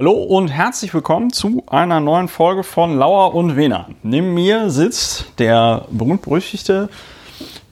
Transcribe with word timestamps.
Hallo 0.00 0.12
und 0.12 0.46
herzlich 0.46 0.94
willkommen 0.94 1.32
zu 1.32 1.64
einer 1.66 1.98
neuen 1.98 2.28
Folge 2.28 2.62
von 2.62 2.96
Lauer 2.96 3.34
und 3.34 3.56
Wena. 3.56 3.88
Neben 4.04 4.32
mir 4.32 4.70
sitzt 4.70 5.32
der 5.40 5.86
berühmt-berüchtigte 5.90 6.88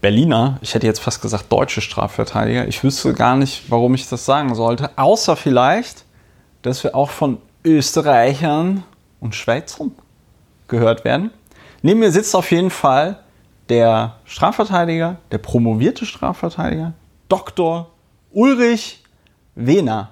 Berliner, 0.01 0.59
ich 0.61 0.75
hätte 0.75 0.89
jetzt 0.89 0.99
fast 0.99 1.23
gesagt 1.23 1.53
deutsche 1.53 1.81
Strafverteidiger. 1.81 2.67
Ich 2.67 2.83
wüsste 2.83 3.13
gar 3.13 3.37
nicht, 3.37 3.71
warum 3.71 3.95
ich 3.95 4.09
das 4.09 4.25
sagen 4.25 4.57
sollte, 4.57 4.91
außer 4.99 5.37
vielleicht, 5.37 6.05
dass 6.63 6.83
wir 6.83 6.97
auch 6.97 7.11
von 7.11 7.39
Österreichern 7.65 8.83
und 9.21 9.37
Schweizern 9.37 9.93
gehört 10.67 11.05
werden. 11.05 11.31
Neben 11.83 12.01
mir 12.01 12.11
sitzt 12.11 12.35
auf 12.35 12.51
jeden 12.51 12.71
Fall 12.71 13.21
der 13.69 14.17
Strafverteidiger, 14.25 15.19
der 15.31 15.39
promovierte 15.39 16.05
Strafverteidiger, 16.05 16.93
Dr. 17.29 17.89
Ulrich 18.33 19.05
Wehner. 19.55 20.11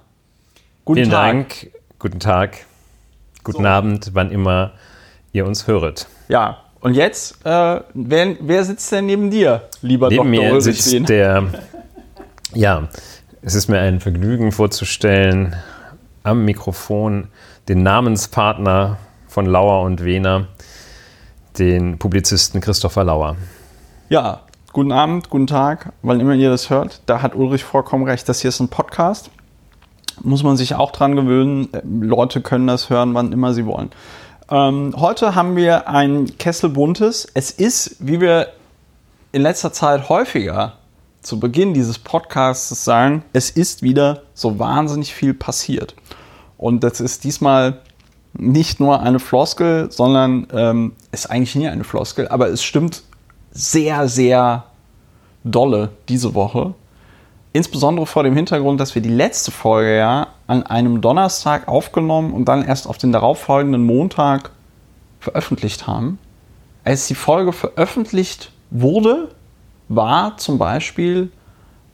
Guten 0.85 1.01
Vielen 1.01 1.11
Tag. 1.11 1.33
Dank. 1.33 1.74
Guten 2.05 2.21
Tag, 2.21 2.67
guten 3.45 3.63
so. 3.63 3.67
Abend, 3.67 4.11
wann 4.13 4.31
immer 4.31 4.73
ihr 5.33 5.47
uns 5.47 5.67
höret. 5.67 6.07
Ja, 6.29 6.59
und 6.81 6.93
jetzt, 6.93 7.39
äh, 7.47 7.81
wer, 7.95 8.37
wer, 8.41 8.65
sitzt 8.65 8.93
denn 8.93 9.07
neben 9.07 9.31
dir, 9.31 9.63
lieber 9.81 10.11
neben 10.11 10.31
Dr. 10.31 10.31
Mir 10.31 10.53
Ulrich 10.53 10.83
sitzt 10.83 11.09
der, 11.09 11.45
ja, 12.53 12.89
es 13.41 13.55
ist 13.55 13.69
mir 13.69 13.81
ein 13.81 14.01
Vergnügen 14.01 14.53
vorzustellen, 14.53 15.57
am 16.25 16.45
Mikrofon 16.45 17.29
den 17.69 17.83
Namenspartner 17.83 18.99
von 19.27 19.47
Lauer 19.47 19.81
und 19.81 20.05
Wehner, 20.05 20.49
den 21.59 21.99
Publizisten 21.99 22.61
Christopher 22.61 23.05
Lauer. 23.05 23.37
Ja, 24.11 24.43
guten 24.75 24.93
Abend, 24.93 25.31
guten 25.31 25.47
Tag, 25.47 25.95
wann 26.03 26.21
immer 26.21 26.35
ihr 26.35 26.51
das 26.51 26.69
hört. 26.69 27.01
Da 27.07 27.23
hat 27.23 27.35
Ulrich 27.35 27.65
vollkommen 27.65 28.05
recht, 28.05 28.29
das 28.29 28.43
hier 28.43 28.51
ist 28.51 28.61
ein 28.61 28.69
Podcast 28.69 29.31
muss 30.23 30.43
man 30.43 30.57
sich 30.57 30.75
auch 30.75 30.91
dran 30.93 31.17
gewöhnen. 31.17 31.69
Leute 32.01 32.41
können 32.41 32.67
das 32.67 32.91
hören, 32.91 33.15
wann 33.15 33.33
immer 33.33 33.55
sie 33.55 33.67
wollen. 33.67 33.91
Ähm, 34.51 34.95
heute 34.97 35.35
haben 35.35 35.57
wir 35.57 35.89
ein 35.89 36.37
Kessel 36.39 36.71
Buntes. 36.71 37.27
Es 37.35 37.51
ist, 37.51 37.97
wie 37.99 38.21
wir 38.21 38.49
in 39.33 39.43
letzter 39.43 39.73
Zeit 39.73 40.09
häufiger 40.09 40.75
zu 41.23 41.41
Beginn 41.41 41.75
dieses 41.75 41.99
Podcasts 41.99 42.85
sagen, 42.85 43.25
es 43.33 43.51
ist 43.51 43.83
wieder 43.83 44.23
so 44.35 44.59
wahnsinnig 44.59 45.15
viel 45.15 45.35
passiert. 45.35 45.95
Und 46.59 46.85
das 46.85 47.01
ist 47.01 47.25
diesmal 47.25 47.81
nicht 48.35 48.81
nur 48.81 49.01
eine 49.01 49.19
Floskel, 49.19 49.91
sondern 49.91 50.47
ähm, 50.53 50.93
ist 51.13 51.31
eigentlich 51.31 51.55
nie 51.55 51.69
eine 51.69 51.85
Floskel, 51.85 52.29
aber 52.29 52.49
es 52.49 52.63
stimmt 52.63 53.03
sehr, 53.51 54.09
sehr 54.09 54.65
dolle 55.45 55.91
diese 56.09 56.35
Woche. 56.35 56.75
Insbesondere 57.57 58.05
vor 58.05 58.25
dem 58.25 58.35
Hintergrund, 58.35 58.81
dass 58.81 58.97
wir 58.97 59.03
die 59.03 59.09
letzte 59.09 59.53
Folge 59.53 59.97
ja 59.97 60.27
an 60.49 60.65
einem 60.65 61.01
Donnerstag 61.01 61.69
aufgenommen 61.69 62.33
und 62.33 62.47
dann 62.47 62.65
erst 62.65 62.89
auf 62.89 62.99
den 62.99 63.13
darauffolgenden 63.13 63.87
Montag 63.87 64.51
veröffentlicht 65.21 65.87
haben. 65.87 66.19
Als 66.83 67.07
die 67.07 67.15
Folge 67.15 67.53
veröffentlicht 67.53 68.51
wurde, 68.73 69.29
war 69.89 70.37
zum 70.37 70.59
Beispiel 70.59 71.31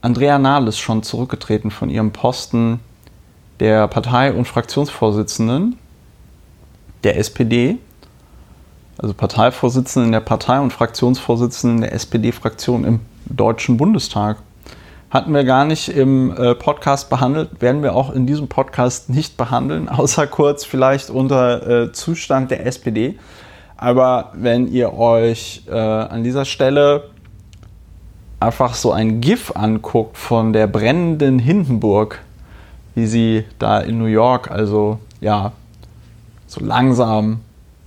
Andrea 0.00 0.38
Nahles 0.38 0.78
schon 0.78 1.03
zurückgetreten 1.03 1.70
von 1.70 1.91
ihrem 1.91 2.11
Posten 2.11 2.81
der 3.61 3.86
Partei- 3.86 4.33
und 4.33 4.48
Fraktionsvorsitzenden 4.48 5.77
der 7.05 7.19
SPD, 7.19 7.77
also 8.97 9.12
Parteivorsitzenden 9.12 10.12
der 10.12 10.20
Partei 10.20 10.58
und 10.58 10.72
Fraktionsvorsitzenden 10.72 11.83
der 11.83 11.92
SPD-Fraktion 11.92 12.84
im 12.84 13.00
Deutschen 13.27 13.77
Bundestag 13.77 14.38
hatten 15.11 15.34
wir 15.34 15.44
gar 15.44 15.64
nicht 15.64 15.89
im 15.89 16.33
äh, 16.36 16.55
Podcast 16.55 17.11
behandelt, 17.11 17.61
werden 17.61 17.83
wir 17.83 17.94
auch 17.94 18.12
in 18.12 18.27
diesem 18.27 18.48
Podcast 18.48 19.11
nicht 19.11 19.36
behandeln, 19.36 19.89
außer 19.91 20.27
kurz 20.27 20.64
vielleicht 20.64 21.11
unter 21.11 21.66
äh, 21.66 21.92
Zustand 21.92 22.50
der 22.50 22.66
SPD. 22.66 23.19
Aber 23.77 24.33
wenn 24.34 24.69
ihr 24.69 24.92
euch 24.94 25.62
äh, 25.69 25.75
an 25.75 26.22
dieser 26.22 26.44
Stelle 26.44 27.11
einfach 28.38 28.75
so 28.75 28.93
ein 28.93 29.20
GIF 29.20 29.53
anguckt 29.54 30.16
von 30.16 30.53
der 30.53 30.66
brennenden 30.66 31.38
Hindenburg, 31.38 32.20
wie 32.94 33.06
sie 33.06 33.44
da 33.59 33.81
in 33.81 33.99
New 33.99 34.06
York, 34.06 34.50
also 34.50 34.99
ja, 35.20 35.53
so 36.47 36.65
langsam 36.65 37.41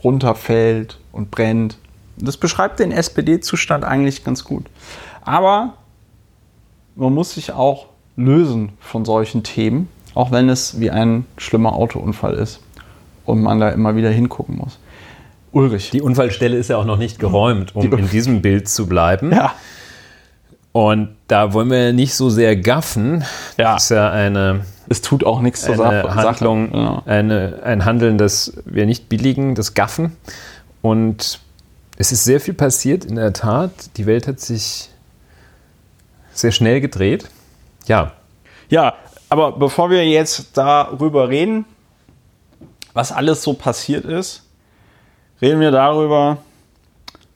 runterfällt 0.04 1.00
und 1.12 1.32
brennt. 1.32 1.78
Das 2.18 2.38
beschreibt 2.38 2.80
den 2.80 2.92
SPD-Zustand 2.92 3.84
eigentlich 3.84 4.24
ganz 4.24 4.44
gut. 4.44 4.66
Aber 5.22 5.74
man 6.96 7.14
muss 7.14 7.34
sich 7.34 7.52
auch 7.52 7.88
lösen 8.16 8.74
von 8.80 9.06
solchen 9.06 9.44
Themen, 9.44 9.90
auch 10.14 10.32
wenn 10.32 10.50
es 10.50 10.80
wie 10.80 10.92
ein 10.92 11.26
schlimmer 11.38 11.74
Autounfall 11.74 12.36
ist 12.36 12.60
und 13.26 13.42
man 13.42 13.60
da 13.60 13.70
immer 13.70 13.96
wieder 13.96 14.10
hingucken 14.10 14.58
muss. 14.58 14.80
Ulrich. 15.52 15.92
Die 15.92 16.02
Unfallstelle 16.02 16.58
ist 16.58 16.70
ja 16.70 16.78
auch 16.78 16.86
noch 16.86 16.98
nicht 16.98 17.20
geräumt, 17.20 17.76
um 17.76 17.92
in 17.94 18.10
diesem 18.10 18.42
Bild 18.42 18.68
zu 18.68 18.88
bleiben. 18.88 19.32
Ja. 19.32 19.54
Und 20.72 21.10
da 21.28 21.54
wollen 21.54 21.70
wir 21.70 21.94
nicht 21.94 22.16
so 22.16 22.32
sehr 22.32 22.56
gaffen. 22.56 23.24
Ja. 23.58 23.74
Das 23.76 23.84
ist 23.84 23.90
ja 23.90 24.10
eine. 24.10 24.66
Es 24.90 25.02
tut 25.02 25.24
auch 25.24 25.42
nichts 25.42 25.62
zur 25.62 25.76
Sache. 25.76 26.16
Handlung, 26.16 26.74
ja. 26.74 27.04
eine, 27.06 27.60
ein 27.64 27.86
Handeln, 27.86 28.18
das 28.18 28.54
wir 28.66 28.86
nicht 28.86 29.08
billigen, 29.08 29.56
das 29.56 29.76
Gaffen. 29.76 30.18
Und 30.82 31.40
es 31.98 32.12
ist 32.12 32.26
sehr 32.26 32.42
viel 32.42 32.56
passiert, 32.56 33.06
in 33.06 33.16
der 33.16 33.34
Tat. 33.34 33.72
Die 33.98 34.08
Welt 34.08 34.28
hat 34.28 34.40
sich 34.40 34.90
sehr 36.34 36.52
schnell 36.52 36.82
gedreht. 36.82 37.30
Ja. 37.88 38.14
Ja, 38.70 38.96
aber 39.30 39.52
bevor 39.52 39.90
wir 39.90 40.08
jetzt 40.08 40.58
darüber 40.58 41.30
reden, 41.30 41.66
was 42.94 43.12
alles 43.12 43.44
so 43.44 43.54
passiert 43.54 44.06
ist, 44.06 44.44
reden 45.42 45.60
wir 45.60 45.72
darüber, 45.72 46.38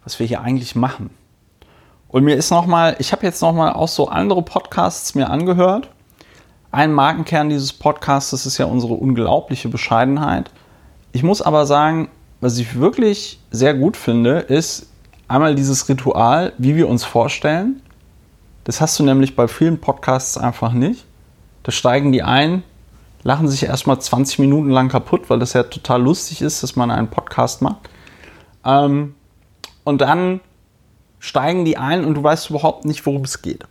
was 0.03 0.19
wir 0.19 0.28
hier 0.28 0.41
eigentlich 0.41 0.75
machen. 0.75 1.09
Und 2.08 2.24
mir 2.24 2.35
ist 2.35 2.52
nochmal, 2.52 2.96
ich 3.00 3.12
habe 3.12 3.25
jetzt 3.25 3.41
nochmal 3.41 3.74
auch 3.74 3.88
so 3.88 4.08
andere 4.08 4.41
Podcasts 4.41 5.14
mir 5.16 5.29
angehört. 5.29 5.90
Ein 6.72 6.94
Markenkern 6.94 7.50
dieses 7.50 7.74
Podcasts 7.74 8.34
ist 8.46 8.58
ja 8.58 8.66
unsere 8.66 8.94
unglaubliche 8.94 9.68
Bescheidenheit. 9.68 10.52
Ich 11.12 11.24
muss 11.24 11.41
aber 11.41 11.66
sagen, 11.66 12.09
was 12.40 12.58
ich 12.58 12.79
wirklich 12.79 13.40
sehr 13.52 13.74
gut 13.74 13.97
finde, 13.97 14.40
ist 14.40 14.88
einmal 15.28 15.56
dieses 15.56 15.90
Ritual, 15.90 16.53
wie 16.58 16.75
wir 16.75 16.88
uns 16.88 17.03
vorstellen. 17.03 17.81
Das 18.67 18.81
hast 18.81 19.00
du 19.00 19.03
nämlich 19.03 19.38
bei 19.38 19.47
vielen 19.47 19.79
Podcasts 19.79 20.38
einfach 20.38 20.73
nicht. 20.73 21.05
Da 21.63 21.72
steigen 21.72 22.11
die 22.11 22.22
ein, 22.22 22.63
lachen 23.23 23.47
sich 23.47 23.63
erstmal 23.63 24.01
20 24.01 24.39
Minuten 24.39 24.69
lang 24.69 24.89
kaputt, 24.89 25.29
weil 25.29 25.39
das 25.39 25.53
ja 25.53 25.63
total 25.63 26.01
lustig 26.01 26.41
ist, 26.41 26.63
dass 26.63 26.75
man 26.75 26.91
einen 26.91 27.07
Podcast 27.07 27.61
macht. 27.61 27.89
Ähm, 28.66 29.16
und 29.85 30.01
dann 30.01 30.41
steigen 31.19 31.63
die 31.63 31.78
ein 31.78 32.03
und 32.03 32.16
du 32.16 32.23
weißt 32.23 32.50
überhaupt 32.50 32.83
nicht, 32.83 33.05
worum 33.05 33.22
es 33.22 33.41
geht. 33.41 33.63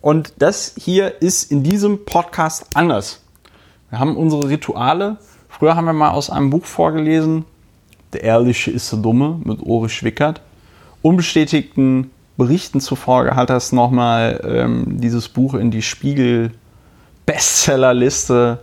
Und 0.00 0.32
das 0.38 0.74
hier 0.78 1.20
ist 1.20 1.52
in 1.52 1.62
diesem 1.62 2.06
Podcast 2.06 2.68
anders. 2.72 3.20
Wir 3.90 3.98
haben 3.98 4.16
unsere 4.16 4.48
Rituale. 4.48 5.18
Früher 5.50 5.76
haben 5.76 5.84
wir 5.84 5.92
mal 5.92 6.12
aus 6.12 6.30
einem 6.30 6.48
Buch 6.48 6.64
vorgelesen, 6.64 7.44
Der 8.14 8.24
Ehrliche 8.24 8.70
ist 8.70 8.90
der 8.90 8.98
Dumme 8.98 9.38
mit 9.44 9.58
Ulrich 9.60 9.92
Schwickert. 9.92 10.40
Unbestätigten 11.02 12.12
Berichten 12.36 12.80
zufolge 12.80 13.34
hat 13.34 13.50
es 13.50 13.72
nochmal 13.72 14.40
ähm, 14.44 15.00
dieses 15.00 15.28
Buch 15.28 15.54
in 15.54 15.70
die 15.70 15.82
Spiegel-Bestsellerliste 15.82 18.58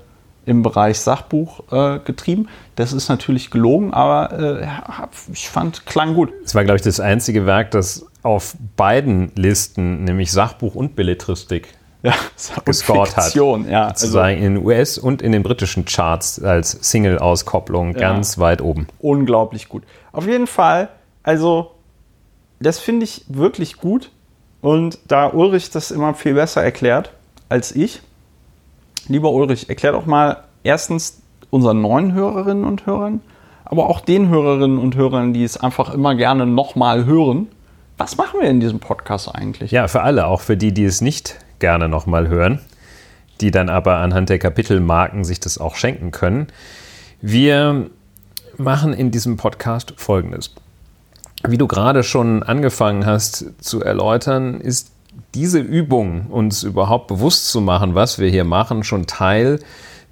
im 0.45 0.61
Bereich 0.61 0.99
Sachbuch 0.99 1.71
äh, 1.71 1.99
getrieben. 1.99 2.47
Das 2.75 2.93
ist 2.93 3.09
natürlich 3.09 3.49
gelogen, 3.49 3.93
aber 3.93 4.61
äh, 4.61 4.67
ich 5.31 5.49
fand, 5.49 5.85
klang 5.85 6.15
gut. 6.15 6.31
Es 6.43 6.53
war, 6.53 6.63
glaube 6.63 6.77
ich, 6.77 6.81
das 6.81 6.99
einzige 6.99 7.45
Werk, 7.45 7.71
das 7.71 8.05
auf 8.23 8.55
beiden 8.75 9.31
Listen, 9.35 10.03
nämlich 10.03 10.31
Sachbuch 10.31 10.75
und 10.75 10.95
Belletristik, 10.95 11.69
ja, 12.03 12.13
gescored 12.65 13.15
hat. 13.15 13.33
Ja, 13.35 13.89
sozusagen 13.89 14.35
also, 14.35 14.45
in 14.45 14.55
den 14.55 14.65
US- 14.65 14.97
und 14.97 15.21
in 15.21 15.31
den 15.31 15.43
britischen 15.43 15.85
Charts 15.85 16.41
als 16.41 16.71
Single-Auskopplung 16.71 17.93
ja, 17.93 17.99
ganz 17.99 18.37
weit 18.37 18.61
oben. 18.61 18.87
Unglaublich 18.99 19.69
gut. 19.69 19.83
Auf 20.11 20.27
jeden 20.27 20.47
Fall, 20.47 20.89
also 21.23 21.71
das 22.65 22.79
finde 22.79 23.03
ich 23.03 23.25
wirklich 23.27 23.77
gut. 23.77 24.09
Und 24.61 24.99
da 25.07 25.27
Ulrich 25.27 25.69
das 25.71 25.91
immer 25.91 26.13
viel 26.13 26.35
besser 26.35 26.63
erklärt 26.63 27.11
als 27.49 27.75
ich, 27.75 28.01
lieber 29.07 29.31
Ulrich, 29.31 29.69
erklär 29.69 29.91
doch 29.91 30.05
mal 30.05 30.43
erstens 30.63 31.21
unseren 31.49 31.81
neuen 31.81 32.13
Hörerinnen 32.13 32.63
und 32.63 32.85
Hörern, 32.85 33.21
aber 33.65 33.89
auch 33.89 33.99
den 33.99 34.29
Hörerinnen 34.29 34.79
und 34.79 34.95
Hörern, 34.95 35.33
die 35.33 35.43
es 35.43 35.57
einfach 35.57 35.93
immer 35.93 36.15
gerne 36.15 36.45
nochmal 36.45 37.05
hören. 37.05 37.47
Was 37.97 38.17
machen 38.17 38.39
wir 38.41 38.49
in 38.49 38.59
diesem 38.59 38.79
Podcast 38.79 39.33
eigentlich? 39.35 39.71
Ja, 39.71 39.87
für 39.87 40.01
alle, 40.01 40.25
auch 40.25 40.41
für 40.41 40.57
die, 40.57 40.73
die 40.73 40.85
es 40.85 41.01
nicht 41.01 41.37
gerne 41.59 41.89
nochmal 41.89 42.27
hören, 42.27 42.59
die 43.41 43.51
dann 43.51 43.69
aber 43.69 43.97
anhand 43.97 44.29
der 44.29 44.39
Kapitelmarken 44.39 45.25
sich 45.25 45.39
das 45.39 45.57
auch 45.57 45.75
schenken 45.75 46.11
können. 46.11 46.47
Wir 47.21 47.89
machen 48.57 48.93
in 48.93 49.11
diesem 49.11 49.37
Podcast 49.37 49.93
Folgendes 49.97 50.55
wie 51.47 51.57
du 51.57 51.67
gerade 51.67 52.03
schon 52.03 52.43
angefangen 52.43 53.05
hast 53.05 53.45
zu 53.59 53.81
erläutern, 53.81 54.61
ist 54.61 54.91
diese 55.33 55.59
Übung, 55.59 56.27
uns 56.29 56.63
überhaupt 56.63 57.07
bewusst 57.07 57.49
zu 57.49 57.61
machen, 57.61 57.95
was 57.95 58.19
wir 58.19 58.29
hier 58.29 58.43
machen, 58.43 58.83
schon 58.83 59.07
Teil 59.07 59.59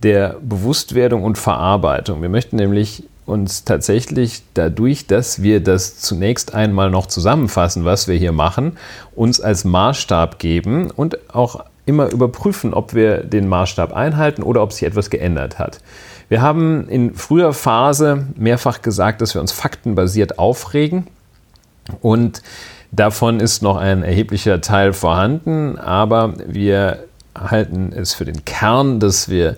der 0.03 0.37
Bewusstwerdung 0.41 1.23
und 1.23 1.37
Verarbeitung. 1.37 2.21
Wir 2.21 2.29
möchten 2.29 2.55
nämlich 2.55 3.03
uns 3.25 3.63
tatsächlich 3.63 4.43
dadurch, 4.55 5.07
dass 5.07 5.41
wir 5.41 5.63
das 5.63 5.99
zunächst 5.99 6.53
einmal 6.53 6.89
noch 6.89 7.05
zusammenfassen, 7.05 7.85
was 7.85 8.07
wir 8.07 8.15
hier 8.15 8.31
machen, 8.31 8.77
uns 9.15 9.39
als 9.39 9.63
Maßstab 9.63 10.39
geben 10.39 10.89
und 10.91 11.17
auch 11.33 11.63
immer 11.85 12.11
überprüfen, 12.11 12.73
ob 12.73 12.93
wir 12.93 13.23
den 13.23 13.47
Maßstab 13.47 13.93
einhalten 13.93 14.43
oder 14.43 14.63
ob 14.63 14.73
sich 14.73 14.83
etwas 14.83 15.09
geändert 15.09 15.59
hat. 15.59 15.81
Wir 16.29 16.41
haben 16.41 16.87
in 16.87 17.13
früher 17.13 17.53
Phase 17.53 18.27
mehrfach 18.35 18.81
gesagt, 18.81 19.21
dass 19.21 19.33
wir 19.33 19.41
uns 19.41 19.51
faktenbasiert 19.51 20.39
aufregen 20.39 21.07
und 22.01 22.41
davon 22.91 23.39
ist 23.39 23.61
noch 23.61 23.77
ein 23.77 24.03
erheblicher 24.03 24.61
Teil 24.61 24.93
vorhanden, 24.93 25.77
aber 25.77 26.33
wir 26.45 27.05
halten 27.35 27.93
es 27.95 28.13
für 28.13 28.25
den 28.25 28.45
Kern, 28.45 28.99
dass 28.99 29.29
wir 29.29 29.57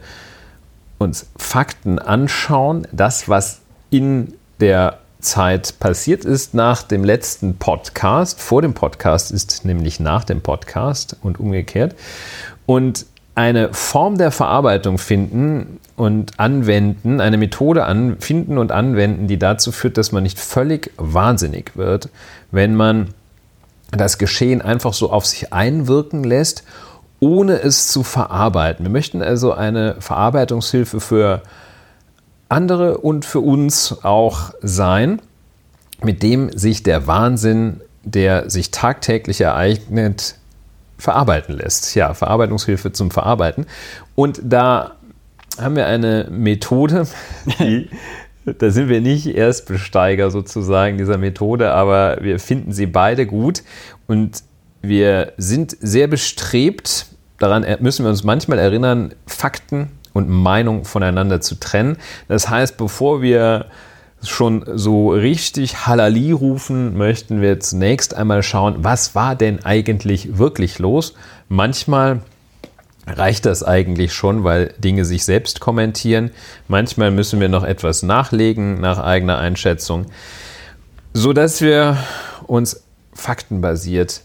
uns 0.98 1.28
Fakten 1.36 2.00
anschauen, 2.00 2.88
das, 2.92 3.28
was 3.28 3.62
in 3.90 4.34
der 4.60 5.00
Zeit 5.20 5.80
passiert 5.80 6.26
ist 6.26 6.54
nach 6.54 6.84
dem 6.84 7.04
letzten 7.04 7.58
Podcast. 7.58 8.42
Vor 8.42 8.62
dem 8.62 8.74
Podcast 8.74 9.32
ist 9.32 9.66
nämlich 9.66 10.00
nach 10.00 10.24
dem 10.24 10.42
Podcast 10.42 11.18
und 11.22 11.40
umgekehrt. 11.40 11.96
Und 12.66 13.06
eine 13.36 13.74
Form 13.74 14.18
der 14.18 14.32
Verarbeitung 14.32 14.98
finden 14.98 15.80
und 15.96 16.40
anwenden, 16.40 17.22
eine 17.22 17.38
Methode 17.38 17.86
an, 17.86 18.18
finden 18.20 18.58
und 18.58 18.72
anwenden, 18.72 19.28
die 19.28 19.38
dazu 19.38 19.72
führt, 19.72 19.98
dass 19.98 20.12
man 20.12 20.24
nicht 20.24 20.40
völlig 20.40 20.92
wahnsinnig 20.98 21.76
wird, 21.76 22.10
wenn 22.52 22.76
man 22.76 23.10
das 23.92 24.18
Geschehen 24.18 24.62
einfach 24.62 24.94
so 24.94 25.12
auf 25.12 25.26
sich 25.26 25.54
einwirken 25.54 26.24
lässt 26.24 26.64
ohne 27.24 27.62
es 27.62 27.88
zu 27.88 28.04
verarbeiten. 28.04 28.86
Wir 28.86 28.92
möchten 28.92 29.22
also 29.22 29.54
eine 29.54 29.96
Verarbeitungshilfe 30.00 31.00
für 31.00 31.42
andere 32.50 32.98
und 32.98 33.24
für 33.24 33.40
uns 33.40 34.04
auch 34.04 34.52
sein, 34.62 35.22
mit 36.02 36.22
dem 36.22 36.52
sich 36.52 36.84
der 36.84 37.08
Wahnsinn, 37.08 37.80
der 38.04 38.50
sich 38.50 38.72
tagtäglich 38.72 39.40
ereignet, 39.40 40.36
verarbeiten 40.98 41.56
lässt. 41.56 41.96
Ja, 41.96 42.14
Verarbeitungshilfe 42.14 42.92
zum 42.92 43.10
Verarbeiten. 43.10 43.68
Und 44.16 44.42
da 44.44 44.92
haben 45.60 45.76
wir 45.76 45.86
eine 45.88 46.28
Methode, 46.32 47.08
die, 47.60 47.90
da 48.46 48.70
sind 48.70 48.90
wir 48.90 49.02
nicht 49.02 49.28
Erstbesteiger 49.28 50.32
sozusagen 50.32 50.98
dieser 50.98 51.18
Methode, 51.18 51.72
aber 51.72 52.18
wir 52.22 52.40
finden 52.40 52.72
sie 52.72 52.88
beide 52.88 53.26
gut 53.26 53.64
und 54.08 54.44
wir 54.82 55.34
sind 55.38 55.78
sehr 55.80 56.08
bestrebt, 56.08 57.06
daran 57.40 57.66
müssen 57.80 58.04
wir 58.04 58.10
uns 58.10 58.24
manchmal 58.24 58.60
erinnern, 58.60 59.14
Fakten 59.26 59.92
und 60.12 60.30
Meinung 60.30 60.84
voneinander 60.86 61.42
zu 61.42 61.56
trennen. 61.56 61.98
Das 62.28 62.50
heißt, 62.50 62.78
bevor 62.78 63.22
wir 63.22 63.68
schon 64.22 64.64
so 64.74 65.12
richtig 65.12 65.86
Halali 65.86 66.32
rufen, 66.32 66.98
möchten 66.98 67.42
wir 67.42 67.60
zunächst 67.60 68.14
einmal 68.14 68.44
schauen, 68.44 68.76
was 68.80 69.16
war 69.16 69.36
denn 69.36 69.64
eigentlich 69.66 70.38
wirklich 70.38 70.80
los? 70.80 71.14
Manchmal 71.50 72.22
reicht 73.08 73.46
das 73.46 73.64
eigentlich 73.64 74.14
schon, 74.14 74.44
weil 74.44 74.74
Dinge 74.78 75.06
sich 75.06 75.26
selbst 75.26 75.60
kommentieren. 75.60 76.32
Manchmal 76.68 77.12
müssen 77.12 77.40
wir 77.40 77.50
noch 77.50 77.64
etwas 77.64 78.04
nachlegen 78.04 78.80
nach 78.80 79.00
eigener 79.00 79.38
Einschätzung, 79.38 80.06
sodass 81.14 81.62
wir 81.62 81.98
uns 82.48 82.84
faktenbasiert 83.14 84.22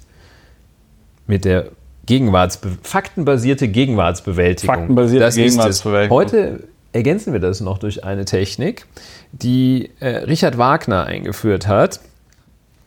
mit 1.26 1.44
der 1.44 1.70
Gegenwartsbe 2.06 2.70
faktenbasierte 2.82 3.68
Gegenwartsbewältigung. 3.68 4.74
Faktenbasierte 4.74 5.24
das 5.24 5.34
Gegenwartsbewältigung. 5.34 6.16
Heute 6.16 6.64
ergänzen 6.92 7.32
wir 7.34 7.40
das 7.40 7.60
noch 7.60 7.78
durch 7.78 8.04
eine 8.04 8.24
Technik, 8.24 8.86
die 9.32 9.90
äh, 10.00 10.08
Richard 10.08 10.56
Wagner 10.56 11.04
eingeführt 11.04 11.66
hat. 11.66 12.00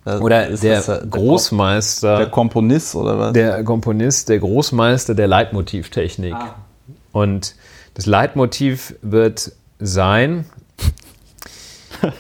Oder 0.05 0.49
der, 0.49 0.81
der 0.81 1.05
Großmeister. 1.09 2.17
Der 2.17 2.29
Komponist 2.29 2.95
oder 2.95 3.19
was? 3.19 3.33
Der 3.33 3.63
Komponist, 3.63 4.29
der 4.29 4.39
Großmeister 4.39 5.13
der 5.13 5.27
Leitmotivtechnik. 5.27 6.33
Ah. 6.33 6.55
Und 7.11 7.55
das 7.93 8.05
Leitmotiv 8.07 8.95
wird 9.01 9.51
sein, 9.79 10.45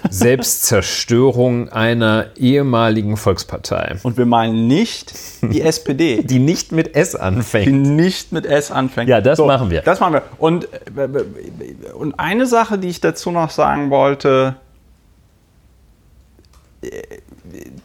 Selbstzerstörung 0.09 1.69
einer 1.69 2.27
ehemaligen 2.35 3.17
Volkspartei. 3.17 3.95
Und 4.03 4.17
wir 4.17 4.25
meinen 4.25 4.67
nicht 4.67 5.13
die 5.41 5.61
SPD. 5.61 6.23
Die 6.23 6.39
nicht 6.39 6.71
mit 6.71 6.95
S 6.95 7.15
anfängt. 7.15 7.67
Die 7.67 7.71
nicht 7.71 8.31
mit 8.31 8.45
S 8.45 8.71
anfängt. 8.71 9.09
Ja, 9.09 9.21
das 9.21 9.37
so, 9.37 9.47
machen 9.47 9.69
wir. 9.69 9.81
Das 9.81 9.99
machen 9.99 10.13
wir. 10.13 10.23
Und, 10.37 10.67
und 11.95 12.19
eine 12.19 12.45
Sache, 12.45 12.77
die 12.77 12.89
ich 12.89 13.01
dazu 13.01 13.31
noch 13.31 13.49
sagen 13.49 13.89
wollte, 13.89 14.55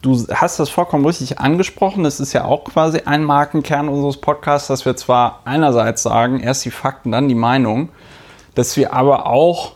du 0.02 0.26
hast 0.32 0.58
das 0.58 0.70
vollkommen 0.70 1.04
richtig 1.04 1.38
angesprochen. 1.38 2.04
Das 2.04 2.20
ist 2.20 2.32
ja 2.32 2.44
auch 2.44 2.64
quasi 2.64 3.00
ein 3.04 3.24
Markenkern 3.24 3.88
unseres 3.88 4.18
Podcasts, 4.18 4.68
dass 4.68 4.84
wir 4.84 4.96
zwar 4.96 5.40
einerseits 5.44 6.02
sagen, 6.02 6.40
erst 6.40 6.64
die 6.64 6.70
Fakten, 6.70 7.12
dann 7.12 7.28
die 7.28 7.34
Meinung, 7.34 7.88
dass 8.54 8.76
wir 8.76 8.92
aber 8.92 9.26
auch 9.26 9.72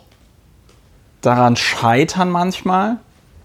daran 1.21 1.55
scheitern 1.55 2.29
manchmal. 2.29 2.97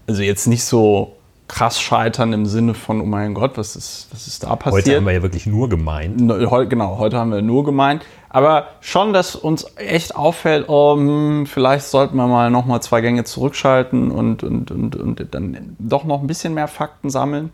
Also 0.07 0.21
jetzt 0.23 0.47
nicht 0.47 0.63
so 0.63 1.16
krass 1.47 1.79
scheitern 1.79 2.33
im 2.33 2.45
Sinne 2.45 2.73
von, 2.73 2.99
oh 2.99 3.05
mein 3.05 3.33
Gott, 3.33 3.57
was 3.57 3.75
ist, 3.75 4.07
was 4.11 4.27
ist 4.27 4.43
da 4.43 4.55
passiert? 4.55 4.85
Heute 4.85 4.95
haben 4.97 5.05
wir 5.05 5.13
ja 5.13 5.21
wirklich 5.23 5.45
nur 5.45 5.69
gemeint. 5.69 6.17
Genau, 6.17 6.97
heute 6.97 7.17
haben 7.17 7.31
wir 7.31 7.41
nur 7.41 7.63
gemeint. 7.63 8.03
Aber 8.29 8.67
schon, 8.81 9.13
dass 9.13 9.35
uns 9.35 9.65
echt 9.77 10.15
auffällt, 10.15 10.65
oh, 10.67 10.95
hm, 10.95 11.45
vielleicht 11.45 11.85
sollten 11.85 12.17
wir 12.17 12.27
mal 12.27 12.51
nochmal 12.51 12.81
zwei 12.81 13.01
Gänge 13.01 13.23
zurückschalten 13.23 14.11
und, 14.11 14.43
und, 14.43 14.71
und, 14.71 14.95
und 14.95 15.33
dann 15.33 15.75
doch 15.79 16.03
noch 16.03 16.21
ein 16.21 16.27
bisschen 16.27 16.53
mehr 16.53 16.67
Fakten 16.67 17.09
sammeln. 17.09 17.51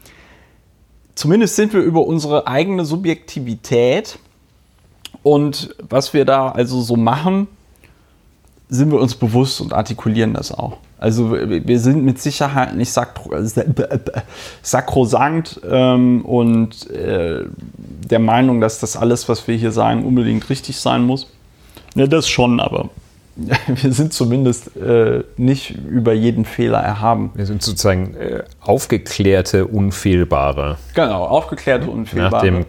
Zumindest 1.15 1.55
sind 1.55 1.73
wir 1.73 1.81
über 1.81 2.01
unsere 2.01 2.47
eigene 2.47 2.85
Subjektivität 2.85 4.17
und 5.21 5.75
was 5.87 6.13
wir 6.13 6.25
da 6.25 6.49
also 6.49 6.81
so 6.81 6.95
machen, 6.95 7.47
sind 8.67 8.91
wir 8.91 8.99
uns 8.99 9.13
bewusst 9.13 9.61
und 9.61 9.73
artikulieren 9.73 10.33
das 10.33 10.51
auch. 10.51 10.77
Also 11.03 11.33
wir 11.33 11.79
sind 11.79 12.05
mit 12.05 12.21
Sicherheit 12.21 12.77
nicht 12.77 12.93
sakrosankt 14.61 15.59
ähm, 15.69 16.23
und 16.23 16.89
äh, 16.91 17.43
der 18.09 18.19
Meinung, 18.19 18.61
dass 18.61 18.79
das 18.79 18.95
alles, 18.95 19.27
was 19.27 19.45
wir 19.49 19.57
hier 19.57 19.73
sagen, 19.73 20.05
unbedingt 20.05 20.49
richtig 20.49 20.77
sein 20.77 21.03
muss. 21.03 21.29
Ja, 21.95 22.07
das 22.07 22.29
schon, 22.29 22.61
aber 22.61 22.89
wir 23.67 23.91
sind 23.91 24.13
zumindest 24.13 24.77
äh, 24.77 25.25
nicht 25.35 25.71
über 25.71 26.13
jeden 26.13 26.45
Fehler 26.45 26.79
erhaben. 26.79 27.31
Wir 27.35 27.47
sind 27.47 27.61
sozusagen 27.61 28.15
äh, 28.15 28.43
aufgeklärte, 28.61 29.67
unfehlbare. 29.67 30.77
Genau, 30.93 31.25
aufgeklärte, 31.25 31.89
unfehlbare. 31.89 32.31
Nach 32.31 32.41
dem 32.43 32.65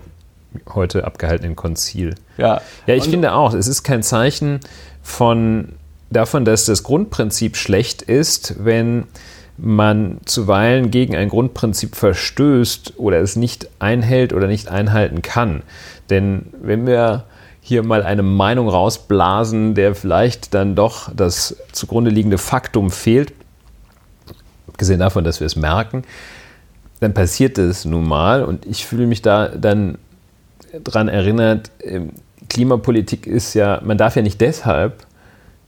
heute 0.75 1.05
abgehaltenen 1.05 1.55
Konzil. 1.55 2.17
Ja, 2.37 2.61
ja 2.89 2.95
ich 2.97 3.05
und, 3.05 3.11
finde 3.11 3.33
auch, 3.33 3.55
es 3.55 3.69
ist 3.69 3.85
kein 3.85 4.03
Zeichen 4.03 4.59
von 5.05 5.75
davon, 6.11 6.45
dass 6.45 6.65
das 6.65 6.83
Grundprinzip 6.83 7.57
schlecht 7.57 8.03
ist, 8.03 8.65
wenn 8.65 9.05
man 9.57 10.19
zuweilen 10.25 10.91
gegen 10.91 11.15
ein 11.15 11.29
Grundprinzip 11.29 11.95
verstößt 11.95 12.95
oder 12.97 13.21
es 13.21 13.37
nicht 13.37 13.69
einhält 13.79 14.33
oder 14.33 14.47
nicht 14.47 14.69
einhalten 14.69 15.23
kann. 15.23 15.63
Denn 16.11 16.47
wenn 16.61 16.87
wir 16.87 17.25
hier 17.61 17.83
mal 17.83 18.03
eine 18.03 18.23
Meinung 18.23 18.69
rausblasen, 18.69 19.75
der 19.75 19.95
vielleicht 19.95 20.55
dann 20.55 20.75
doch 20.75 21.11
das 21.15 21.57
zugrunde 21.73 22.11
liegende 22.11 22.39
Faktum 22.39 22.91
fehlt, 22.91 23.33
abgesehen 24.69 25.01
davon, 25.01 25.25
dass 25.25 25.41
wir 25.41 25.47
es 25.47 25.57
merken, 25.57 26.03
dann 27.01 27.15
passiert 27.15 27.59
es 27.59 27.85
nun 27.85 28.07
mal 28.07 28.45
und 28.45 28.67
ich 28.67 28.85
fühle 28.85 29.07
mich 29.07 29.23
da 29.23 29.49
dann 29.49 29.99
daran 30.83 31.09
erinnert, 31.09 31.71
ähm, 31.81 32.11
Klimapolitik 32.49 33.27
ist 33.27 33.55
ja, 33.55 33.81
man 33.85 33.99
darf 33.99 34.17
ja 34.17 34.23
nicht 34.23 34.41
deshalb 34.41 35.07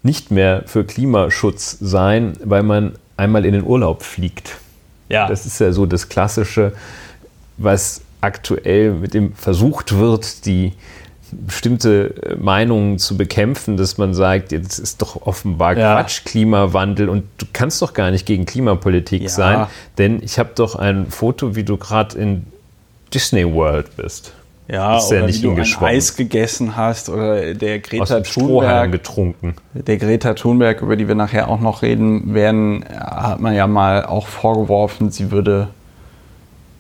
nicht 0.03 0.31
mehr 0.31 0.63
für 0.67 0.85
Klimaschutz 0.85 1.79
sein, 1.81 2.35
weil 2.45 2.63
man 2.63 2.95
einmal 3.17 3.45
in 3.45 3.53
den 3.53 3.65
Urlaub 3.65 4.03
fliegt. 4.03 4.59
Ja. 5.09 5.29
Das 5.29 5.47
ist 5.47 5.61
ja 5.61 5.73
so 5.73 5.87
das 5.87 6.09
Klassische, 6.09 6.73
was 7.57 8.03
aktuell 8.21 8.93
mit 8.93 9.15
dem 9.15 9.35
versucht 9.35 9.97
wird, 9.97 10.47
die 10.47 10.73
bestimmte 11.33 12.15
äh, 12.23 12.37
Meinungen 12.37 12.99
zu 12.99 13.17
bekämpfen, 13.17 13.77
dass 13.77 13.99
man 13.99 14.15
sagt, 14.15 14.53
jetzt 14.53 14.79
ist 14.79 15.03
doch 15.03 15.27
offenbar 15.27 15.77
ja. 15.77 15.95
Quatsch, 15.95 16.25
Klimawandel 16.25 17.09
und 17.09 17.25
du 17.39 17.47
kannst 17.53 17.83
doch 17.83 17.95
gar 17.95 18.11
nicht 18.11 18.27
gegen 18.27 18.47
Klimapolitik 18.47 19.23
ja. 19.23 19.29
sein, 19.29 19.67
denn 19.99 20.23
ich 20.23 20.39
habe 20.39 20.51
doch 20.55 20.77
ein 20.77 21.11
Foto, 21.11 21.57
wie 21.57 21.65
du 21.65 21.77
gerade 21.77 22.17
in 22.17 22.47
Disney 23.13 23.45
World 23.53 23.97
bist. 23.97 24.33
Ja, 24.69 24.99
ist 24.99 25.13
oder 25.13 25.27
nicht 25.27 25.43
wie 25.43 25.55
du 25.55 25.55
ein 25.55 25.77
Eis 25.81 26.17
gegessen 26.17 26.77
hast 26.77 27.09
oder 27.09 27.55
der 27.55 27.79
Greta 27.79 28.21
Thunberg 28.21 28.91
getrunken. 28.91 29.55
Der 29.75 29.97
Greta 29.97 30.35
Thunberg, 30.35 30.83
über 30.83 30.97
die 30.97 31.07
wir 31.07 31.15
nachher 31.15 31.49
auch 31.49 31.61
noch 31.61 31.83
reden 31.83 32.35
werden, 32.35 32.85
hat 32.89 33.41
man 33.41 33.55
ja 33.55 33.69
mal 33.69 34.05
auch 34.05 34.27
vorgeworfen, 34.27 35.11
sie 35.11 35.31
würde 35.31 35.69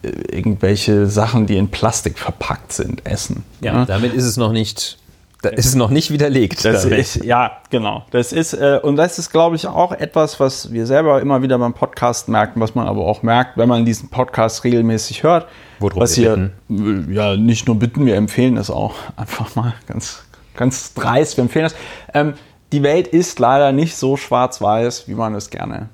äh, 0.03 0.09
irgendwelche 0.35 1.07
Sachen, 1.07 1.47
die 1.47 1.57
in 1.57 1.69
Plastik 1.69 2.19
verpackt 2.19 2.73
sind, 2.73 3.07
essen. 3.07 3.45
Ja, 3.61 3.75
ja? 3.75 3.85
damit 3.85 4.15
ist 4.15 4.25
es 4.25 4.37
noch 4.37 4.51
nicht 4.51 4.99
Das 5.43 5.53
ist 5.55 5.77
noch 5.77 5.91
nicht 5.91 6.11
widerlegt. 6.11 6.65
Das 6.65 6.85
ist, 6.85 7.25
ja, 7.25 7.59
genau. 7.71 8.05
Das 8.11 8.33
ist, 8.33 8.53
äh, 8.53 8.81
und 8.83 8.97
das 8.97 9.21
ist, 9.21 9.31
glaube 9.31 9.55
ich, 9.55 9.69
auch 9.69 9.93
etwas, 9.93 10.41
was 10.41 10.73
wir 10.73 10.87
selber 10.87 11.21
immer 11.21 11.41
wieder 11.43 11.57
beim 11.57 11.73
Podcast 11.73 12.29
merken, 12.29 12.61
was 12.61 12.75
man 12.75 12.89
aber 12.89 13.07
auch 13.07 13.23
merkt, 13.23 13.57
wenn 13.57 13.69
man 13.69 13.85
diesen 13.85 14.09
Podcast 14.09 14.65
regelmäßig 14.65 15.23
hört. 15.23 15.47
Worum 15.79 16.01
was 16.01 16.17
wir 16.17 16.53
hier, 16.69 17.05
ja, 17.11 17.37
nicht 17.37 17.67
nur 17.67 17.79
bitten, 17.79 18.07
wir 18.07 18.17
empfehlen 18.17 18.57
es 18.57 18.71
auch 18.71 18.95
einfach 19.17 19.55
mal 19.57 19.75
ganz, 19.87 20.25
ganz 20.55 20.95
dreist, 20.95 21.37
wir 21.37 21.43
empfehlen 21.43 21.65
das. 21.65 21.77
Ähm, 22.15 22.35
die 22.73 22.83
Welt 22.83 23.07
ist 23.07 23.39
leider 23.39 23.73
nicht 23.73 23.97
so 23.97 24.17
schwarz-weiß, 24.17 25.09
wie 25.09 25.15
man 25.15 25.35
es 25.35 25.51
gerne 25.51 25.89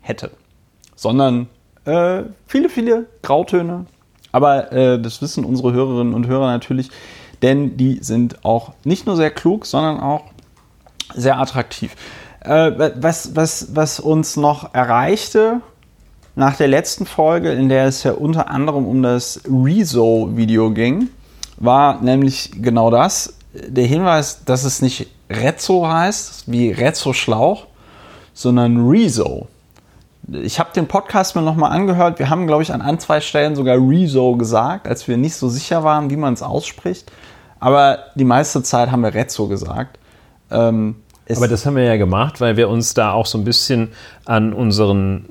hätte, 0.00 0.30
sondern 0.94 1.48
äh, 1.84 2.22
viele, 2.46 2.68
viele 2.68 3.06
Grautöne. 3.22 3.86
Aber 4.30 4.72
äh, 4.72 5.00
das 5.00 5.22
wissen 5.22 5.44
unsere 5.44 5.72
Hörerinnen 5.72 6.12
und 6.12 6.26
Hörer 6.26 6.48
natürlich, 6.48 6.90
denn 7.40 7.76
die 7.76 7.98
sind 8.02 8.44
auch 8.44 8.72
nicht 8.84 9.06
nur 9.06 9.16
sehr 9.16 9.30
klug, 9.30 9.64
sondern 9.64 10.00
auch 10.00 10.24
sehr 11.14 11.38
attraktiv. 11.38 11.96
Äh, 12.40 12.72
was, 12.96 13.34
was, 13.34 13.74
was 13.74 14.00
uns 14.00 14.36
noch 14.36 14.74
erreichte 14.74 15.60
nach 16.38 16.56
der 16.56 16.68
letzten 16.68 17.04
Folge, 17.04 17.50
in 17.50 17.68
der 17.68 17.86
es 17.86 18.04
ja 18.04 18.12
unter 18.12 18.48
anderem 18.48 18.86
um 18.86 19.02
das 19.02 19.40
Rezo-Video 19.44 20.70
ging, 20.70 21.08
war 21.56 22.00
nämlich 22.00 22.52
genau 22.62 22.92
das. 22.92 23.34
Der 23.52 23.84
Hinweis, 23.86 24.44
dass 24.44 24.62
es 24.62 24.80
nicht 24.80 25.08
Rezzo 25.28 25.88
heißt, 25.88 26.44
wie 26.46 26.70
Rezzo 26.70 27.12
Schlauch, 27.12 27.66
sondern 28.34 28.88
Rezo. 28.88 29.48
Ich 30.30 30.60
habe 30.60 30.70
den 30.72 30.86
Podcast 30.86 31.34
mir 31.34 31.42
nochmal 31.42 31.72
angehört. 31.72 32.20
Wir 32.20 32.30
haben, 32.30 32.46
glaube 32.46 32.62
ich, 32.62 32.72
an 32.72 32.82
ein, 32.82 33.00
zwei 33.00 33.20
Stellen 33.20 33.56
sogar 33.56 33.76
Rezo 33.76 34.36
gesagt, 34.36 34.86
als 34.86 35.08
wir 35.08 35.16
nicht 35.16 35.34
so 35.34 35.48
sicher 35.48 35.82
waren, 35.82 36.08
wie 36.08 36.16
man 36.16 36.34
es 36.34 36.42
ausspricht. 36.42 37.10
Aber 37.58 37.98
die 38.14 38.24
meiste 38.24 38.62
Zeit 38.62 38.92
haben 38.92 39.02
wir 39.02 39.12
Rezzo 39.12 39.48
gesagt. 39.48 39.98
Ähm, 40.52 40.94
Aber 41.34 41.48
das 41.48 41.66
haben 41.66 41.74
wir 41.74 41.82
ja 41.82 41.96
gemacht, 41.96 42.40
weil 42.40 42.56
wir 42.56 42.68
uns 42.68 42.94
da 42.94 43.10
auch 43.10 43.26
so 43.26 43.38
ein 43.38 43.44
bisschen 43.44 43.88
an 44.24 44.52
unseren 44.52 45.26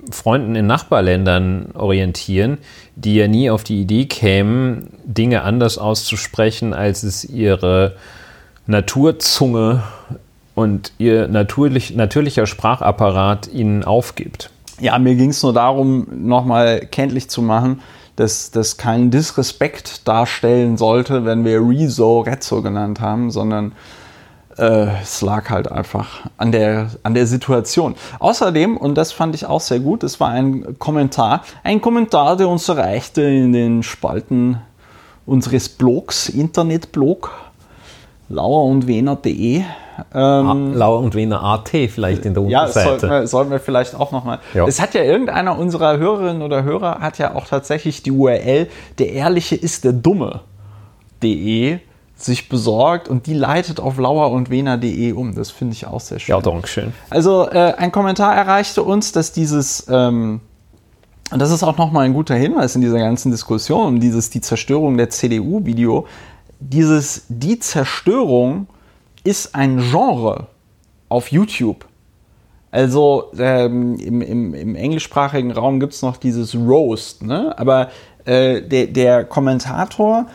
Nachbarfreunden 0.00 0.56
in 0.56 0.66
Nachbarländern 0.66 1.70
orientieren, 1.74 2.58
die 2.96 3.14
ja 3.16 3.28
nie 3.28 3.50
auf 3.50 3.64
die 3.64 3.80
Idee 3.80 4.06
kämen, 4.06 4.88
Dinge 5.04 5.42
anders 5.42 5.78
auszusprechen, 5.78 6.74
als 6.74 7.02
es 7.02 7.24
ihre 7.24 7.96
Naturzunge 8.66 9.82
und 10.54 10.92
ihr 10.98 11.28
natürlich, 11.28 11.94
natürlicher 11.94 12.46
Sprachapparat 12.46 13.48
ihnen 13.52 13.84
aufgibt. 13.84 14.50
Ja, 14.80 14.98
mir 14.98 15.14
ging 15.14 15.30
es 15.30 15.42
nur 15.42 15.52
darum, 15.52 16.06
nochmal 16.10 16.80
kenntlich 16.80 17.28
zu 17.28 17.42
machen, 17.42 17.80
dass 18.16 18.50
das 18.50 18.76
keinen 18.76 19.10
Disrespekt 19.10 20.06
darstellen 20.08 20.76
sollte, 20.76 21.24
wenn 21.24 21.44
wir 21.44 21.60
Rezo 21.60 22.20
Rezzo 22.20 22.62
genannt 22.62 23.00
haben, 23.00 23.30
sondern 23.30 23.72
äh, 24.60 24.88
es 25.02 25.22
lag 25.22 25.48
halt 25.50 25.70
einfach 25.70 26.20
an 26.36 26.52
der, 26.52 26.90
an 27.02 27.14
der 27.14 27.26
Situation. 27.26 27.94
Außerdem, 28.18 28.76
und 28.76 28.94
das 28.96 29.12
fand 29.12 29.34
ich 29.34 29.46
auch 29.46 29.60
sehr 29.60 29.80
gut, 29.80 30.02
es 30.04 30.20
war 30.20 30.28
ein 30.28 30.78
Kommentar, 30.78 31.42
ein 31.64 31.80
Kommentar, 31.80 32.36
der 32.36 32.48
uns 32.48 32.68
erreichte 32.68 33.22
in 33.22 33.52
den 33.52 33.82
Spalten 33.82 34.60
unseres 35.26 35.68
Blogs, 35.68 36.28
Internetblog, 36.28 37.30
lauer 38.28 38.64
und 38.64 38.86
wener.de. 38.86 39.62
Ähm, 40.14 40.74
Lauer 40.74 41.00
und 41.00 41.14
Wener 41.14 41.42
AT 41.42 41.68
vielleicht 41.68 42.24
in 42.24 42.32
der 42.32 42.42
Unterseite. 42.42 42.80
Ja, 42.80 42.88
sollten 42.88 43.10
wir, 43.10 43.26
sollten 43.26 43.50
wir 43.50 43.60
vielleicht 43.60 43.94
auch 43.94 44.12
nochmal. 44.12 44.38
Ja. 44.54 44.66
Es 44.66 44.80
hat 44.80 44.94
ja 44.94 45.02
irgendeiner 45.02 45.58
unserer 45.58 45.98
Hörerinnen 45.98 46.40
oder 46.40 46.64
Hörer 46.64 47.00
hat 47.00 47.18
ja 47.18 47.34
auch 47.34 47.46
tatsächlich 47.46 48.02
die 48.02 48.10
URL 48.10 48.68
der 48.98 49.12
Ehrliche 49.12 49.56
ist 49.56 49.84
der 49.84 49.92
Dumme.de 49.92 51.80
sich 52.22 52.48
besorgt 52.48 53.08
und 53.08 53.26
die 53.26 53.34
leitet 53.34 53.80
auf 53.80 53.98
lauer 53.98 54.30
und 54.30 54.50
wener.de 54.50 55.12
um. 55.12 55.34
Das 55.34 55.50
finde 55.50 55.74
ich 55.74 55.86
auch 55.86 56.00
sehr 56.00 56.18
schön. 56.18 56.34
Ja, 56.34 56.40
danke 56.40 56.68
schön. 56.68 56.92
Also 57.08 57.48
äh, 57.48 57.74
ein 57.76 57.92
Kommentar 57.92 58.34
erreichte 58.34 58.82
uns, 58.82 59.12
dass 59.12 59.32
dieses 59.32 59.86
ähm, 59.88 60.40
und 61.30 61.38
das 61.38 61.52
ist 61.52 61.62
auch 61.62 61.78
nochmal 61.78 62.06
ein 62.06 62.14
guter 62.14 62.34
Hinweis 62.34 62.74
in 62.74 62.80
dieser 62.80 62.98
ganzen 62.98 63.30
Diskussion 63.30 63.86
um 63.86 64.00
dieses 64.00 64.30
die 64.30 64.40
Zerstörung 64.40 64.96
der 64.96 65.10
CDU-Video. 65.10 66.06
Dieses 66.58 67.24
die 67.28 67.58
Zerstörung 67.58 68.66
ist 69.22 69.54
ein 69.54 69.78
Genre 69.78 70.48
auf 71.08 71.30
YouTube. 71.30 71.86
Also 72.72 73.32
ähm, 73.36 73.96
im, 73.96 74.22
im, 74.22 74.54
im, 74.54 74.74
englischsprachigen 74.76 75.50
Raum 75.50 75.80
gibt 75.80 75.92
es 75.92 76.02
noch 76.02 76.16
dieses 76.16 76.54
Roast, 76.54 77.22
ne? 77.22 77.58
aber 77.58 77.90
äh, 78.24 78.62
der, 78.62 78.86
der, 78.86 79.24
Kommentator 79.24 80.26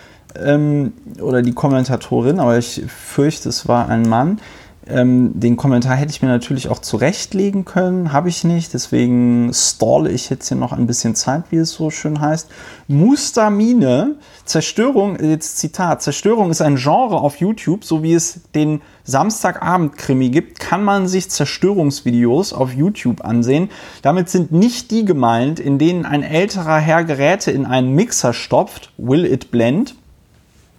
ähm, 0.43 0.93
oder 1.21 1.41
die 1.41 1.53
Kommentatorin, 1.53 2.39
aber 2.39 2.57
ich 2.57 2.83
fürchte, 2.87 3.49
es 3.49 3.67
war 3.67 3.89
ein 3.89 4.07
Mann, 4.07 4.39
ähm, 4.87 5.31
den 5.39 5.57
Kommentar 5.57 5.95
hätte 5.95 6.11
ich 6.11 6.21
mir 6.21 6.27
natürlich 6.27 6.69
auch 6.69 6.77
zurechtlegen 6.77 7.65
können, 7.65 8.13
habe 8.13 8.29
ich 8.29 8.43
nicht, 8.43 8.73
deswegen 8.73 9.51
stalle 9.51 10.11
ich 10.11 10.29
jetzt 10.29 10.47
hier 10.47 10.57
noch 10.57 10.73
ein 10.73 10.85
bisschen 10.85 11.15
Zeit, 11.15 11.45
wie 11.49 11.57
es 11.57 11.71
so 11.71 11.89
schön 11.89 12.21
heißt. 12.21 12.49
Mustamine, 12.87 14.15
Zerstörung, 14.45 15.17
jetzt 15.19 15.57
Zitat, 15.57 16.03
Zerstörung 16.03 16.51
ist 16.51 16.61
ein 16.61 16.75
Genre 16.75 17.15
auf 17.15 17.37
YouTube, 17.37 17.83
so 17.83 18.03
wie 18.03 18.13
es 18.13 18.41
den 18.53 18.81
Samstagabend-Krimi 19.05 20.29
gibt, 20.29 20.59
kann 20.59 20.83
man 20.83 21.07
sich 21.07 21.31
Zerstörungsvideos 21.31 22.53
auf 22.53 22.71
YouTube 22.71 23.25
ansehen. 23.25 23.71
Damit 24.03 24.29
sind 24.29 24.51
nicht 24.51 24.91
die 24.91 25.03
gemeint, 25.03 25.59
in 25.59 25.79
denen 25.79 26.05
ein 26.05 26.21
älterer 26.21 26.77
Herr 26.77 27.03
Geräte 27.03 27.49
in 27.49 27.65
einen 27.65 27.93
Mixer 27.95 28.33
stopft, 28.33 28.91
Will 28.97 29.25
It 29.25 29.49
Blend, 29.49 29.95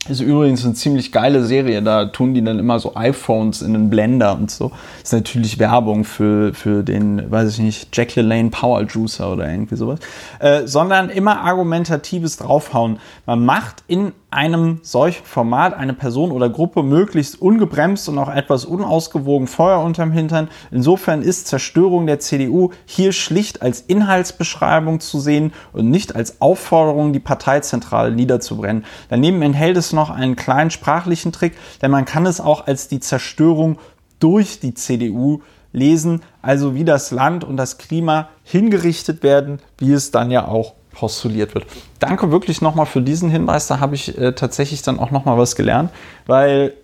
ist 0.08 0.20
übrigens 0.20 0.64
eine 0.64 0.75
ziemlich 0.75 1.12
geile 1.12 1.44
Serie. 1.44 1.82
Da 1.82 2.06
tun 2.06 2.34
die 2.34 2.42
dann 2.42 2.58
immer 2.58 2.78
so 2.78 2.94
iPhones 2.94 3.62
in 3.62 3.72
den 3.72 3.90
Blender 3.90 4.34
und 4.34 4.50
so. 4.50 4.72
Ist 5.02 5.12
natürlich 5.12 5.58
Werbung 5.58 6.04
für, 6.04 6.54
für 6.54 6.82
den, 6.82 7.30
weiß 7.30 7.54
ich 7.54 7.58
nicht, 7.60 7.96
Jack 7.96 8.16
LaLanne 8.16 8.50
Power 8.50 8.82
Juicer 8.82 9.32
oder 9.32 9.48
irgendwie 9.48 9.76
sowas. 9.76 10.00
Äh, 10.38 10.66
sondern 10.66 11.10
immer 11.10 11.40
argumentatives 11.40 12.36
draufhauen. 12.36 12.98
Man 13.26 13.44
macht 13.44 13.84
in 13.88 14.12
einem 14.37 14.81
solchen 14.83 15.25
Format 15.25 15.75
eine 15.75 15.95
Person 15.95 16.31
oder 16.31 16.50
Gruppe 16.50 16.83
möglichst 16.83 17.40
ungebremst 17.40 18.09
und 18.11 18.19
auch 18.19 18.28
etwas 18.28 18.66
unausgewogen 18.66 19.47
Feuer 19.47 19.81
unterm 19.81 20.12
Hintern. 20.12 20.49
Insofern 20.71 21.23
ist 21.23 21.47
Zerstörung 21.47 22.07
der 22.07 22.21
CDU 22.21 22.71
hier 22.85 23.12
schlicht 23.12 23.62
als 23.62 23.81
Inhaltsbeschreibung 23.81 25.00
zu 25.00 25.21
sehen 25.21 25.55
und 25.73 25.90
nicht 25.90 26.14
als 26.14 26.43
Aufforderung, 26.43 27.14
die 27.14 27.19
Parteizentrale 27.19 28.12
niederzubrennen. 28.12 28.85
Daneben 29.09 29.40
enthält 29.40 29.78
es 29.78 29.95
noch 29.95 30.11
einen 30.11 30.37
kleinen 30.37 30.71
sprachlichen 30.71 31.33
Trick, 31.33 31.55
denn 31.81 31.90
man 31.90 32.05
kann 32.05 32.26
es 32.26 32.38
auch 32.38 32.66
als 32.66 32.88
die 32.88 33.00
Zerstörung 33.00 33.78
durch 34.21 34.61
die 34.61 34.75
CDU 34.75 35.40
lesen, 35.73 36.23
also 36.43 36.75
wie 36.75 36.85
das 36.85 37.11
Land 37.11 37.43
und 37.43 37.57
das 37.57 37.78
Klima 37.78 38.28
hingerichtet 38.45 39.23
werden, 39.23 39.61
wie 39.78 39.93
es 39.93 40.11
dann 40.11 40.31
ja 40.31 40.47
auch 40.47 40.75
postuliert 40.96 41.54
wird. 41.54 41.66
Danke 41.98 42.32
wirklich 42.32 42.62
nochmal 42.62 42.86
für 42.86 43.02
diesen 43.02 43.30
Hinweis. 43.30 43.66
Da 43.66 43.80
habe 43.80 43.94
ich 43.94 44.16
äh, 44.18 44.32
tatsächlich 44.32 44.82
dann 44.82 44.98
auch 44.98 45.10
nochmal 45.10 45.38
was 45.38 45.54
gelernt, 45.54 45.90
weil 46.26 46.74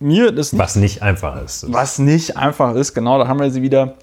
mir 0.00 0.32
das 0.32 0.52
nicht, 0.52 0.60
was 0.60 0.76
nicht 0.76 1.02
einfach 1.02 1.40
ist. 1.42 1.72
Was 1.72 1.98
nicht 1.98 2.36
einfach 2.36 2.74
ist, 2.74 2.94
genau. 2.94 3.18
Da 3.18 3.28
haben 3.28 3.40
wir 3.40 3.50
sie 3.50 3.62
wieder 3.62 3.94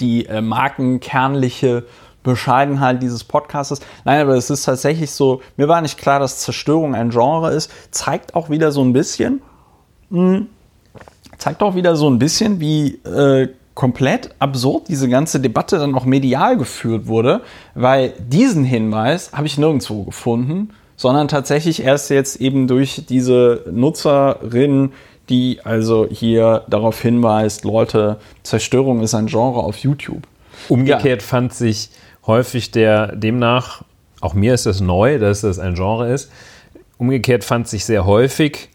die 0.00 0.26
äh, 0.26 0.40
markenkernliche 0.40 1.84
Bescheidenheit 2.22 3.02
dieses 3.02 3.24
Podcastes. 3.24 3.80
Nein, 4.04 4.20
aber 4.20 4.34
es 4.34 4.50
ist 4.50 4.64
tatsächlich 4.64 5.10
so, 5.10 5.40
mir 5.56 5.68
war 5.68 5.80
nicht 5.80 5.98
klar, 5.98 6.20
dass 6.20 6.38
Zerstörung 6.38 6.94
ein 6.94 7.10
Genre 7.10 7.52
ist. 7.52 7.70
Zeigt 7.90 8.34
auch 8.34 8.50
wieder 8.50 8.72
so 8.72 8.82
ein 8.84 8.92
bisschen, 8.92 9.42
mh, 10.10 10.36
hm, 10.36 10.46
zeigt 11.38 11.62
auch 11.62 11.74
wieder 11.74 11.96
so 11.96 12.08
ein 12.08 12.18
bisschen, 12.18 12.60
wie 12.60 12.94
äh, 13.04 13.48
komplett 13.74 14.34
absurd 14.38 14.88
diese 14.88 15.08
ganze 15.08 15.40
Debatte 15.40 15.78
dann 15.78 15.94
auch 15.94 16.04
medial 16.04 16.56
geführt 16.56 17.06
wurde, 17.06 17.40
weil 17.74 18.12
diesen 18.18 18.64
Hinweis 18.64 19.32
habe 19.32 19.46
ich 19.46 19.58
nirgendwo 19.58 20.04
gefunden, 20.04 20.70
sondern 20.96 21.28
tatsächlich 21.28 21.82
erst 21.82 22.10
jetzt 22.10 22.40
eben 22.40 22.68
durch 22.68 23.04
diese 23.08 23.64
Nutzerin, 23.70 24.92
die 25.28 25.60
also 25.64 26.06
hier 26.10 26.64
darauf 26.68 27.00
hinweist, 27.00 27.64
Leute, 27.64 28.18
Zerstörung 28.42 29.00
ist 29.00 29.14
ein 29.14 29.26
Genre 29.26 29.60
auf 29.60 29.78
YouTube. 29.78 30.22
Umgekehrt 30.68 31.22
ja. 31.22 31.26
fand 31.26 31.54
sich 31.54 31.90
häufig 32.26 32.70
der 32.70 33.16
demnach, 33.16 33.82
auch 34.20 34.34
mir 34.34 34.54
ist 34.54 34.66
es 34.66 34.80
neu, 34.80 35.18
dass 35.18 35.40
das 35.40 35.58
ein 35.58 35.74
Genre 35.74 36.12
ist, 36.12 36.30
umgekehrt 36.98 37.42
fand 37.42 37.66
sich 37.66 37.84
sehr 37.84 38.04
häufig 38.04 38.68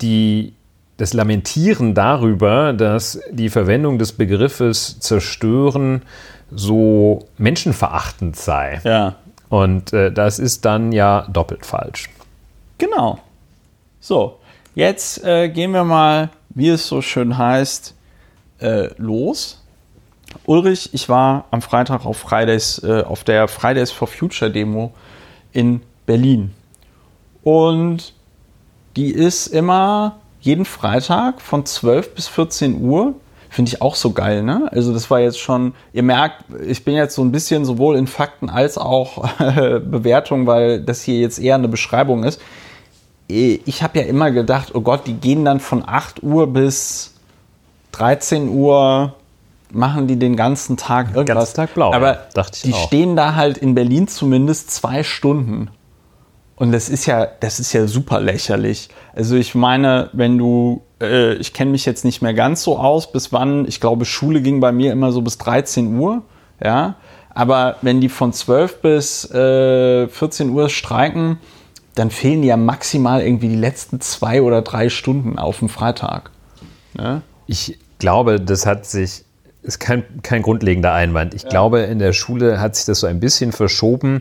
die 0.00 0.54
das 1.00 1.14
Lamentieren 1.14 1.94
darüber, 1.94 2.74
dass 2.74 3.20
die 3.30 3.48
Verwendung 3.48 3.98
des 3.98 4.12
Begriffes 4.12 5.00
zerstören 5.00 6.02
so 6.50 7.26
menschenverachtend 7.38 8.36
sei. 8.36 8.82
Ja. 8.84 9.16
Und 9.48 9.94
äh, 9.94 10.12
das 10.12 10.38
ist 10.38 10.66
dann 10.66 10.92
ja 10.92 11.26
doppelt 11.32 11.64
falsch. 11.64 12.10
Genau. 12.76 13.18
So, 13.98 14.40
jetzt 14.74 15.24
äh, 15.24 15.48
gehen 15.48 15.70
wir 15.70 15.84
mal, 15.84 16.28
wie 16.50 16.68
es 16.68 16.86
so 16.86 17.00
schön 17.00 17.38
heißt, 17.38 17.94
äh, 18.58 18.90
los. 18.98 19.64
Ulrich, 20.44 20.90
ich 20.92 21.08
war 21.08 21.46
am 21.50 21.62
Freitag 21.62 22.04
auf, 22.04 22.18
Fridays, 22.18 22.78
äh, 22.84 23.04
auf 23.04 23.24
der 23.24 23.48
Fridays 23.48 23.90
for 23.90 24.06
Future 24.06 24.50
Demo 24.50 24.92
in 25.52 25.80
Berlin. 26.04 26.52
Und 27.42 28.12
die 28.96 29.10
ist 29.12 29.46
immer 29.46 30.20
jeden 30.40 30.64
Freitag 30.64 31.40
von 31.40 31.66
12 31.66 32.14
bis 32.14 32.28
14 32.28 32.82
Uhr. 32.82 33.14
Finde 33.48 33.68
ich 33.68 33.82
auch 33.82 33.96
so 33.96 34.12
geil, 34.12 34.42
ne? 34.42 34.68
Also 34.70 34.92
das 34.92 35.10
war 35.10 35.18
jetzt 35.18 35.40
schon, 35.40 35.74
ihr 35.92 36.04
merkt, 36.04 36.44
ich 36.64 36.84
bin 36.84 36.94
jetzt 36.94 37.16
so 37.16 37.22
ein 37.22 37.32
bisschen 37.32 37.64
sowohl 37.64 37.96
in 37.96 38.06
Fakten 38.06 38.48
als 38.48 38.78
auch 38.78 39.28
Bewertung, 39.38 40.46
weil 40.46 40.80
das 40.80 41.02
hier 41.02 41.18
jetzt 41.18 41.40
eher 41.40 41.56
eine 41.56 41.68
Beschreibung 41.68 42.22
ist. 42.22 42.40
Ich 43.26 43.82
habe 43.82 43.98
ja 43.98 44.04
immer 44.06 44.30
gedacht, 44.30 44.74
oh 44.74 44.80
Gott, 44.80 45.06
die 45.06 45.14
gehen 45.14 45.44
dann 45.44 45.60
von 45.60 45.84
8 45.86 46.22
Uhr 46.22 46.46
bis 46.46 47.14
13 47.92 48.48
Uhr 48.48 49.14
machen 49.72 50.06
die 50.06 50.16
den 50.16 50.36
ganzen 50.36 50.76
Tag 50.76 51.14
irgendwas. 51.14 51.36
Ganzen 51.36 51.56
Tag 51.56 51.74
blau. 51.74 51.92
Aber 51.92 52.18
die 52.64 52.72
auch. 52.72 52.86
stehen 52.86 53.16
da 53.16 53.34
halt 53.34 53.58
in 53.58 53.74
Berlin 53.74 54.08
zumindest 54.08 54.70
zwei 54.70 55.02
Stunden. 55.02 55.70
Und 56.60 56.72
das 56.72 56.90
ist 56.90 57.06
ja, 57.06 57.26
das 57.40 57.58
ist 57.58 57.72
ja 57.72 57.86
super 57.86 58.20
lächerlich. 58.20 58.90
Also 59.14 59.34
ich 59.34 59.54
meine, 59.54 60.10
wenn 60.12 60.36
du, 60.36 60.82
äh, 61.00 61.32
ich 61.36 61.54
kenne 61.54 61.70
mich 61.70 61.86
jetzt 61.86 62.04
nicht 62.04 62.20
mehr 62.20 62.34
ganz 62.34 62.62
so 62.62 62.76
aus, 62.76 63.10
bis 63.10 63.32
wann, 63.32 63.66
ich 63.66 63.80
glaube, 63.80 64.04
Schule 64.04 64.42
ging 64.42 64.60
bei 64.60 64.70
mir 64.70 64.92
immer 64.92 65.10
so 65.10 65.22
bis 65.22 65.38
13 65.38 65.98
Uhr, 65.98 66.22
ja. 66.62 66.96
Aber 67.30 67.76
wenn 67.80 68.02
die 68.02 68.10
von 68.10 68.34
12 68.34 68.82
bis 68.82 69.30
äh, 69.30 70.06
14 70.06 70.50
Uhr 70.50 70.68
streiken, 70.68 71.38
dann 71.94 72.10
fehlen 72.10 72.42
ja 72.42 72.58
maximal 72.58 73.22
irgendwie 73.22 73.48
die 73.48 73.56
letzten 73.56 74.02
zwei 74.02 74.42
oder 74.42 74.60
drei 74.60 74.90
Stunden 74.90 75.38
auf 75.38 75.60
dem 75.60 75.70
Freitag. 75.70 76.30
Ja? 76.98 77.22
Ich 77.46 77.78
glaube, 77.98 78.38
das 78.38 78.66
hat 78.66 78.84
sich, 78.84 79.24
ist 79.62 79.80
kein, 79.80 80.04
kein 80.22 80.42
grundlegender 80.42 80.92
Einwand. 80.92 81.32
Ich 81.32 81.44
ja. 81.44 81.48
glaube, 81.48 81.80
in 81.80 81.98
der 81.98 82.12
Schule 82.12 82.60
hat 82.60 82.76
sich 82.76 82.84
das 82.84 83.00
so 83.00 83.06
ein 83.06 83.18
bisschen 83.18 83.52
verschoben 83.52 84.20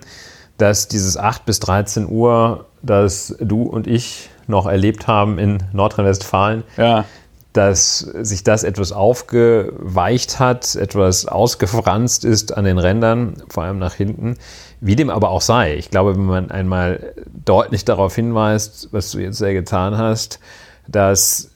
dass 0.59 0.87
dieses 0.87 1.17
8 1.17 1.45
bis 1.45 1.59
13 1.61 2.07
Uhr, 2.07 2.65
das 2.81 3.35
du 3.39 3.63
und 3.63 3.87
ich 3.87 4.29
noch 4.45 4.67
erlebt 4.67 5.07
haben 5.07 5.39
in 5.39 5.63
Nordrhein-Westfalen, 5.73 6.63
ja. 6.75 7.05
dass 7.53 7.99
sich 7.99 8.43
das 8.43 8.63
etwas 8.63 8.91
aufgeweicht 8.91 10.39
hat, 10.39 10.75
etwas 10.75 11.25
ausgefranst 11.25 12.25
ist 12.25 12.55
an 12.55 12.65
den 12.65 12.77
Rändern, 12.77 13.35
vor 13.49 13.63
allem 13.63 13.79
nach 13.79 13.93
hinten. 13.93 14.35
Wie 14.81 14.95
dem 14.95 15.09
aber 15.09 15.29
auch 15.29 15.41
sei. 15.41 15.75
Ich 15.75 15.91
glaube, 15.91 16.15
wenn 16.15 16.25
man 16.25 16.51
einmal 16.51 17.13
deutlich 17.45 17.85
darauf 17.85 18.15
hinweist, 18.15 18.89
was 18.91 19.11
du 19.11 19.19
jetzt 19.19 19.37
sehr 19.37 19.53
getan 19.53 19.97
hast, 19.97 20.39
dass 20.87 21.51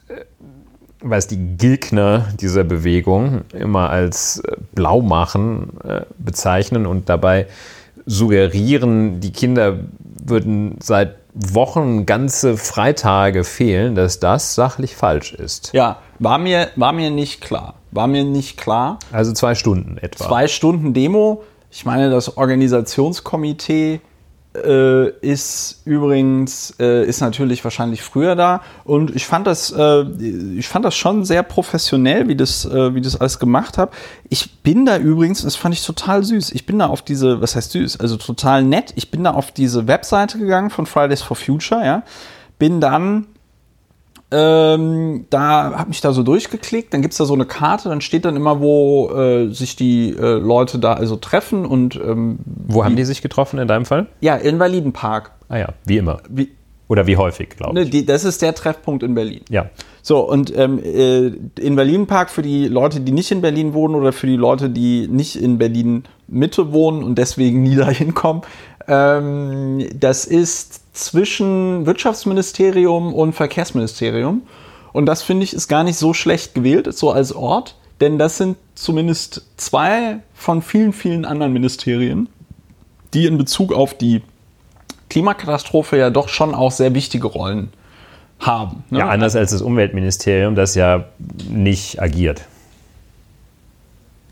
was 1.04 1.26
die 1.26 1.56
Gegner 1.58 2.28
dieser 2.40 2.64
Bewegung 2.64 3.42
immer 3.52 3.90
als 3.90 4.42
blau 4.72 5.02
machen 5.02 5.78
äh, 5.84 6.02
bezeichnen 6.18 6.86
und 6.86 7.10
dabei 7.10 7.46
suggerieren, 8.06 9.20
die 9.20 9.32
Kinder 9.32 9.78
würden 10.24 10.76
seit 10.82 11.16
Wochen 11.34 12.06
ganze 12.06 12.56
Freitage 12.56 13.44
fehlen, 13.44 13.94
dass 13.94 14.20
das 14.20 14.54
sachlich 14.54 14.94
falsch 14.94 15.32
ist. 15.32 15.72
Ja, 15.72 15.98
war 16.18 16.38
mir, 16.38 16.68
war 16.76 16.92
mir 16.92 17.10
nicht 17.10 17.40
klar. 17.40 17.74
War 17.90 18.06
mir 18.06 18.24
nicht 18.24 18.56
klar. 18.56 18.98
Also 19.10 19.32
zwei 19.32 19.54
Stunden 19.54 19.98
etwa. 19.98 20.26
Zwei 20.26 20.46
Stunden 20.46 20.94
Demo. 20.94 21.42
Ich 21.70 21.84
meine, 21.84 22.08
das 22.08 22.36
Organisationskomitee 22.36 24.00
äh, 24.54 25.10
ist 25.20 25.82
übrigens 25.84 26.74
äh, 26.78 27.04
ist 27.06 27.20
natürlich 27.20 27.64
wahrscheinlich 27.64 28.02
früher 28.02 28.36
da. 28.36 28.62
Und 28.84 29.14
ich 29.14 29.26
fand 29.26 29.46
das 29.46 29.72
äh, 29.72 30.02
ich 30.56 30.68
fand 30.68 30.84
das 30.84 30.94
schon 30.94 31.24
sehr 31.24 31.42
professionell 31.42 32.28
wie 32.28 32.36
das 32.36 32.64
äh, 32.64 32.94
wie 32.94 33.00
das 33.00 33.20
alles 33.20 33.38
gemacht 33.38 33.78
habe 33.78 33.92
ich 34.28 34.58
bin 34.62 34.86
da 34.86 34.98
übrigens 34.98 35.42
das 35.42 35.56
fand 35.56 35.74
ich 35.74 35.84
total 35.84 36.24
süß. 36.24 36.52
Ich 36.52 36.66
bin 36.66 36.78
da 36.78 36.86
auf 36.86 37.02
diese 37.02 37.40
was 37.40 37.56
heißt 37.56 37.72
süß? 37.72 38.00
Also 38.00 38.16
total 38.16 38.64
nett. 38.64 38.92
Ich 38.96 39.10
bin 39.10 39.24
da 39.24 39.32
auf 39.32 39.52
diese 39.52 39.86
Webseite 39.86 40.38
gegangen 40.38 40.70
von 40.70 40.86
Fridays 40.86 41.22
for 41.22 41.36
Future 41.36 41.84
ja. 41.84 42.02
Bin 42.58 42.80
dann 42.80 43.26
ähm, 44.30 45.26
da 45.30 45.78
habe 45.78 45.88
mich 45.88 46.00
da 46.00 46.12
so 46.12 46.22
durchgeklickt, 46.22 46.92
dann 46.92 47.02
gibt 47.02 47.12
es 47.12 47.18
da 47.18 47.24
so 47.24 47.34
eine 47.34 47.44
Karte, 47.44 47.88
dann 47.88 48.00
steht 48.00 48.24
dann 48.24 48.36
immer, 48.36 48.60
wo 48.60 49.10
äh, 49.10 49.48
sich 49.52 49.76
die 49.76 50.10
äh, 50.10 50.38
Leute 50.38 50.78
da 50.78 50.94
also 50.94 51.16
treffen 51.16 51.66
und 51.66 51.96
ähm, 51.96 52.38
Wo 52.44 52.84
haben 52.84 52.96
die 52.96 53.04
sich 53.04 53.22
getroffen 53.22 53.58
in 53.58 53.68
deinem 53.68 53.84
Fall? 53.84 54.06
Ja, 54.20 54.36
Invalidenpark. 54.36 55.32
Ah 55.48 55.58
ja, 55.58 55.68
wie 55.84 55.98
immer. 55.98 56.20
Wie, 56.28 56.50
Oder 56.88 57.06
wie 57.06 57.16
häufig, 57.16 57.50
glaube 57.50 57.78
ich. 57.78 57.84
Ne, 57.84 57.90
die, 57.90 58.06
das 58.06 58.24
ist 58.24 58.42
der 58.42 58.54
Treffpunkt 58.54 59.02
in 59.02 59.14
Berlin. 59.14 59.42
Ja. 59.50 59.66
So, 60.02 60.20
und 60.20 60.56
ähm, 60.56 60.80
äh, 60.82 61.28
Invalidenpark 61.60 62.30
für 62.30 62.42
die 62.42 62.66
Leute, 62.66 63.00
die 63.00 63.12
nicht 63.12 63.30
in 63.30 63.40
Berlin 63.40 63.72
wohnen 63.72 63.94
oder 63.94 64.12
für 64.12 64.26
die 64.26 64.36
Leute, 64.36 64.70
die 64.70 65.06
nicht 65.06 65.36
in 65.36 65.58
Berlin 65.58 66.04
Mitte 66.26 66.72
wohnen 66.72 67.04
und 67.04 67.16
deswegen 67.16 67.62
nie 67.62 67.76
dahin 67.76 68.14
kommen, 68.14 68.42
ähm, 68.88 69.86
das 69.94 70.24
ist 70.24 70.83
zwischen 70.94 71.84
Wirtschaftsministerium 71.84 73.12
und 73.12 73.34
Verkehrsministerium. 73.34 74.42
Und 74.92 75.06
das 75.06 75.22
finde 75.22 75.44
ich 75.44 75.52
ist 75.52 75.68
gar 75.68 75.84
nicht 75.84 75.98
so 75.98 76.14
schlecht 76.14 76.54
gewählt, 76.54 76.96
so 76.96 77.10
als 77.10 77.32
Ort, 77.34 77.76
denn 78.00 78.18
das 78.18 78.38
sind 78.38 78.56
zumindest 78.74 79.42
zwei 79.56 80.20
von 80.34 80.62
vielen, 80.62 80.92
vielen 80.92 81.24
anderen 81.24 81.52
Ministerien, 81.52 82.28
die 83.12 83.26
in 83.26 83.36
Bezug 83.36 83.72
auf 83.72 83.94
die 83.94 84.22
Klimakatastrophe 85.10 85.98
ja 85.98 86.10
doch 86.10 86.28
schon 86.28 86.54
auch 86.54 86.70
sehr 86.70 86.94
wichtige 86.94 87.26
Rollen 87.26 87.72
haben. 88.38 88.84
Ne? 88.90 89.00
Ja, 89.00 89.08
anders 89.08 89.36
als 89.36 89.50
das 89.50 89.62
Umweltministerium, 89.62 90.54
das 90.54 90.74
ja 90.74 91.06
nicht 91.48 92.00
agiert. 92.00 92.42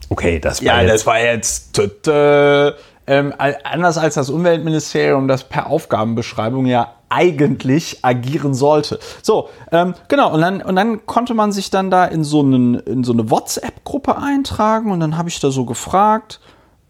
Okay, 0.08 0.38
das 0.38 0.60
war 0.60 0.66
ja, 0.66 0.82
jetzt. 0.82 0.92
das 0.92 1.06
war 1.06 1.20
jetzt. 1.20 1.72
Tüte, 1.72 2.76
ähm, 3.06 3.34
anders 3.38 3.98
als 3.98 4.14
das 4.14 4.30
Umweltministerium, 4.30 5.28
das 5.28 5.44
per 5.44 5.66
Aufgabenbeschreibung 5.66 6.66
ja 6.66 6.94
eigentlich 7.08 7.98
agieren 8.02 8.54
sollte. 8.54 8.98
So, 9.22 9.48
ähm, 9.70 9.94
genau, 10.08 10.32
und 10.32 10.40
dann, 10.40 10.62
und 10.62 10.76
dann 10.76 11.04
konnte 11.04 11.34
man 11.34 11.52
sich 11.52 11.70
dann 11.70 11.90
da 11.90 12.04
in 12.06 12.24
so, 12.24 12.40
einen, 12.40 12.74
in 12.74 13.04
so 13.04 13.12
eine 13.12 13.30
WhatsApp-Gruppe 13.30 14.16
eintragen 14.16 14.90
und 14.90 15.00
dann 15.00 15.18
habe 15.18 15.28
ich 15.28 15.38
da 15.40 15.50
so 15.50 15.64
gefragt, 15.66 16.40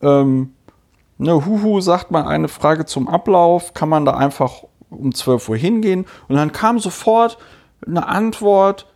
ähm, 0.01 0.55
ne, 1.19 1.45
Huhu 1.47 1.81
sagt 1.81 2.11
mal 2.11 2.27
eine 2.27 2.49
Frage 2.49 2.85
zum 2.87 3.09
Ablauf, 3.09 3.75
kann 3.75 3.89
man 3.89 4.05
da 4.05 4.13
einfach 4.15 4.65
um 4.91 5.15
12 5.15 5.49
Uhr 5.49 5.57
hingehen? 5.57 6.05
Und 6.29 6.37
dann 6.37 6.53
kam 6.53 6.79
sofort 6.79 7.39
eine 7.85 8.07
Antwort, 8.07 8.87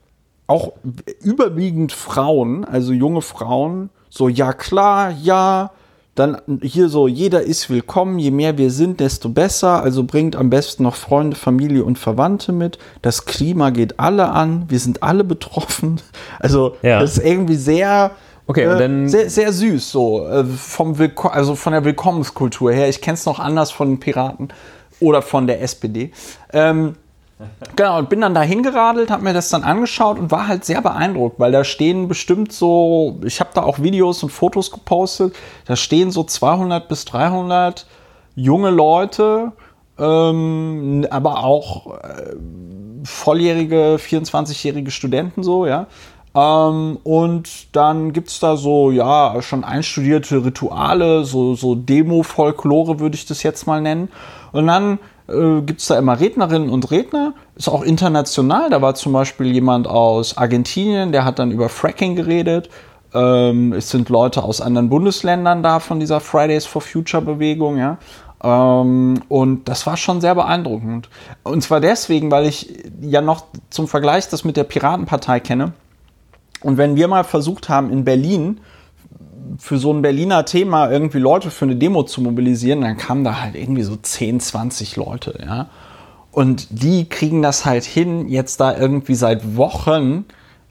auch 0.46 0.74
überwiegend 1.22 1.92
Frauen, 1.92 2.64
also 2.64 2.92
junge 2.92 3.22
Frauen, 3.22 3.90
so, 4.08 4.28
ja 4.28 4.52
klar, 4.52 5.10
ja, 5.10 5.72
dann 6.18 6.40
hier 6.62 6.88
so, 6.88 7.08
jeder 7.08 7.42
ist 7.42 7.68
willkommen, 7.68 8.18
je 8.18 8.30
mehr 8.30 8.56
wir 8.56 8.70
sind, 8.70 9.00
desto 9.00 9.28
besser. 9.28 9.82
Also 9.82 10.04
bringt 10.04 10.34
am 10.34 10.48
besten 10.50 10.82
noch 10.82 10.94
Freunde, 10.94 11.36
Familie 11.36 11.84
und 11.84 11.98
Verwandte 11.98 12.52
mit. 12.52 12.78
Das 13.02 13.26
Klima 13.26 13.70
geht 13.70 14.00
alle 14.00 14.30
an, 14.30 14.64
wir 14.68 14.80
sind 14.80 15.02
alle 15.02 15.24
betroffen. 15.24 16.00
Also 16.38 16.76
ja. 16.82 17.00
das 17.00 17.16
ist 17.16 17.24
irgendwie 17.24 17.56
sehr, 17.56 18.10
okay, 18.46 18.64
äh, 18.64 19.08
sehr, 19.08 19.30
sehr 19.30 19.52
süß 19.52 19.90
so 19.90 20.26
äh, 20.26 20.44
vom 20.44 20.98
Willko 20.98 21.28
also 21.28 21.54
von 21.54 21.72
der 21.72 21.84
Willkommenskultur 21.84 22.72
her. 22.72 22.88
Ich 22.88 23.00
kenne 23.00 23.14
es 23.14 23.26
noch 23.26 23.38
anders 23.38 23.70
von 23.70 23.88
den 23.88 24.00
Piraten 24.00 24.48
oder 25.00 25.22
von 25.22 25.46
der 25.46 25.62
SPD. 25.62 26.12
Ähm, 26.52 26.94
Genau, 27.74 27.98
und 27.98 28.08
bin 28.08 28.22
dann 28.22 28.34
da 28.34 28.40
hingeradelt, 28.40 29.10
habe 29.10 29.24
mir 29.24 29.34
das 29.34 29.50
dann 29.50 29.62
angeschaut 29.62 30.18
und 30.18 30.30
war 30.30 30.48
halt 30.48 30.64
sehr 30.64 30.80
beeindruckt, 30.80 31.38
weil 31.38 31.52
da 31.52 31.64
stehen 31.64 32.08
bestimmt 32.08 32.50
so, 32.50 33.20
ich 33.24 33.40
habe 33.40 33.50
da 33.52 33.62
auch 33.62 33.78
Videos 33.78 34.22
und 34.22 34.30
Fotos 34.30 34.70
gepostet, 34.70 35.34
da 35.66 35.76
stehen 35.76 36.10
so 36.10 36.24
200 36.24 36.88
bis 36.88 37.04
300 37.04 37.86
junge 38.34 38.70
Leute, 38.70 39.52
ähm, 39.98 41.06
aber 41.10 41.44
auch 41.44 41.98
äh, 41.98 42.36
volljährige, 43.04 43.96
24-jährige 43.96 44.90
Studenten 44.90 45.42
so, 45.42 45.66
ja. 45.66 45.86
Ähm, 46.34 46.98
und 47.02 47.74
dann 47.74 48.12
gibt 48.12 48.28
es 48.28 48.40
da 48.40 48.56
so, 48.56 48.90
ja, 48.90 49.40
schon 49.42 49.62
einstudierte 49.64 50.44
Rituale, 50.44 51.24
so, 51.24 51.54
so 51.54 51.74
Demo-Folklore 51.74 53.00
würde 53.00 53.16
ich 53.16 53.26
das 53.26 53.42
jetzt 53.42 53.66
mal 53.66 53.80
nennen. 53.80 54.10
Und 54.52 54.66
dann 54.66 54.98
äh, 55.28 55.60
gibt 55.62 55.80
es 55.80 55.86
da 55.86 55.98
immer 55.98 56.18
Rednerinnen 56.18 56.68
und 56.68 56.90
Redner. 56.90 57.34
Ist 57.56 57.68
auch 57.68 57.82
international. 57.82 58.70
Da 58.70 58.82
war 58.82 58.94
zum 58.94 59.12
Beispiel 59.12 59.52
jemand 59.52 59.86
aus 59.86 60.36
Argentinien, 60.36 61.12
der 61.12 61.24
hat 61.24 61.38
dann 61.38 61.50
über 61.50 61.68
Fracking 61.68 62.16
geredet. 62.16 62.70
Ähm, 63.14 63.72
es 63.72 63.90
sind 63.90 64.08
Leute 64.08 64.42
aus 64.42 64.60
anderen 64.60 64.88
Bundesländern 64.88 65.62
da 65.62 65.80
von 65.80 66.00
dieser 66.00 66.20
Fridays 66.20 66.66
for 66.66 66.82
Future 66.82 67.22
Bewegung, 67.22 67.78
ja. 67.78 67.98
Ähm, 68.42 69.22
und 69.28 69.68
das 69.68 69.86
war 69.86 69.96
schon 69.96 70.20
sehr 70.20 70.34
beeindruckend. 70.34 71.08
Und 71.42 71.62
zwar 71.62 71.80
deswegen, 71.80 72.30
weil 72.30 72.46
ich 72.46 72.84
ja 73.00 73.20
noch 73.20 73.44
zum 73.70 73.88
Vergleich 73.88 74.28
das 74.28 74.44
mit 74.44 74.56
der 74.56 74.64
Piratenpartei 74.64 75.40
kenne. 75.40 75.72
Und 76.60 76.76
wenn 76.76 76.96
wir 76.96 77.08
mal 77.08 77.24
versucht 77.24 77.68
haben, 77.68 77.90
in 77.90 78.04
Berlin 78.04 78.60
für 79.58 79.78
so 79.78 79.92
ein 79.92 80.02
Berliner 80.02 80.44
Thema 80.44 80.90
irgendwie 80.90 81.18
Leute 81.18 81.50
für 81.50 81.64
eine 81.64 81.76
Demo 81.76 82.02
zu 82.02 82.20
mobilisieren, 82.20 82.80
dann 82.80 82.96
kamen 82.96 83.24
da 83.24 83.40
halt 83.40 83.54
irgendwie 83.54 83.82
so 83.82 83.96
10, 83.96 84.40
20 84.40 84.96
Leute, 84.96 85.38
ja. 85.44 85.68
Und 86.32 86.68
die 86.70 87.08
kriegen 87.08 87.40
das 87.40 87.64
halt 87.64 87.84
hin, 87.84 88.28
jetzt 88.28 88.60
da 88.60 88.76
irgendwie 88.76 89.14
seit 89.14 89.56
Wochen, 89.56 90.26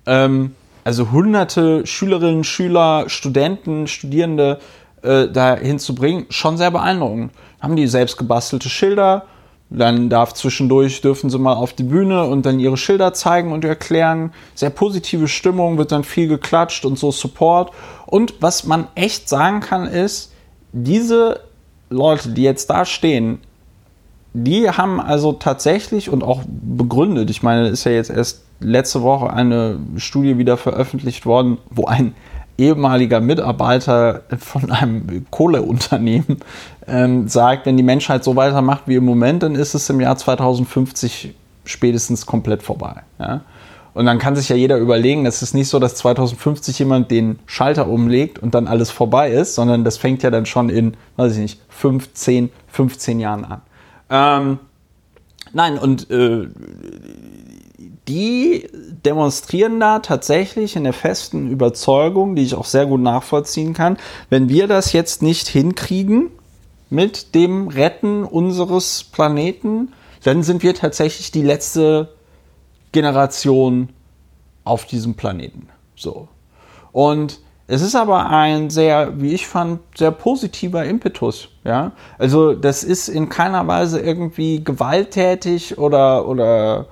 ähm, 0.05 0.51
also 0.83 1.09
hunderte 1.11 1.87
Schülerinnen, 1.87 2.43
Schüler, 2.43 3.05
Studenten, 3.09 3.87
Studierende 3.87 4.59
äh, 5.01 5.27
da 5.27 5.55
hinzubringen, 5.55 6.27
schon 6.29 6.57
sehr 6.57 6.69
beeindruckend. 6.69 7.31
Haben 7.59 7.75
die 7.75 7.87
selbst 7.87 8.17
gebastelte 8.17 8.69
Schilder, 8.69 9.25
Dann 9.71 10.09
darf 10.11 10.33
zwischendurch, 10.35 11.01
dürfen 11.01 11.31
sie 11.31 11.39
mal 11.39 11.53
auf 11.53 11.73
die 11.73 11.83
Bühne 11.83 12.25
und 12.25 12.45
dann 12.45 12.59
ihre 12.59 12.77
Schilder 12.77 13.13
zeigen 13.13 13.51
und 13.51 13.65
erklären. 13.65 14.31
Sehr 14.53 14.69
positive 14.69 15.27
Stimmung, 15.27 15.79
wird 15.79 15.91
dann 15.91 16.03
viel 16.03 16.27
geklatscht 16.27 16.85
und 16.85 16.99
so 16.99 17.11
Support. 17.11 17.71
Und 18.05 18.35
was 18.39 18.65
man 18.65 18.87
echt 18.95 19.29
sagen 19.29 19.59
kann, 19.59 19.87
ist, 19.87 20.31
diese 20.71 21.41
Leute, 21.89 22.29
die 22.29 22.43
jetzt 22.43 22.69
da 22.69 22.85
stehen, 22.85 23.39
die 24.33 24.69
haben 24.69 24.99
also 24.99 25.33
tatsächlich 25.33 26.09
und 26.09 26.23
auch 26.23 26.43
begründet, 26.45 27.29
ich 27.29 27.41
meine, 27.41 27.67
ist 27.69 27.85
ja 27.85 27.93
jetzt 27.93 28.09
erst 28.09 28.43
letzte 28.59 29.01
Woche 29.01 29.31
eine 29.31 29.79
Studie 29.97 30.37
wieder 30.37 30.57
veröffentlicht 30.57 31.25
worden, 31.25 31.57
wo 31.69 31.85
ein 31.85 32.13
ehemaliger 32.57 33.21
Mitarbeiter 33.21 34.23
von 34.39 34.71
einem 34.71 35.25
Kohleunternehmen 35.29 36.39
ähm, 36.87 37.27
sagt, 37.27 37.65
wenn 37.65 37.77
die 37.77 37.83
Menschheit 37.83 38.23
so 38.23 38.35
weitermacht 38.35 38.83
wie 38.85 38.95
im 38.95 39.05
Moment, 39.05 39.43
dann 39.43 39.55
ist 39.55 39.73
es 39.73 39.89
im 39.89 39.99
Jahr 39.99 40.17
2050 40.17 41.33
spätestens 41.65 42.25
komplett 42.25 42.63
vorbei. 42.63 43.01
Ja? 43.19 43.41
Und 43.95 44.05
dann 44.05 44.19
kann 44.19 44.35
sich 44.35 44.49
ja 44.49 44.57
jeder 44.57 44.77
überlegen, 44.77 45.25
es 45.25 45.41
ist 45.41 45.53
nicht 45.53 45.69
so, 45.69 45.79
dass 45.79 45.95
2050 45.95 46.77
jemand 46.77 47.11
den 47.11 47.39
Schalter 47.45 47.87
umlegt 47.87 48.37
und 48.37 48.53
dann 48.53 48.67
alles 48.67 48.91
vorbei 48.91 49.31
ist, 49.31 49.55
sondern 49.55 49.85
das 49.85 49.95
fängt 49.97 50.21
ja 50.21 50.29
dann 50.29 50.45
schon 50.45 50.67
in, 50.67 50.97
weiß 51.15 51.31
ich 51.31 51.39
nicht, 51.39 51.61
15, 51.69 52.51
15 52.67 53.21
Jahren 53.21 53.45
an. 53.45 53.61
Ähm, 54.09 54.59
nein, 55.53 55.79
und 55.79 56.11
äh, 56.11 56.49
die 58.09 58.67
demonstrieren 59.05 59.79
da 59.79 59.99
tatsächlich 59.99 60.75
in 60.75 60.83
der 60.83 60.91
festen 60.91 61.49
Überzeugung, 61.49 62.35
die 62.35 62.43
ich 62.43 62.55
auch 62.55 62.65
sehr 62.65 62.87
gut 62.87 62.99
nachvollziehen 62.99 63.73
kann, 63.73 63.97
wenn 64.29 64.49
wir 64.49 64.67
das 64.67 64.91
jetzt 64.91 65.21
nicht 65.21 65.47
hinkriegen 65.47 66.31
mit 66.89 67.33
dem 67.33 67.69
Retten 67.69 68.25
unseres 68.25 69.05
Planeten, 69.05 69.93
dann 70.25 70.43
sind 70.43 70.63
wir 70.63 70.75
tatsächlich 70.75 71.31
die 71.31 71.43
letzte 71.43 72.09
Generation 72.95 73.89
auf 74.63 74.85
diesem 74.85 75.15
Planeten. 75.15 75.67
So. 75.97 76.29
Und 76.93 77.41
es 77.67 77.81
ist 77.81 77.93
aber 77.93 78.29
ein 78.29 78.69
sehr, 78.69 79.19
wie 79.19 79.33
ich 79.33 79.47
fand, 79.47 79.81
sehr 79.97 80.11
positiver 80.11 80.85
Impetus. 80.85 81.49
Ja, 81.65 81.91
also 82.17 82.53
das 82.53 82.85
ist 82.85 83.09
in 83.09 83.27
keiner 83.27 83.67
Weise 83.67 83.99
irgendwie 83.99 84.63
gewalttätig 84.63 85.77
oder 85.77 86.25
oder 86.25 86.87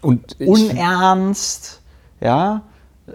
und 0.00 0.36
unernst. 0.38 1.82
Ja, 2.20 2.62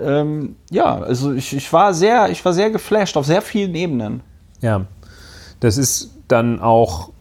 ähm, 0.02 0.58
ja, 0.70 0.98
also 0.98 1.32
ich, 1.32 1.56
ich 1.56 1.72
war 1.72 1.94
sehr, 1.94 2.30
ich 2.30 2.44
war 2.44 2.52
sehr 2.52 2.72
geflasht 2.72 3.16
auf 3.16 3.26
sehr 3.26 3.42
vielen 3.42 3.74
Ebenen. 3.74 4.22
Ja, 4.60 4.86
das 5.62 5.78
ist 5.78 6.12
dann 6.28 6.60
auch 6.60 7.12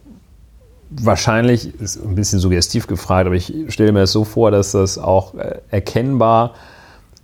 wahrscheinlich, 1.01 1.79
ist 1.79 1.97
ein 1.97 2.15
bisschen 2.15 2.39
suggestiv 2.39 2.87
gefragt, 2.87 3.27
aber 3.27 3.35
ich 3.35 3.53
stelle 3.69 3.91
mir 3.91 4.01
das 4.01 4.11
so 4.11 4.23
vor, 4.23 4.51
dass 4.51 4.71
das 4.71 4.97
auch 4.97 5.33
äh, 5.35 5.59
erkennbar 5.69 6.55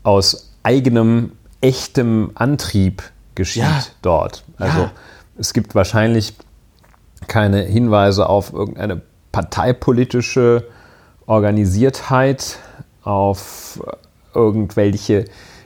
aus 0.04 0.52
eigenem, 0.64 1.34
echtem 1.62 2.32
Antrieb 2.36 3.04
geschieht 3.36 3.64
ja. 3.64 3.84
dort. 4.02 4.44
Also 4.58 4.80
ja. 4.80 4.92
es 5.38 5.54
gibt 5.54 5.76
wahrscheinlich 5.76 6.34
keine 7.28 7.62
Hinweise 7.62 8.28
auf 8.28 8.54
irgendeine 8.54 9.02
parteipolitische 9.32 10.66
Organisiertheit, 11.26 12.58
auf 13.04 13.82
irgendwelche 14.34 15.26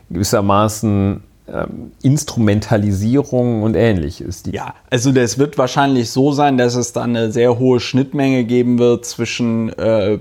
gewissermaßen 0.10 1.24
ähm, 1.48 1.92
Instrumentalisierung 2.02 3.64
und 3.64 3.76
ähnliches. 3.76 4.44
ja, 4.52 4.74
also 4.90 5.12
das 5.12 5.38
wird 5.38 5.58
wahrscheinlich 5.58 6.10
so 6.10 6.32
sein, 6.32 6.58
dass 6.58 6.76
es 6.76 6.94
dann 6.94 7.16
eine 7.16 7.32
sehr 7.32 7.60
hohe 7.60 7.80
Schnittmenge 7.80 8.46
geben 8.46 8.80
wird 8.80 9.06
zwischen 9.06 9.78
äh, 9.78 10.20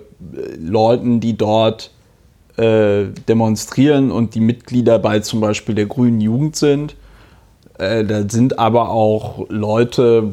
Leuten, 0.59 1.21
die 1.21 1.37
dort 1.37 1.93
äh, 2.57 3.05
demonstrieren 3.29 4.11
und 4.11 4.35
die 4.35 4.41
Mitglieder 4.41 4.99
bei 4.99 5.21
zum 5.21 5.41
Beispiel 5.41 5.75
der 5.75 5.87
Grünen 5.87 6.21
Jugend 6.21 6.57
sind. 6.57 6.97
Äh, 7.79 8.05
da 8.05 8.29
sind 8.29 8.59
aber 8.59 8.91
auch 8.91 9.47
Leute, 9.49 10.31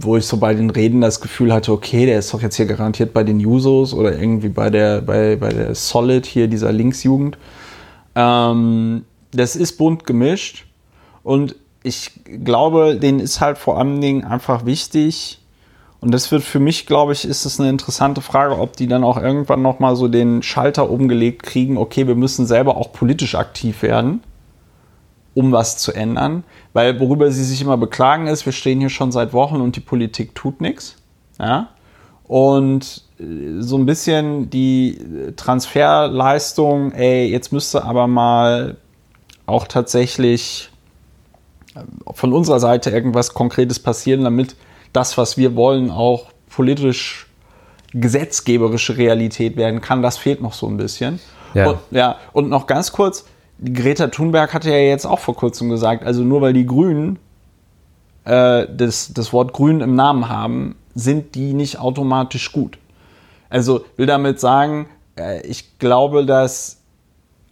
wo 0.00 0.16
ich 0.16 0.26
so 0.26 0.36
bei 0.38 0.54
den 0.54 0.70
Reden 0.70 1.00
das 1.00 1.20
Gefühl 1.20 1.52
hatte, 1.52 1.72
okay, 1.72 2.06
der 2.06 2.18
ist 2.18 2.32
doch 2.32 2.42
jetzt 2.42 2.56
hier 2.56 2.66
garantiert 2.66 3.12
bei 3.12 3.24
den 3.24 3.40
Jusos 3.40 3.92
oder 3.92 4.18
irgendwie 4.18 4.48
bei 4.48 4.70
der, 4.70 5.02
bei, 5.02 5.36
bei 5.36 5.50
der 5.50 5.74
Solid 5.74 6.26
hier, 6.26 6.48
dieser 6.48 6.72
Linksjugend. 6.72 7.36
Ähm, 8.14 9.04
das 9.32 9.56
ist 9.56 9.76
bunt 9.76 10.04
gemischt 10.04 10.66
und 11.22 11.56
ich 11.82 12.12
glaube, 12.44 12.96
denen 12.96 13.20
ist 13.20 13.40
halt 13.40 13.58
vor 13.58 13.78
allen 13.78 14.00
Dingen 14.00 14.24
einfach 14.24 14.66
wichtig, 14.66 15.40
und 16.00 16.12
das 16.12 16.30
wird 16.30 16.42
für 16.42 16.60
mich, 16.60 16.86
glaube 16.86 17.12
ich, 17.12 17.24
ist 17.24 17.44
es 17.44 17.58
eine 17.58 17.70
interessante 17.70 18.20
Frage, 18.20 18.58
ob 18.58 18.76
die 18.76 18.86
dann 18.86 19.02
auch 19.02 19.20
irgendwann 19.20 19.62
nochmal 19.62 19.96
so 19.96 20.06
den 20.06 20.42
Schalter 20.42 20.90
umgelegt 20.90 21.42
kriegen, 21.42 21.76
okay, 21.76 22.06
wir 22.06 22.14
müssen 22.14 22.46
selber 22.46 22.76
auch 22.76 22.92
politisch 22.92 23.34
aktiv 23.34 23.82
werden, 23.82 24.22
um 25.34 25.50
was 25.50 25.76
zu 25.78 25.92
ändern. 25.92 26.44
Weil 26.72 27.00
worüber 27.00 27.30
sie 27.32 27.42
sich 27.42 27.60
immer 27.60 27.76
beklagen 27.76 28.28
ist, 28.28 28.46
wir 28.46 28.52
stehen 28.52 28.78
hier 28.78 28.90
schon 28.90 29.10
seit 29.10 29.32
Wochen 29.32 29.60
und 29.60 29.74
die 29.74 29.80
Politik 29.80 30.36
tut 30.36 30.60
nichts. 30.60 30.96
Ja? 31.40 31.70
Und 32.28 33.02
äh, 33.18 33.60
so 33.60 33.76
ein 33.76 33.86
bisschen 33.86 34.50
die 34.50 34.98
Transferleistung, 35.34 36.92
ey, 36.92 37.26
jetzt 37.28 37.52
müsste 37.52 37.84
aber 37.84 38.06
mal 38.06 38.76
auch 39.48 39.66
tatsächlich 39.66 40.70
äh, 41.74 41.80
von 42.12 42.32
unserer 42.32 42.60
Seite 42.60 42.90
irgendwas 42.90 43.34
Konkretes 43.34 43.78
passieren, 43.78 44.24
damit 44.24 44.56
das, 44.92 45.18
was 45.18 45.36
wir 45.36 45.56
wollen, 45.56 45.90
auch 45.90 46.26
politisch 46.50 47.26
gesetzgeberische 47.92 48.96
Realität 48.96 49.56
werden 49.56 49.80
kann. 49.80 50.02
Das 50.02 50.18
fehlt 50.18 50.42
noch 50.42 50.52
so 50.52 50.66
ein 50.66 50.76
bisschen. 50.76 51.20
Ja. 51.54 51.70
Und, 51.70 51.78
ja, 51.90 52.16
und 52.32 52.50
noch 52.50 52.66
ganz 52.66 52.92
kurz, 52.92 53.24
Greta 53.64 54.08
Thunberg 54.08 54.52
hatte 54.52 54.70
ja 54.70 54.76
jetzt 54.76 55.06
auch 55.06 55.18
vor 55.18 55.34
kurzem 55.34 55.68
gesagt, 55.70 56.04
also 56.04 56.22
nur 56.22 56.42
weil 56.42 56.52
die 56.52 56.66
Grünen 56.66 57.18
äh, 58.24 58.66
das, 58.70 59.12
das 59.14 59.32
Wort 59.32 59.52
Grün 59.52 59.80
im 59.80 59.94
Namen 59.94 60.28
haben, 60.28 60.76
sind 60.94 61.34
die 61.34 61.54
nicht 61.54 61.78
automatisch 61.78 62.52
gut. 62.52 62.78
Also 63.48 63.84
will 63.96 64.06
damit 64.06 64.38
sagen, 64.40 64.88
äh, 65.16 65.40
ich 65.46 65.78
glaube, 65.78 66.26
dass 66.26 66.82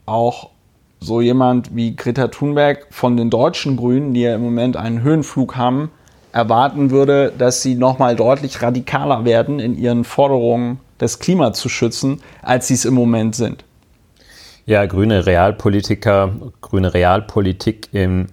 auch 0.04 0.50
so 1.00 1.20
jemand 1.20 1.74
wie 1.74 1.94
Greta 1.94 2.28
Thunberg 2.28 2.86
von 2.90 3.16
den 3.16 3.30
deutschen 3.30 3.76
Grünen, 3.76 4.14
die 4.14 4.22
ja 4.22 4.34
im 4.34 4.42
Moment 4.42 4.76
einen 4.76 5.02
Höhenflug 5.02 5.56
haben, 5.56 5.90
erwarten 6.32 6.90
würde, 6.90 7.32
dass 7.36 7.62
sie 7.62 7.74
nochmal 7.74 8.16
deutlich 8.16 8.60
radikaler 8.62 9.24
werden 9.24 9.58
in 9.58 9.76
ihren 9.76 10.04
Forderungen, 10.04 10.80
das 10.98 11.18
Klima 11.18 11.52
zu 11.52 11.68
schützen, 11.68 12.22
als 12.42 12.68
sie 12.68 12.74
es 12.74 12.84
im 12.84 12.94
Moment 12.94 13.34
sind. 13.34 13.64
Ja, 14.66 14.84
grüne 14.86 15.26
Realpolitiker, 15.26 16.32
grüne 16.60 16.92
Realpolitik 16.92 17.88
im 17.92 18.26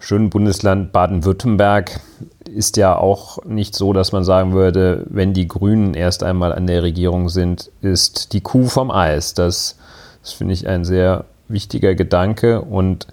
schönen 0.00 0.28
Bundesland 0.28 0.92
Baden-Württemberg 0.92 2.00
ist 2.44 2.76
ja 2.76 2.96
auch 2.96 3.44
nicht 3.44 3.74
so, 3.74 3.92
dass 3.92 4.12
man 4.12 4.24
sagen 4.24 4.52
würde, 4.52 5.06
wenn 5.08 5.32
die 5.32 5.48
Grünen 5.48 5.94
erst 5.94 6.22
einmal 6.22 6.52
an 6.52 6.66
der 6.66 6.82
Regierung 6.82 7.28
sind, 7.28 7.70
ist 7.80 8.32
die 8.32 8.40
Kuh 8.40 8.66
vom 8.66 8.90
Eis. 8.90 9.34
Das, 9.34 9.78
das 10.22 10.32
finde 10.32 10.54
ich 10.54 10.66
ein 10.68 10.84
sehr 10.84 11.24
wichtiger 11.48 11.94
Gedanke 11.94 12.62
und 12.62 13.06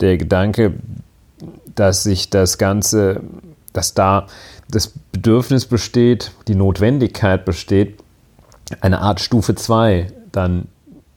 der 0.00 0.16
Gedanke, 0.18 0.74
dass 1.74 2.02
sich 2.02 2.30
das 2.30 2.58
Ganze, 2.58 3.20
dass 3.72 3.94
da 3.94 4.26
das 4.70 4.92
Bedürfnis 5.12 5.66
besteht, 5.66 6.32
die 6.48 6.54
Notwendigkeit 6.54 7.44
besteht, 7.44 7.98
eine 8.80 9.00
Art 9.00 9.20
Stufe 9.20 9.54
2 9.54 10.12
dann 10.32 10.68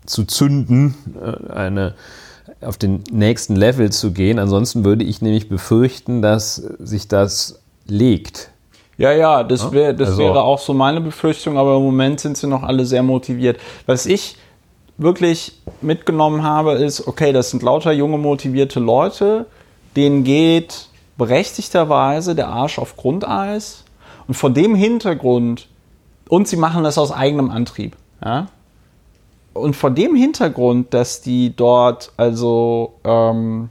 zu 0.05 0.25
zünden, 0.25 0.95
äh, 1.21 1.51
eine 1.51 1.95
auf 2.61 2.77
den 2.77 3.03
nächsten 3.11 3.55
Level 3.55 3.91
zu 3.91 4.11
gehen. 4.11 4.39
Ansonsten 4.39 4.83
würde 4.83 5.03
ich 5.03 5.21
nämlich 5.21 5.47
befürchten, 5.47 6.21
dass 6.21 6.55
sich 6.55 7.07
das 7.07 7.59
legt. 7.85 8.49
Ja, 8.97 9.11
ja, 9.11 9.43
das, 9.43 9.71
wär, 9.71 9.93
das 9.93 10.09
also. 10.09 10.23
wäre 10.23 10.41
auch 10.41 10.57
so 10.57 10.73
meine 10.73 11.01
Befürchtung, 11.01 11.57
aber 11.57 11.75
im 11.77 11.83
Moment 11.83 12.19
sind 12.19 12.35
sie 12.35 12.47
noch 12.47 12.63
alle 12.63 12.85
sehr 12.85 13.03
motiviert. 13.03 13.59
Was 13.85 14.07
ich 14.07 14.37
wirklich 14.97 15.59
mitgenommen 15.81 16.43
habe, 16.43 16.73
ist, 16.73 17.07
okay, 17.07 17.31
das 17.31 17.51
sind 17.51 17.63
lauter 17.63 17.91
junge, 17.91 18.17
motivierte 18.17 18.79
Leute, 18.79 19.45
denen 19.95 20.23
geht 20.23 20.89
berechtigterweise 21.17 22.35
der 22.35 22.49
Arsch 22.49 22.79
auf 22.79 22.95
Grundeis. 22.95 23.83
Und 24.27 24.33
vor 24.33 24.49
dem 24.49 24.75
Hintergrund, 24.75 25.67
und 26.29 26.47
sie 26.47 26.57
machen 26.57 26.83
das 26.83 26.97
aus 26.97 27.11
eigenem 27.11 27.49
Antrieb. 27.49 27.95
Ja? 28.23 28.47
Und 29.53 29.75
vor 29.75 29.91
dem 29.91 30.15
Hintergrund, 30.15 30.93
dass 30.93 31.21
die 31.21 31.55
dort 31.55 32.11
also 32.17 32.93
ähm, 33.03 33.69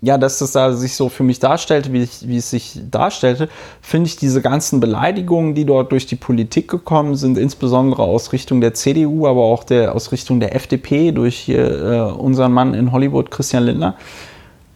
ja, 0.00 0.16
dass 0.16 0.38
das 0.38 0.52
da 0.52 0.72
sich 0.72 0.94
so 0.94 1.08
für 1.08 1.24
mich 1.24 1.40
darstellte, 1.40 1.92
wie, 1.92 2.02
ich, 2.02 2.28
wie 2.28 2.36
es 2.36 2.50
sich 2.50 2.78
darstellte, 2.90 3.48
finde 3.82 4.06
ich 4.06 4.16
diese 4.16 4.40
ganzen 4.40 4.78
Beleidigungen, 4.78 5.54
die 5.54 5.64
dort 5.64 5.90
durch 5.90 6.06
die 6.06 6.16
Politik 6.16 6.68
gekommen 6.68 7.16
sind, 7.16 7.36
insbesondere 7.36 8.02
aus 8.02 8.32
Richtung 8.32 8.60
der 8.60 8.74
CDU, 8.74 9.26
aber 9.26 9.42
auch 9.42 9.64
der, 9.64 9.94
aus 9.96 10.12
Richtung 10.12 10.38
der 10.38 10.54
FDP 10.54 11.10
durch 11.10 11.36
hier, 11.36 11.82
äh, 11.82 12.00
unseren 12.12 12.52
Mann 12.52 12.74
in 12.74 12.92
Hollywood, 12.92 13.30
Christian 13.32 13.64
Lindner, 13.64 13.96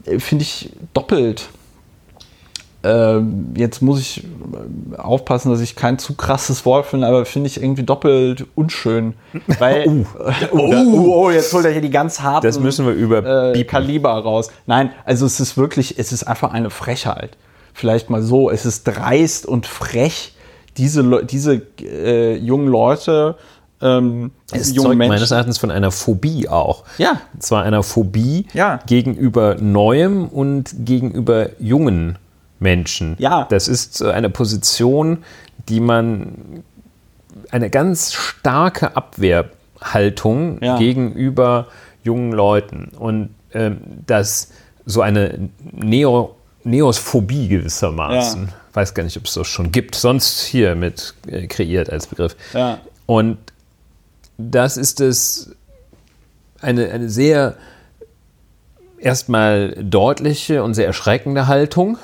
äh, 0.07 0.19
finde 0.19 0.43
ich 0.43 0.71
doppelt 0.93 1.49
jetzt 3.57 3.81
muss 3.81 4.01
ich 4.01 4.25
äh, 4.25 4.97
aufpassen, 4.97 5.51
dass 5.51 5.61
ich 5.61 5.77
kein 5.77 5.99
zu 5.99 6.15
krasses 6.15 6.65
Wort 6.67 6.87
finde, 6.87 7.07
aber 7.07 7.25
finde 7.25 7.47
ich 7.47 7.63
irgendwie 7.63 7.85
doppelt 7.85 8.47
unschön. 8.57 9.15
Weil, 9.59 9.87
uh. 9.87 10.05
oh, 10.53 10.59
oh, 10.59 11.15
oh, 11.15 11.31
jetzt 11.31 11.53
holt 11.53 11.65
er 11.65 11.71
hier 11.71 11.81
die 11.81 11.91
ganz 11.91 12.21
harten 12.21 12.47
das 12.47 12.59
müssen 12.59 12.87
wir 12.87 12.95
über 12.95 13.55
äh, 13.55 13.65
Kaliber 13.65 14.11
raus. 14.11 14.51
Nein, 14.67 14.91
also 15.05 15.27
es 15.27 15.39
ist 15.39 15.57
wirklich, 15.57 15.99
es 15.99 16.13
ist 16.13 16.25
einfach 16.25 16.53
eine 16.53 16.71
Frechheit. 16.71 17.37
Vielleicht 17.73 18.11
mal 18.11 18.23
so, 18.23 18.51
es 18.51 18.67
ist 18.67 18.85
dreist 18.85 19.47
und 19.47 19.67
frech, 19.67 20.35
diese, 20.77 21.25
diese 21.25 21.63
äh, 21.81 22.37
jungen 22.37 22.67
Leute 22.67 23.37
ähm, 23.81 24.31
es 24.53 24.75
zeugt 24.75 24.97
Menschen. 24.97 25.09
meines 25.09 25.31
Erachtens 25.31 25.59
von 25.59 25.71
einer 25.71 25.91
Phobie 25.91 26.49
auch. 26.49 26.85
Ja. 26.99 27.21
Und 27.35 27.43
zwar 27.43 27.65
einer 27.65 27.83
Phobie 27.83 28.47
ja. 28.55 28.79
gegenüber 28.87 29.57
Neuem 29.57 30.29
und 30.29 30.75
gegenüber 30.85 31.51
jungen 31.59 32.19
Menschen. 32.63 33.17
Ja. 33.19 33.47
Das 33.51 33.69
ist 33.69 34.03
eine 34.03 34.31
Position, 34.31 35.25
die 35.69 35.81
man 35.81 36.63
eine 37.51 37.71
ganz 37.71 38.13
starke 38.13 38.97
Abwehrhaltung 38.97 40.63
ja. 40.63 40.79
gegenüber 40.79 41.67
jungen 42.03 42.33
Leuten 42.33 42.93
und 42.99 43.35
ähm, 43.53 43.81
das 44.07 44.51
so 44.85 45.03
eine 45.03 45.51
Neo, 45.71 46.35
Neosphobie 46.65 47.49
gewissermaßen. 47.49 48.47
Ja. 48.47 48.53
Weiß 48.75 48.95
gar 48.95 49.03
nicht, 49.03 49.17
ob 49.17 49.27
es 49.27 49.35
das 49.35 49.47
schon 49.47 49.71
gibt. 49.71 49.95
Sonst 49.95 50.41
hier 50.41 50.75
mit 50.75 51.15
äh, 51.27 51.47
kreiert 51.47 51.91
als 51.91 52.07
Begriff. 52.07 52.37
Ja. 52.55 52.79
Und 53.07 53.39
das 54.39 54.77
ist 54.77 55.01
es 55.01 55.55
eine, 56.61 56.91
eine 56.91 57.09
sehr 57.09 57.57
erstmal 58.99 59.77
deutliche 59.83 60.63
und 60.63 60.75
sehr 60.75 60.87
erschreckende 60.87 61.49
Haltung, 61.49 61.99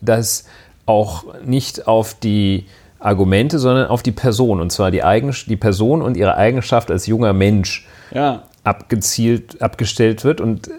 dass 0.00 0.44
auch 0.86 1.24
nicht 1.44 1.86
auf 1.86 2.14
die 2.14 2.66
Argumente, 2.98 3.58
sondern 3.58 3.88
auf 3.88 4.02
die 4.02 4.12
Person, 4.12 4.60
und 4.60 4.70
zwar 4.70 4.90
die, 4.90 5.02
Eigen, 5.02 5.34
die 5.46 5.56
Person 5.56 6.02
und 6.02 6.16
ihre 6.16 6.36
Eigenschaft 6.36 6.90
als 6.90 7.06
junger 7.06 7.32
Mensch 7.32 7.86
ja. 8.12 8.44
abgezielt, 8.64 9.60
abgestellt 9.60 10.24
wird 10.24 10.40
und 10.40 10.70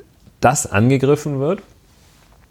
das 0.42 0.70
angegriffen 0.72 1.40
wird. 1.40 1.62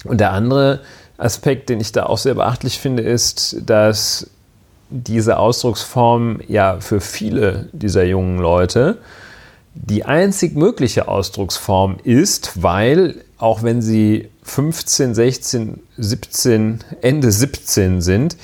Und 0.05 0.21
der 0.21 0.33
andere 0.33 0.81
Aspekt, 1.19 1.69
den 1.69 1.81
ich 1.81 1.93
da 1.93 2.07
auch 2.07 2.19
sehr 2.19 2.35
beachtlich 2.35 2.79
finde, 2.79 3.03
ist, 3.03 3.57
dass 3.67 4.31
diese 4.89 5.39
Ausdrucksform 5.39 6.41
ja 6.47 6.79
für 6.81 7.01
viele 7.01 7.69
dieser 7.73 8.05
jungen 8.05 8.39
Leute 8.39 8.99
die 9.75 10.05
einzig 10.05 10.57
mögliche 10.57 11.07
Ausdrucksform 11.07 11.99
ist, 12.03 12.63
weil 12.63 13.17
auch 13.37 13.63
wenn 13.63 13.83
sie 13.83 14.31
15, 14.47 15.15
16, 15.15 15.81
17, 15.99 16.79
Ende 17.03 17.33
17 17.33 18.01
sind, 18.01 18.37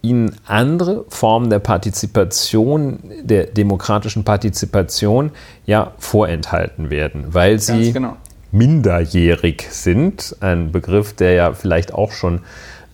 ihnen 0.00 0.34
andere 0.46 1.04
Formen 1.08 1.50
der 1.50 1.58
Partizipation, 1.58 2.98
der 3.22 3.44
demokratischen 3.44 4.24
Partizipation 4.24 5.30
ja 5.66 5.92
vorenthalten 5.98 6.88
werden, 6.88 7.26
weil 7.28 7.58
sie 7.58 7.92
genau. 7.92 8.16
minderjährig 8.50 9.66
sind. 9.70 10.34
Ein 10.40 10.72
Begriff, 10.72 11.12
der 11.12 11.34
ja 11.34 11.52
vielleicht 11.52 11.92
auch 11.92 12.12
schon 12.12 12.40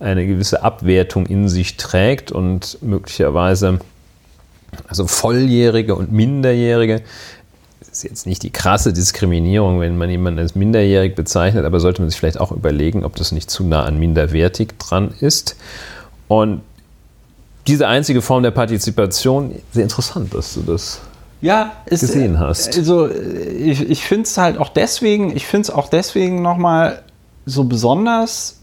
eine 0.01 0.27
gewisse 0.27 0.61
Abwertung 0.61 1.25
in 1.25 1.47
sich 1.47 1.77
trägt 1.77 2.33
und 2.33 2.79
möglicherweise 2.81 3.79
also 4.89 5.07
Volljährige 5.07 5.95
und 5.95 6.11
Minderjährige 6.11 7.01
ist 7.97 8.03
jetzt 8.03 8.25
nicht 8.27 8.43
die 8.43 8.51
krasse 8.51 8.93
Diskriminierung, 8.93 9.79
wenn 9.79 9.97
man 9.97 10.09
jemanden 10.09 10.39
als 10.39 10.55
minderjährig 10.55 11.15
bezeichnet, 11.15 11.65
aber 11.65 11.79
sollte 11.79 12.01
man 12.01 12.09
sich 12.09 12.19
vielleicht 12.19 12.39
auch 12.39 12.51
überlegen, 12.51 13.03
ob 13.03 13.15
das 13.15 13.31
nicht 13.31 13.49
zu 13.49 13.63
nah 13.63 13.83
an 13.83 13.97
minderwertig 13.97 14.77
dran 14.77 15.13
ist. 15.19 15.55
Und 16.27 16.61
diese 17.65 17.87
einzige 17.87 18.21
Form 18.21 18.43
der 18.43 18.51
Partizipation, 18.51 19.55
sehr 19.71 19.83
interessant, 19.83 20.33
dass 20.33 20.53
du 20.53 20.61
das 20.61 21.01
ja, 21.41 21.73
ist, 21.85 22.01
gesehen 22.01 22.39
hast. 22.39 22.77
Also 22.77 23.09
ich, 23.09 23.89
ich 23.89 24.03
finde 24.03 24.23
es 24.23 24.37
halt 24.37 24.57
auch 24.57 24.69
deswegen, 24.69 25.35
ich 25.35 25.45
finde 25.45 25.63
es 25.63 25.69
auch 25.69 25.89
deswegen 25.89 26.41
nochmal 26.41 27.03
so 27.45 27.63
besonders 27.63 28.59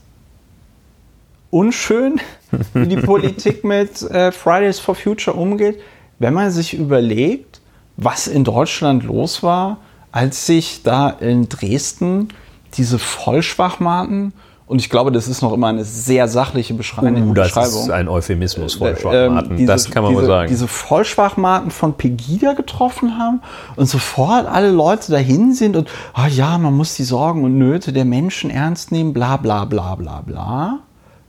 unschön, 1.51 2.21
wie 2.75 2.87
die 2.87 2.97
Politik 2.97 3.65
mit 3.65 4.03
äh, 4.03 4.33
Fridays 4.33 4.79
for 4.79 4.95
Future 4.95 5.37
umgeht, 5.37 5.81
wenn 6.19 6.35
man 6.35 6.51
sich 6.51 6.75
überlegt, 6.75 7.54
was 7.97 8.27
in 8.27 8.45
Deutschland 8.45 9.05
los 9.05 9.43
war, 9.43 9.79
als 10.13 10.47
sich 10.47 10.83
da 10.83 11.11
in 11.11 11.49
Dresden 11.49 12.29
diese 12.75 12.99
Vollschwachmaten 12.99 14.33
und 14.67 14.79
ich 14.79 14.89
glaube, 14.89 15.13
das 15.13 15.29
ist 15.29 15.43
noch 15.43 15.53
immer 15.53 15.67
eine 15.67 15.85
sehr 15.85 16.27
sachliche 16.27 16.73
Beschreibung. 16.73 17.31
Uh, 17.31 17.35
das 17.35 17.49
Beschreibung. 17.49 17.83
ist 17.83 17.91
ein 17.91 18.09
Euphemismus, 18.09 18.77
äh, 18.77 18.79
Vollschwachmaten. 18.79 19.53
Äh, 19.53 19.57
diese, 19.57 19.67
das 19.73 19.91
kann 19.91 20.03
man 20.03 20.13
diese, 20.13 20.23
mal 20.23 20.27
sagen. 20.27 20.49
Diese 20.49 20.69
Vollschwachmaten 20.69 21.71
von 21.71 21.95
Pegida 21.95 22.55
getroffen 22.55 23.19
haben 23.19 23.43
und 23.77 23.87
sofort 23.87 24.47
alle 24.47 24.71
Leute 24.71 25.13
dahin 25.13 25.53
sind 25.53 25.77
und, 25.77 25.91
oh 26.17 26.27
ja, 26.27 26.57
man 26.57 26.75
muss 26.75 26.95
die 26.95 27.05
Sorgen 27.05 27.45
und 27.45 27.59
Nöte 27.59 27.93
der 27.93 28.07
Menschen 28.07 28.49
ernst 28.49 28.91
nehmen, 28.91 29.13
bla 29.13 29.37
bla 29.37 29.67
bla 29.67 29.97
bla 29.97 30.23
bla. 30.23 30.79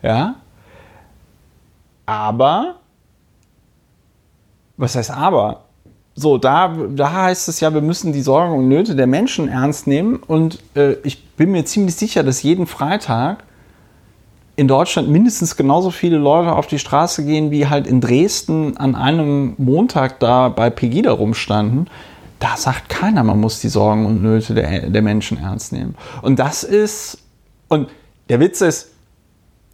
Ja. 0.02 0.36
Aber, 2.06 2.76
was 4.78 4.96
heißt 4.96 5.12
aber? 5.12 5.65
So, 6.18 6.38
da, 6.38 6.74
da 6.96 7.12
heißt 7.12 7.50
es 7.50 7.60
ja, 7.60 7.74
wir 7.74 7.82
müssen 7.82 8.14
die 8.14 8.22
Sorgen 8.22 8.56
und 8.56 8.70
Nöte 8.70 8.96
der 8.96 9.06
Menschen 9.06 9.50
ernst 9.50 9.86
nehmen. 9.86 10.16
Und 10.16 10.60
äh, 10.74 10.94
ich 11.04 11.28
bin 11.36 11.52
mir 11.52 11.66
ziemlich 11.66 11.96
sicher, 11.96 12.24
dass 12.24 12.42
jeden 12.42 12.68
Freitag 12.68 13.44
in 14.56 14.70
Deutschland 14.70 15.10
mindestens 15.10 15.58
genauso 15.58 15.92
viele 15.92 16.18
Leute 16.18 16.54
auf 16.54 16.68
die 16.68 16.80
Straße 16.80 17.26
gehen, 17.26 17.52
wie 17.52 17.68
halt 17.68 17.86
in 17.86 18.00
Dresden 18.00 18.78
an 18.78 18.96
einem 18.96 19.56
Montag 19.58 20.22
da 20.22 20.48
bei 20.48 20.70
Pegida 20.70 21.12
rumstanden. 21.12 21.90
Da 22.40 22.56
sagt 22.56 22.88
keiner, 22.88 23.26
man 23.26 23.42
muss 23.42 23.60
die 23.60 23.68
Sorgen 23.68 24.06
und 24.06 24.24
Nöte 24.24 24.54
der, 24.54 24.90
der 24.90 25.02
Menschen 25.02 25.38
ernst 25.38 25.74
nehmen. 25.74 25.96
Und 26.22 26.40
das 26.40 26.64
ist, 26.64 27.18
und 27.68 27.90
der 28.30 28.40
Witz 28.40 28.62
ist, 28.62 28.92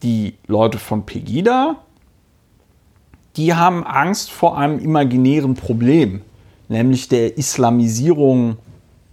die 0.01 0.38
Leute 0.47 0.80
von 0.80 1.06
Pegida, 1.06 1.75
die 3.36 3.54
haben 3.54 3.86
Angst 3.86 4.32
vor 4.32 4.58
einem 4.58 4.80
imaginären 4.80 5.54
Problem 5.54 6.21
nämlich 6.71 7.07
der 7.10 7.38
Islamisierung 7.38 8.57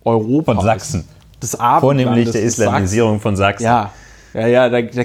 Europas. 0.04 0.56
Von 0.56 0.64
Sachsen. 0.64 1.04
Des 1.42 1.56
Vornehmlich 1.80 2.30
der 2.30 2.42
Islamisierung 2.42 3.14
Sachsen. 3.14 3.22
von 3.22 3.36
Sachsen. 3.36 3.64
Ja, 3.64 3.92
ja, 4.34 4.46
ja, 4.46 4.68
da, 4.68 4.82
da, 4.82 5.02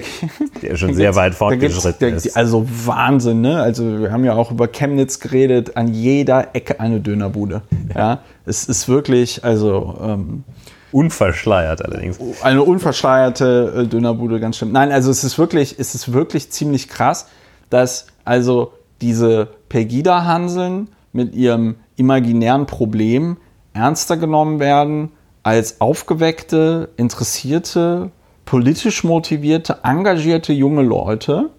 der 0.62 0.76
schon 0.76 0.94
sehr 0.94 1.14
weit 1.14 1.34
fortgeschritten 1.34 2.14
ist. 2.14 2.36
Also 2.36 2.66
Wahnsinn, 2.86 3.40
ne? 3.40 3.60
Also 3.60 4.00
wir 4.00 4.12
haben 4.12 4.24
ja 4.24 4.34
auch 4.34 4.50
über 4.50 4.68
Chemnitz 4.68 5.18
geredet, 5.18 5.76
an 5.76 5.88
jeder 5.88 6.54
Ecke 6.54 6.80
eine 6.80 7.00
Dönerbude. 7.00 7.62
Ja, 7.94 8.00
ja 8.00 8.18
es 8.46 8.64
ist 8.64 8.88
wirklich, 8.88 9.44
also 9.44 9.98
ähm, 10.02 10.44
unverschleiert 10.92 11.84
allerdings. 11.84 12.18
Eine 12.42 12.62
unverschleierte 12.62 13.84
äh, 13.84 13.86
Dönerbude, 13.86 14.40
ganz 14.40 14.58
schlimm. 14.58 14.72
Nein, 14.72 14.92
also 14.92 15.10
es 15.10 15.24
ist 15.24 15.38
wirklich, 15.38 15.76
es 15.78 15.94
ist 15.94 16.12
wirklich 16.12 16.50
ziemlich 16.50 16.88
krass, 16.88 17.26
dass 17.70 18.06
also 18.24 18.72
diese 19.00 19.48
Pegida-Hanseln 19.68 20.88
mit 21.12 21.34
ihrem 21.34 21.76
imaginären 21.96 22.66
Problem 22.66 23.36
ernster 23.72 24.16
genommen 24.16 24.60
werden 24.60 25.10
als 25.42 25.80
aufgeweckte, 25.80 26.90
interessierte, 26.96 28.10
politisch 28.44 29.04
motivierte, 29.04 29.80
engagierte 29.82 30.52
junge 30.52 30.82
Leute, 30.82 31.50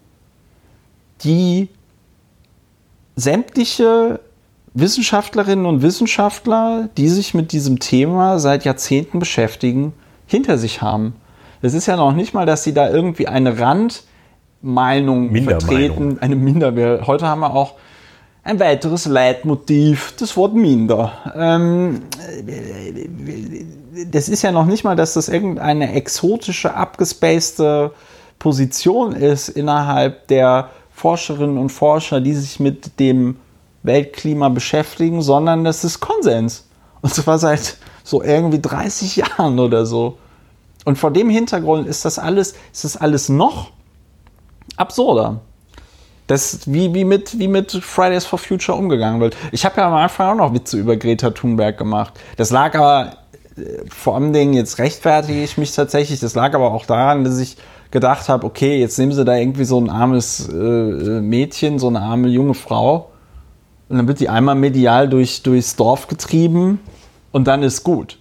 die 1.23 1.69
sämtliche 3.15 4.19
Wissenschaftlerinnen 4.73 5.65
und 5.65 5.81
Wissenschaftler, 5.81 6.89
die 6.97 7.07
sich 7.07 7.33
mit 7.33 7.51
diesem 7.51 7.79
Thema 7.79 8.39
seit 8.39 8.65
Jahrzehnten 8.65 9.19
beschäftigen, 9.19 9.93
hinter 10.27 10.57
sich 10.57 10.81
haben. 10.81 11.15
Es 11.61 11.73
ist 11.73 11.85
ja 11.85 11.95
noch 11.95 12.13
nicht 12.13 12.33
mal, 12.33 12.45
dass 12.45 12.63
sie 12.63 12.73
da 12.73 12.89
irgendwie 12.89 13.27
eine 13.27 13.57
Randmeinung 13.57 15.33
vertreten, 15.43 16.17
eine 16.19 16.35
Minder. 16.35 16.73
Heute 17.07 17.27
haben 17.27 17.39
wir 17.39 17.55
auch 17.55 17.75
ein 18.45 18.59
weiteres 18.59 19.07
Leitmotiv, 19.07 20.13
das 20.19 20.37
Wort 20.37 20.53
minder. 20.53 21.13
Ähm, 21.35 22.03
das 24.11 24.29
ist 24.29 24.43
ja 24.43 24.51
noch 24.51 24.67
nicht 24.67 24.83
mal, 24.83 24.95
dass 24.95 25.15
das 25.15 25.29
irgendeine 25.29 25.93
exotische, 25.93 26.75
abgespacede 26.75 27.91
Position 28.37 29.13
ist 29.13 29.49
innerhalb 29.49 30.27
der 30.27 30.69
Forscherinnen 30.91 31.57
und 31.57 31.69
Forscher, 31.69 32.21
die 32.21 32.35
sich 32.35 32.59
mit 32.59 32.99
dem 32.99 33.37
Weltklima 33.81 34.49
beschäftigen, 34.49 35.23
sondern 35.23 35.63
das 35.63 35.83
ist 35.83 35.99
Konsens. 35.99 36.67
Und 37.01 37.15
zwar 37.15 37.39
seit 37.39 37.77
so 38.03 38.21
irgendwie 38.21 38.61
30 38.61 39.15
Jahren 39.15 39.57
oder 39.57 39.87
so. 39.87 40.19
Und 40.85 40.99
vor 40.99 41.09
dem 41.09 41.31
Hintergrund 41.31 41.87
ist 41.87 42.05
das 42.05 42.19
alles, 42.19 42.53
ist 42.71 42.83
das 42.83 42.95
alles 42.95 43.27
noch 43.27 43.71
absurder. 44.77 45.41
Das 46.27 46.61
wie, 46.65 46.93
wie, 46.93 47.05
mit, 47.05 47.37
wie 47.37 47.47
mit 47.47 47.71
Fridays 47.71 48.25
for 48.25 48.39
Future 48.39 48.77
umgegangen 48.77 49.21
wird. 49.21 49.37
Ich 49.51 49.63
habe 49.65 49.79
ja 49.79 49.87
am 49.87 49.93
Anfang 49.93 50.29
auch 50.29 50.47
noch 50.47 50.53
Witze 50.55 50.77
über 50.77 50.97
Greta 50.97 51.29
Thunberg 51.29 51.77
gemacht. 51.77 52.13
Das 52.37 52.49
lag 52.49 52.75
aber 52.75 53.17
äh, 53.57 53.61
vor 53.87 54.15
allem 54.15 54.33
Dingen, 54.33 54.53
jetzt 54.53 54.79
rechtfertige 54.79 55.43
ich 55.43 55.57
mich 55.57 55.73
tatsächlich, 55.75 56.19
das 56.19 56.33
lag 56.33 56.53
aber 56.55 56.71
auch 56.71 56.85
daran, 56.85 57.23
dass 57.23 57.37
ich 57.39 57.57
gedacht 57.91 58.27
habe, 58.27 58.45
okay, 58.45 58.79
jetzt 58.79 58.97
nehmen 58.97 59.11
sie 59.11 59.23
da 59.23 59.35
irgendwie 59.35 59.65
so 59.65 59.79
ein 59.79 59.89
armes 59.89 60.49
äh, 60.49 60.53
Mädchen, 60.53 61.79
so 61.79 61.87
eine 61.87 62.01
arme 62.01 62.27
junge 62.27 62.55
Frau 62.55 63.11
und 63.87 63.97
dann 63.97 64.07
wird 64.07 64.19
die 64.19 64.29
einmal 64.29 64.55
medial 64.55 65.07
durch, 65.07 65.43
durchs 65.43 65.75
Dorf 65.75 66.07
getrieben 66.07 66.79
und 67.31 67.47
dann 67.47 67.63
ist 67.63 67.83
gut. 67.83 68.17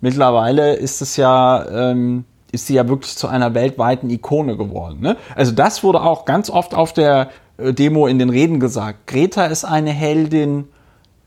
Mittlerweile 0.00 0.74
ist 0.74 1.00
es 1.00 1.16
ja, 1.16 1.64
ähm, 1.68 2.24
ist 2.56 2.66
sie 2.66 2.74
ja 2.74 2.88
wirklich 2.88 3.16
zu 3.16 3.28
einer 3.28 3.54
weltweiten 3.54 4.10
Ikone 4.10 4.56
geworden. 4.56 5.00
Ne? 5.00 5.16
Also 5.34 5.52
das 5.52 5.84
wurde 5.84 6.00
auch 6.00 6.24
ganz 6.24 6.50
oft 6.50 6.74
auf 6.74 6.92
der 6.92 7.28
äh, 7.58 7.72
Demo 7.72 8.06
in 8.06 8.18
den 8.18 8.30
Reden 8.30 8.58
gesagt. 8.58 9.06
Greta 9.06 9.44
ist 9.46 9.64
eine 9.64 9.90
Heldin, 9.90 10.64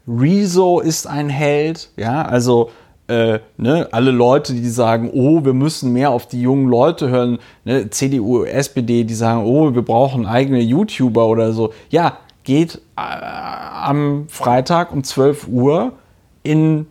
Rezo 0.07 0.79
ist 0.79 1.07
ein 1.07 1.29
Held, 1.29 1.91
ja, 1.95 2.23
also 2.23 2.71
äh, 3.07 3.39
ne, 3.57 3.87
alle 3.91 4.09
Leute, 4.09 4.53
die 4.53 4.69
sagen, 4.69 5.11
oh, 5.13 5.45
wir 5.45 5.53
müssen 5.53 5.93
mehr 5.93 6.09
auf 6.09 6.27
die 6.27 6.41
jungen 6.41 6.67
Leute 6.67 7.09
hören, 7.09 7.37
ne, 7.63 7.89
CDU, 7.91 8.43
SPD, 8.43 9.03
die 9.03 9.13
sagen, 9.13 9.43
oh, 9.45 9.73
wir 9.73 9.83
brauchen 9.83 10.25
eigene 10.25 10.61
YouTuber 10.61 11.27
oder 11.27 11.53
so. 11.53 11.73
Ja, 11.89 12.17
geht 12.43 12.81
äh, 12.97 13.01
am 13.01 14.25
Freitag 14.29 14.91
um 14.91 15.03
12 15.03 15.47
Uhr 15.47 15.93
in 16.41 16.87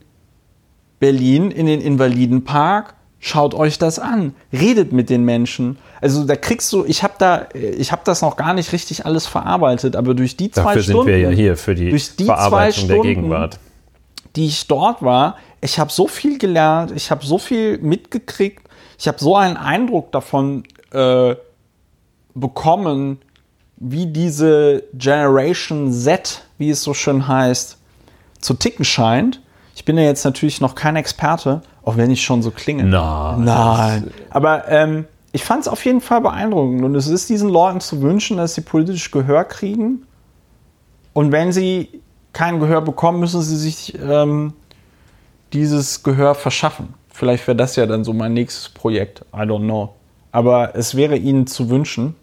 Berlin 1.01 1.51
in 1.51 1.67
den 1.67 1.81
Invalidenpark. 1.81 2.95
Schaut 3.21 3.55
euch 3.55 3.79
das 3.79 3.99
an, 3.99 4.35
redet 4.53 4.93
mit 4.93 5.11
den 5.11 5.25
Menschen. 5.25 5.79
Also 6.01 6.25
da 6.25 6.37
kriegst 6.37 6.73
du, 6.73 6.85
ich 6.85 7.03
habe 7.03 7.15
da, 7.19 7.49
ich 7.53 7.91
habe 7.91 8.03
das 8.05 8.23
noch 8.23 8.37
gar 8.37 8.55
nicht 8.55 8.73
richtig 8.73 9.07
alles 9.07 9.27
verarbeitet, 9.27 9.97
aber 9.97 10.15
durch 10.15 10.37
die 10.37 10.53
zwei 10.53 10.63
Dafür 10.63 10.83
Stunden, 10.83 11.03
sind 11.03 11.07
wir 11.09 11.19
ja 11.19 11.31
hier 11.31 11.57
für 11.57 11.75
die, 11.75 11.91
durch 11.91 12.15
die 12.15 12.27
Verarbeitung 12.27 12.53
zwei 12.53 12.67
der 12.67 12.73
Stunden, 12.95 13.03
Gegenwart. 13.03 13.59
die 14.37 14.47
ich 14.47 14.69
dort 14.69 15.03
war, 15.03 15.37
ich 15.61 15.81
habe 15.81 15.91
so 15.91 16.07
viel 16.07 16.39
gelernt, 16.39 16.93
ich 16.95 17.11
habe 17.11 17.27
so 17.27 17.39
viel 17.39 17.79
mitgekriegt, 17.79 18.69
ich 18.99 19.09
habe 19.09 19.19
so 19.19 19.35
einen 19.35 19.57
Eindruck 19.57 20.13
davon 20.13 20.63
äh, 20.93 21.35
bekommen, 22.35 23.19
wie 23.77 24.07
diese 24.07 24.85
Generation 24.95 25.93
Z, 25.93 26.43
wie 26.59 26.71
es 26.71 26.83
so 26.83 26.95
schön 26.95 27.27
heißt, 27.27 27.79
zu 28.41 28.55
ticken 28.55 28.85
scheint. 28.85 29.41
Ich 29.79 29.85
bin 29.85 29.97
ja 29.97 30.03
jetzt 30.03 30.25
natürlich 30.25 30.61
noch 30.61 30.75
kein 30.75 30.97
Experte, 30.97 31.63
auch 31.85 31.97
wenn 31.97 32.11
ich 32.11 32.25
schon 32.25 32.43
so 32.43 32.51
klinge. 32.51 32.83
Nein. 32.83 33.45
Nein. 33.45 34.11
Aber 34.29 34.67
ähm, 34.67 35.05
ich 35.31 35.45
fand 35.45 35.61
es 35.61 35.69
auf 35.69 35.85
jeden 35.85 36.01
Fall 36.01 36.21
beeindruckend 36.21 36.83
und 36.83 36.97
es 36.97 37.07
ist 37.07 37.29
diesen 37.29 37.49
Leuten 37.49 37.81
zu 37.81 38.03
wünschen, 38.03 38.39
dass 38.39 38.57
sie 38.57 38.63
politisch 38.63 39.13
Gehör 39.13 39.45
kriegen. 39.45 40.05
Und 41.13 41.31
wenn 41.31 41.53
sie 41.53 42.03
kein 42.33 42.59
Gehör 42.59 42.81
bekommen, 42.81 43.21
müssen 43.21 43.41
sie 43.41 43.57
sich 43.57 43.97
ähm, 44.03 44.53
dieses 45.53 46.03
Gehör 46.03 46.35
verschaffen. 46.35 46.95
Vielleicht 47.09 47.47
wäre 47.47 47.57
das 47.57 47.77
ja 47.77 47.87
dann 47.87 48.03
so 48.03 48.13
mein 48.13 48.35
nächstes 48.35 48.71
Projekt. 48.71 49.25
I 49.33 49.43
don't 49.43 49.63
know. 49.63 49.95
Aber 50.33 50.75
es 50.75 50.97
wäre 50.97 51.17
ihnen 51.17 51.47
zu 51.47 51.71
wünschen, 51.71 52.17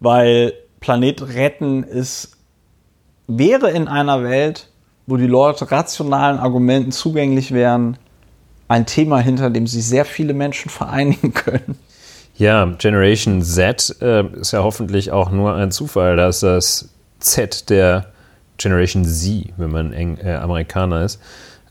weil 0.00 0.52
Planet 0.80 1.22
retten 1.28 1.84
ist, 1.84 2.36
wäre 3.28 3.70
in 3.70 3.86
einer 3.86 4.24
Welt, 4.24 4.71
wo 5.06 5.16
die 5.16 5.26
Leute 5.26 5.70
rationalen 5.70 6.38
Argumenten 6.38 6.92
zugänglich 6.92 7.52
wären, 7.52 7.96
ein 8.68 8.86
Thema, 8.86 9.18
hinter 9.18 9.50
dem 9.50 9.66
sich 9.66 9.84
sehr 9.84 10.04
viele 10.04 10.34
Menschen 10.34 10.70
vereinigen 10.70 11.34
können. 11.34 11.78
Ja, 12.36 12.64
Generation 12.64 13.42
Z 13.42 13.96
äh, 14.00 14.26
ist 14.38 14.52
ja 14.52 14.62
hoffentlich 14.62 15.12
auch 15.12 15.30
nur 15.30 15.54
ein 15.54 15.70
Zufall, 15.70 16.16
dass 16.16 16.40
das 16.40 16.88
Z 17.20 17.68
der 17.68 18.06
Generation 18.56 19.04
Z, 19.04 19.52
wenn 19.56 19.70
man 19.70 19.92
Eng 19.92 20.16
äh, 20.18 20.34
Amerikaner 20.34 21.02
ist, 21.04 21.20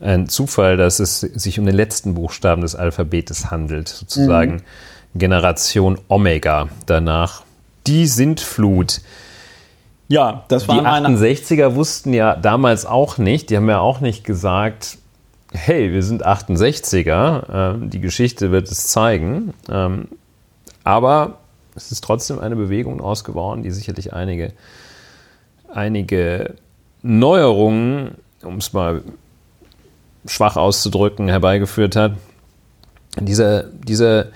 ein 0.00 0.28
Zufall, 0.28 0.76
dass 0.76 0.98
es 1.00 1.20
sich 1.20 1.58
um 1.58 1.66
den 1.66 1.74
letzten 1.74 2.14
Buchstaben 2.14 2.62
des 2.62 2.74
Alphabetes 2.74 3.50
handelt, 3.50 3.88
sozusagen 3.88 4.54
Mhm. 4.54 5.18
Generation 5.18 5.98
Omega 6.08 6.68
danach. 6.86 7.42
Die 7.86 8.06
Sintflut. 8.06 9.00
Ja, 10.12 10.44
das 10.48 10.64
Die 10.64 10.68
war 10.68 10.82
meine 10.82 11.08
68er 11.08 11.74
wussten 11.74 12.12
ja 12.12 12.36
damals 12.36 12.84
auch 12.84 13.16
nicht, 13.16 13.48
die 13.48 13.56
haben 13.56 13.70
ja 13.70 13.80
auch 13.80 14.00
nicht 14.00 14.24
gesagt, 14.24 14.98
hey, 15.52 15.90
wir 15.90 16.02
sind 16.02 16.26
68er, 16.26 17.44
ähm, 17.50 17.88
die 17.88 18.00
Geschichte 18.00 18.50
wird 18.50 18.70
es 18.70 18.88
zeigen. 18.88 19.54
Ähm, 19.70 20.08
aber 20.84 21.38
es 21.74 21.92
ist 21.92 22.04
trotzdem 22.04 22.40
eine 22.40 22.56
Bewegung 22.56 23.00
ausgeworden, 23.00 23.62
die 23.62 23.70
sicherlich 23.70 24.12
einige, 24.12 24.52
einige 25.72 26.56
Neuerungen, 27.00 28.16
um 28.42 28.58
es 28.58 28.74
mal 28.74 29.02
schwach 30.26 30.56
auszudrücken, 30.56 31.28
herbeigeführt 31.28 31.96
hat. 31.96 32.12
Diese, 33.18 33.70
diese 33.82 34.30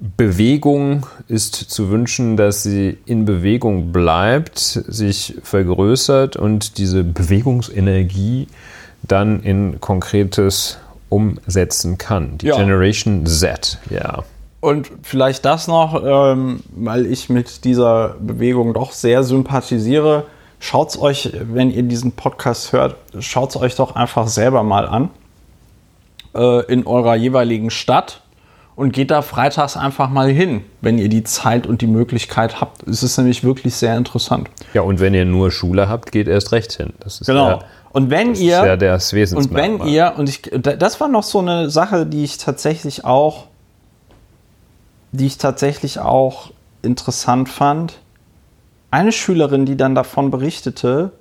Bewegung 0.00 1.06
ist 1.28 1.54
zu 1.54 1.90
wünschen, 1.90 2.38
dass 2.38 2.62
sie 2.62 2.96
in 3.04 3.26
Bewegung 3.26 3.92
bleibt, 3.92 4.58
sich 4.58 5.36
vergrößert 5.42 6.36
und 6.36 6.78
diese 6.78 7.04
Bewegungsenergie 7.04 8.48
dann 9.02 9.42
in 9.42 9.78
Konkretes 9.80 10.78
umsetzen 11.10 11.98
kann. 11.98 12.38
Die 12.38 12.46
Ja. 12.46 12.56
Generation 12.56 13.26
Z, 13.26 13.78
ja. 13.90 14.24
Und 14.60 14.90
vielleicht 15.02 15.44
das 15.44 15.68
noch, 15.68 16.02
ähm, 16.04 16.60
weil 16.74 17.04
ich 17.04 17.28
mit 17.28 17.64
dieser 17.64 18.16
Bewegung 18.20 18.72
doch 18.72 18.92
sehr 18.92 19.22
sympathisiere. 19.22 20.26
Schaut's 20.60 20.98
euch, 20.98 21.32
wenn 21.34 21.70
ihr 21.70 21.82
diesen 21.82 22.12
Podcast 22.12 22.72
hört, 22.72 22.96
schaut's 23.18 23.56
euch 23.56 23.74
doch 23.76 23.96
einfach 23.96 24.28
selber 24.28 24.62
mal 24.62 24.86
an 24.86 25.10
äh, 26.34 26.64
in 26.72 26.86
eurer 26.86 27.16
jeweiligen 27.16 27.70
Stadt 27.70 28.22
und 28.80 28.92
geht 28.92 29.10
da 29.10 29.20
freitags 29.20 29.76
einfach 29.76 30.08
mal 30.08 30.30
hin, 30.30 30.62
wenn 30.80 30.96
ihr 30.98 31.10
die 31.10 31.22
Zeit 31.22 31.66
und 31.66 31.82
die 31.82 31.86
Möglichkeit 31.86 32.62
habt. 32.62 32.82
Es 32.88 33.02
ist 33.02 33.18
nämlich 33.18 33.44
wirklich 33.44 33.74
sehr 33.74 33.94
interessant. 33.94 34.48
Ja, 34.72 34.80
und 34.80 35.00
wenn 35.00 35.12
ihr 35.12 35.26
nur 35.26 35.50
Schule 35.50 35.86
habt, 35.88 36.12
geht 36.12 36.28
erst 36.28 36.52
recht 36.52 36.72
hin. 36.72 36.94
Das 37.00 37.20
ist 37.20 37.26
Genau. 37.26 37.48
ja, 37.50 37.58
und 37.92 38.08
wenn 38.08 38.30
das 38.30 38.40
ihr 38.40 38.56
ist 38.58 38.64
ja 38.66 38.76
das 38.78 39.12
und 39.12 39.18
wenn 39.18 39.20
Wesensmerkmal. 39.20 39.88
ihr, 39.88 40.14
und 40.16 40.28
ich, 40.30 40.40
da- 40.62 40.76
das 40.76 40.98
war 40.98 41.08
noch 41.08 41.24
so 41.24 41.40
eine 41.40 41.68
Sache, 41.68 42.06
die 42.06 42.24
ich 42.24 42.38
tatsächlich 42.38 43.04
auch, 43.04 43.48
die 45.12 45.26
ich 45.26 45.36
tatsächlich 45.36 45.98
auch 45.98 46.50
interessant 46.82 47.50
fand. 47.50 47.98
Eine 48.90 49.12
Schülerin, 49.12 49.66
die 49.66 49.76
dann 49.76 49.94
davon 49.94 50.30
berichtete, 50.30 51.12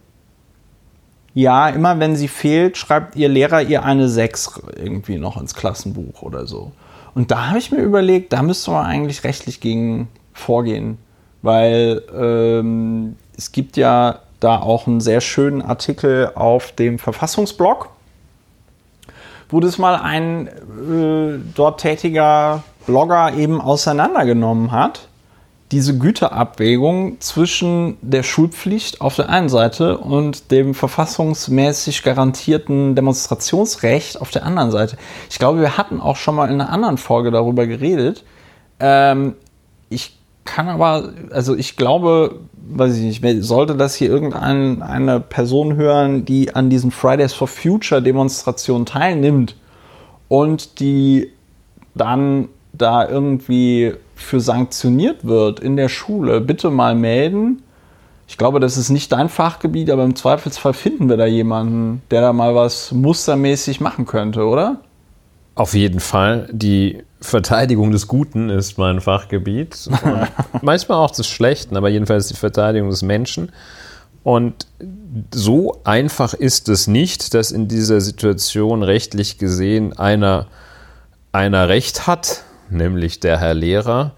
ja, 1.33 1.67
immer 1.69 1.99
wenn 1.99 2.15
sie 2.15 2.29
fehlt, 2.29 2.77
schreibt 2.77 3.15
ihr 3.17 3.27
Lehrer 3.27 3.61
ihr 3.61 3.83
eine 3.83 4.07
6 4.07 4.61
irgendwie 4.77 5.17
noch 5.17 5.35
ins 5.35 5.53
Klassenbuch 5.55 6.21
oder 6.21 6.47
so. 6.47 6.71
Und 7.19 7.31
da 7.31 7.49
habe 7.49 7.59
ich 7.59 7.69
mir 7.69 7.81
überlegt, 7.81 8.31
da 8.31 8.41
müsste 8.41 8.71
man 8.71 8.85
eigentlich 8.85 9.25
rechtlich 9.25 9.59
gegen 9.59 10.07
vorgehen, 10.31 10.99
weil 11.41 12.01
ähm, 12.17 13.17
es 13.35 13.51
gibt 13.51 13.75
ja 13.75 14.19
da 14.39 14.61
auch 14.61 14.87
einen 14.87 15.01
sehr 15.01 15.19
schönen 15.19 15.61
Artikel 15.61 16.31
auf 16.33 16.71
dem 16.71 16.97
Verfassungsblog, 16.97 17.89
wo 19.49 19.59
das 19.59 19.77
mal 19.77 19.97
ein 19.97 20.47
äh, 20.47 21.39
dort 21.55 21.81
tätiger 21.81 22.63
Blogger 22.85 23.33
eben 23.33 23.59
auseinandergenommen 23.59 24.71
hat. 24.71 25.08
Diese 25.71 25.97
Güterabwägung 25.97 27.21
zwischen 27.21 27.97
der 28.01 28.23
Schulpflicht 28.23 29.01
auf 29.01 29.15
der 29.15 29.29
einen 29.29 29.49
Seite 29.49 29.99
und 29.99 30.49
dem 30.49 30.73
verfassungsmäßig 30.73 32.01
garantierten 32.01 32.95
Demonstrationsrecht 32.95 34.19
auf 34.19 34.31
der 34.31 34.45
anderen 34.45 34.71
Seite. 34.71 34.97
Ich 35.29 35.37
glaube, 35.37 35.59
wir 35.61 35.77
hatten 35.77 36.01
auch 36.01 36.15
schon 36.15 36.35
mal 36.35 36.47
in 36.47 36.59
einer 36.59 36.71
anderen 36.71 36.97
Folge 36.97 37.29
darüber 37.29 37.67
geredet. 37.67 38.23
Ähm, 38.79 39.35
ich 39.89 40.17
kann 40.43 40.69
aber, 40.69 41.13
also 41.29 41.55
ich 41.55 41.77
glaube, 41.77 42.39
weiß 42.53 42.97
ich 42.97 43.21
nicht, 43.21 43.43
sollte 43.43 43.75
das 43.75 43.93
hier 43.93 44.09
irgendeine 44.09 44.83
eine 44.83 45.19
Person 45.19 45.75
hören, 45.75 46.25
die 46.25 46.55
an 46.55 46.71
diesen 46.71 46.89
Fridays 46.89 47.33
for 47.33 47.47
Future 47.47 48.01
Demonstrationen 48.01 48.87
teilnimmt 48.87 49.55
und 50.27 50.79
die 50.79 51.31
dann 51.93 52.49
da 52.73 53.07
irgendwie 53.07 53.93
für 54.19 54.39
sanktioniert 54.39 55.25
wird 55.25 55.59
in 55.59 55.75
der 55.75 55.89
Schule, 55.89 56.41
bitte 56.41 56.69
mal 56.69 56.95
melden. 56.95 57.61
Ich 58.27 58.37
glaube, 58.37 58.59
das 58.59 58.77
ist 58.77 58.89
nicht 58.89 59.11
dein 59.11 59.27
Fachgebiet, 59.27 59.89
aber 59.89 60.03
im 60.03 60.15
Zweifelsfall 60.15 60.73
finden 60.73 61.09
wir 61.09 61.17
da 61.17 61.25
jemanden, 61.25 62.03
der 62.11 62.21
da 62.21 62.33
mal 62.33 62.53
was 62.53 62.91
mustermäßig 62.91 63.81
machen 63.81 64.05
könnte, 64.05 64.45
oder? 64.45 64.81
Auf 65.55 65.73
jeden 65.73 65.99
Fall. 65.99 66.47
Die 66.51 67.03
Verteidigung 67.21 67.91
des 67.91 68.07
Guten 68.07 68.49
ist 68.49 68.77
mein 68.77 69.01
Fachgebiet. 69.01 69.89
Manchmal 70.61 70.99
auch 70.99 71.11
des 71.11 71.27
Schlechten, 71.27 71.75
aber 71.75 71.89
jedenfalls 71.89 72.27
die 72.27 72.35
Verteidigung 72.35 72.89
des 72.89 73.01
Menschen. 73.01 73.51
Und 74.23 74.67
so 75.33 75.81
einfach 75.83 76.33
ist 76.33 76.69
es 76.69 76.87
nicht, 76.87 77.33
dass 77.33 77.51
in 77.51 77.67
dieser 77.67 77.99
Situation 77.99 78.83
rechtlich 78.83 79.37
gesehen 79.37 79.97
einer, 79.97 80.47
einer 81.31 81.67
Recht 81.67 82.05
hat, 82.05 82.43
nämlich 82.71 83.19
der 83.19 83.39
Herr 83.39 83.53
Lehrer, 83.53 84.13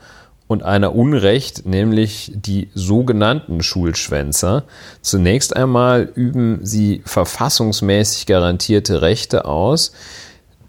und 0.52 0.64
einer 0.64 0.94
Unrecht, 0.94 1.66
nämlich 1.66 2.34
die 2.36 2.70
sogenannten 2.76 3.64
Schulschwänzer. 3.64 4.64
Zunächst 5.02 5.56
einmal 5.56 6.10
üben 6.14 6.60
sie 6.64 7.02
verfassungsmäßig 7.06 8.26
garantierte 8.26 9.02
Rechte 9.02 9.46
aus, 9.46 9.94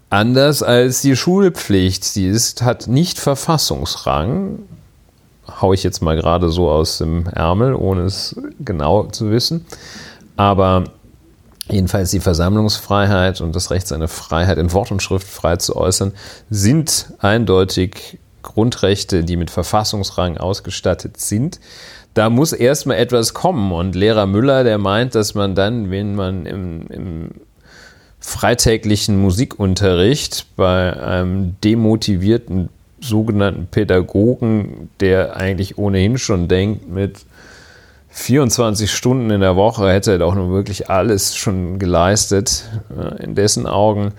anders 0.09 0.63
als 0.63 1.01
die 1.01 1.17
Schulpflicht. 1.17 2.05
Sie 2.05 2.27
ist, 2.27 2.61
hat 2.61 2.87
nicht 2.87 3.19
Verfassungsrang. 3.19 4.59
Hau 5.59 5.73
ich 5.73 5.83
jetzt 5.83 6.01
mal 6.01 6.15
gerade 6.15 6.47
so 6.47 6.69
aus 6.69 6.99
dem 6.99 7.27
Ärmel, 7.27 7.75
ohne 7.75 8.03
es 8.03 8.39
genau 8.61 9.07
zu 9.07 9.31
wissen. 9.31 9.65
Aber 10.37 10.85
jedenfalls 11.69 12.11
die 12.11 12.19
Versammlungsfreiheit 12.19 13.41
und 13.41 13.55
das 13.55 13.71
Recht, 13.71 13.87
seine 13.87 14.07
Freiheit 14.07 14.57
in 14.57 14.71
Wort 14.73 14.91
und 14.91 15.01
Schrift 15.01 15.27
frei 15.27 15.57
zu 15.57 15.75
äußern, 15.75 16.13
sind 16.49 17.13
eindeutig 17.19 18.19
Grundrechte, 18.41 19.23
die 19.23 19.37
mit 19.37 19.49
Verfassungsrang 19.49 20.37
ausgestattet 20.37 21.17
sind. 21.17 21.59
Da 22.13 22.29
muss 22.29 22.53
erstmal 22.53 22.97
etwas 22.97 23.33
kommen. 23.33 23.71
Und 23.71 23.95
Lehrer 23.95 24.27
Müller, 24.27 24.63
der 24.63 24.77
meint, 24.77 25.15
dass 25.15 25.33
man 25.33 25.55
dann, 25.55 25.89
wenn 25.89 26.15
man 26.15 26.45
im, 26.45 26.87
im 26.87 27.29
freitäglichen 28.19 29.19
Musikunterricht 29.19 30.55
bei 30.55 30.93
einem 30.93 31.55
demotivierten 31.63 32.69
sogenannten 33.01 33.67
Pädagogen, 33.67 34.89
der 34.99 35.35
eigentlich 35.35 35.77
ohnehin 35.77 36.17
schon 36.17 36.47
denkt, 36.47 36.87
mit 36.87 37.25
24 38.15 38.91
Stunden 38.91 39.31
in 39.31 39.41
der 39.41 39.55
Woche 39.55 39.89
hätte 39.89 40.11
er 40.11 40.17
doch 40.19 40.35
nun 40.35 40.51
wirklich 40.51 40.87
alles 40.87 41.35
schon 41.35 41.79
geleistet, 41.79 42.63
äh, 42.95 43.23
in 43.23 43.33
dessen 43.33 43.65
Augen 43.65 44.13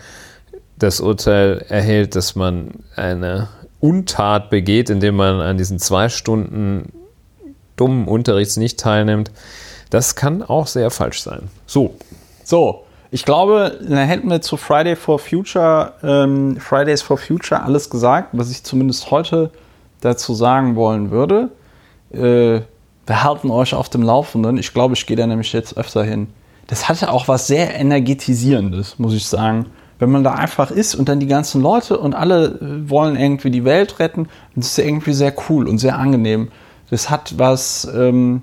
das 0.77 1.01
Urteil 1.01 1.65
erhält, 1.69 2.17
dass 2.17 2.35
man 2.35 2.73
eine 2.97 3.49
Untat 3.79 4.51
begeht, 4.51 4.91
indem 4.91 5.15
man 5.15 5.41
an 5.41 5.59
diesen 5.59 5.79
zwei 5.79 6.09
Stunden 6.09 6.93
dummen 7.77 8.09
Unterrichts 8.09 8.57
nicht 8.57 8.81
teilnimmt. 8.81 9.31
Das 9.91 10.17
kann 10.17 10.43
auch 10.43 10.67
sehr 10.67 10.91
falsch 10.91 11.23
sein. 11.23 11.49
So. 11.67 11.95
So, 12.43 12.83
ich 13.13 13.25
glaube, 13.25 13.79
da 13.89 13.99
hätten 13.99 14.29
wir 14.29 14.41
zu 14.41 14.57
Friday 14.57 14.97
for 14.97 15.21
Future, 15.21 15.93
ähm, 16.03 16.57
Fridays 16.57 17.01
for 17.01 17.17
Future 17.17 17.63
alles 17.63 17.89
gesagt, 17.91 18.31
was 18.33 18.51
ich 18.51 18.65
zumindest 18.65 19.13
heute 19.13 19.51
dazu 20.01 20.35
sagen 20.35 20.75
wollen 20.75 21.13
würde. 21.13 21.51
Äh, 22.13 22.63
wir 23.07 23.23
halten 23.23 23.51
euch 23.51 23.75
auf 23.75 23.89
dem 23.89 24.03
Laufenden. 24.03 24.57
Ich 24.57 24.73
glaube, 24.73 24.95
ich 24.95 25.07
gehe 25.07 25.17
da 25.17 25.27
nämlich 25.27 25.53
jetzt 25.53 25.77
öfter 25.77 26.05
hin. 26.05 26.29
Das 26.67 26.89
hatte 26.89 27.11
auch 27.11 27.29
was 27.29 27.47
sehr 27.47 27.75
energetisierendes, 27.75 28.99
muss 28.99 29.13
ich 29.13 29.27
sagen. 29.27 29.67
Wenn 29.99 30.11
man 30.11 30.25
da 30.25 30.33
einfach 30.33 30.71
ist 30.71 30.95
und 30.95 31.09
dann 31.09 31.21
die 31.21 31.27
ganzen 31.27 31.63
Leute 31.63 31.99
und 31.99 32.15
alle 32.15 32.47
äh, 32.47 32.91
wollen 32.91 33.17
irgendwie 33.17 33.51
die 33.51 33.65
Welt 33.65 34.01
retten, 34.01 34.29
das 34.57 34.67
ist 34.67 34.79
irgendwie 34.79 35.13
sehr 35.13 35.35
cool 35.49 35.69
und 35.69 35.79
sehr 35.79 35.99
angenehm. 35.99 36.49
Das 36.91 37.11
hat 37.11 37.39
was. 37.39 37.89
Ähm, 37.95 38.43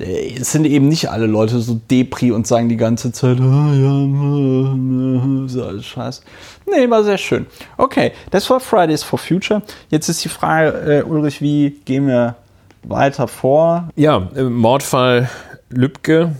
es 0.00 0.52
sind 0.52 0.64
eben 0.64 0.86
nicht 0.86 1.10
alle 1.10 1.26
Leute 1.26 1.58
so 1.58 1.80
Depri 1.90 2.30
und 2.30 2.46
sagen 2.46 2.68
die 2.68 2.76
ganze 2.76 3.10
Zeit, 3.10 3.40
ah, 3.40 3.72
ja, 3.74 5.48
so 5.48 5.64
alles 5.64 5.86
scheiße. 5.86 6.22
Nee, 6.70 6.88
war 6.88 7.02
sehr 7.02 7.18
schön. 7.18 7.46
Okay, 7.76 8.12
das 8.30 8.48
war 8.48 8.60
Fridays 8.60 9.02
for 9.02 9.18
Future. 9.18 9.60
Jetzt 9.90 10.08
ist 10.08 10.24
die 10.24 10.28
Frage, 10.28 11.00
äh, 11.00 11.02
Ulrich, 11.02 11.40
wie 11.42 11.70
gehen 11.84 12.06
wir 12.06 12.36
weiter 12.82 13.28
vor? 13.28 13.88
Ja, 13.96 14.28
im 14.34 14.54
Mordfall 14.54 15.28
Lübcke 15.70 16.32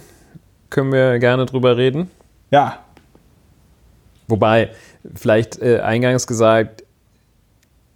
können 0.71 0.93
wir 0.93 1.19
gerne 1.19 1.47
drüber 1.47 1.77
reden. 1.77 2.11
Ja. 2.51 2.79
Wobei, 4.27 4.71
vielleicht 5.15 5.61
äh, 5.61 5.81
eingangs 5.81 6.27
gesagt, 6.27 6.85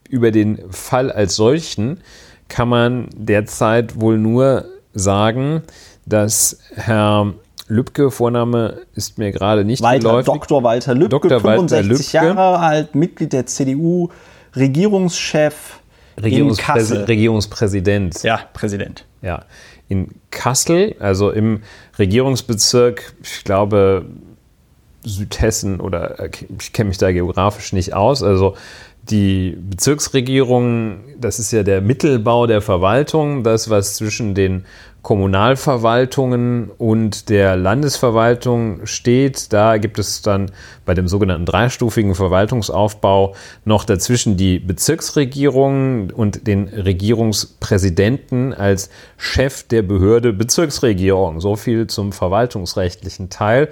über 0.09 0.30
den 0.30 0.70
Fall 0.70 1.11
als 1.11 1.36
solchen 1.36 2.01
kann 2.49 2.68
man 2.68 3.09
derzeit 3.14 4.01
wohl 4.01 4.18
nur 4.18 4.66
sagen, 4.93 5.62
dass 6.05 6.59
Herr 6.74 7.32
Lübcke, 7.68 8.11
Vorname 8.11 8.82
ist 8.95 9.16
mir 9.16 9.32
gerade 9.32 9.64
nicht 9.64 9.82
Walter, 9.82 10.09
geläufig. 10.09 10.26
Dr. 10.26 10.62
Walter 10.62 10.95
Lübcke, 10.95 11.28
Dr. 11.28 11.40
65 11.40 11.78
Walter 11.78 11.88
Lübcke. 11.88 12.38
Jahre 12.38 12.59
alt, 12.59 12.95
Mitglied 12.95 13.32
der 13.32 13.47
CDU, 13.47 14.11
Regierungschef 14.55 15.80
Regierungsprä 16.20 16.74
Regierungspräsident. 17.06 18.22
Ja, 18.22 18.40
Präsident. 18.52 19.04
Ja, 19.22 19.44
in 19.88 20.08
Kassel, 20.30 20.96
also 20.98 21.30
im 21.30 21.62
Regierungsbezirk, 21.98 23.14
ich 23.22 23.44
glaube 23.44 24.06
Südhessen 25.04 25.80
oder 25.80 26.20
äh, 26.20 26.30
ich 26.58 26.72
kenne 26.72 26.88
mich 26.88 26.98
da 26.98 27.12
geografisch 27.12 27.72
nicht 27.72 27.94
aus, 27.94 28.22
also 28.22 28.56
die 29.10 29.56
Bezirksregierung, 29.58 31.00
das 31.18 31.38
ist 31.38 31.52
ja 31.52 31.64
der 31.64 31.80
Mittelbau 31.80 32.46
der 32.46 32.62
Verwaltung, 32.62 33.42
das, 33.42 33.68
was 33.68 33.96
zwischen 33.96 34.34
den 34.34 34.64
Kommunalverwaltungen 35.03 36.70
und 36.78 37.28
der 37.28 37.57
Landesverwaltung 37.57 38.86
steht. 38.86 39.53
Da 39.53 39.78
gibt 39.78 39.98
es 39.98 40.22
dann 40.22 40.53
bei 40.84 40.94
dem 40.94 41.09
sogenannten 41.09 41.44
dreistufigen 41.44 42.14
Verwaltungsaufbau 42.14 43.34
noch 43.64 43.84
dazwischen 43.84 44.36
die 44.36 44.61
Bezirksregierung 44.61 46.11
und 46.11 46.46
den 46.46 46.68
Regierungspräsidenten 46.68 48.55
als 48.55 48.90
Chef 49.16 49.64
der 49.64 49.82
Behörde 49.82 50.32
Bezirksregierung. 50.32 51.40
So 51.40 51.57
viel 51.57 51.88
zum 51.88 52.12
verwaltungsrechtlichen 52.12 53.28
Teil. 53.28 53.70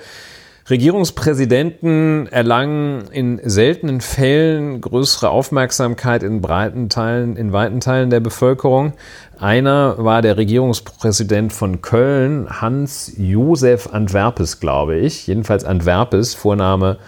Regierungspräsidenten 0.70 2.28
erlangen 2.28 3.08
in 3.10 3.40
seltenen 3.42 4.00
Fällen 4.00 4.80
größere 4.80 5.28
Aufmerksamkeit 5.28 6.22
in 6.22 6.40
breiten 6.40 6.88
Teilen, 6.88 7.36
in 7.36 7.52
weiten 7.52 7.80
Teilen 7.80 8.10
der 8.10 8.20
Bevölkerung. 8.20 8.92
Einer 9.38 9.96
war 9.98 10.22
der 10.22 10.36
Regierungspräsident 10.36 11.52
von 11.52 11.82
Köln, 11.82 12.60
Hans 12.60 13.12
Josef 13.16 13.88
Antwerpes, 13.92 14.60
glaube 14.60 14.96
ich. 14.96 15.26
Jedenfalls 15.26 15.64
Antwerpes, 15.64 16.34
Vorname 16.34 16.98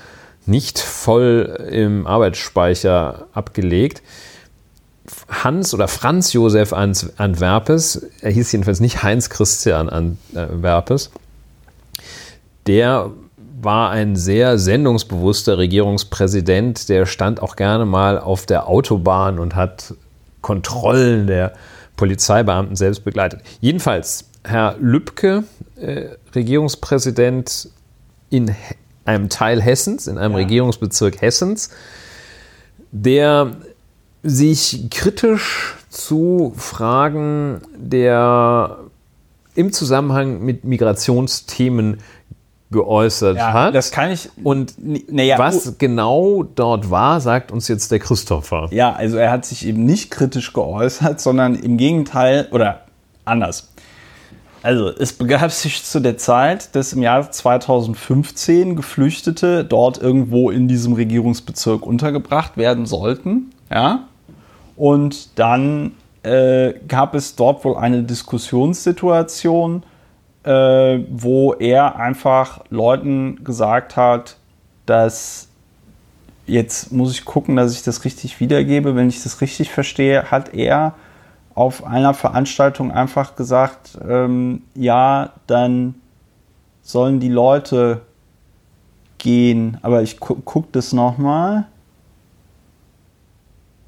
nicht 0.45 0.81
voll 0.81 1.69
im 1.71 2.07
Arbeitsspeicher 2.07 3.29
abgelegt. 3.33 4.03
Hans 5.29 5.73
oder 5.73 5.87
Franz 5.87 6.33
Josef 6.33 6.73
Antwerpes, 6.73 8.07
er 8.23 8.31
hieß 8.33 8.51
jedenfalls 8.51 8.81
nicht 8.81 9.03
Heinz 9.05 9.31
Christian 9.31 9.89
Antwerpes, 9.89 11.11
der 12.67 13.11
war 13.65 13.91
ein 13.91 14.17
sehr 14.17 14.59
sendungsbewusster 14.59 15.57
Regierungspräsident, 15.57 16.89
der 16.89 17.07
stand 17.07 17.41
auch 17.41 17.57
gerne 17.57 17.87
mal 17.87 18.19
auf 18.19 18.45
der 18.47 18.69
Autobahn 18.69 19.39
und 19.39 19.55
hat 19.55 19.95
Kontrollen 20.41 21.27
der 21.29 21.53
Polizeibeamten 21.97 22.75
selbst 22.75 23.05
begleitet. 23.05 23.41
Jedenfalls, 23.61 24.29
Herr 24.45 24.77
Lübcke, 24.81 25.45
äh, 25.77 26.07
Regierungspräsident 26.35 27.69
in 28.31 28.55
einem 29.05 29.29
Teil 29.29 29.63
Hessens, 29.63 30.09
in 30.09 30.19
einem 30.19 30.33
ja. 30.33 30.39
Regierungsbezirk 30.39 31.21
Hessens, 31.21 31.71
der 32.91 33.53
sich 34.25 34.89
kritisch 34.91 35.77
zu 35.89 36.53
Fragen 36.57 37.61
der 37.77 38.79
im 39.55 39.73
Zusammenhang 39.73 40.43
mit 40.43 40.65
Migrationsthemen 40.65 41.99
geäußert 42.73 43.37
ja, 43.37 43.53
hat. 43.53 43.75
Das 43.75 43.91
kann 43.91 44.11
ich. 44.11 44.31
Und 44.43 44.75
naja, 45.12 45.39
was 45.39 45.79
genau 45.79 46.43
dort 46.43 46.91
war, 46.91 47.20
sagt 47.20 47.53
uns 47.53 47.68
jetzt 47.68 47.93
der 47.93 47.99
Christopher. 47.99 48.68
Ja, 48.70 48.93
also 48.93 49.16
er 49.18 49.31
hat 49.31 49.45
sich 49.45 49.66
eben 49.66 49.85
nicht 49.85 50.11
kritisch 50.11 50.53
geäußert, 50.53 51.20
sondern 51.20 51.55
im 51.55 51.77
Gegenteil 51.77 52.49
oder 52.51 52.81
anders. 53.25 53.68
Also 54.62 54.91
es 54.91 55.12
begab 55.12 55.51
sich 55.51 55.85
zu 55.85 56.01
der 56.01 56.16
Zeit, 56.18 56.75
dass 56.75 56.93
im 56.93 57.03
Jahr 57.03 57.31
2015 57.31 58.77
Geflüchtete 58.77 59.64
dort 59.64 59.99
irgendwo 59.99 60.51
in 60.51 60.68
diesem 60.68 60.93
Regierungsbezirk 60.93 61.85
untergebracht 61.85 62.57
werden 62.57 62.87
sollten. 62.87 63.51
Ja. 63.70 64.05
Und 64.77 65.39
dann 65.39 65.93
äh, 66.23 66.75
gab 66.87 67.14
es 67.14 67.35
dort 67.35 67.64
wohl 67.64 67.77
eine 67.77 68.05
Diskussionssituation 68.05 69.83
äh, 70.45 70.99
wo 71.11 71.53
er 71.55 71.97
einfach 71.97 72.64
Leuten 72.70 73.45
gesagt 73.45 73.97
hat, 73.97 74.36
dass 74.86 75.49
jetzt 76.47 76.93
muss 76.93 77.12
ich 77.12 77.24
gucken, 77.24 77.57
dass 77.57 77.72
ich 77.72 77.82
das 77.82 78.05
richtig 78.05 78.40
wiedergebe. 78.40 78.97
Wenn 78.97 79.09
ich 79.09 79.22
das 79.22 79.40
richtig 79.40 79.70
verstehe, 79.70 80.30
hat 80.30 80.55
er 80.55 80.95
auf 81.55 81.84
einer 81.84 82.14
Veranstaltung 82.14 82.90
einfach 82.90 83.36
gesagt, 83.36 83.99
ähm, 84.09 84.62
ja, 84.74 85.32
dann 85.47 85.95
sollen 86.82 87.20
die 87.20 87.28
Leute 87.28 88.01
gehen. 89.18 89.78
Aber 89.82 90.03
ich 90.03 90.18
gu 90.18 90.34
gucke 90.36 90.68
das 90.72 90.93
nochmal. 90.93 91.66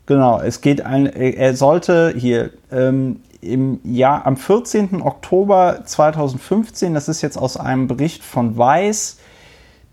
Genau, 0.07 0.41
es 0.41 0.61
geht 0.61 0.83
ein, 0.83 1.07
er 1.07 1.57
sollte 1.57 2.15
hier, 2.17 2.51
ähm, 2.71 3.21
im 3.45 3.81
Jahr, 3.85 4.27
am 4.27 4.37
14. 4.37 5.03
Oktober 5.03 5.81
2015, 5.85 6.95
das 6.95 7.09
ist 7.09 7.23
jetzt 7.23 7.37
aus 7.37 7.57
einem 7.57 7.87
Bericht 7.87 8.25
von 8.25 8.57
Weiß, 8.57 9.19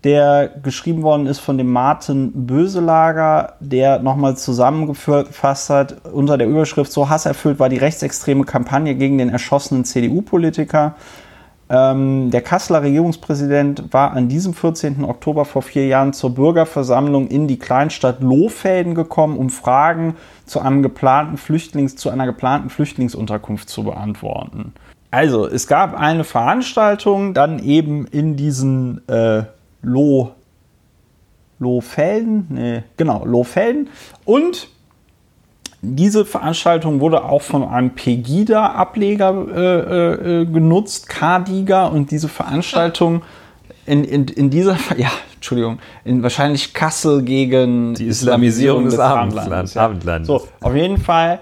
der 0.04 0.48
geschrieben 0.62 1.02
worden 1.02 1.26
ist 1.26 1.38
von 1.38 1.58
dem 1.58 1.70
Martin 1.70 2.46
Böselager, 2.46 3.54
der 3.60 4.00
nochmal 4.00 4.36
zusammengefasst 4.36 5.70
hat 5.70 6.04
unter 6.12 6.36
der 6.36 6.48
Überschrift 6.48 6.90
So 6.90 7.08
hasserfüllt 7.08 7.60
war 7.60 7.68
die 7.68 7.76
rechtsextreme 7.76 8.44
Kampagne 8.44 8.96
gegen 8.96 9.18
den 9.18 9.28
erschossenen 9.28 9.84
CDU-Politiker. 9.84 10.96
Ähm, 11.74 12.30
der 12.30 12.42
Kasseler 12.42 12.82
Regierungspräsident 12.82 13.94
war 13.94 14.12
an 14.12 14.28
diesem 14.28 14.52
14. 14.52 15.04
Oktober 15.06 15.46
vor 15.46 15.62
vier 15.62 15.86
Jahren 15.86 16.12
zur 16.12 16.34
Bürgerversammlung 16.34 17.28
in 17.28 17.48
die 17.48 17.58
Kleinstadt 17.58 18.20
Lohfelden 18.20 18.94
gekommen, 18.94 19.38
um 19.38 19.48
Fragen 19.48 20.16
zu, 20.44 20.60
einem 20.60 20.82
geplanten 20.82 21.38
Flüchtlings, 21.38 21.96
zu 21.96 22.10
einer 22.10 22.26
geplanten 22.26 22.68
Flüchtlingsunterkunft 22.68 23.70
zu 23.70 23.84
beantworten. 23.84 24.74
Also, 25.10 25.46
es 25.46 25.66
gab 25.66 25.98
eine 25.98 26.24
Veranstaltung 26.24 27.32
dann 27.32 27.58
eben 27.58 28.06
in 28.06 28.36
diesen 28.36 29.06
äh, 29.08 29.44
Loh, 29.80 30.32
Lohfelden, 31.58 32.48
nee, 32.50 32.82
genau, 32.98 33.24
Lohfelden 33.24 33.88
und 34.26 34.68
diese 35.82 36.24
Veranstaltung 36.24 37.00
wurde 37.00 37.24
auch 37.24 37.42
von 37.42 37.64
einem 37.64 37.90
Pegida-Ableger 37.90 39.46
äh, 39.54 40.12
äh, 40.40 40.46
genutzt, 40.46 41.08
Cardiga, 41.08 41.86
und 41.86 42.12
diese 42.12 42.28
Veranstaltung 42.28 43.22
in, 43.84 44.04
in, 44.04 44.28
in 44.28 44.48
dieser, 44.48 44.76
ja, 44.96 45.10
Entschuldigung, 45.34 45.80
in 46.04 46.22
wahrscheinlich 46.22 46.72
Kassel 46.72 47.22
gegen 47.22 47.94
die 47.94 48.06
Islamisierung, 48.06 48.84
Islamisierung 48.84 48.84
des, 48.84 48.94
des 48.94 49.00
Abendlandes. 49.00 49.76
Abendlandes. 49.76 50.28
Ja. 50.28 50.38
So, 50.38 50.48
auf 50.60 50.74
jeden 50.76 50.98
Fall 50.98 51.40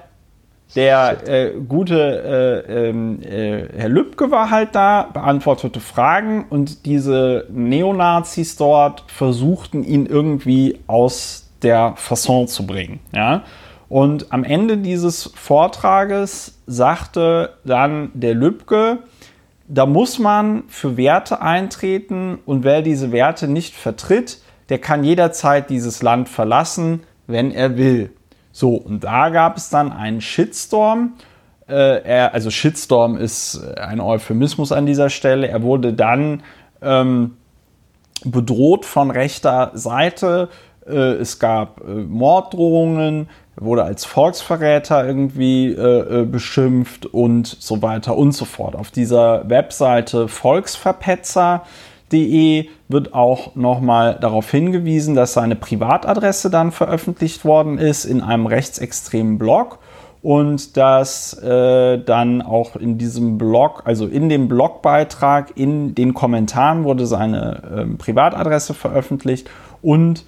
der 0.74 1.28
äh, 1.28 1.53
gute 1.68 2.64
äh, 2.66 2.88
ähm, 2.88 3.20
äh, 3.22 3.68
Herr 3.76 3.88
Lübcke 3.88 4.30
war 4.30 4.51
halt 4.51 4.74
da, 4.74 5.09
beantwortete 5.12 5.80
Fragen 5.80 6.47
und 6.49 6.86
diese 6.86 7.47
Neonazis 7.51 8.57
dort 8.57 9.05
versuchten 9.09 9.82
ihn 9.82 10.07
irgendwie 10.07 10.78
aus 10.86 11.51
der 11.62 11.95
Fasson 11.97 12.47
zu 12.47 12.66
bringen. 12.66 13.01
Ja? 13.12 13.43
Und 13.91 14.32
am 14.32 14.45
Ende 14.45 14.78
dieses 14.78 15.32
Vortrages 15.34 16.62
sagte 16.68 17.55
dann 17.64 18.12
der 18.14 18.34
Lübcke, 18.34 19.01
da 19.66 19.84
muss 19.84 20.20
man 20.20 20.62
für 20.68 20.97
Werte 20.97 21.43
eintreten 21.43 22.38
und 22.47 22.62
wer 22.62 22.82
diese 22.82 23.11
Werte 23.11 23.49
nicht 23.49 23.74
vertritt, 23.74 24.38
der 24.68 24.78
kann 24.78 25.03
jederzeit 25.03 25.70
dieses 25.70 26.03
Land 26.03 26.28
verlassen, 26.28 27.03
wenn 27.26 27.51
er 27.51 27.76
will. 27.76 28.12
So, 28.53 28.76
und 28.76 29.03
da 29.03 29.28
gab 29.30 29.57
es 29.57 29.70
dann 29.70 29.91
einen 29.91 30.20
Shitstorm. 30.20 31.14
Äh, 31.68 32.03
er, 32.05 32.32
also 32.32 32.51
Shitstorm 32.51 33.16
ist 33.16 33.61
ein 33.76 34.01
Euphemismus 34.01 34.70
an 34.70 34.86
dieser 34.86 35.11
Stelle. 35.11 35.49
Er 35.49 35.62
wurde 35.62 35.95
dann 35.95 36.45
ähm, 36.80 37.36
bedroht 38.24 38.84
von 38.84 39.11
rechter 39.11 39.72
Seite. 39.74 40.49
Äh, 40.86 40.93
es 40.93 41.41
gab 41.41 41.80
äh, 41.80 41.91
Morddrohungen 41.93 43.28
wurde 43.61 43.84
als 43.84 44.04
Volksverräter 44.04 45.06
irgendwie 45.06 45.68
äh, 45.68 46.22
äh, 46.22 46.24
beschimpft 46.24 47.06
und 47.06 47.46
so 47.46 47.80
weiter 47.82 48.16
und 48.16 48.32
so 48.32 48.44
fort. 48.44 48.74
Auf 48.74 48.90
dieser 48.90 49.48
Webseite 49.48 50.26
volksverpetzer.de 50.26 52.68
wird 52.88 53.14
auch 53.14 53.54
nochmal 53.54 54.18
darauf 54.20 54.50
hingewiesen, 54.50 55.14
dass 55.14 55.34
seine 55.34 55.54
Privatadresse 55.56 56.50
dann 56.50 56.72
veröffentlicht 56.72 57.44
worden 57.44 57.78
ist 57.78 58.06
in 58.06 58.22
einem 58.22 58.46
rechtsextremen 58.46 59.38
Blog 59.38 59.78
und 60.22 60.76
dass 60.76 61.34
äh, 61.42 61.98
dann 61.98 62.42
auch 62.42 62.76
in 62.76 62.98
diesem 62.98 63.38
Blog, 63.38 63.82
also 63.84 64.06
in 64.06 64.28
dem 64.28 64.48
Blogbeitrag, 64.48 65.56
in 65.56 65.94
den 65.94 66.14
Kommentaren 66.14 66.84
wurde 66.84 67.06
seine 67.06 67.62
äh, 67.74 67.86
Privatadresse 67.96 68.74
veröffentlicht 68.74 69.48
und 69.80 70.24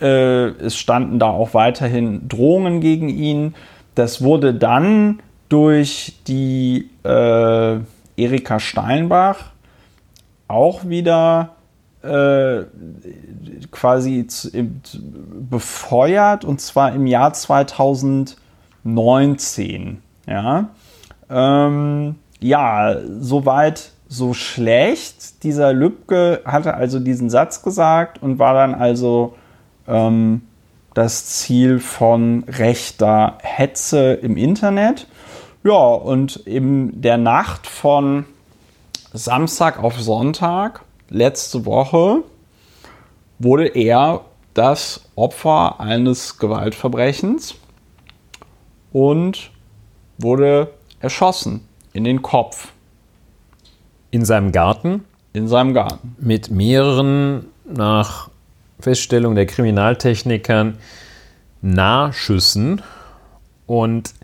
äh, 0.00 0.48
es 0.48 0.76
standen 0.76 1.18
da 1.18 1.26
auch 1.26 1.54
weiterhin 1.54 2.28
Drohungen 2.28 2.80
gegen 2.80 3.08
ihn. 3.08 3.54
Das 3.94 4.22
wurde 4.22 4.54
dann 4.54 5.20
durch 5.48 6.18
die 6.26 6.90
äh, 7.04 7.78
Erika 8.16 8.60
Steinbach 8.60 9.52
auch 10.48 10.88
wieder 10.88 11.56
äh, 12.02 12.62
quasi 13.70 14.26
befeuert 15.50 16.44
und 16.44 16.60
zwar 16.60 16.92
im 16.94 17.06
Jahr 17.06 17.32
2019. 17.32 20.02
Ja, 20.26 20.68
ähm, 21.30 22.16
ja 22.40 22.96
soweit 23.20 23.92
so 24.08 24.34
schlecht. 24.34 25.42
Dieser 25.42 25.72
Lübcke 25.72 26.42
hatte 26.44 26.74
also 26.74 27.00
diesen 27.00 27.30
Satz 27.30 27.62
gesagt 27.62 28.22
und 28.22 28.38
war 28.38 28.54
dann 28.54 28.74
also 28.74 29.34
ähm, 29.88 30.42
das 30.94 31.26
Ziel 31.26 31.78
von 31.78 32.44
rechter 32.48 33.38
Hetze 33.42 34.14
im 34.14 34.36
Internet. 34.36 35.06
Ja, 35.62 35.72
und 35.72 36.36
in 36.36 37.00
der 37.00 37.18
Nacht 37.18 37.66
von 37.66 38.24
Samstag 39.12 39.82
auf 39.82 40.00
Sonntag 40.00 40.82
letzte 41.10 41.66
Woche 41.66 42.22
wurde 43.38 43.66
er 43.68 44.22
das 44.54 45.10
Opfer 45.16 45.80
eines 45.80 46.38
Gewaltverbrechens 46.38 47.56
und 48.92 49.50
wurde 50.18 50.72
erschossen 51.00 51.66
in 51.92 52.04
den 52.04 52.22
Kopf. 52.22 52.72
In 54.10 54.24
seinem 54.24 54.52
Garten? 54.52 55.04
In 55.34 55.48
seinem 55.48 55.74
Garten. 55.74 56.16
Mit 56.18 56.50
mehreren 56.50 57.46
nach 57.64 58.30
Feststellung 58.80 59.34
der 59.34 59.46
Kriminaltechnikern 59.46 60.78
Nahschüssen 61.62 62.82
und 63.66 64.14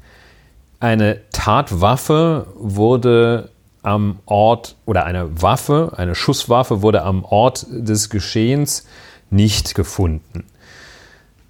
eine 0.81 1.21
Tatwaffe 1.31 2.47
wurde 2.55 3.51
am 3.83 4.21
Ort 4.27 4.77
oder 4.87 5.05
eine 5.07 5.43
Waffe, 5.43 5.93
eine 5.97 6.15
Schusswaffe 6.15 6.83
wurde 6.83 7.03
am 7.03 7.25
Ort 7.25 7.67
des 7.71 8.11
Geschehens 8.11 8.87
nicht 9.31 9.75
gefunden. 9.75 10.45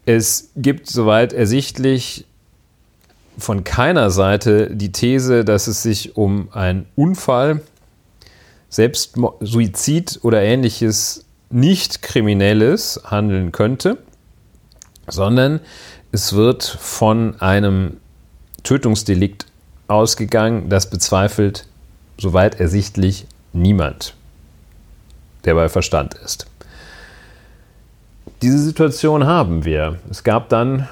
Es 0.06 0.50
gibt 0.56 0.88
soweit 0.88 1.32
ersichtlich 1.32 2.26
von 3.38 3.64
keiner 3.64 4.10
Seite 4.10 4.74
die 4.74 4.92
These, 4.92 5.44
dass 5.44 5.66
es 5.66 5.82
sich 5.82 6.16
um 6.16 6.48
einen 6.52 6.86
Unfall, 6.96 7.62
selbst 8.68 9.16
Suizid 9.40 10.20
oder 10.22 10.42
ähnliches 10.42 11.24
nicht 11.52 12.02
kriminelles 12.02 13.00
handeln 13.04 13.52
könnte, 13.52 13.98
sondern 15.06 15.60
es 16.10 16.32
wird 16.32 16.64
von 16.64 17.40
einem 17.40 17.98
Tötungsdelikt 18.62 19.46
ausgegangen, 19.88 20.68
das 20.68 20.88
bezweifelt, 20.88 21.66
soweit 22.18 22.60
ersichtlich, 22.60 23.26
niemand, 23.52 24.14
der 25.44 25.54
bei 25.54 25.68
Verstand 25.68 26.14
ist. 26.14 26.46
Diese 28.40 28.58
Situation 28.58 29.26
haben 29.26 29.64
wir. 29.64 29.98
Es 30.10 30.24
gab 30.24 30.48
dann, 30.48 30.88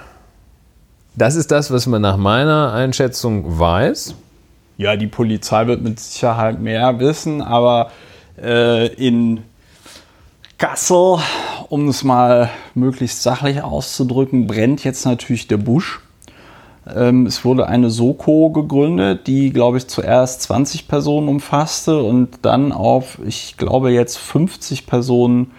das 1.14 1.36
ist 1.36 1.50
das, 1.50 1.70
was 1.70 1.86
man 1.86 2.02
nach 2.02 2.16
meiner 2.16 2.72
Einschätzung 2.72 3.58
weiß. 3.58 4.14
Ja, 4.76 4.96
die 4.96 5.06
Polizei 5.06 5.66
wird 5.66 5.82
mit 5.82 6.00
Sicherheit 6.00 6.60
mehr 6.60 6.98
wissen, 7.00 7.42
aber 7.42 7.90
äh, 8.40 8.86
in 8.94 9.42
Kassel, 10.60 11.18
um 11.70 11.88
es 11.88 12.04
mal 12.04 12.50
möglichst 12.74 13.22
sachlich 13.22 13.62
auszudrücken, 13.62 14.46
brennt 14.46 14.84
jetzt 14.84 15.06
natürlich 15.06 15.48
der 15.48 15.56
Busch. 15.56 16.02
Ähm, 16.94 17.24
es 17.24 17.46
wurde 17.46 17.66
eine 17.66 17.88
Soko 17.88 18.50
gegründet, 18.50 19.26
die, 19.26 19.54
glaube 19.54 19.78
ich, 19.78 19.88
zuerst 19.88 20.42
20 20.42 20.86
Personen 20.86 21.28
umfasste 21.28 22.02
und 22.02 22.40
dann 22.42 22.72
auf, 22.72 23.18
ich 23.26 23.56
glaube, 23.56 23.90
jetzt 23.90 24.18
50 24.18 24.86
Personen 24.86 25.52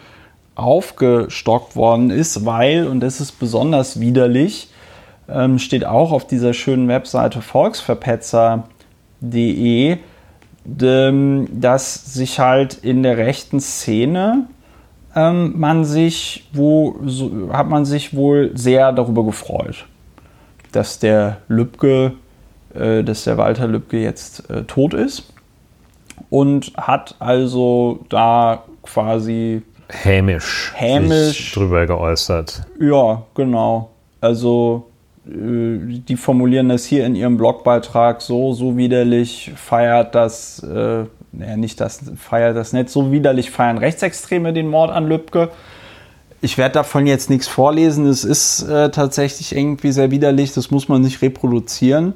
aufgestockt 0.53 1.75
worden 1.75 2.11
ist, 2.11 2.45
weil, 2.45 2.85
und 2.85 2.99
das 2.99 3.19
ist 3.19 3.39
besonders 3.39 3.99
widerlich, 3.99 4.67
ähm, 5.27 5.57
steht 5.57 5.83
auch 5.83 6.11
auf 6.11 6.27
dieser 6.27 6.53
schönen 6.53 6.87
Webseite 6.87 7.41
volksverpetzer.de, 7.41 9.97
dass 10.63 12.13
sich 12.13 12.39
halt 12.39 12.75
in 12.75 13.01
der 13.01 13.17
rechten 13.17 13.59
Szene 13.59 14.45
ähm, 15.15 15.59
man 15.59 15.83
sich, 15.83 16.47
wo 16.53 16.95
so, 17.05 17.49
hat 17.51 17.67
man 17.67 17.85
sich 17.85 18.15
wohl 18.15 18.51
sehr 18.55 18.91
darüber 18.91 19.23
gefreut, 19.23 19.85
dass 20.71 20.99
der 20.99 21.37
Lübcke, 21.47 22.13
äh, 22.73 23.03
dass 23.03 23.25
der 23.25 23.37
Walter 23.37 23.67
Lübcke 23.67 24.01
jetzt 24.01 24.49
äh, 24.49 24.63
tot 24.63 24.93
ist 24.93 25.33
und 26.29 26.73
hat 26.77 27.15
also 27.19 28.05
da 28.09 28.63
quasi 28.83 29.63
hämisch, 29.89 30.71
hämisch 30.75 31.53
drüber 31.53 31.85
geäußert. 31.85 32.63
Ja, 32.79 33.23
genau. 33.35 33.89
Also 34.21 34.87
äh, 35.27 35.77
die 36.07 36.15
formulieren 36.15 36.69
das 36.69 36.85
hier 36.85 37.05
in 37.05 37.15
ihrem 37.15 37.37
Blogbeitrag 37.37 38.21
so, 38.21 38.53
so 38.53 38.77
widerlich 38.77 39.51
feiert 39.55 40.15
das 40.15 40.63
äh, 40.63 41.05
naja, 41.31 41.57
nicht 41.57 41.79
das 41.79 42.01
feiert 42.17 42.55
das 42.55 42.73
nicht. 42.73 42.89
So 42.89 43.11
widerlich 43.11 43.51
feiern 43.51 43.77
Rechtsextreme 43.77 44.53
den 44.53 44.67
Mord 44.67 44.91
an 44.91 45.07
Lübcke. 45.07 45.49
Ich 46.41 46.57
werde 46.57 46.73
davon 46.73 47.07
jetzt 47.07 47.29
nichts 47.29 47.47
vorlesen. 47.47 48.05
Es 48.07 48.23
ist 48.23 48.63
äh, 48.63 48.89
tatsächlich 48.89 49.55
irgendwie 49.55 49.91
sehr 49.91 50.11
widerlich. 50.11 50.53
Das 50.53 50.71
muss 50.71 50.87
man 50.89 51.01
nicht 51.01 51.21
reproduzieren. 51.21 52.13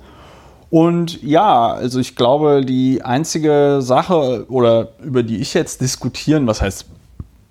Und 0.69 1.21
ja, 1.21 1.71
also 1.71 1.99
ich 1.99 2.15
glaube, 2.15 2.65
die 2.65 3.03
einzige 3.03 3.77
Sache 3.81 4.45
oder 4.49 4.89
über 5.03 5.23
die 5.23 5.37
ich 5.37 5.53
jetzt 5.53 5.79
diskutieren, 5.79 6.47
was 6.47 6.61
heißt 6.61 6.85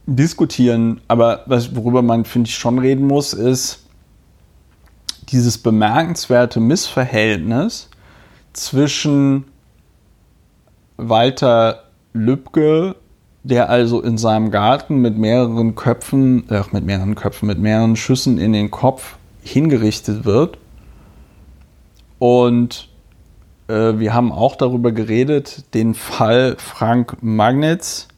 diskutieren, 0.06 1.00
aber 1.08 1.42
was, 1.46 1.74
worüber 1.74 2.02
man, 2.02 2.24
finde 2.24 2.48
ich, 2.48 2.56
schon 2.56 2.78
reden 2.78 3.06
muss, 3.06 3.32
ist 3.32 3.84
dieses 5.30 5.56
bemerkenswerte 5.56 6.60
Missverhältnis 6.60 7.88
zwischen 8.52 9.44
Walter 10.96 11.84
Lübcke, 12.12 12.96
der 13.42 13.68
also 13.68 14.00
in 14.00 14.16
seinem 14.16 14.50
Garten 14.50 14.96
mit 14.98 15.18
mehreren 15.18 15.74
Köpfen, 15.74 16.48
äh, 16.48 16.62
mit 16.72 16.84
mehreren 16.84 17.14
Köpfen, 17.14 17.46
mit 17.46 17.58
mehreren 17.58 17.96
Schüssen 17.96 18.38
in 18.38 18.52
den 18.52 18.70
Kopf 18.70 19.16
hingerichtet 19.42 20.24
wird. 20.24 20.58
Und 22.18 22.88
äh, 23.68 23.98
wir 23.98 24.14
haben 24.14 24.32
auch 24.32 24.56
darüber 24.56 24.92
geredet, 24.92 25.74
den 25.74 25.94
Fall 25.94 26.56
Frank 26.58 27.22
Magnitz, 27.22 28.08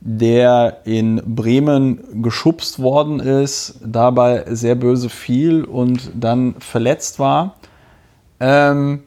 der 0.00 0.78
in 0.84 1.22
Bremen 1.24 2.22
geschubst 2.22 2.80
worden 2.80 3.20
ist, 3.20 3.80
dabei 3.84 4.44
sehr 4.48 4.74
böse 4.74 5.10
fiel 5.10 5.64
und 5.64 6.10
dann 6.14 6.54
verletzt 6.58 7.18
war. 7.18 7.56
Ähm, 8.40 9.04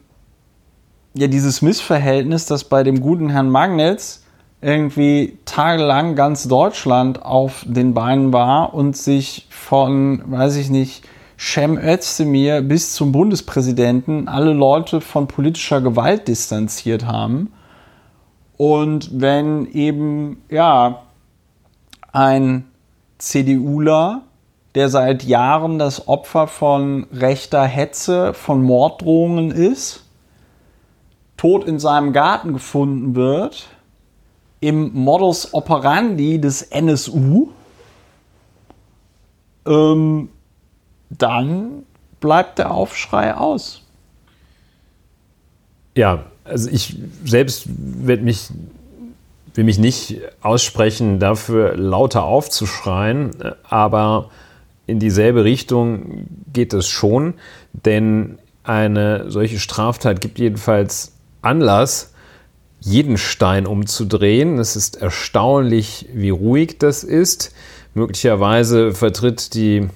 ja, 1.14 1.28
dieses 1.28 1.62
Missverhältnis, 1.62 2.46
das 2.46 2.64
bei 2.64 2.82
dem 2.82 3.00
guten 3.00 3.30
Herrn 3.30 3.48
Magnitz 3.48 4.24
irgendwie 4.60 5.38
tagelang 5.44 6.16
ganz 6.16 6.48
Deutschland 6.48 7.22
auf 7.22 7.64
den 7.68 7.94
Beinen 7.94 8.32
war 8.32 8.74
und 8.74 8.96
sich 8.96 9.46
von, 9.50 10.22
weiß 10.26 10.56
ich 10.56 10.70
nicht, 10.70 11.04
Cem 11.38 11.76
Özdemir 11.78 12.62
bis 12.62 12.94
zum 12.94 13.12
Bundespräsidenten 13.12 14.28
alle 14.28 14.52
Leute 14.52 15.00
von 15.00 15.28
politischer 15.28 15.80
Gewalt 15.80 16.28
distanziert 16.28 17.06
haben. 17.06 17.52
Und 18.56 19.20
wenn 19.20 19.66
eben, 19.66 20.42
ja, 20.48 21.02
ein 22.12 22.64
CDUler, 23.18 24.22
der 24.74 24.88
seit 24.88 25.24
Jahren 25.24 25.78
das 25.78 26.08
Opfer 26.08 26.46
von 26.46 27.06
rechter 27.12 27.64
Hetze, 27.64 28.32
von 28.32 28.62
Morddrohungen 28.62 29.50
ist, 29.50 30.03
tot 31.36 31.64
in 31.64 31.78
seinem 31.78 32.12
Garten 32.12 32.52
gefunden 32.52 33.14
wird, 33.14 33.68
im 34.60 34.94
Modus 34.94 35.52
operandi 35.52 36.40
des 36.40 36.62
NSU, 36.62 37.50
ähm, 39.66 40.28
dann 41.10 41.84
bleibt 42.20 42.58
der 42.58 42.70
Aufschrei 42.70 43.34
aus. 43.34 43.82
Ja, 45.94 46.24
also 46.44 46.70
ich 46.70 46.96
selbst 47.24 47.66
werde 47.68 48.22
mich, 48.22 48.48
will 49.54 49.64
mich 49.64 49.78
nicht 49.78 50.20
aussprechen, 50.42 51.18
dafür 51.18 51.76
lauter 51.76 52.24
aufzuschreien, 52.24 53.30
aber 53.68 54.30
in 54.86 54.98
dieselbe 54.98 55.44
Richtung 55.44 56.26
geht 56.52 56.72
es 56.72 56.88
schon, 56.88 57.34
denn 57.72 58.38
eine 58.64 59.30
solche 59.30 59.58
Straftat 59.58 60.20
gibt 60.20 60.38
jedenfalls 60.38 61.13
Anlass, 61.44 62.12
jeden 62.80 63.16
Stein 63.16 63.66
umzudrehen. 63.66 64.58
Es 64.58 64.76
ist 64.76 64.96
erstaunlich, 64.96 66.08
wie 66.12 66.30
ruhig 66.30 66.78
das 66.78 67.02
ist. 67.02 67.54
Möglicherweise 67.94 68.92
vertritt 68.92 69.54
die 69.54 69.88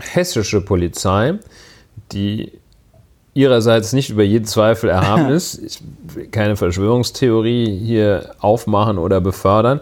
hessische 0.00 0.60
Polizei, 0.60 1.38
die 2.12 2.52
ihrerseits 3.34 3.92
nicht 3.92 4.10
über 4.10 4.22
jeden 4.22 4.44
Zweifel 4.44 4.90
erhaben 4.90 5.28
ist. 5.34 5.58
Ich 5.62 5.80
will 6.14 6.26
keine 6.28 6.56
Verschwörungstheorie 6.56 7.78
hier 7.78 8.34
aufmachen 8.40 8.98
oder 8.98 9.20
befördern. 9.20 9.80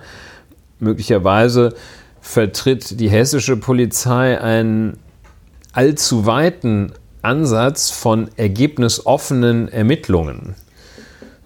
Möglicherweise 0.79 1.75
vertritt 2.21 3.01
die 3.01 3.09
hessische 3.09 3.57
Polizei 3.57 4.41
einen 4.41 4.99
allzu 5.73 6.27
weiten 6.27 6.93
Ansatz 7.23 7.91
von 7.91 8.31
ergebnisoffenen 8.37 9.69
Ermittlungen. 9.69 10.55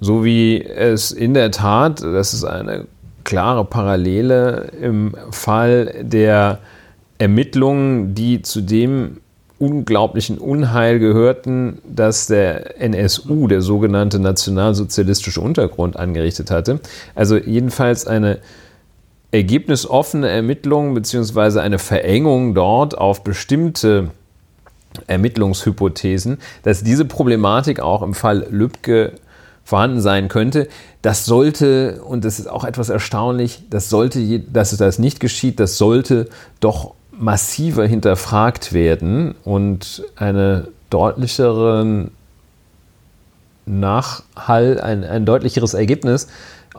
So 0.00 0.24
wie 0.24 0.62
es 0.62 1.12
in 1.12 1.34
der 1.34 1.50
Tat, 1.50 2.02
das 2.02 2.32
ist 2.32 2.44
eine 2.44 2.86
klare 3.24 3.64
Parallele 3.64 4.70
im 4.80 5.14
Fall 5.30 5.94
der 6.02 6.58
Ermittlungen, 7.18 8.14
die 8.14 8.40
zu 8.40 8.62
dem 8.62 9.18
unglaublichen 9.58 10.38
Unheil 10.38 10.98
gehörten, 10.98 11.78
dass 11.86 12.26
der 12.26 12.80
NSU, 12.80 13.46
der 13.46 13.60
sogenannte 13.60 14.18
nationalsozialistische 14.18 15.42
Untergrund, 15.42 15.98
angerichtet 15.98 16.50
hatte. 16.50 16.80
Also 17.14 17.36
jedenfalls 17.36 18.06
eine 18.06 18.38
ergebnisoffene 19.32 20.28
Ermittlung 20.28 20.94
beziehungsweise 20.94 21.60
eine 21.60 21.78
Verengung 21.78 22.54
dort 22.54 22.96
auf 22.96 23.22
bestimmte 23.22 24.10
Ermittlungshypothesen, 25.06 26.38
dass 26.62 26.82
diese 26.82 27.04
Problematik 27.04 27.80
auch 27.80 28.02
im 28.02 28.14
Fall 28.14 28.46
Lübcke 28.50 29.12
vorhanden 29.64 30.00
sein 30.00 30.28
könnte. 30.28 30.68
Das 31.02 31.24
sollte, 31.24 32.02
und 32.02 32.24
das 32.24 32.38
ist 32.38 32.48
auch 32.48 32.64
etwas 32.64 32.88
erstaunlich, 32.88 33.62
das 33.70 33.88
sollte, 33.88 34.40
dass 34.40 34.72
es 34.72 34.78
das 34.78 34.98
nicht 34.98 35.20
geschieht, 35.20 35.60
das 35.60 35.78
sollte 35.78 36.28
doch 36.60 36.94
massiver 37.12 37.86
hinterfragt 37.86 38.72
werden 38.72 39.34
und 39.44 40.02
eine 40.16 40.68
deutlicheren 40.88 42.10
Nachhall, 43.66 44.80
ein, 44.80 45.04
ein 45.04 45.24
deutlicheres 45.24 45.74
Ergebnis, 45.74 46.28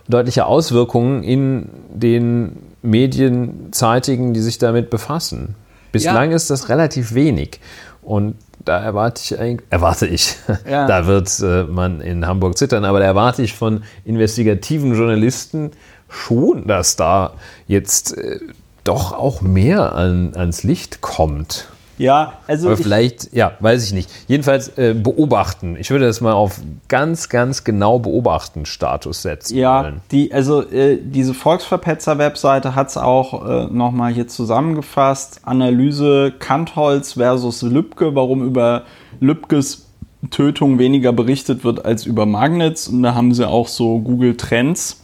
deutliche 0.07 0.45
Auswirkungen 0.45 1.23
in 1.23 1.69
den 1.93 2.57
Medien 2.81 3.69
zeitigen, 3.71 4.33
die 4.33 4.41
sich 4.41 4.57
damit 4.57 4.89
befassen. 4.89 5.55
Bislang 5.91 6.31
ja. 6.31 6.35
ist 6.35 6.49
das 6.49 6.69
relativ 6.69 7.13
wenig. 7.13 7.59
Und 8.01 8.35
da 8.65 8.79
erwarte 8.79 9.21
ich 9.23 9.39
eigentlich, 9.39 9.67
erwarte 9.69 10.07
ich, 10.07 10.35
ja. 10.69 10.87
da 10.87 11.07
wird 11.07 11.39
äh, 11.39 11.63
man 11.63 12.01
in 12.01 12.25
Hamburg 12.25 12.57
zittern, 12.57 12.85
aber 12.85 12.99
da 12.99 13.05
erwarte 13.05 13.41
ich 13.41 13.53
von 13.53 13.83
investigativen 14.05 14.93
Journalisten 14.93 15.71
schon, 16.09 16.67
dass 16.67 16.95
da 16.95 17.33
jetzt 17.67 18.17
äh, 18.17 18.39
doch 18.83 19.13
auch 19.13 19.41
mehr 19.41 19.93
an, 19.95 20.33
ans 20.35 20.63
Licht 20.63 21.01
kommt. 21.01 21.67
Ja, 22.01 22.33
also. 22.47 22.67
Aber 22.67 22.77
vielleicht, 22.77 23.31
ja, 23.31 23.53
weiß 23.59 23.85
ich 23.85 23.93
nicht. 23.93 24.09
Jedenfalls 24.27 24.69
äh, 24.77 24.95
beobachten. 24.95 25.75
Ich 25.79 25.91
würde 25.91 26.05
das 26.05 26.19
mal 26.19 26.33
auf 26.33 26.59
ganz, 26.87 27.29
ganz 27.29 27.63
genau 27.63 27.99
beobachten 27.99 28.65
Status 28.65 29.21
setzen. 29.21 29.55
Ja, 29.55 29.83
wollen. 29.83 30.01
die, 30.09 30.33
also 30.33 30.67
äh, 30.67 30.97
diese 30.99 31.35
Volksverpetzer-Webseite 31.35 32.73
hat 32.73 32.89
es 32.89 32.97
auch 32.97 33.47
äh, 33.47 33.67
nochmal 33.71 34.11
hier 34.13 34.27
zusammengefasst. 34.27 35.41
Analyse 35.43 36.33
Kantholz 36.39 37.13
versus 37.13 37.61
Lübcke, 37.61 38.15
warum 38.15 38.43
über 38.43 38.83
Lübkes 39.19 39.85
Tötung 40.31 40.79
weniger 40.79 41.13
berichtet 41.13 41.63
wird 41.63 41.85
als 41.85 42.07
über 42.07 42.25
Magnets. 42.25 42.87
Und 42.87 43.03
da 43.03 43.13
haben 43.13 43.31
sie 43.33 43.47
auch 43.47 43.67
so 43.67 43.99
Google 43.99 44.37
Trends 44.37 45.01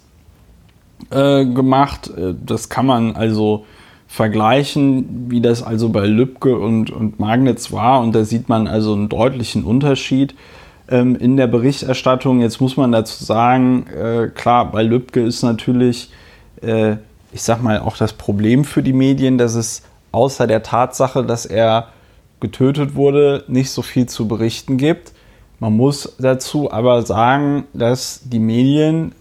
äh, 1.11 1.45
gemacht. 1.45 2.09
Äh, 2.17 2.33
das 2.43 2.69
kann 2.69 2.87
man 2.87 3.15
also 3.15 3.65
vergleichen, 4.07 5.29
wie 5.29 5.41
das 5.41 5.61
also 5.61 5.89
bei 5.89 6.05
Lübcke 6.05 6.57
und, 6.57 6.89
und 6.89 7.19
Magnitz 7.19 7.71
war. 7.71 8.01
Und 8.01 8.13
da 8.13 8.23
sieht 8.23 8.49
man 8.49 8.67
also 8.67 8.93
einen 8.93 9.09
deutlichen 9.09 9.63
Unterschied 9.63 10.33
ähm, 10.89 11.15
in 11.15 11.37
der 11.37 11.47
Berichterstattung. 11.47 12.41
Jetzt 12.41 12.61
muss 12.61 12.77
man 12.77 12.91
dazu 12.91 13.23
sagen, 13.23 13.85
äh, 13.87 14.29
klar, 14.33 14.71
bei 14.71 14.83
Lübcke 14.83 15.21
ist 15.21 15.43
natürlich, 15.43 16.09
äh, 16.61 16.95
ich 17.33 17.43
sag 17.43 17.61
mal, 17.61 17.79
auch 17.79 17.97
das 17.97 18.13
Problem 18.13 18.63
für 18.63 18.81
die 18.81 18.93
Medien, 18.93 19.37
dass 19.37 19.55
es 19.55 19.83
außer 20.13 20.47
der 20.47 20.63
Tatsache, 20.63 21.23
dass 21.23 21.45
er 21.45 21.89
getötet 22.39 22.95
wurde, 22.95 23.43
nicht 23.47 23.71
so 23.71 23.81
viel 23.81 24.07
zu 24.07 24.27
berichten 24.27 24.77
gibt. 24.77 25.11
Man 25.59 25.73
muss 25.73 26.15
dazu 26.19 26.71
aber 26.71 27.01
sagen, 27.01 27.65
dass 27.73 28.21
die 28.23 28.39
Medien, 28.39 29.13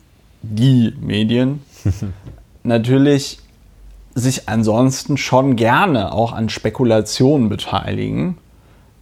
die 0.43 0.95
Medien, 1.01 1.62
natürlich 2.62 3.39
sich 4.17 4.49
ansonsten 4.49 5.19
schon 5.19 5.57
gerne 5.57 6.12
auch 6.12 6.33
an 6.33 6.49
Spekulationen 6.49 7.51
beteiligen. 7.51 8.39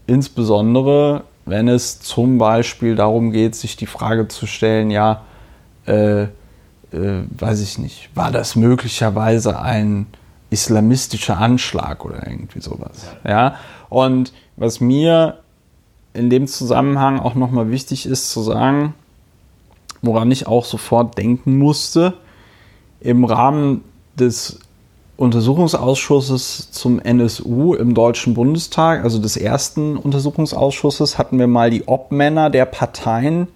Insbesondere, 0.08 1.22
wenn 1.46 1.68
es 1.68 2.00
zum 2.00 2.36
Beispiel 2.36 2.96
darum 2.96 3.30
geht, 3.30 3.54
sich 3.54 3.76
die 3.76 3.86
Frage 3.86 4.26
zu 4.26 4.46
stellen, 4.46 4.90
ja, 4.90 5.22
äh, 5.86 6.22
äh, 6.22 6.28
weiß 6.90 7.60
ich 7.60 7.78
nicht, 7.78 8.10
war 8.16 8.32
das 8.32 8.56
möglicherweise 8.56 9.60
ein 9.60 10.06
islamistischer 10.50 11.38
Anschlag 11.38 12.04
oder 12.04 12.26
irgendwie 12.26 12.60
sowas. 12.60 13.06
Ja? 13.24 13.54
Und 13.88 14.32
was 14.56 14.80
mir 14.80 15.38
in 16.12 16.28
dem 16.28 16.48
Zusammenhang 16.48 17.20
auch 17.20 17.36
nochmal 17.36 17.70
wichtig 17.70 18.06
ist 18.06 18.32
zu 18.32 18.42
sagen, 18.42 18.94
woran 20.02 20.32
ich 20.32 20.48
auch 20.48 20.64
sofort 20.64 21.16
denken 21.16 21.56
musste, 21.56 22.14
im 22.98 23.24
Rahmen 23.24 23.84
des 24.18 24.58
Untersuchungsausschusses 25.16 26.72
zum 26.72 26.98
NSU 26.98 27.74
im 27.74 27.94
Deutschen 27.94 28.34
Bundestag, 28.34 29.04
also 29.04 29.20
des 29.20 29.36
ersten 29.36 29.96
Untersuchungsausschusses, 29.96 31.18
hatten 31.18 31.38
wir 31.38 31.46
mal 31.46 31.70
die 31.70 31.86
Obmänner 31.86 32.50
der 32.50 32.64
Parteien. 32.64 33.48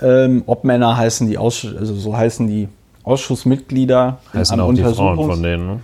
Ähm, 0.00 0.44
Obmänner 0.46 0.96
heißen 0.96 1.28
die 1.28 1.38
Ausschuss, 1.38 1.74
also 1.76 1.94
so 1.94 2.16
heißen 2.16 2.46
die 2.46 2.68
Ausschussmitglieder 3.02 4.18
Heißen 4.34 4.60
auch 4.60 4.72
die 4.74 4.82
Frauen 4.82 5.16
von 5.16 5.42
denen, 5.42 5.66
ne? 5.66 5.80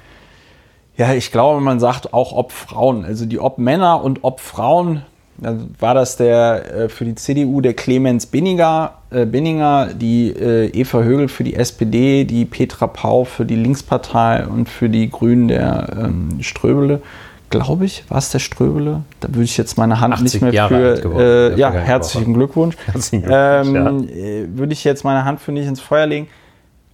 Ja, 0.96 1.14
ich 1.14 1.32
glaube, 1.32 1.61
man 1.61 1.80
sagt 1.80 2.12
auch 2.12 2.32
Obfrauen. 2.32 3.05
Also 3.05 3.24
die 3.24 3.38
Obmänner 3.38 4.05
und 4.05 4.24
Obfrauen, 4.24 5.03
war 5.37 5.95
das 5.95 6.16
der 6.16 6.74
äh, 6.74 6.89
für 6.89 7.05
die 7.05 7.14
CDU 7.14 7.61
der 7.61 7.74
Clemens 7.74 8.26
Binninger, 8.26 8.93
äh, 9.11 9.24
Binninger 9.26 9.95
die 9.95 10.28
äh, 10.28 10.68
Eva 10.68 11.03
Högel 11.03 11.28
für 11.28 11.45
die 11.45 11.55
SPD, 11.55 12.24
die 12.24 12.45
Petra 12.45 12.87
Pau 12.87 13.24
für 13.24 13.45
die 13.45 13.57
Linkspartei 13.57 14.47
und 14.47 14.68
für 14.68 14.89
die 14.89 15.11
Grünen 15.11 15.49
der 15.49 15.89
ähm, 15.99 16.39
Ströbele. 16.41 17.03
Glaube 17.51 17.85
ich, 17.85 18.05
war 18.09 18.18
es 18.18 18.30
der 18.30 18.39
Ströbele? 18.39 19.03
Da 19.20 19.28
würde 19.28 19.45
ich 19.45 19.59
jetzt 19.59 19.76
meine 19.76 20.01
Hand 20.01 20.14
80 20.14 20.24
nicht 20.24 20.43
mehr 20.43 20.53
Jahre 20.53 21.01
geworden, 21.01 21.18
für. 21.18 21.53
Äh, 21.55 21.59
ja, 21.59 21.70
herzlichen 21.70 22.33
Glückwunsch. 22.33 22.76
Herzlichen 22.87 23.26
Glückwunsch, 23.26 24.11
Ähm, 24.11 24.53
äh, 24.55 24.59
Würde 24.59 24.72
ich 24.72 24.85
jetzt 24.85 25.05
meine 25.05 25.24
Hand 25.26 25.41
für 25.41 25.53
nicht 25.53 25.66
ins 25.66 25.80
Feuer 25.80 26.07
legen. 26.07 26.28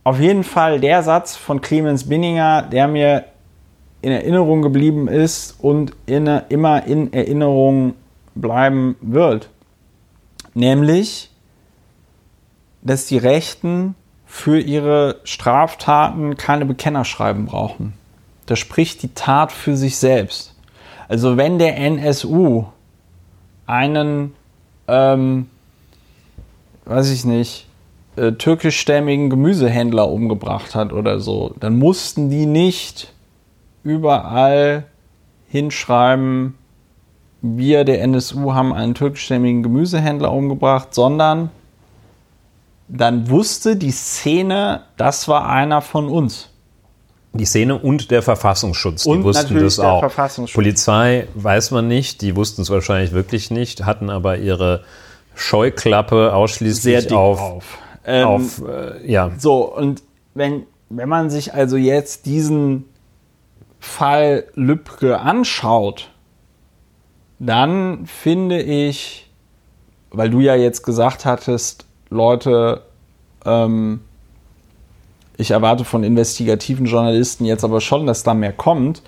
Auf 0.03 0.19
jeden 0.19 0.43
Fall 0.43 0.81
der 0.81 1.03
Satz 1.03 1.37
von 1.37 1.61
Clemens 1.61 2.09
Binninger, 2.09 2.63
der 2.63 2.89
mir 2.89 3.25
in 4.01 4.11
Erinnerung 4.11 4.63
geblieben 4.63 5.07
ist 5.07 5.57
und 5.61 5.93
in, 6.07 6.27
immer 6.49 6.87
in 6.87 7.13
Erinnerung 7.13 7.95
bleiben 8.41 8.97
wird. 9.01 9.51
Nämlich, 10.55 11.31
dass 12.83 13.07
die 13.07 13.19
Rechten 13.19 13.95
für 14.27 14.61
ihre 14.61 15.21
Straftaten 15.25 16.37
keine 16.37 16.67
Bekennerschreiben 16.67 17.47
brauchen. 17.47 17.95
Da 18.47 18.57
spricht 18.57 19.03
die 19.03 19.15
Tat 19.15 19.53
für 19.53 19.77
sich 19.77 19.97
selbst. 19.97 20.55
Also 21.09 21.37
wenn 21.37 21.59
der 21.59 21.79
NSU 21.79 22.67
einen, 23.67 24.35
ähm, 24.87 25.49
weiß 26.85 27.11
ich 27.11 27.25
nicht, 27.25 27.67
äh, 28.17 28.33
türkischstämmigen 28.33 29.31
Gemüsehändler 29.31 30.09
umgebracht 30.09 30.75
hat 30.75 30.93
oder 30.93 31.21
so, 31.21 31.55
dann 31.61 31.79
mussten 31.79 32.31
die 32.31 32.47
nicht 32.47 33.13
überall 33.83 34.85
hinschreiben, 35.49 36.58
wir 37.41 37.85
der 37.85 38.03
NSU 38.03 38.53
haben 38.53 38.73
einen 38.73 38.95
türkischstämmigen 38.95 39.63
Gemüsehändler 39.63 40.33
umgebracht, 40.33 40.95
sondern 40.95 41.51
dann 42.89 43.29
wusste 43.29 43.77
die 43.77 43.91
Szene, 43.91 44.83
das 44.97 45.29
war 45.29 45.49
einer 45.49 45.83
von 45.83 46.09
uns. 46.09 46.51
Die 47.35 47.45
Szene 47.45 47.79
und 47.79 48.11
der 48.11 48.23
Verfassungsschutz, 48.23 49.05
die 49.05 49.11
Und 49.11 49.23
wussten 49.23 49.55
natürlich 49.55 49.77
das 49.77 49.85
auch. 49.85 50.11
Polizei 50.53 51.29
weiß 51.35 51.71
man 51.71 51.87
nicht, 51.87 52.23
die 52.23 52.35
wussten 52.35 52.63
es 52.63 52.71
wahrscheinlich 52.71 53.13
wirklich 53.13 53.51
nicht, 53.51 53.85
hatten 53.85 54.09
aber 54.09 54.39
ihre 54.39 54.83
Scheuklappe 55.35 56.33
ausschließlich 56.35 57.13
auf, 57.13 57.79
Ähm, 58.05 58.27
auf 58.27 58.63
äh, 58.67 59.11
ja, 59.11 59.31
So, 59.39 59.73
und 59.73 60.03
wenn, 60.35 60.65
wenn 60.89 61.09
man 61.09 61.29
sich 61.31 61.55
also 61.55 61.77
jetzt 61.77 62.27
diesen 62.27 62.87
Fall 63.79 64.45
Lübcke 64.55 65.21
anschaut, 65.21 66.11
dann 67.39 68.07
finde 68.07 68.61
ich, 68.61 69.29
weil 70.11 70.31
du 70.31 70.41
ja 70.41 70.55
jetzt 70.55 70.83
gesagt 70.83 71.25
hattest, 71.25 71.87
Leute, 72.11 72.83
ähm, 73.45 74.01
ich 75.37 75.53
erwarte 75.53 75.85
von 75.85 76.03
investigativen 76.03 76.87
Journalisten 76.87 77.45
jetzt 77.45 77.65
aber 77.65 77.81
schon, 77.81 78.07
dass 78.07 78.25
da 78.25 78.35
mehr 78.35 78.53
kommt. 78.53 79.03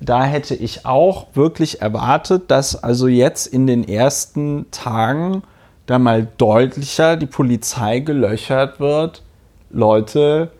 Da 0.00 0.24
hätte 0.24 0.54
ich 0.54 0.86
auch 0.86 1.26
wirklich 1.34 1.82
erwartet, 1.82 2.50
dass 2.50 2.82
also 2.82 3.08
jetzt 3.08 3.46
in 3.46 3.66
den 3.66 3.86
ersten 3.86 4.70
Tagen 4.70 5.42
da 5.86 5.98
mal 5.98 6.28
deutlicher 6.38 7.16
die 7.16 7.26
Polizei 7.26 7.98
gelöchert 7.98 8.78
wird. 8.78 9.22
Leute, 9.70 10.52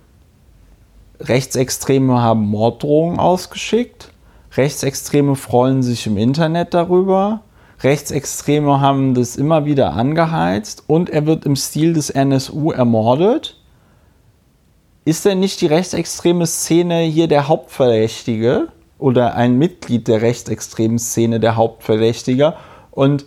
Rechtsextreme 1.21 2.21
haben 2.21 2.47
Morddrohungen 2.47 3.21
ausgeschickt. 3.21 4.11
Rechtsextreme 4.57 5.37
freuen 5.37 5.83
sich 5.83 6.07
im 6.07 6.17
Internet 6.17 6.75
darüber. 6.75 7.43
Rechtsextreme 7.83 8.81
haben 8.81 9.15
das 9.15 9.37
immer 9.37 9.65
wieder 9.65 9.93
angeheizt 9.93 10.85
und 10.87 11.09
er 11.09 11.27
wird 11.27 11.47
im 11.47 11.57
Stil 11.57 11.95
des 11.95 12.11
NSU 12.11 12.73
ermordet. 12.73 13.57
Ist 15.05 15.25
denn 15.25 15.41
nicht 15.41 15.61
die 15.61 15.67
rechtsextreme 15.67 16.47
Szene 16.47 17.01
hier 17.01 17.27
der 17.27 17.49
Hauptverdächtige 17.49 18.69
oder 18.99 19.35
ein 19.35 19.57
Mitglied 19.57 20.09
der 20.09 20.21
rechtsextremen 20.21 20.99
Szene 20.99 21.41
der 21.41 21.57
Hauptverdächtiger? 21.57 22.57
Und 22.91 23.25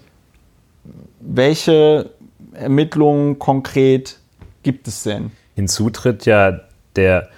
welche 1.19 2.11
Ermittlungen 2.53 3.39
konkret 3.39 4.19
gibt 4.61 4.87
es 4.87 5.03
denn? 5.03 5.31
Hinzu 5.55 5.89
tritt 5.89 6.25
ja 6.25 6.59
der 6.95 7.29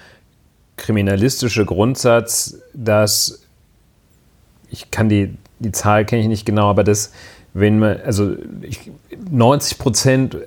kriminalistische 0.76 1.66
Grundsatz, 1.66 2.60
dass 2.74 3.45
ich 4.76 4.92
kann 4.92 5.08
die, 5.08 5.38
die 5.60 5.72
Zahl 5.72 6.06
kenne 6.06 6.22
ich 6.22 6.28
nicht 6.28 6.46
genau, 6.46 6.70
aber 6.70 6.84
dass 6.84 7.12
wenn 7.54 7.80
man, 7.80 8.02
also 8.06 8.36
ich, 8.62 8.92
90 9.32 9.78
Prozent, 9.78 10.38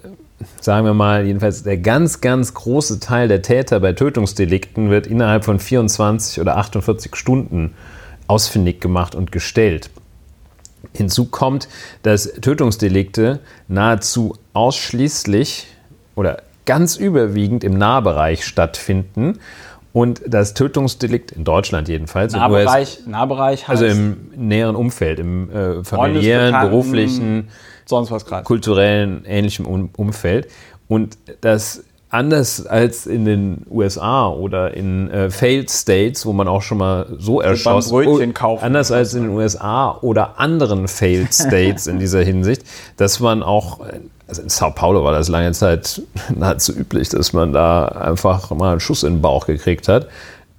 sagen 0.61 0.85
wir 0.85 0.93
mal, 0.93 1.25
jedenfalls 1.25 1.63
der 1.63 1.79
ganz, 1.79 2.21
ganz 2.21 2.53
große 2.53 3.01
Teil 3.01 3.29
der 3.29 3.41
Täter 3.41 3.81
bei 3.81 3.95
Tötungsdelikten 3.95 4.91
wird 4.91 5.07
innerhalb 5.07 5.47
von 5.47 5.59
24 5.59 6.41
oder 6.41 6.59
48 6.59 7.17
Stunden 7.17 7.73
ausfindig 8.27 8.83
gemacht 8.83 9.15
und 9.15 9.33
gestellt. 9.33 9.89
Hinzu 10.93 11.25
kommt, 11.25 11.69
dass 12.03 12.31
Tötungsdelikte 12.31 13.41
nahezu 13.69 14.37
ausschließlich 14.53 15.67
oder 16.15 16.43
ganz 16.67 16.97
überwiegend 16.97 17.65
im 17.65 17.79
Nahbereich 17.79 18.45
stattfinden 18.45 19.39
und 19.99 20.23
das 20.29 20.55
Tötungsdelikt 20.55 21.33
in 21.33 21.43
Deutschland 21.43 21.89
jedenfalls, 21.89 22.33
in 22.33 22.39
US 22.39 22.65
Nahbereich, 22.65 23.01
Nahbereich 23.07 23.67
heißt 23.67 23.83
also 23.83 23.87
im 23.87 24.31
näheren 24.37 24.77
Umfeld, 24.77 25.19
im 25.19 25.51
äh, 25.51 25.83
familiären, 25.83 26.61
beruflichen, 26.61 27.49
sonst 27.85 28.13
was 28.13 28.25
gerade. 28.25 28.45
kulturellen, 28.45 29.25
ähnlichem 29.25 29.67
um 29.67 29.91
Umfeld. 29.97 30.47
Und 30.87 31.19
das 31.41 31.83
anders 32.11 32.65
als 32.65 33.09
in 33.09 33.25
den 33.25 33.67
USA 33.69 34.29
oder 34.29 34.73
in 34.73 35.11
äh, 35.11 35.31
Failed 35.31 35.69
States, 35.69 36.25
wo 36.25 36.33
man 36.33 36.47
auch 36.47 36.63
schon 36.63 36.79
mal 36.79 37.07
so 37.19 37.41
erschossen 37.41 37.91
Brötchen 37.91 38.35
kaufen. 38.35 38.65
anders 38.65 38.93
als 38.93 39.15
in 39.15 39.23
den 39.23 39.31
USA 39.33 39.99
oder 40.01 40.39
anderen 40.39 40.87
Failed 40.87 41.35
States 41.35 41.89
in 41.89 41.99
dieser 41.99 42.23
Hinsicht, 42.23 42.63
dass 42.99 43.19
man 43.19 43.43
auch, 43.43 43.81
also 44.29 44.43
in 44.43 44.51
Sao 44.51 44.71
Paulo 44.71 45.03
war 45.03 45.13
das 45.13 45.29
lange 45.29 45.53
Zeit 45.53 46.03
nahezu 46.35 46.73
üblich, 46.73 47.09
dass 47.09 47.33
man 47.33 47.53
da 47.53 47.87
einfach 47.87 48.51
mal 48.51 48.73
einen 48.73 48.81
Schuss 48.81 49.03
in 49.03 49.15
den 49.15 49.23
Bauch 49.23 49.47
gekriegt 49.47 49.89
hat 49.89 50.09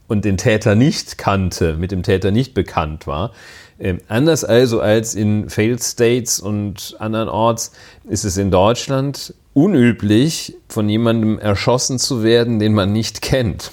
und 0.07 0.25
den 0.25 0.37
Täter 0.37 0.75
nicht 0.75 1.17
kannte, 1.17 1.75
mit 1.75 1.91
dem 1.91 2.03
Täter 2.03 2.31
nicht 2.31 2.53
bekannt 2.53 3.07
war. 3.07 3.31
Ähm, 3.79 3.99
anders 4.09 4.43
also 4.43 4.81
als 4.81 5.15
in 5.15 5.49
Failed 5.49 5.81
States 5.81 6.39
und 6.39 6.95
andernorts 6.99 7.71
ist 8.03 8.25
es 8.25 8.35
in 8.37 8.51
Deutschland 8.51 9.33
unüblich, 9.53 10.55
von 10.67 10.89
jemandem 10.89 11.39
erschossen 11.39 11.99
zu 11.99 12.23
werden, 12.23 12.59
den 12.59 12.73
man 12.73 12.91
nicht 12.91 13.21
kennt. 13.21 13.71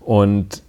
Und 0.00 0.62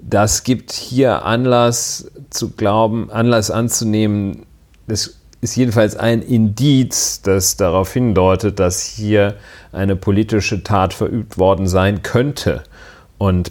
das 0.00 0.42
gibt 0.42 0.72
hier 0.72 1.24
Anlass 1.24 2.10
zu 2.30 2.50
glauben, 2.50 3.10
Anlass 3.10 3.50
anzunehmen, 3.50 4.46
das 4.86 5.16
ist 5.42 5.56
jedenfalls 5.56 5.96
ein 5.96 6.22
Indiz, 6.22 7.20
das 7.20 7.56
darauf 7.56 7.92
hindeutet, 7.92 8.60
dass 8.60 8.84
hier 8.84 9.34
eine 9.72 9.96
politische 9.96 10.62
Tat 10.62 10.94
verübt 10.94 11.36
worden 11.36 11.66
sein 11.66 12.02
könnte. 12.02 12.62
Und 13.18 13.50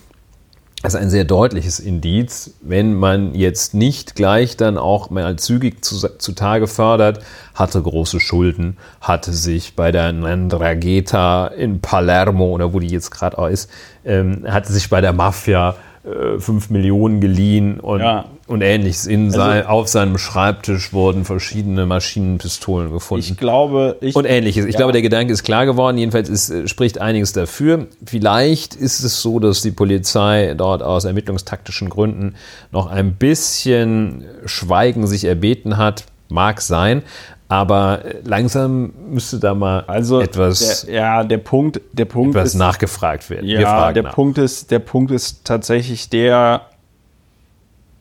das 0.81 0.95
ist 0.95 1.01
ein 1.01 1.09
sehr 1.09 1.25
deutliches 1.25 1.79
Indiz, 1.79 2.55
wenn 2.61 2.95
man 2.95 3.35
jetzt 3.35 3.73
nicht 3.73 4.15
gleich 4.15 4.55
dann 4.57 4.77
auch 4.77 5.09
mal 5.09 5.35
zügig 5.35 5.83
zu, 5.83 6.07
zutage 6.17 6.65
fördert, 6.65 7.19
hatte 7.53 7.81
große 7.81 8.21
Schulden, 8.21 8.77
hatte 9.01 9.33
sich 9.33 9.75
bei 9.75 9.91
der 9.91 10.11
Ndrangheta 10.13 11.47
in 11.47 11.81
Palermo 11.81 12.45
oder 12.45 12.73
wo 12.73 12.79
die 12.79 12.87
jetzt 12.87 13.11
gerade 13.11 13.37
auch 13.37 13.47
ist, 13.47 13.69
ähm, 14.05 14.45
hatte 14.47 14.71
sich 14.71 14.89
bei 14.89 15.01
der 15.01 15.13
Mafia 15.13 15.71
äh, 15.71 15.90
5 16.03 16.69
Millionen 16.71 17.21
geliehen 17.21 17.79
und, 17.79 17.99
Ja. 17.99 18.25
und 18.47 18.61
ähnliches. 18.61 19.05
In 19.05 19.25
Also- 19.27 19.37
sein, 19.37 19.65
auf 19.67 19.87
seinem 19.87 20.17
Schreibtisch 20.17 20.93
wurden 20.93 21.25
verschiedene 21.25 21.85
Maschinenpistolen 21.85 22.91
gefunden. 22.91 23.23
Ich 23.29 23.37
glaube, 23.37 23.97
ich. 24.01 24.15
Und 24.15 24.25
ähnliches. 24.25 24.65
Ich 24.65 24.73
Ja. 24.73 24.77
glaube, 24.77 24.93
der 24.93 25.03
Gedanke 25.03 25.31
ist 25.31 25.43
klar 25.43 25.65
geworden. 25.65 25.97
Jedenfalls 25.97 26.27
ist, 26.29 26.49
äh, 26.49 26.67
spricht 26.67 26.99
einiges 26.99 27.33
dafür. 27.33 27.87
Vielleicht 28.05 28.73
ist 28.75 29.03
es 29.03 29.21
so, 29.21 29.39
dass 29.39 29.61
die 29.61 29.71
Polizei 29.71 30.55
dort 30.57 30.81
aus 30.81 31.05
ermittlungstaktischen 31.05 31.89
Gründen 31.89 32.33
noch 32.71 32.87
ein 32.87 33.13
bisschen 33.13 34.25
Schweigen 34.45 35.05
sich 35.07 35.25
erbeten 35.25 35.77
hat. 35.77 36.05
mag 36.33 36.61
sein, 36.61 37.03
aber 37.51 37.99
langsam 38.23 38.93
müsste 39.09 39.37
da 39.37 39.53
mal 39.53 39.83
Also 39.85 40.21
etwas, 40.21 40.85
der, 40.85 40.95
ja, 40.95 41.23
der 41.25 41.37
Punkt, 41.37 41.81
der 41.91 42.05
Punkt 42.05 42.33
etwas 42.33 42.53
ist, 42.53 42.55
nachgefragt 42.55 43.29
werden. 43.29 43.45
Ja, 43.45 43.91
der 43.91 44.03
nach. 44.03 44.13
Punkt 44.15 44.37
ist, 44.37 44.71
der 44.71 44.79
Punkt 44.79 45.11
ist 45.11 45.43
tatsächlich 45.43 46.07
der, 46.09 46.61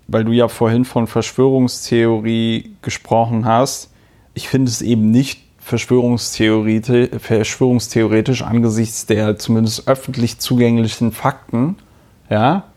weil 0.06 0.22
du 0.22 0.30
ja 0.30 0.46
vorhin 0.46 0.84
von 0.84 1.08
Verschwörungstheorie 1.08 2.76
gesprochen 2.80 3.44
hast. 3.44 3.90
Ich 4.34 4.48
finde 4.48 4.70
es 4.70 4.82
eben 4.82 5.10
nicht 5.10 5.42
verschwörungstheoretisch, 5.58 7.08
verschwörungstheoretisch 7.18 8.42
angesichts 8.42 9.06
der 9.06 9.36
zumindest 9.36 9.88
öffentlich 9.88 10.38
zugänglichen 10.38 11.10
Fakten, 11.10 11.74
ja, 12.30 12.69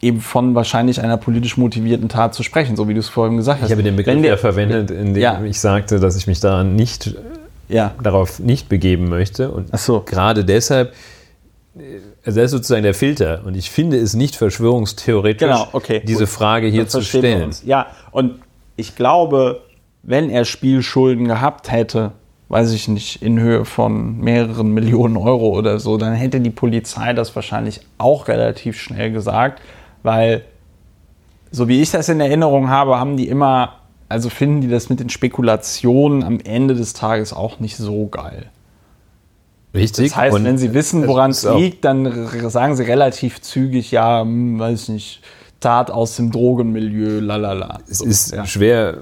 eben 0.00 0.20
von 0.20 0.54
wahrscheinlich 0.54 1.00
einer 1.00 1.16
politisch 1.16 1.56
motivierten 1.56 2.08
Tat 2.08 2.34
zu 2.34 2.42
sprechen, 2.42 2.76
so 2.76 2.88
wie 2.88 2.94
du 2.94 3.00
es 3.00 3.08
vorhin 3.08 3.36
gesagt 3.36 3.60
hast. 3.62 3.68
Ich 3.68 3.72
habe 3.72 3.82
den 3.82 3.96
Begriff 3.96 4.14
Wenn 4.14 4.22
ja 4.24 4.30
der- 4.30 4.38
verwendet, 4.38 4.90
indem 4.90 5.22
Ja. 5.22 5.42
ich 5.42 5.58
sagte, 5.60 5.98
dass 6.00 6.16
ich 6.16 6.26
mich 6.26 6.40
daran 6.40 6.76
nicht, 6.76 7.14
Ja, 7.68 7.94
darauf 8.02 8.38
nicht 8.38 8.68
begeben 8.68 9.08
möchte. 9.08 9.50
Und 9.50 9.76
so. 9.78 10.00
gerade 10.04 10.44
deshalb, 10.44 10.92
äh, 11.76 11.80
also 12.24 12.40
das 12.40 12.46
ist 12.46 12.50
sozusagen 12.52 12.82
der 12.82 12.94
Filter. 12.94 13.40
Und 13.44 13.56
ich 13.56 13.70
finde 13.70 13.96
es 13.98 14.14
nicht 14.14 14.36
verschwörungstheoretisch, 14.36 15.48
Genau, 15.48 15.68
okay, 15.72 16.02
diese 16.06 16.20
gut. 16.20 16.28
Frage 16.28 16.66
hier 16.68 16.86
zu 16.88 17.00
stellen. 17.00 17.50
Ja, 17.64 17.86
und 18.12 18.34
ich 18.76 18.94
glaube, 18.96 19.62
wenn 20.02 20.28
er 20.30 20.44
Spielschulden 20.44 21.26
gehabt 21.26 21.72
hätte, 21.72 22.12
weiß 22.48 22.72
ich 22.74 22.86
nicht, 22.86 23.22
in 23.22 23.40
Höhe 23.40 23.64
von 23.64 24.18
mehreren 24.20 24.68
Millionen 24.72 25.16
Euro 25.16 25.48
oder 25.58 25.80
so, 25.80 25.96
dann 25.96 26.12
hätte 26.14 26.38
die 26.40 26.50
Polizei 26.50 27.12
das 27.12 27.34
wahrscheinlich 27.34 27.80
auch 27.98 28.28
relativ 28.28 28.78
schnell 28.78 29.10
gesagt, 29.10 29.60
weil 30.06 30.44
so 31.50 31.68
wie 31.68 31.82
ich 31.82 31.90
das 31.90 32.08
in 32.08 32.20
Erinnerung 32.20 32.70
habe, 32.70 32.98
haben 32.98 33.16
die 33.16 33.28
immer, 33.28 33.80
also 34.08 34.30
finden 34.30 34.62
die 34.62 34.68
das 34.68 34.88
mit 34.88 35.00
den 35.00 35.10
Spekulationen 35.10 36.22
am 36.22 36.38
Ende 36.40 36.74
des 36.74 36.92
Tages 36.92 37.32
auch 37.32 37.60
nicht 37.60 37.76
so 37.76 38.06
geil. 38.06 38.46
Richtig. 39.74 40.08
Das 40.08 40.16
heißt, 40.16 40.34
Und 40.34 40.44
wenn 40.44 40.58
sie 40.58 40.72
wissen, 40.74 41.06
woran 41.06 41.32
es 41.32 41.44
liegt, 41.44 41.84
dann 41.84 42.28
sagen 42.48 42.76
sie 42.76 42.84
relativ 42.84 43.42
zügig, 43.42 43.90
ja, 43.90 44.22
hm, 44.22 44.58
weiß 44.58 44.84
ich 44.84 44.88
nicht, 44.88 45.20
Tat 45.60 45.90
aus 45.90 46.16
dem 46.16 46.30
Drogenmilieu, 46.30 47.20
lalala. 47.20 47.80
Es 47.90 47.98
So, 47.98 48.06
ist 48.06 48.32
ja. 48.32 48.46
schwer 48.46 48.98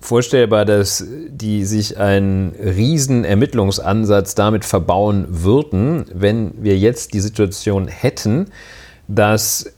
vorstellbar, 0.00 0.64
dass 0.66 1.04
die 1.28 1.64
sich 1.64 1.98
einen 1.98 2.54
riesen 2.62 3.24
Ermittlungsansatz 3.24 4.34
damit 4.34 4.64
verbauen 4.64 5.26
würden, 5.28 6.04
wenn 6.12 6.52
wir 6.62 6.76
jetzt 6.78 7.14
die 7.14 7.20
Situation 7.20 7.88
hätten, 7.88 8.46
dass 9.08 9.74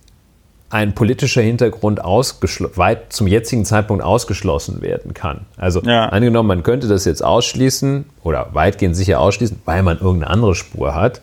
ein 0.68 0.94
politischer 0.94 1.42
Hintergrund 1.42 2.00
weit 2.04 3.12
zum 3.12 3.26
jetzigen 3.28 3.64
Zeitpunkt 3.64 4.02
ausgeschlossen 4.02 4.82
werden 4.82 5.14
kann. 5.14 5.46
Also 5.56 5.80
Ja. 5.82 6.06
angenommen, 6.06 6.48
man 6.48 6.62
könnte 6.64 6.88
das 6.88 7.04
jetzt 7.04 7.24
ausschließen 7.24 8.04
oder 8.24 8.48
weitgehend 8.52 8.96
sicher 8.96 9.20
ausschließen, 9.20 9.60
weil 9.64 9.82
man 9.82 9.98
irgendeine 9.98 10.30
andere 10.32 10.54
Spur 10.54 10.94
hat. 10.94 11.20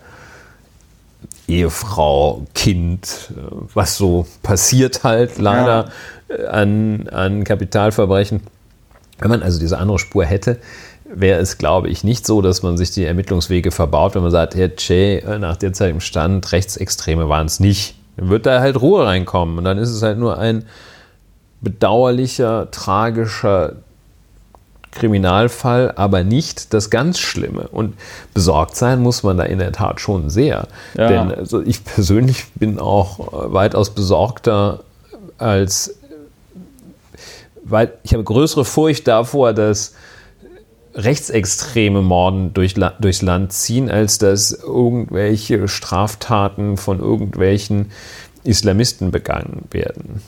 Ehefrau, 1.47 2.45
Kind, 2.55 3.31
äh, 3.35 3.41
was 3.73 3.97
so 3.97 4.25
passiert 4.43 5.03
halt 5.03 5.37
leider 5.39 5.89
äh, 6.29 6.45
an, 6.45 7.09
an 7.09 7.43
Kapitalverbrechen. 7.43 8.41
Wenn 9.19 9.29
man 9.29 9.43
also 9.43 9.59
diese 9.59 9.77
andere 9.77 9.99
Spur 9.99 10.25
hätte, 10.25 10.57
wäre 11.05 11.39
es, 11.39 11.57
glaube 11.57 11.89
ich, 11.89 12.03
nicht 12.05 12.25
so, 12.25 12.41
dass 12.41 12.63
man 12.63 12.77
sich 12.77 12.91
die 12.91 13.03
Ermittlungswege 13.05 13.71
verbaut, 13.71 14.15
wenn 14.15 14.21
man 14.23 14.31
sagt, 14.31 14.55
Herr 14.55 14.69
Che, 14.69 15.17
äh, 15.19 15.37
nach 15.37 15.57
derzeitigem 15.57 15.99
Stand, 15.99 16.49
Rechtsextreme 16.53 17.27
waren 17.27 17.45
es 17.47 17.59
nicht. 17.59 17.95
Dann 18.17 18.29
wird 18.29 18.45
da 18.45 18.59
halt 18.59 18.79
Ruhe 18.81 19.05
reinkommen 19.05 19.57
und 19.57 19.63
dann 19.63 19.77
ist 19.77 19.89
es 19.89 20.01
halt 20.01 20.17
nur 20.17 20.37
ein 20.37 20.65
bedauerlicher, 21.61 22.69
tragischer 22.71 23.73
Kriminalfall, 24.91 25.93
aber 25.95 26.23
nicht 26.23 26.73
das 26.73 26.89
ganz 26.89 27.19
Schlimme. 27.19 27.67
Und 27.69 27.95
besorgt 28.33 28.75
sein 28.75 29.01
muss 29.01 29.23
man 29.23 29.37
da 29.37 29.43
in 29.43 29.59
der 29.59 29.71
Tat 29.71 29.99
schon 29.99 30.29
sehr. 30.29 30.67
Ja. 30.95 31.07
Denn 31.07 31.33
also 31.33 31.61
ich 31.61 31.83
persönlich 31.83 32.45
bin 32.55 32.79
auch 32.79 33.19
äh, 33.19 33.53
weitaus 33.53 33.89
besorgter 33.89 34.81
als 35.37 35.95
weil 37.63 37.93
ich 38.03 38.13
habe 38.13 38.23
größere 38.23 38.65
Furcht 38.65 39.07
davor, 39.07 39.53
dass 39.53 39.93
rechtsextreme 40.95 42.01
Morden 42.01 42.53
durch, 42.53 42.75
durchs 42.99 43.21
Land 43.21 43.51
ziehen, 43.53 43.89
als 43.89 44.17
dass 44.17 44.51
irgendwelche 44.51 45.67
Straftaten 45.67 46.77
von 46.77 46.99
irgendwelchen 46.99 47.91
Islamisten 48.43 49.11
begangen 49.11 49.65
werden. 49.71 50.21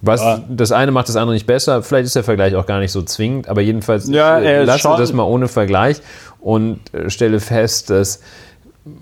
Was 0.00 0.20
Ja. 0.20 0.44
das 0.48 0.70
eine 0.72 0.92
macht 0.92 1.08
das 1.08 1.16
andere 1.16 1.34
nicht 1.34 1.46
besser. 1.46 1.82
Vielleicht 1.82 2.06
ist 2.06 2.16
der 2.16 2.22
Vergleich 2.24 2.54
auch 2.54 2.66
gar 2.66 2.78
nicht 2.78 2.92
so 2.92 3.02
zwingend, 3.02 3.48
aber 3.48 3.62
jedenfalls 3.62 4.08
Ja, 4.08 4.40
ich, 4.40 4.46
äh, 4.46 4.60
ist 4.62 4.66
lasse 4.66 4.88
das 4.96 5.12
mal 5.12 5.24
ohne 5.24 5.48
Vergleich 5.48 6.00
und 6.40 6.78
äh, 6.94 7.10
stelle 7.10 7.40
fest, 7.40 7.90
dass 7.90 8.20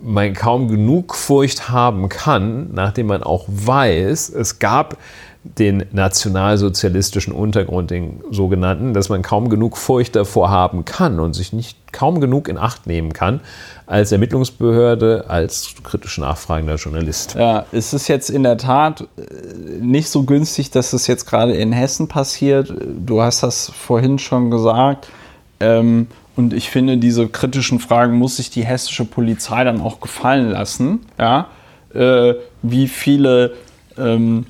man 0.03 0.33
kaum 0.33 0.69
genug 0.69 1.15
Furcht 1.15 1.69
haben 1.69 2.09
kann, 2.09 2.71
nachdem 2.73 3.07
man 3.07 3.23
auch 3.23 3.45
weiß, 3.47 4.31
es 4.31 4.59
gab 4.59 4.97
den 5.59 5.85
nationalsozialistischen 5.93 7.33
Untergrund, 7.33 7.91
den 7.91 8.21
sogenannten, 8.31 8.95
dass 8.95 9.09
man 9.09 9.23
kaum 9.23 9.49
genug 9.49 9.77
Furcht 9.77 10.17
davor 10.17 10.51
haben 10.51 10.85
kann 10.85 11.21
und 11.21 11.35
sich 11.35 11.53
nicht 11.53 11.93
kaum 11.93 12.21
genug 12.21 12.49
in 12.49 12.59
Acht 12.59 12.87
nehmen 12.87 13.13
kann 13.13 13.41
als 13.87 14.13
Ermittlungsbehörde, 14.13 15.27
als 15.29 15.75
kritisch 15.85 16.19
nachfragender 16.19 16.75
Journalist. 16.75 17.35
Ja, 17.39 17.67
es 17.73 17.93
ist 17.93 18.09
jetzt 18.09 18.31
in 18.31 18.43
der 18.43 18.59
Tat 18.59 19.03
äh, 19.03 19.05
nicht 19.81 20.09
so 20.09 20.25
günstig, 20.25 20.71
dass 20.71 20.93
es 20.93 21.07
jetzt 21.07 21.27
gerade 21.27 21.55
in 21.55 21.73
Hessen 21.73 22.09
passiert. 22.09 22.73
Du 22.99 23.23
hast 23.23 23.43
das 23.43 23.71
vorhin 23.71 24.19
schon 24.19 24.51
gesagt. 24.51 25.09
Ähm, 25.61 26.09
und 26.35 26.53
ich 26.53 26.69
finde, 26.69 26.99
diese 26.99 27.29
kritischen 27.29 27.81
Fragen 27.81 28.19
muss 28.19 28.37
sich 28.37 28.51
die 28.51 28.65
hessische 28.65 29.05
Polizei 29.05 29.65
dann 29.65 29.81
auch 29.81 30.01
gefallen 30.01 30.51
lassen. 30.51 31.07
Ja? 31.19 31.49
Äh, 31.95 32.35
wie 32.63 32.89
viele, 32.89 33.55
ähm, 33.97 34.45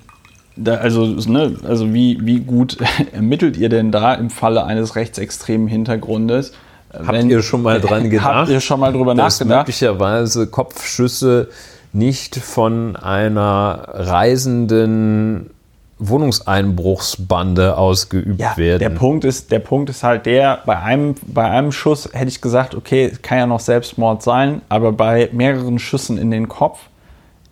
da, 0.56 0.74
also, 0.76 1.04
ne, 1.30 1.56
also 1.66 1.92
wie, 1.92 2.18
wie 2.22 2.40
gut 2.40 2.78
ermittelt 3.12 3.56
ihr 3.56 3.68
denn 3.68 3.92
da 3.92 4.14
im 4.14 4.30
Falle 4.30 4.64
eines 4.64 4.96
rechtsextremen 4.96 5.68
Hintergrundes? 5.68 6.52
Habt 6.92 7.24
ihr 7.24 7.42
schon 7.42 7.62
mal 7.62 7.80
dran 7.80 8.08
gedacht? 8.10 8.24
Habt 8.34 8.48
ihr 8.48 8.60
schon 8.60 8.80
mal 8.80 8.92
drüber 8.92 9.14
dass 9.14 9.40
nachgedacht? 9.40 9.66
möglicherweise 9.66 10.46
Kopfschüsse 10.46 11.48
nicht 11.92 12.36
von 12.36 12.96
einer 12.96 13.88
reisenden 13.92 15.50
Wohnungseinbruchsbande 15.98 17.76
ausgeübt 17.76 18.40
Ja, 18.40 18.56
werden. 18.56 18.80
der 18.80 18.90
Punkt 18.90 19.24
ist, 19.24 19.50
der 19.50 19.60
Punkt 19.60 19.88
ist 19.90 20.02
halt 20.02 20.26
der, 20.26 20.60
bei 20.66 20.78
einem, 20.78 21.14
bei 21.26 21.44
einem 21.50 21.72
Schuss 21.72 22.08
hätte 22.12 22.28
ich 22.28 22.40
gesagt, 22.40 22.74
okay, 22.74 23.10
es 23.12 23.22
kann 23.22 23.38
ja 23.38 23.46
noch 23.46 23.60
Selbstmord 23.60 24.22
sein, 24.22 24.60
aber 24.68 24.92
bei 24.92 25.30
mehreren 25.32 25.78
Schüssen 25.78 26.18
in 26.18 26.30
den 26.30 26.48
Kopf 26.48 26.80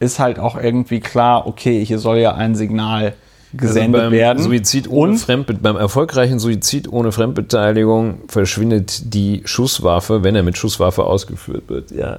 ist 0.05 0.19
halt 0.19 0.39
auch 0.39 0.57
irgendwie 0.57 1.01
klar, 1.01 1.47
okay, 1.47 1.85
hier 1.85 1.99
soll 1.99 2.19
ja 2.19 2.35
ein 2.35 2.55
Signal 2.55 3.15
gesendet 3.57 4.01
also 4.01 4.11
beim 4.11 4.13
werden. 4.13 4.43
Suizid 4.43 4.89
ohne 4.89 5.13
Und 5.13 5.19
Fremdbe 5.19 5.55
beim 5.55 5.77
erfolgreichen 5.77 6.39
Suizid 6.39 6.93
ohne 6.93 7.13
Fremdbeteiligung 7.13 8.23
verschwindet 8.29 9.15
die 9.15 9.43
Schusswaffe, 9.45 10.25
wenn 10.25 10.35
er 10.35 10.43
mit 10.43 10.57
Schusswaffe 10.57 11.05
ausgeführt 11.05 11.65
wird. 11.69 11.91
Ja. 11.91 12.19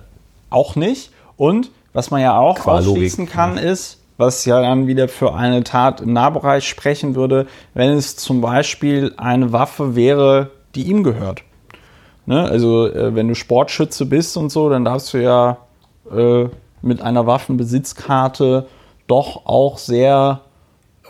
auch 0.49 0.75
nicht. 0.75 1.11
Und 1.37 1.71
was 1.93 2.11
man 2.11 2.21
ja 2.21 2.37
auch 2.37 2.59
Qua 2.59 2.79
ausschließen 2.79 3.27
kann, 3.27 3.57
ist, 3.57 3.99
was 4.17 4.45
ja 4.45 4.61
dann 4.61 4.87
wieder 4.87 5.07
für 5.07 5.33
eine 5.33 5.63
Tat 5.63 6.01
im 6.01 6.13
Nahbereich 6.13 6.67
sprechen 6.67 7.15
würde, 7.15 7.47
wenn 7.73 7.91
es 7.91 8.15
zum 8.15 8.41
Beispiel 8.41 9.13
eine 9.17 9.51
Waffe 9.51 9.95
wäre, 9.95 10.51
die 10.75 10.83
ihm 10.83 11.03
gehört. 11.03 11.43
Ne? 12.25 12.43
Also 12.43 12.87
äh, 12.87 13.13
wenn 13.15 13.27
du 13.27 13.35
Sportschütze 13.35 14.05
bist 14.05 14.37
und 14.37 14.49
so, 14.49 14.69
dann 14.69 14.85
darfst 14.85 15.13
du 15.13 15.21
ja 15.21 15.57
äh, 16.11 16.45
mit 16.85 17.01
einer 17.01 17.25
Waffenbesitzkarte 17.25 18.67
doch 19.07 19.45
auch 19.45 19.77
sehr, 19.77 20.41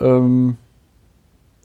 ähm, 0.00 0.56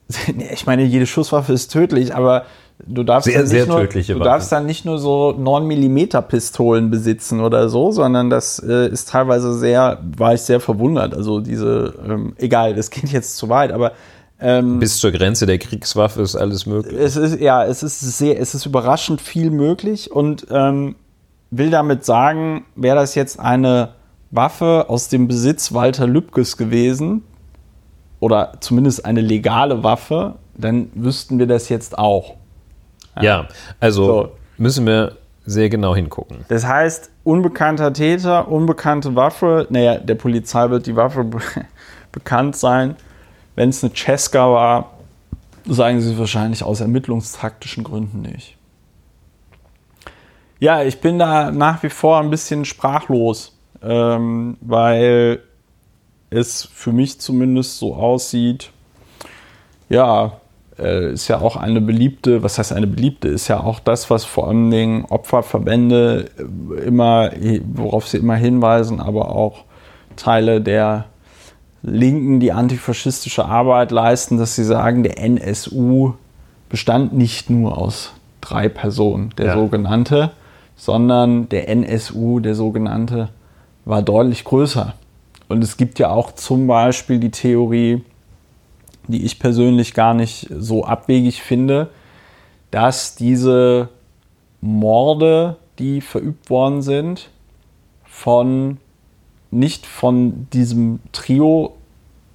ich 0.52 0.66
meine, 0.66 0.84
jede 0.84 1.06
Schusswaffe 1.06 1.52
ist 1.52 1.72
tödlich, 1.72 2.14
aber 2.14 2.44
du 2.86 3.02
darfst 3.02 3.26
Sehr, 3.26 3.42
dann 3.42 3.84
nicht 3.84 4.08
nur, 4.08 4.16
du 4.16 4.24
darfst 4.24 4.52
dann 4.52 4.66
nicht 4.66 4.84
nur 4.84 4.98
so 4.98 5.32
9 5.32 5.66
mm 5.66 5.98
Pistolen 6.28 6.90
besitzen 6.90 7.40
oder 7.40 7.68
so, 7.68 7.90
sondern 7.90 8.30
das 8.30 8.58
äh, 8.58 8.88
ist 8.88 9.10
teilweise 9.10 9.54
sehr, 9.54 9.98
war 10.16 10.34
ich 10.34 10.42
sehr 10.42 10.60
verwundert. 10.60 11.14
Also 11.14 11.40
diese, 11.40 11.94
ähm, 12.06 12.34
egal, 12.38 12.74
das 12.74 12.90
geht 12.90 13.10
jetzt 13.10 13.36
zu 13.36 13.48
weit, 13.48 13.72
aber 13.72 13.92
ähm, 14.40 14.80
Bis 14.80 14.98
zur 14.98 15.12
Grenze 15.12 15.46
der 15.46 15.58
Kriegswaffe 15.58 16.20
ist 16.20 16.34
alles 16.34 16.66
möglich. 16.66 16.98
es 16.98 17.14
ist 17.14 17.38
ja, 17.38 17.64
es 17.64 17.84
ist 17.84 18.00
sehr, 18.00 18.40
es 18.40 18.54
ist 18.54 18.66
überraschend 18.66 19.20
viel 19.20 19.50
möglich 19.50 20.10
und 20.10 20.46
ähm, 20.50 20.96
will 21.52 21.70
damit 21.70 22.04
sagen, 22.04 22.64
wäre 22.74 22.96
das 22.96 23.14
jetzt 23.14 23.38
eine 23.38 23.90
Waffe 24.32 24.86
aus 24.88 25.08
dem 25.08 25.28
Besitz 25.28 25.72
Walter 25.72 26.06
Lübkes 26.06 26.56
gewesen 26.56 27.22
oder 28.18 28.54
zumindest 28.60 29.04
eine 29.04 29.20
legale 29.20 29.84
Waffe, 29.84 30.34
dann 30.56 30.90
wüssten 30.94 31.38
wir 31.38 31.46
das 31.46 31.68
jetzt 31.68 31.96
auch. 31.98 32.34
Ja, 33.20 33.46
also 33.78 34.06
So. 34.06 34.32
müssen 34.58 34.86
wir 34.86 35.16
sehr 35.44 35.68
genau 35.68 35.94
hingucken. 35.94 36.38
Das 36.48 36.66
heißt, 36.66 37.10
unbekannter 37.24 37.92
Täter, 37.92 38.48
unbekannte 38.48 39.14
Waffe, 39.14 39.66
naja, 39.70 39.98
der 39.98 40.14
Polizei 40.14 40.70
wird 40.70 40.86
die 40.86 40.96
Waffe 40.96 41.24
be 41.24 41.38
bekannt 42.12 42.56
sein. 42.56 42.96
Wenn 43.54 43.68
es 43.68 43.84
eine 43.84 43.92
Cesca 43.94 44.50
war, 44.50 44.90
Sagen 45.68 46.00
sie 46.00 46.18
wahrscheinlich 46.18 46.64
aus 46.64 46.80
ermittlungstaktischen 46.80 47.84
Gründen 47.84 48.22
nicht. 48.22 48.56
Ja, 50.58 50.82
ich 50.82 51.00
bin 51.00 51.18
da 51.18 51.50
nach 51.50 51.82
wie 51.82 51.88
vor 51.88 52.18
ein 52.20 52.30
bisschen 52.30 52.64
sprachlos, 52.64 53.56
ähm, 53.82 54.56
weil 54.60 55.40
es 56.30 56.68
für 56.72 56.92
mich 56.92 57.20
zumindest 57.20 57.78
so 57.78 57.94
aussieht, 57.94 58.70
ja, 59.88 60.32
äh, 60.78 61.12
ist 61.12 61.28
ja 61.28 61.40
auch 61.40 61.56
eine 61.56 61.80
beliebte, 61.80 62.42
was 62.42 62.58
heißt 62.58 62.72
eine 62.72 62.86
beliebte, 62.86 63.28
ist 63.28 63.48
ja 63.48 63.60
auch 63.60 63.80
das, 63.80 64.08
was 64.10 64.24
vor 64.24 64.48
allen 64.48 64.70
Dingen 64.70 65.04
Opferverbände 65.04 66.30
äh, 66.38 66.80
immer, 66.84 67.30
worauf 67.74 68.08
sie 68.08 68.18
immer 68.18 68.36
hinweisen, 68.36 69.00
aber 69.00 69.34
auch 69.34 69.64
Teile 70.16 70.60
der 70.60 71.06
Linken, 71.82 72.40
die 72.40 72.52
antifaschistische 72.52 73.44
Arbeit 73.44 73.90
leisten, 73.90 74.38
dass 74.38 74.54
sie 74.54 74.64
sagen, 74.64 75.02
der 75.02 75.18
NSU 75.18 76.14
bestand 76.68 77.12
nicht 77.12 77.50
nur 77.50 77.76
aus 77.76 78.12
drei 78.40 78.68
Personen, 78.68 79.30
der 79.36 79.46
ja. 79.46 79.54
sogenannte, 79.54 80.30
sondern 80.76 81.48
der 81.48 81.68
NSU, 81.68 82.40
der 82.40 82.54
sogenannte, 82.54 83.28
war 83.84 84.02
deutlich 84.02 84.44
größer. 84.44 84.94
Und 85.48 85.62
es 85.62 85.76
gibt 85.76 85.98
ja 85.98 86.10
auch 86.10 86.32
zum 86.32 86.66
Beispiel 86.66 87.18
die 87.18 87.30
Theorie, 87.30 88.02
die 89.08 89.24
ich 89.24 89.38
persönlich 89.38 89.94
gar 89.94 90.14
nicht 90.14 90.48
so 90.50 90.84
abwegig 90.84 91.42
finde, 91.42 91.90
dass 92.70 93.16
diese 93.16 93.88
Morde, 94.60 95.56
die 95.78 96.00
verübt 96.00 96.48
worden 96.48 96.82
sind, 96.82 97.28
von 98.04 98.78
nicht 99.50 99.86
von 99.86 100.48
diesem 100.52 101.00
Trio 101.12 101.74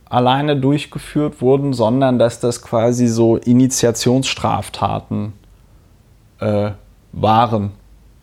alleine 0.05 0.55
durchgeführt 0.57 1.41
wurden, 1.41 1.73
sondern 1.73 2.19
dass 2.19 2.39
das 2.39 2.61
quasi 2.61 3.07
so 3.07 3.37
Initiationsstraftaten 3.37 5.33
äh, 6.39 6.71
waren. 7.11 7.71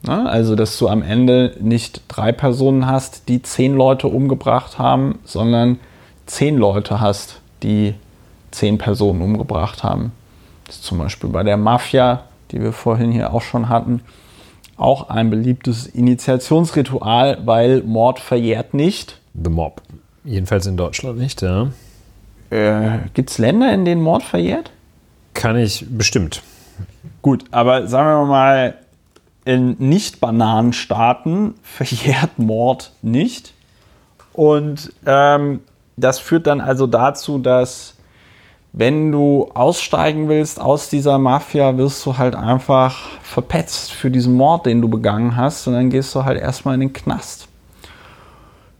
Ne? 0.07 0.29
Also, 0.29 0.55
dass 0.55 0.77
du 0.77 0.87
am 0.87 1.01
Ende 1.01 1.55
nicht 1.59 2.01
drei 2.07 2.31
Personen 2.31 2.85
hast, 2.87 3.27
die 3.27 3.41
zehn 3.41 3.75
Leute 3.75 4.07
umgebracht 4.07 4.77
haben, 4.77 5.19
sondern 5.23 5.79
zehn 6.25 6.57
Leute 6.57 6.99
hast, 7.01 7.41
die 7.63 7.95
zehn 8.51 8.77
Personen 8.77 9.21
umgebracht 9.21 9.83
haben. 9.83 10.11
Das 10.65 10.77
ist 10.77 10.83
zum 10.83 10.97
Beispiel 10.97 11.29
bei 11.29 11.43
der 11.43 11.57
Mafia, 11.57 12.23
die 12.51 12.61
wir 12.61 12.71
vorhin 12.71 13.11
hier 13.11 13.33
auch 13.33 13.41
schon 13.41 13.69
hatten, 13.69 14.01
auch 14.77 15.09
ein 15.09 15.29
beliebtes 15.29 15.87
Initiationsritual, 15.87 17.39
weil 17.45 17.81
Mord 17.83 18.19
verjährt 18.19 18.73
nicht. 18.73 19.19
The 19.33 19.49
Mob. 19.49 19.81
Jedenfalls 20.23 20.65
in 20.65 20.77
Deutschland 20.77 21.17
nicht, 21.17 21.41
ja. 21.41 21.67
Äh, 22.49 22.99
Gibt 23.13 23.29
es 23.29 23.37
Länder, 23.37 23.73
in 23.73 23.85
denen 23.85 24.01
Mord 24.01 24.23
verjährt? 24.23 24.71
Kann 25.33 25.57
ich 25.57 25.85
bestimmt. 25.89 26.41
Gut, 27.21 27.45
aber 27.51 27.87
sagen 27.87 28.21
wir 28.21 28.25
mal, 28.25 28.75
in 29.45 29.75
Nicht-Bananenstaaten 29.79 31.53
verjährt 31.61 32.37
Mord 32.37 32.91
nicht. 33.01 33.53
Und 34.33 34.91
ähm, 35.05 35.61
das 35.95 36.19
führt 36.19 36.47
dann 36.47 36.59
also 36.59 36.87
dazu, 36.87 37.37
dass 37.37 37.95
wenn 38.73 39.13
du 39.13 39.49
aussteigen 39.53 40.27
willst 40.27 40.59
aus 40.59 40.89
dieser 40.89 41.17
Mafia, 41.17 41.77
wirst 41.77 42.05
du 42.05 42.17
halt 42.17 42.35
einfach 42.35 42.97
verpetzt 43.21 43.93
für 43.93 44.11
diesen 44.11 44.33
Mord, 44.33 44.65
den 44.65 44.81
du 44.81 44.89
begangen 44.89 45.37
hast. 45.37 45.65
Und 45.67 45.75
dann 45.75 45.89
gehst 45.89 46.13
du 46.13 46.25
halt 46.25 46.41
erstmal 46.41 46.73
in 46.73 46.81
den 46.81 46.93
Knast. 46.93 47.47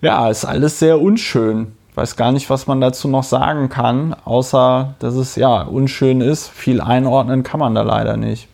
Ja, 0.01 0.29
ist 0.29 0.43
alles 0.43 0.79
sehr 0.79 0.99
unschön. 0.99 1.77
Ich 1.91 1.97
weiß 1.97 2.17
gar 2.17 2.33
nicht, 2.33 2.49
was 2.49 2.67
man 2.67 2.81
dazu 2.81 3.07
noch 3.07 3.23
sagen 3.23 3.69
kann, 3.69 4.13
außer 4.25 4.95
dass 4.99 5.15
es 5.15 5.37
ja 5.37 5.61
unschön 5.61 6.19
ist. 6.19 6.49
Viel 6.49 6.81
einordnen 6.81 7.43
kann 7.43 7.61
man 7.61 7.73
da 7.73 7.83
leider 7.83 8.17
nicht. 8.17 8.49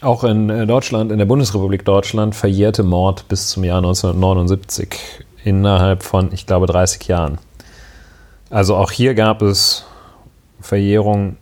Auch 0.00 0.24
in 0.24 0.50
äh, 0.50 0.66
Deutschland, 0.66 1.12
in 1.12 1.18
der 1.18 1.24
Bundesrepublik 1.24 1.84
Deutschland, 1.84 2.34
verjährte 2.34 2.82
Mord 2.82 3.26
bis 3.28 3.48
zum 3.48 3.64
Jahr 3.64 3.78
1979 3.78 4.98
innerhalb 5.44 6.02
von, 6.02 6.32
ich 6.32 6.46
glaube, 6.46 6.66
30 6.66 7.06
Jahren. 7.08 7.38
Also 8.50 8.76
auch 8.76 8.90
hier 8.90 9.14
gab 9.14 9.42
es 9.42 9.84
Verjährung 10.60 11.36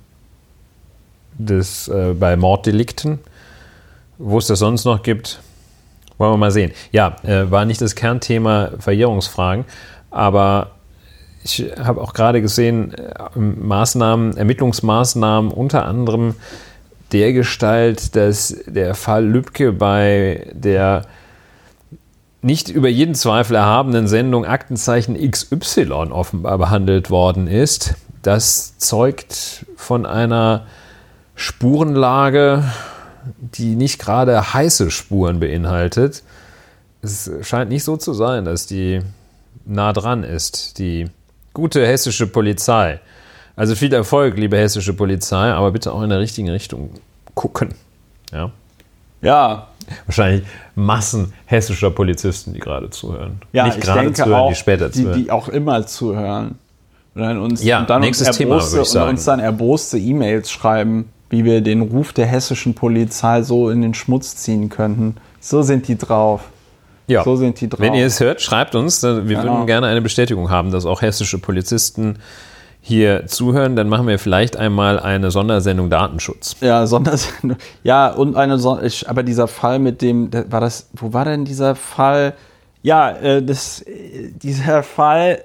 des, 1.39 1.89
äh, 1.89 2.15
bei 2.19 2.37
Morddelikten. 2.37 3.19
Wo 4.19 4.39
es 4.39 4.47
das 4.47 4.61
sonst 4.61 4.85
noch 4.85 5.03
gibt, 5.03 5.41
wollen 6.19 6.33
wir 6.33 6.37
mal 6.37 6.51
sehen. 6.51 6.73
Ja, 6.93 7.17
äh, 7.25 7.51
war 7.51 7.65
nicht 7.65 7.81
das 7.81 7.95
Kernthema 7.95 8.71
Verjährungsfragen, 8.79 9.65
aber 10.11 10.71
ich 11.43 11.65
habe 11.83 12.01
auch 12.01 12.13
gerade 12.13 12.41
gesehen, 12.41 12.95
äh, 12.95 13.39
Maßnahmen, 13.39 14.37
Ermittlungsmaßnahmen 14.37 15.51
unter 15.51 15.87
anderem 15.87 16.37
der 17.13 17.33
Gestalt, 17.33 18.17
dass 18.17 18.57
der 18.67 18.95
Fall 18.95 19.27
Lübcke 19.27 19.73
bei 19.73 20.51
der 20.53 21.07
nicht 22.41 22.69
über 22.69 22.89
jeden 22.89 23.15
Zweifel 23.15 23.55
erhabenen 23.55 24.09
Sendung 24.09 24.45
Aktenzeichen 24.45 25.15
XY 25.31 25.93
offenbar 26.11 26.59
behandelt 26.59 27.09
worden 27.09 27.47
ist. 27.47 27.95
Das 28.23 28.79
zeugt 28.79 29.65
von 29.77 30.07
einer 30.07 30.67
Spurenlage, 31.37 32.65
die 33.39 33.77
nicht 33.77 34.01
gerade 34.01 34.53
heiße 34.55 34.91
Spuren 34.91 35.39
beinhaltet. 35.39 36.25
Es 37.01 37.31
scheint 37.43 37.71
nicht 37.71 37.85
so 37.85 37.97
zu 37.97 38.13
sein, 38.13 38.45
dass 38.45 38.67
die 38.67 39.01
nah 39.65 39.93
dran 39.93 40.25
ist, 40.25 40.79
die 40.79 41.07
gute 41.53 41.87
hessische 41.87 42.27
Polizei. 42.27 43.01
Also 43.57 43.75
viel 43.75 43.93
Erfolg, 43.93 44.37
liebe 44.37 44.57
hessische 44.57 44.95
Polizei, 44.95 45.53
aber 45.53 45.71
bitte 45.73 45.93
auch 45.93 46.03
in 46.03 46.11
der 46.11 46.21
richtigen 46.21 46.49
Richtung 46.49 46.91
gucken. 47.35 47.75
Ja. 48.33 48.51
Ja, 49.21 49.69
wahrscheinlich 50.07 50.45
Massen 50.75 51.33
hessischer 51.47 51.91
Polizisten, 51.91 52.55
die 52.55 52.61
gerade 52.61 52.91
zuhören. 52.91 53.41
Ja, 53.53 53.67
Nicht 53.67 53.81
gerade 53.81 54.13
zuhören, 54.13 54.35
auch, 54.35 54.49
die 54.49 54.55
später 54.55 54.91
zuhören. 54.91 55.19
Die, 55.19 55.25
die 55.25 55.31
auch 55.31 55.49
immer 55.49 55.87
zuhören. 55.87 56.59
Und 57.15 57.21
dann 57.21 57.39
uns, 57.39 57.63
ja, 57.63 57.81
und 57.81 57.91
dann 57.91 58.01
nächstes 58.01 58.29
uns 58.29 58.37
Thema, 58.37 58.61
würde 58.61 58.83
ich 58.83 58.89
sagen. 58.89 59.05
Und 59.05 59.11
uns 59.11 59.25
dann 59.25 59.39
erboste 59.39 59.99
E-Mails 59.99 60.51
schreiben, 60.51 61.11
wie 61.31 61.45
wir 61.45 61.61
den 61.61 61.83
Ruf 61.83 62.13
der 62.13 62.27
hessischen 62.27 62.75
Polizei 62.75 63.43
so 63.43 63.71
in 63.71 63.83
den 63.83 63.95
Schmutz 63.95 64.37
ziehen 64.37 64.71
könnten. 64.71 65.17
So 65.41 65.63
sind 65.63 65.89
die 65.89 65.99
drauf. 65.99 66.43
Ja. 67.07 67.23
So 67.23 67.37
sind 67.37 67.61
die 67.61 67.69
drauf. 67.69 67.81
Wenn 67.81 67.95
ihr 67.95 68.07
es 68.07 68.21
hört, 68.21 68.41
schreibt 68.41 68.75
uns. 68.75 69.03
Wir 69.03 69.21
genau. 69.23 69.43
würden 69.43 69.67
gerne 69.67 69.89
eine 69.89 70.01
Bestätigung 70.01 70.51
haben, 70.51 70.71
dass 70.71 70.87
auch 70.87 71.03
hessische 71.03 71.39
Polizisten 71.39 72.17
hier 72.85 73.29
zuhören, 73.29 73.77
dann 73.77 73.89
machen 73.89 74.09
wir 74.09 74.19
vielleicht 74.19 74.57
einmal 74.57 74.99
eine 74.99 75.31
Sondersendung 75.31 75.89
Datenschutz. 75.89 76.57
Ja, 76.61 76.85
Sondersendung. 76.87 77.57
Ja, 77.85 78.09
und 78.09 78.37
eine 78.37 78.59
Son 78.59 78.81
aber 79.07 79.23
dieser 79.23 79.47
Fall 79.47 79.79
mit 79.79 80.03
dem, 80.03 80.31
war 80.51 80.61
das, 80.61 80.91
wo 80.93 81.13
war 81.13 81.25
denn 81.25 81.45
dieser 81.45 81.77
Fall? 81.77 82.35
Ja, 82.83 83.13
äh, 83.13 83.41
das, 83.41 83.85
dieser 83.87 84.83
Fall, 84.83 85.45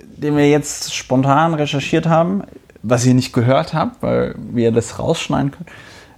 den 0.00 0.36
wir 0.36 0.48
jetzt 0.48 0.94
spontan 0.94 1.54
recherchiert 1.54 2.06
haben, 2.06 2.44
was 2.84 3.04
ihr 3.04 3.14
nicht 3.14 3.32
gehört 3.32 3.74
habt, 3.74 4.00
weil 4.00 4.36
wir 4.38 4.70
das 4.70 5.00
rausschneiden 5.00 5.50
können. 5.50 5.66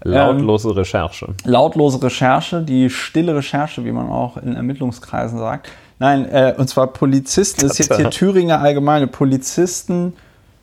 Lautlose 0.05 0.68
ähm, 0.68 0.74
Recherche. 0.74 1.28
Lautlose 1.44 2.03
Recherche, 2.03 2.61
die 2.61 2.90
stille 2.90 3.34
Recherche, 3.34 3.86
wie 3.86 3.92
man 3.92 4.11
auch 4.11 4.36
in 4.36 4.55
Ermittlungskreisen 4.55 5.38
sagt. 5.38 5.70
Nein, 5.98 6.28
äh, 6.28 6.55
und 6.59 6.68
zwar 6.68 6.88
Polizisten, 6.88 7.62
das 7.62 7.78
ist 7.78 7.88
jetzt 7.88 7.96
hier 7.96 8.11
Thüringer 8.11 8.61
Allgemeine, 8.61 9.07
Polizisten 9.07 10.12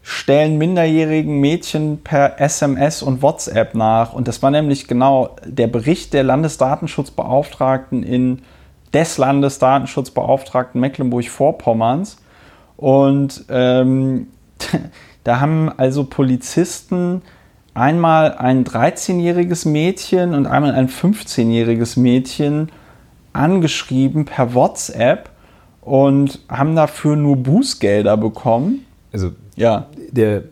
stellen 0.01 0.57
minderjährigen 0.57 1.39
Mädchen 1.39 2.01
per 2.03 2.39
SMS 2.39 3.01
und 3.01 3.21
WhatsApp 3.21 3.75
nach. 3.75 4.13
Und 4.13 4.27
das 4.27 4.41
war 4.41 4.51
nämlich 4.51 4.87
genau 4.87 5.35
der 5.45 5.67
Bericht 5.67 6.13
der 6.13 6.23
Landesdatenschutzbeauftragten 6.23 8.03
in 8.03 8.41
des 8.93 9.17
Landesdatenschutzbeauftragten 9.17 10.79
Mecklenburg-Vorpommerns. 10.81 12.17
Und 12.77 13.45
ähm, 13.49 14.27
da 15.23 15.39
haben 15.39 15.69
also 15.77 16.05
Polizisten 16.05 17.21
einmal 17.73 18.33
ein 18.35 18.65
13-jähriges 18.65 19.67
Mädchen 19.67 20.33
und 20.33 20.47
einmal 20.47 20.73
ein 20.73 20.89
15-jähriges 20.89 21.99
Mädchen 21.99 22.69
angeschrieben 23.33 24.25
per 24.25 24.53
WhatsApp 24.53 25.29
und 25.81 26.39
haben 26.49 26.75
dafür 26.75 27.15
nur 27.15 27.37
Bußgelder 27.37 28.17
bekommen. 28.17 28.85
Also 29.13 29.31
ja. 29.59 29.87
Der, 30.11 30.43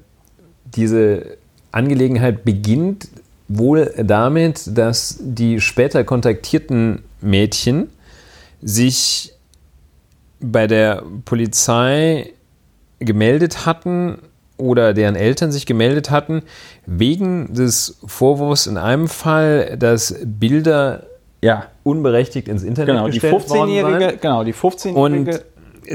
diese 0.65 1.37
Angelegenheit 1.71 2.43
beginnt 2.43 3.07
wohl 3.47 3.93
damit, 3.97 4.77
dass 4.77 5.17
die 5.21 5.61
später 5.61 6.03
kontaktierten 6.03 7.03
Mädchen 7.21 7.89
sich 8.61 9.33
bei 10.39 10.67
der 10.67 11.03
Polizei 11.25 12.33
gemeldet 12.99 13.65
hatten 13.65 14.17
oder 14.57 14.93
deren 14.93 15.15
Eltern 15.15 15.51
sich 15.51 15.65
gemeldet 15.65 16.09
hatten, 16.09 16.41
wegen 16.85 17.53
des 17.53 17.99
Vorwurfs 18.05 18.67
in 18.67 18.77
einem 18.77 19.07
Fall, 19.07 19.77
dass 19.77 20.15
Bilder 20.23 21.03
ja. 21.41 21.67
unberechtigt 21.83 22.47
ins 22.47 22.63
Internet 22.63 22.95
genau, 22.95 23.05
gestellt 23.05 23.33
die 23.33 23.37
15 23.37 23.57
worden 23.57 23.99
seien. 23.99 24.19
Genau, 24.19 24.43
die 24.43 24.53
15-Jährige 24.53 25.43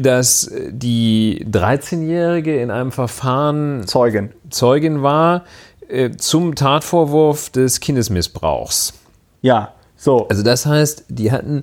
dass 0.00 0.50
die 0.70 1.46
13-Jährige 1.50 2.60
in 2.60 2.70
einem 2.70 2.92
Verfahren 2.92 3.86
Zeugin. 3.86 4.30
Zeugin 4.50 5.02
war 5.02 5.44
äh, 5.88 6.10
zum 6.12 6.54
Tatvorwurf 6.54 7.50
des 7.50 7.80
Kindesmissbrauchs. 7.80 8.94
Ja, 9.40 9.74
so. 9.96 10.26
Also 10.28 10.42
das 10.42 10.66
heißt, 10.66 11.04
die 11.08 11.32
hatten 11.32 11.62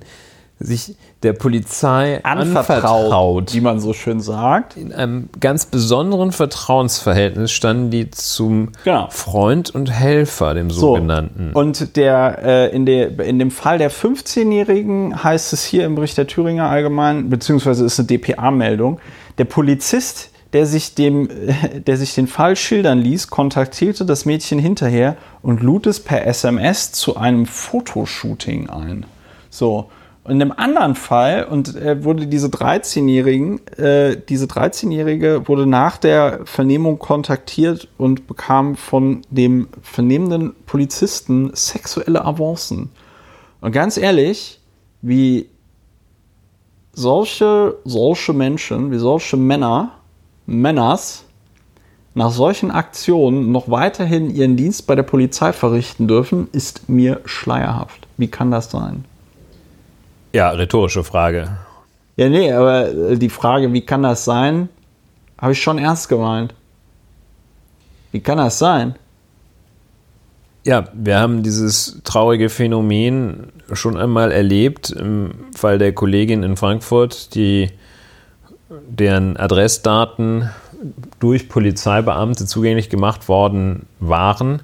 sich 0.58 0.96
der 1.22 1.34
Polizei 1.34 2.24
anvertraut, 2.24 2.78
anvertraut. 2.78 3.54
wie 3.54 3.60
man 3.60 3.78
so 3.78 3.92
schön 3.92 4.20
sagt. 4.20 4.76
In 4.76 4.92
einem 4.92 5.28
ganz 5.38 5.66
besonderen 5.66 6.32
Vertrauensverhältnis 6.32 7.50
standen 7.52 7.90
die 7.90 8.10
zum 8.10 8.70
Genau. 8.84 9.08
Freund 9.10 9.68
und 9.74 9.90
Helfer, 9.90 10.54
dem 10.54 10.70
So. 10.70 10.94
sogenannten. 10.94 11.50
Und 11.52 11.96
der, 11.96 12.38
äh, 12.42 12.74
in, 12.74 12.86
der, 12.86 13.18
in 13.20 13.38
dem 13.38 13.50
Fall 13.50 13.76
der 13.76 13.90
15-Jährigen 13.90 15.22
heißt 15.22 15.52
es 15.52 15.64
hier 15.64 15.84
im 15.84 15.94
Bericht 15.94 16.16
der 16.16 16.26
Thüringer 16.26 16.70
Allgemein, 16.70 17.28
beziehungsweise 17.28 17.84
ist 17.84 17.98
eine 17.98 18.06
DPA-Meldung, 18.06 18.98
der 19.36 19.44
Polizist, 19.44 20.30
der 20.54 20.64
sich, 20.64 20.94
dem, 20.94 21.28
der 21.86 21.98
sich 21.98 22.14
den 22.14 22.28
Fall 22.28 22.56
schildern 22.56 22.98
ließ, 22.98 23.28
kontaktierte 23.28 24.06
das 24.06 24.24
Mädchen 24.24 24.58
hinterher 24.58 25.16
und 25.42 25.62
lud 25.62 25.86
es 25.86 26.00
per 26.00 26.26
SMS 26.26 26.92
zu 26.92 27.16
einem 27.18 27.44
Fotoshooting 27.44 28.70
ein. 28.70 29.04
So. 29.50 29.90
Und 30.22 30.32
in 30.32 30.42
einem 30.42 30.52
anderen 30.52 30.94
Fall 30.94 31.44
und 31.44 31.74
äh, 31.76 32.04
wurde 32.04 32.26
diese 32.26 32.48
13-Jährigen, 32.48 33.66
äh, 33.78 34.16
diese 34.28 34.46
13-Jährige 34.46 35.48
wurde 35.48 35.66
nach 35.66 35.96
der 35.96 36.40
Vernehmung 36.44 36.98
kontaktiert 36.98 37.88
und 37.96 38.26
bekam 38.26 38.76
von 38.76 39.22
dem 39.30 39.68
vernehmenden 39.82 40.54
Polizisten 40.66 41.50
sexuelle 41.54 42.24
Avancen. 42.24 42.90
Und 43.62 43.72
ganz 43.72 43.96
ehrlich, 43.96 44.60
wie 45.00 45.48
solche, 46.92 47.78
solche 47.84 48.34
Menschen, 48.34 48.90
wie 48.90 48.98
solche 48.98 49.38
Männer, 49.38 49.92
Männers, 50.46 51.24
nach 52.14 52.30
solchen 52.30 52.70
Aktionen 52.70 53.52
noch 53.52 53.70
weiterhin 53.70 54.34
ihren 54.34 54.56
Dienst 54.56 54.86
bei 54.86 54.96
der 54.96 55.04
Polizei 55.04 55.52
verrichten 55.52 56.08
dürfen, 56.08 56.48
ist 56.52 56.88
mir 56.88 57.20
schleierhaft. 57.24 58.06
Wie 58.16 58.28
kann 58.28 58.50
das 58.50 58.70
sein? 58.70 59.04
Ja, 60.32 60.50
rhetorische 60.50 61.04
Frage. 61.04 61.56
Ja, 62.16 62.28
nee, 62.28 62.52
aber 62.52 62.88
äh, 62.88 63.16
die 63.16 63.30
Frage, 63.30 63.72
wie 63.72 63.80
kann 63.80 64.02
das 64.02 64.24
sein, 64.24 64.68
habe 65.38 65.52
ich 65.52 65.62
schon 65.62 65.78
ernst 65.78 66.08
gemeint. 66.08 66.54
Wie 68.12 68.20
kann 68.20 68.38
das 68.38 68.58
sein? 68.58 68.94
Ja, 70.64 70.88
wir 70.92 71.18
haben 71.18 71.42
dieses 71.42 72.00
traurige 72.04 72.50
Phänomen 72.50 73.52
schon 73.72 73.96
einmal 73.96 74.30
erlebt 74.30 74.90
im 74.90 75.30
Fall 75.56 75.78
der 75.78 75.94
Kollegin 75.94 76.42
in 76.42 76.56
Frankfurt, 76.56 77.34
die 77.34 77.70
deren 78.68 79.36
Adressdaten 79.38 80.50
durch 81.18 81.48
Polizeibeamte 81.48 82.46
zugänglich 82.46 82.90
gemacht 82.90 83.28
worden 83.28 83.86
waren, 84.00 84.62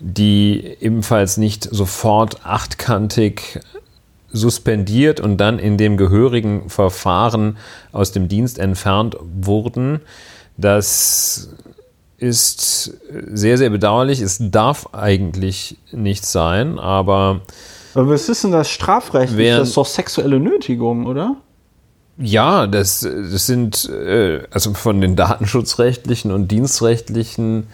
die 0.00 0.76
ebenfalls 0.80 1.36
nicht 1.36 1.68
sofort 1.70 2.44
achtkantig 2.44 3.60
suspendiert 4.32 5.20
und 5.20 5.38
dann 5.38 5.58
in 5.58 5.76
dem 5.78 5.96
gehörigen 5.96 6.68
Verfahren 6.68 7.56
aus 7.92 8.12
dem 8.12 8.28
Dienst 8.28 8.58
entfernt 8.58 9.16
wurden. 9.20 10.00
Das 10.56 11.50
ist 12.18 12.92
sehr, 13.32 13.58
sehr 13.58 13.70
bedauerlich. 13.70 14.20
Es 14.20 14.38
darf 14.40 14.88
eigentlich 14.92 15.76
nicht 15.92 16.26
sein, 16.26 16.78
aber 16.78 17.40
Aber 17.94 18.10
was 18.10 18.28
ist 18.28 18.44
denn 18.44 18.50
das? 18.52 18.68
Während- 19.36 19.62
das 19.62 19.68
ist 19.68 19.76
doch 19.76 19.86
sexuelle 19.86 20.40
Nötigung, 20.40 21.06
oder? 21.06 21.36
ja, 22.20 22.66
das, 22.66 23.02
das 23.02 23.46
sind 23.46 23.88
äh, 23.88 24.40
also 24.50 24.74
von 24.74 25.00
den 25.00 25.14
datenschutzrechtlichen 25.14 26.32
und 26.32 26.48
dienstrechtlichen 26.50 27.68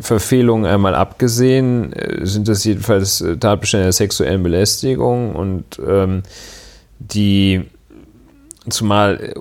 Verfehlungen 0.00 0.64
einmal 0.64 0.94
abgesehen, 0.94 1.92
äh, 1.92 2.24
sind 2.24 2.48
das 2.48 2.64
jedenfalls 2.64 3.20
äh, 3.20 3.36
Tatbestände 3.36 3.86
der 3.86 3.92
sexuellen 3.92 4.42
Belästigung 4.42 5.34
und 5.34 5.80
ähm, 5.84 6.22
die 7.00 7.62
zumal 8.68 9.20
äh, 9.20 9.34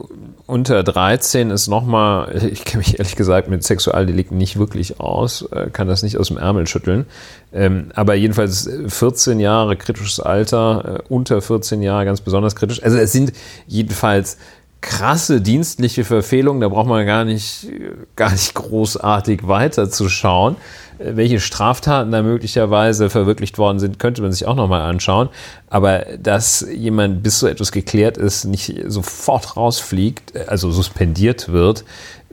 unter 0.47 0.83
13 0.83 1.51
ist 1.51 1.67
nochmal, 1.67 2.35
ich 2.51 2.65
kenne 2.65 2.79
mich 2.79 2.97
ehrlich 2.97 3.15
gesagt 3.15 3.49
mit 3.49 3.63
Sexualdelikten 3.63 4.35
nicht 4.35 4.57
wirklich 4.57 4.99
aus, 4.99 5.47
kann 5.73 5.87
das 5.87 6.01
nicht 6.03 6.17
aus 6.17 6.29
dem 6.29 6.37
Ärmel 6.37 6.67
schütteln. 6.67 7.05
Ähm, 7.53 7.91
aber 7.93 8.15
jedenfalls 8.15 8.69
14 8.87 9.39
Jahre 9.39 9.77
kritisches 9.77 10.19
Alter, 10.19 11.03
unter 11.07 11.41
14 11.41 11.81
Jahre 11.83 12.05
ganz 12.05 12.19
besonders 12.19 12.55
kritisch. 12.55 12.81
Also 12.83 12.97
es 12.97 13.11
sind 13.11 13.31
jedenfalls 13.67 14.37
krasse 14.81 15.41
dienstliche 15.41 16.03
Verfehlungen, 16.03 16.59
da 16.59 16.67
braucht 16.67 16.87
man 16.87 17.05
gar 17.05 17.23
nicht, 17.23 17.67
gar 18.15 18.31
nicht 18.31 18.53
großartig 18.55 19.47
weiterzuschauen. 19.47 20.55
Äh, 20.97 21.15
Welche 21.15 21.39
Straftaten 21.39 22.11
da 22.11 22.23
möglicherweise 22.23 23.09
verwirklicht 23.09 23.57
worden 23.57 23.79
sind, 23.79 23.99
könnte 23.99 24.21
man 24.21 24.31
sich 24.31 24.47
auch 24.47 24.55
nochmal 24.55 24.81
anschauen. 24.81 25.29
Aber 25.69 26.05
dass 26.19 26.65
jemand, 26.73 27.23
bis 27.23 27.39
so 27.39 27.47
etwas 27.47 27.71
geklärt 27.71 28.17
ist, 28.17 28.45
nicht 28.45 28.75
sofort 28.87 29.55
rausfliegt, 29.55 30.35
äh, 30.35 30.45
also 30.47 30.71
suspendiert 30.71 31.49
wird, 31.49 31.85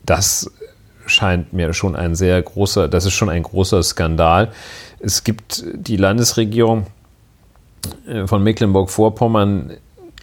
das 0.05 0.51
scheint 1.07 1.53
mir 1.53 1.73
schon 1.75 1.97
ein 1.97 2.15
sehr 2.15 2.41
großer, 2.41 2.89
das 2.89 3.05
ist 3.05 3.15
schon 3.15 3.29
ein 3.29 3.43
großer 3.43 3.83
Skandal. 3.83 4.53
Es 5.01 5.25
gibt 5.25 5.65
die 5.75 5.97
Landesregierung 5.97 6.87
äh, 8.07 8.27
von 8.27 8.43
Mecklenburg-Vorpommern, 8.43 9.73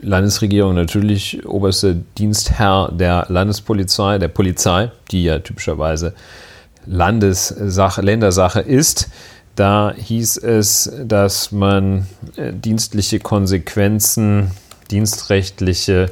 Landesregierung 0.02 0.76
natürlich 0.76 1.46
oberster 1.46 1.96
Dienstherr 2.18 2.92
der 2.92 3.26
Landespolizei, 3.30 4.18
der 4.18 4.28
Polizei, 4.28 4.92
die 5.12 5.24
ja 5.24 5.40
typischerweise 5.40 6.14
Landessache, 6.86 8.02
Ländersache 8.02 8.62
ist. 8.62 9.10
Da 9.56 9.94
hieß 9.96 10.38
es, 10.38 10.92
dass 11.04 11.52
man 11.52 12.08
äh, 12.36 12.52
dienstliche 12.52 13.20
Konsequenzen, 13.20 14.52
dienstrechtliche 14.92 16.12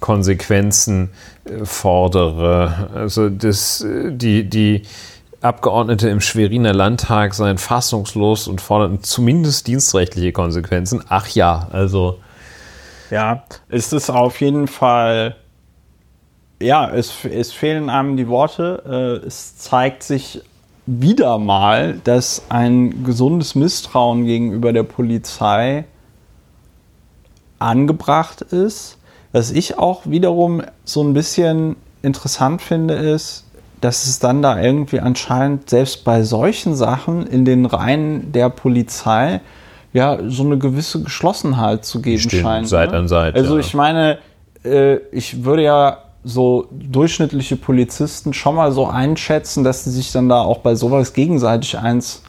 Konsequenzen 0.00 1.08
äh, 1.44 1.64
fordere. 1.64 2.90
Also 2.94 3.30
das, 3.30 3.80
äh, 3.80 4.12
die, 4.12 4.44
die 4.44 4.82
Abgeordnete 5.40 6.10
im 6.10 6.20
Schweriner 6.20 6.74
Landtag 6.74 7.34
seien 7.34 7.56
fassungslos 7.56 8.46
und 8.46 8.60
forderten 8.60 9.02
zumindest 9.02 9.66
dienstrechtliche 9.66 10.32
Konsequenzen. 10.32 11.02
Ach 11.08 11.28
ja, 11.28 11.68
also 11.72 12.18
Ja, 13.10 13.44
es 13.68 13.92
ist 13.92 14.10
auf 14.10 14.40
jeden 14.40 14.66
Fall. 14.66 15.36
Ja, 16.60 16.88
es, 16.90 17.24
es 17.24 17.52
fehlen 17.52 17.90
einem 17.90 18.16
die 18.16 18.28
Worte. 18.28 19.20
Äh, 19.22 19.26
Es 19.26 19.56
zeigt 19.58 20.02
sich 20.02 20.40
wieder 20.86 21.38
mal, 21.38 22.00
dass 22.04 22.42
ein 22.48 23.04
gesundes 23.04 23.54
Misstrauen 23.54 24.24
gegenüber 24.24 24.72
der 24.72 24.84
Polizei 24.84 25.84
angebracht 27.58 28.42
ist. 28.42 28.98
Was 29.32 29.50
ich 29.50 29.78
auch 29.78 30.06
wiederum 30.06 30.62
so 30.84 31.02
ein 31.02 31.12
bisschen 31.12 31.76
interessant 32.02 32.62
finde, 32.62 32.94
ist, 32.94 33.44
dass 33.80 34.06
es 34.06 34.18
dann 34.18 34.40
da 34.42 34.60
irgendwie 34.60 35.00
anscheinend 35.00 35.68
selbst 35.68 36.04
bei 36.04 36.22
solchen 36.22 36.74
Sachen 36.74 37.26
in 37.26 37.44
den 37.44 37.66
Reihen 37.66 38.32
der 38.32 38.48
Polizei 38.48 39.40
ja 39.96 40.18
so 40.28 40.44
eine 40.44 40.58
gewisse 40.58 41.02
Geschlossenheit 41.02 41.84
zu 41.84 42.02
geben 42.02 42.28
scheint. 42.30 42.68
Seite 42.68 42.92
ne? 42.92 42.98
an 42.98 43.08
Seite, 43.08 43.38
Also 43.38 43.54
ja. 43.54 43.60
ich 43.60 43.74
meine, 43.74 44.18
äh, 44.64 44.96
ich 45.10 45.44
würde 45.44 45.62
ja 45.62 45.98
so 46.22 46.68
durchschnittliche 46.70 47.56
Polizisten 47.56 48.34
schon 48.34 48.56
mal 48.56 48.72
so 48.72 48.86
einschätzen, 48.86 49.64
dass 49.64 49.84
sie 49.84 49.90
sich 49.90 50.12
dann 50.12 50.28
da 50.28 50.42
auch 50.42 50.58
bei 50.58 50.74
sowas 50.74 51.12
gegenseitig 51.12 51.78
eins 51.78 52.22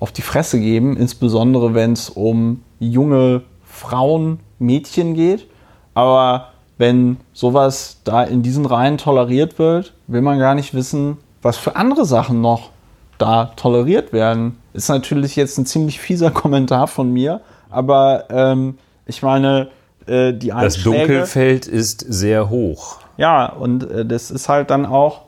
auf 0.00 0.10
die 0.10 0.22
Fresse 0.22 0.58
geben, 0.58 0.96
insbesondere 0.96 1.74
wenn 1.74 1.92
es 1.92 2.10
um 2.10 2.62
junge 2.80 3.42
Frauen, 3.64 4.40
Mädchen 4.58 5.14
geht. 5.14 5.46
Aber 5.94 6.48
wenn 6.78 7.18
sowas 7.32 8.00
da 8.02 8.24
in 8.24 8.42
diesen 8.42 8.66
Reihen 8.66 8.98
toleriert 8.98 9.58
wird, 9.58 9.92
will 10.08 10.22
man 10.22 10.38
gar 10.38 10.54
nicht 10.54 10.74
wissen, 10.74 11.18
was 11.42 11.56
für 11.56 11.76
andere 11.76 12.04
Sachen 12.04 12.40
noch 12.40 12.70
da 13.18 13.52
toleriert 13.56 14.12
werden. 14.12 14.58
Ist 14.72 14.88
natürlich 14.88 15.36
jetzt 15.36 15.58
ein 15.58 15.66
ziemlich 15.66 16.00
fieser 16.00 16.30
Kommentar 16.32 16.86
von 16.88 17.12
mir, 17.12 17.40
aber 17.70 18.24
ähm, 18.30 18.78
ich 19.06 19.22
meine, 19.22 19.68
äh, 20.06 20.32
die 20.32 20.48
das 20.48 20.56
Einschläge... 20.76 20.98
Dunkelfeld 20.98 21.66
ist 21.66 22.00
sehr 22.08 22.50
hoch. 22.50 22.98
Ja, 23.16 23.46
und 23.46 23.90
äh, 23.90 24.04
das 24.04 24.30
ist 24.30 24.48
halt 24.48 24.70
dann 24.70 24.86
auch, 24.86 25.22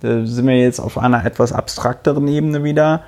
da 0.00 0.24
sind 0.26 0.46
wir 0.46 0.58
jetzt 0.58 0.80
auf 0.80 0.98
einer 0.98 1.24
etwas 1.24 1.52
abstrakteren 1.52 2.28
Ebene 2.28 2.62
wieder. 2.64 3.02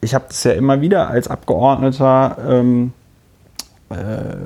Ich 0.00 0.14
habe 0.14 0.26
das 0.28 0.44
ja 0.44 0.52
immer 0.52 0.80
wieder 0.80 1.08
als 1.08 1.28
Abgeordneter 1.28 2.36
ähm, 2.48 2.92
äh, 3.90 4.36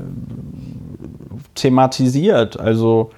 thematisiert. 1.54 2.58
Also 2.58 3.10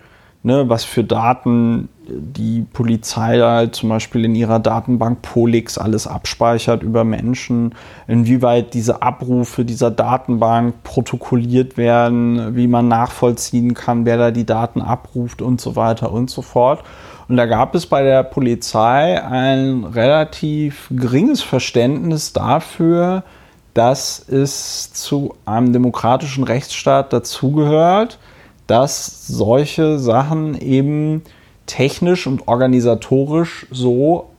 ne, 0.44 0.68
was 0.68 0.84
für 0.84 1.02
Daten 1.02 1.88
die 2.06 2.66
Polizei 2.70 3.40
halt 3.40 3.74
zum 3.74 3.88
Beispiel 3.88 4.26
in 4.26 4.34
ihrer 4.34 4.60
Datenbank 4.60 5.22
Polix 5.22 5.78
alles 5.78 6.06
abspeichert 6.06 6.82
über 6.82 7.02
Menschen, 7.02 7.74
inwieweit 8.06 8.74
diese 8.74 9.00
Abrufe 9.00 9.64
dieser 9.64 9.90
Datenbank 9.90 10.82
protokolliert 10.84 11.78
werden, 11.78 12.54
wie 12.54 12.66
man 12.66 12.88
nachvollziehen 12.88 13.72
kann, 13.72 14.04
wer 14.04 14.18
da 14.18 14.30
die 14.30 14.44
Daten 14.44 14.82
abruft 14.82 15.40
und 15.40 15.62
so 15.62 15.76
weiter 15.76 16.12
und 16.12 16.28
so 16.28 16.42
fort. 16.42 16.84
Und 17.26 17.38
da 17.38 17.46
gab 17.46 17.74
es 17.74 17.86
bei 17.86 18.02
der 18.02 18.22
Polizei 18.22 19.22
ein 19.24 19.84
relativ 19.84 20.88
geringes 20.90 21.42
Verständnis 21.42 22.34
dafür, 22.34 23.24
dass 23.72 24.20
es 24.28 24.92
zu 24.92 25.34
einem 25.46 25.72
demokratischen 25.72 26.44
Rechtsstaat 26.44 27.14
dazugehört, 27.14 28.18
dass 28.66 29.26
solche 29.26 29.98
Sachen 29.98 30.58
eben 30.58 31.22
technisch 31.66 32.26
und 32.26 32.48
organisatorisch 32.48 33.66
so 33.70 34.30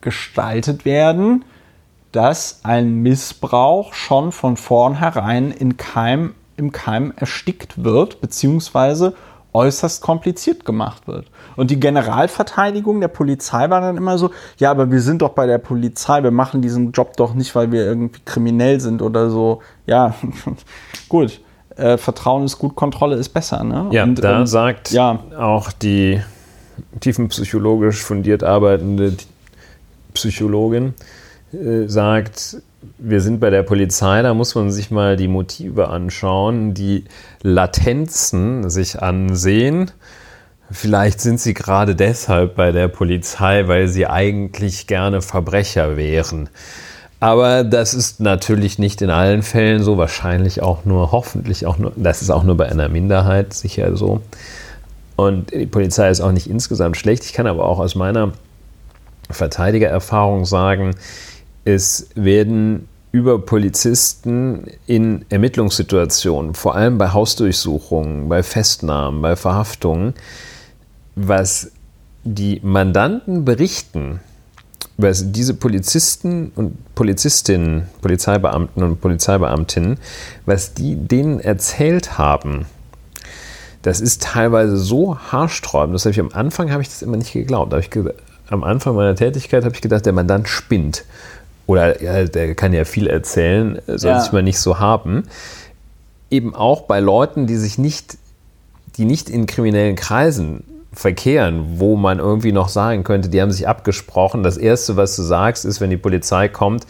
gestaltet 0.00 0.84
werden, 0.84 1.44
dass 2.12 2.60
ein 2.62 3.02
Missbrauch 3.02 3.92
schon 3.92 4.32
von 4.32 4.56
vornherein 4.56 5.50
in 5.50 5.76
Keim, 5.76 6.34
im 6.56 6.72
Keim 6.72 7.12
erstickt 7.16 7.84
wird, 7.84 8.20
beziehungsweise 8.20 9.14
äußerst 9.52 10.02
kompliziert 10.02 10.64
gemacht 10.64 11.06
wird. 11.08 11.26
Und 11.56 11.70
die 11.70 11.80
Generalverteidigung 11.80 13.00
der 13.00 13.08
Polizei 13.08 13.68
war 13.70 13.80
dann 13.80 13.96
immer 13.96 14.18
so, 14.18 14.30
ja, 14.58 14.70
aber 14.70 14.90
wir 14.90 15.00
sind 15.00 15.22
doch 15.22 15.30
bei 15.30 15.46
der 15.46 15.58
Polizei, 15.58 16.22
wir 16.22 16.30
machen 16.30 16.62
diesen 16.62 16.92
Job 16.92 17.16
doch 17.16 17.34
nicht, 17.34 17.54
weil 17.54 17.72
wir 17.72 17.84
irgendwie 17.84 18.20
kriminell 18.24 18.80
sind 18.80 19.02
oder 19.02 19.30
so. 19.30 19.60
Ja, 19.86 20.14
gut 21.08 21.40
äh, 21.78 21.96
Vertrauen 21.96 22.44
ist 22.44 22.58
gut, 22.58 22.74
Kontrolle 22.74 23.16
ist 23.16 23.30
besser. 23.30 23.64
Ne? 23.64 23.88
Ja, 23.92 24.02
und, 24.02 24.22
da 24.22 24.40
und, 24.40 24.46
sagt 24.46 24.90
ja. 24.90 25.20
auch 25.38 25.72
die 25.72 26.20
tiefenpsychologisch 27.00 28.02
fundiert 28.02 28.44
arbeitende 28.44 29.14
Psychologin, 30.14 30.94
äh, 31.52 31.86
sagt, 31.86 32.58
wir 32.98 33.20
sind 33.20 33.40
bei 33.40 33.50
der 33.50 33.62
Polizei, 33.62 34.22
da 34.22 34.34
muss 34.34 34.54
man 34.54 34.70
sich 34.70 34.90
mal 34.90 35.16
die 35.16 35.28
Motive 35.28 35.88
anschauen, 35.88 36.74
die 36.74 37.04
Latenzen 37.42 38.68
sich 38.70 39.00
ansehen. 39.00 39.90
Vielleicht 40.70 41.20
sind 41.20 41.40
sie 41.40 41.54
gerade 41.54 41.94
deshalb 41.94 42.54
bei 42.54 42.72
der 42.72 42.88
Polizei, 42.88 43.68
weil 43.68 43.88
sie 43.88 44.06
eigentlich 44.06 44.86
gerne 44.86 45.22
Verbrecher 45.22 45.96
wären. 45.96 46.50
Aber 47.20 47.64
das 47.64 47.94
ist 47.94 48.20
natürlich 48.20 48.78
nicht 48.78 49.02
in 49.02 49.10
allen 49.10 49.42
Fällen 49.42 49.82
so, 49.82 49.98
wahrscheinlich 49.98 50.62
auch 50.62 50.84
nur, 50.84 51.10
hoffentlich 51.10 51.66
auch 51.66 51.78
nur, 51.78 51.92
das 51.96 52.22
ist 52.22 52.30
auch 52.30 52.44
nur 52.44 52.56
bei 52.56 52.68
einer 52.68 52.88
Minderheit 52.88 53.52
sicher 53.54 53.96
so. 53.96 54.20
Und 55.16 55.52
die 55.52 55.66
Polizei 55.66 56.10
ist 56.10 56.20
auch 56.20 56.30
nicht 56.30 56.48
insgesamt 56.48 56.96
schlecht. 56.96 57.24
Ich 57.24 57.32
kann 57.32 57.48
aber 57.48 57.64
auch 57.64 57.80
aus 57.80 57.96
meiner 57.96 58.32
Verteidigererfahrung 59.30 60.44
sagen, 60.44 60.94
es 61.64 62.08
werden 62.14 62.88
über 63.10 63.40
Polizisten 63.40 64.66
in 64.86 65.24
Ermittlungssituationen, 65.28 66.54
vor 66.54 66.76
allem 66.76 66.98
bei 66.98 67.12
Hausdurchsuchungen, 67.12 68.28
bei 68.28 68.44
Festnahmen, 68.44 69.22
bei 69.22 69.34
Verhaftungen, 69.34 70.14
was 71.16 71.72
die 72.22 72.60
Mandanten 72.62 73.44
berichten, 73.44 74.20
was 74.96 75.30
diese 75.30 75.54
Polizisten 75.54 76.50
und 76.56 76.94
Polizistinnen, 76.94 77.88
Polizeibeamten 78.02 78.82
und 78.82 79.00
Polizeibeamtinnen, 79.00 79.98
was 80.44 80.74
die 80.74 80.96
denen 80.96 81.40
erzählt 81.40 82.18
haben, 82.18 82.66
das 83.82 84.00
ist 84.00 84.22
teilweise 84.22 84.76
so 84.76 85.18
haarsträubend. 85.18 85.94
Das 85.94 86.04
habe 86.04 86.12
ich 86.12 86.20
am 86.20 86.32
Anfang 86.32 86.72
habe 86.72 86.82
ich 86.82 86.88
das 86.88 87.02
immer 87.02 87.16
nicht 87.16 87.32
geglaubt. 87.32 87.72
Ich, 87.74 87.90
am 88.50 88.64
Anfang 88.64 88.96
meiner 88.96 89.14
Tätigkeit 89.14 89.64
habe 89.64 89.74
ich 89.74 89.80
gedacht, 89.80 90.04
der 90.04 90.12
Mandant 90.12 90.48
spinnt. 90.48 91.04
Oder 91.66 92.02
ja, 92.02 92.24
der 92.24 92.54
kann 92.54 92.72
ja 92.72 92.84
viel 92.84 93.06
erzählen, 93.06 93.80
soll 93.86 94.10
ja. 94.10 94.20
sich 94.20 94.32
mal 94.32 94.42
nicht 94.42 94.58
so 94.58 94.78
haben. 94.78 95.24
Eben 96.30 96.54
auch 96.54 96.82
bei 96.82 96.98
Leuten, 96.98 97.46
die 97.46 97.56
sich 97.56 97.78
nicht, 97.78 98.18
die 98.96 99.04
nicht 99.04 99.30
in 99.30 99.46
kriminellen 99.46 99.94
Kreisen 99.94 100.64
verkehren, 100.92 101.78
wo 101.78 101.96
man 101.96 102.18
irgendwie 102.18 102.52
noch 102.52 102.68
sagen 102.68 103.04
könnte, 103.04 103.28
die 103.28 103.40
haben 103.40 103.50
sich 103.50 103.68
abgesprochen. 103.68 104.42
Das 104.42 104.56
Erste, 104.56 104.96
was 104.96 105.14
du 105.16 105.22
sagst, 105.22 105.64
ist, 105.64 105.80
wenn 105.80 105.90
die 105.90 105.96
Polizei 105.96 106.48
kommt 106.48 106.86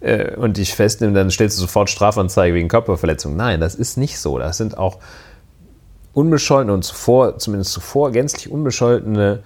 äh, 0.00 0.34
und 0.36 0.56
dich 0.56 0.74
festnimmt, 0.74 1.16
dann 1.16 1.30
stellst 1.30 1.58
du 1.58 1.62
sofort 1.62 1.90
Strafanzeige 1.90 2.54
wegen 2.54 2.68
Körperverletzung. 2.68 3.36
Nein, 3.36 3.60
das 3.60 3.74
ist 3.74 3.96
nicht 3.96 4.18
so. 4.18 4.38
Das 4.38 4.56
sind 4.56 4.78
auch 4.78 4.98
unbescholtene 6.14 6.72
und 6.72 6.82
zuvor, 6.82 7.38
zumindest 7.38 7.72
zuvor 7.72 8.10
gänzlich 8.10 8.50
unbescholtene 8.50 9.40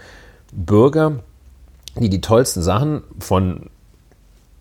Bürger, 0.53 1.21
die 1.97 2.09
die 2.09 2.21
tollsten 2.21 2.63
Sachen 2.63 3.03
von 3.19 3.71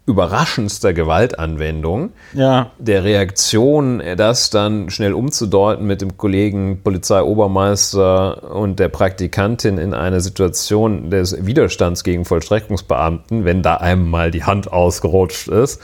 überraschendster 0.08 0.94
Gewaltanwendung, 0.94 2.12
ja. 2.34 2.72
der 2.78 3.04
Reaktion, 3.04 4.04
das 4.18 4.52
dann 4.52 4.92
schnell 4.92 5.14
umzudeuten 5.14 5.88
mit 5.88 6.02
dem 6.02 6.16
Kollegen 6.16 6.82
Polizeiobermeister 6.84 8.54
und 8.54 8.80
der 8.80 8.90
Praktikantin 8.90 9.80
in 9.80 9.96
eine 9.96 10.22
Situation 10.22 11.10
des 11.10 11.46
Widerstands 11.46 12.04
gegen 12.04 12.24
Vollstreckungsbeamten, 12.24 13.46
wenn 13.46 13.64
da 13.64 13.78
einem 13.78 14.10
mal 14.10 14.30
die 14.30 14.44
Hand 14.44 14.72
ausgerutscht 14.72 15.48
ist. 15.48 15.82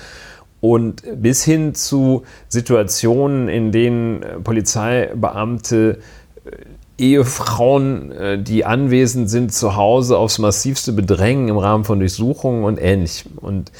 Und 0.60 1.02
bis 1.16 1.44
hin 1.44 1.74
zu 1.74 2.22
Situationen, 2.48 3.50
in 3.50 3.72
denen 3.72 4.24
Polizeibeamte 4.44 5.98
äh, 6.46 6.52
Ehefrauen, 7.00 8.12
äh, 8.12 8.38
die 8.40 8.64
anwesend 8.64 9.28
sind, 9.28 9.52
zu 9.52 9.76
Hause 9.76 10.20
aufs 10.20 10.38
massivste 10.38 10.94
bedrängen 10.94 11.50
im 11.50 11.58
Rahmen 11.58 11.84
von 11.84 11.98
Durchsuchungen 11.98 12.64
und 12.64 12.80
ähnlich. 12.80 13.26
Und 13.38 13.72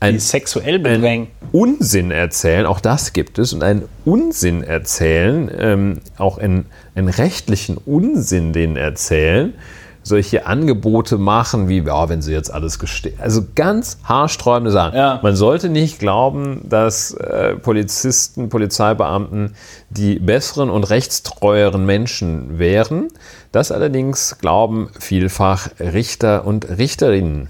ein, 0.00 0.14
die 0.14 0.20
sexuell 0.20 0.78
bedrängen. 0.78 1.28
Unsinn 1.52 2.10
erzählen, 2.10 2.66
auch 2.66 2.80
das 2.80 3.12
gibt 3.12 3.38
es, 3.38 3.52
und 3.52 3.62
einen 3.62 3.88
Unsinn 4.04 4.62
erzählen, 4.62 5.50
ähm, 5.56 6.00
auch 6.16 6.38
einen, 6.38 6.66
einen 6.94 7.08
rechtlichen 7.08 7.76
Unsinn 7.76 8.52
den 8.52 8.76
erzählen, 8.76 9.54
solche 10.02 10.46
Angebote 10.46 11.18
machen, 11.18 11.68
wie, 11.68 11.80
ja, 11.80 12.08
wenn 12.08 12.22
sie 12.22 12.32
jetzt 12.32 12.52
alles 12.52 12.78
gestehen. 12.78 13.18
Also 13.20 13.44
ganz 13.54 13.98
haarsträubende 14.04 14.70
Sachen. 14.70 14.96
Ja. 14.96 15.20
Man 15.22 15.36
sollte 15.36 15.68
nicht 15.68 15.98
glauben, 15.98 16.62
dass 16.68 17.12
äh, 17.12 17.56
Polizisten, 17.56 18.48
Polizeibeamten 18.48 19.54
die 19.90 20.18
besseren 20.18 20.70
und 20.70 20.84
rechtstreueren 20.88 21.84
Menschen 21.84 22.58
wären. 22.58 23.08
Das 23.52 23.72
allerdings 23.72 24.38
glauben 24.38 24.88
vielfach 24.98 25.68
Richter 25.78 26.46
und 26.46 26.78
Richterinnen. 26.78 27.48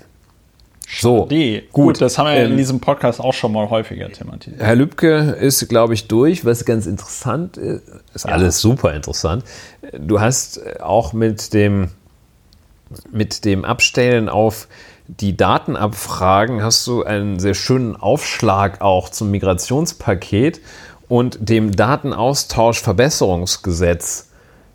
So. 0.89 1.27
Gut, 1.27 1.73
gut, 1.73 2.01
das 2.01 2.19
haben 2.19 2.27
wir 2.27 2.37
ähm, 2.37 2.53
in 2.53 2.57
diesem 2.57 2.81
Podcast 2.81 3.21
auch 3.21 3.33
schon 3.33 3.53
mal 3.53 3.71
häufiger 3.71 4.11
thematisiert. 4.11 4.61
Herr 4.61 4.75
Lübcke 4.75 5.37
ist, 5.41 5.69
glaube 5.69 5.95
ich, 5.95 6.09
durch. 6.09 6.45
Was 6.45 6.65
ganz 6.65 6.87
interessant 6.87 7.57
ist, 7.57 7.83
ist 8.13 8.25
ja. 8.25 8.33
alles 8.33 8.61
super 8.61 8.93
interessant. 8.93 9.45
Du 9.97 10.21
hast 10.21 10.61
auch 10.81 11.13
mit 11.13 11.55
dem, 11.55 11.91
mit 13.13 13.45
dem 13.45 13.65
Abstellen 13.65 14.29
auf 14.29 14.67
die 15.19 15.37
Datenabfragen 15.37 16.63
hast 16.63 16.87
du 16.87 17.03
einen 17.03 17.41
sehr 17.41 17.55
schönen 17.55 17.97
Aufschlag 17.97 18.81
auch 18.81 19.09
zum 19.09 19.33
Migrationspaket 19.33 20.61
und 21.09 21.49
dem 21.49 21.75
Datenaustauschverbesserungsgesetz 21.75 24.29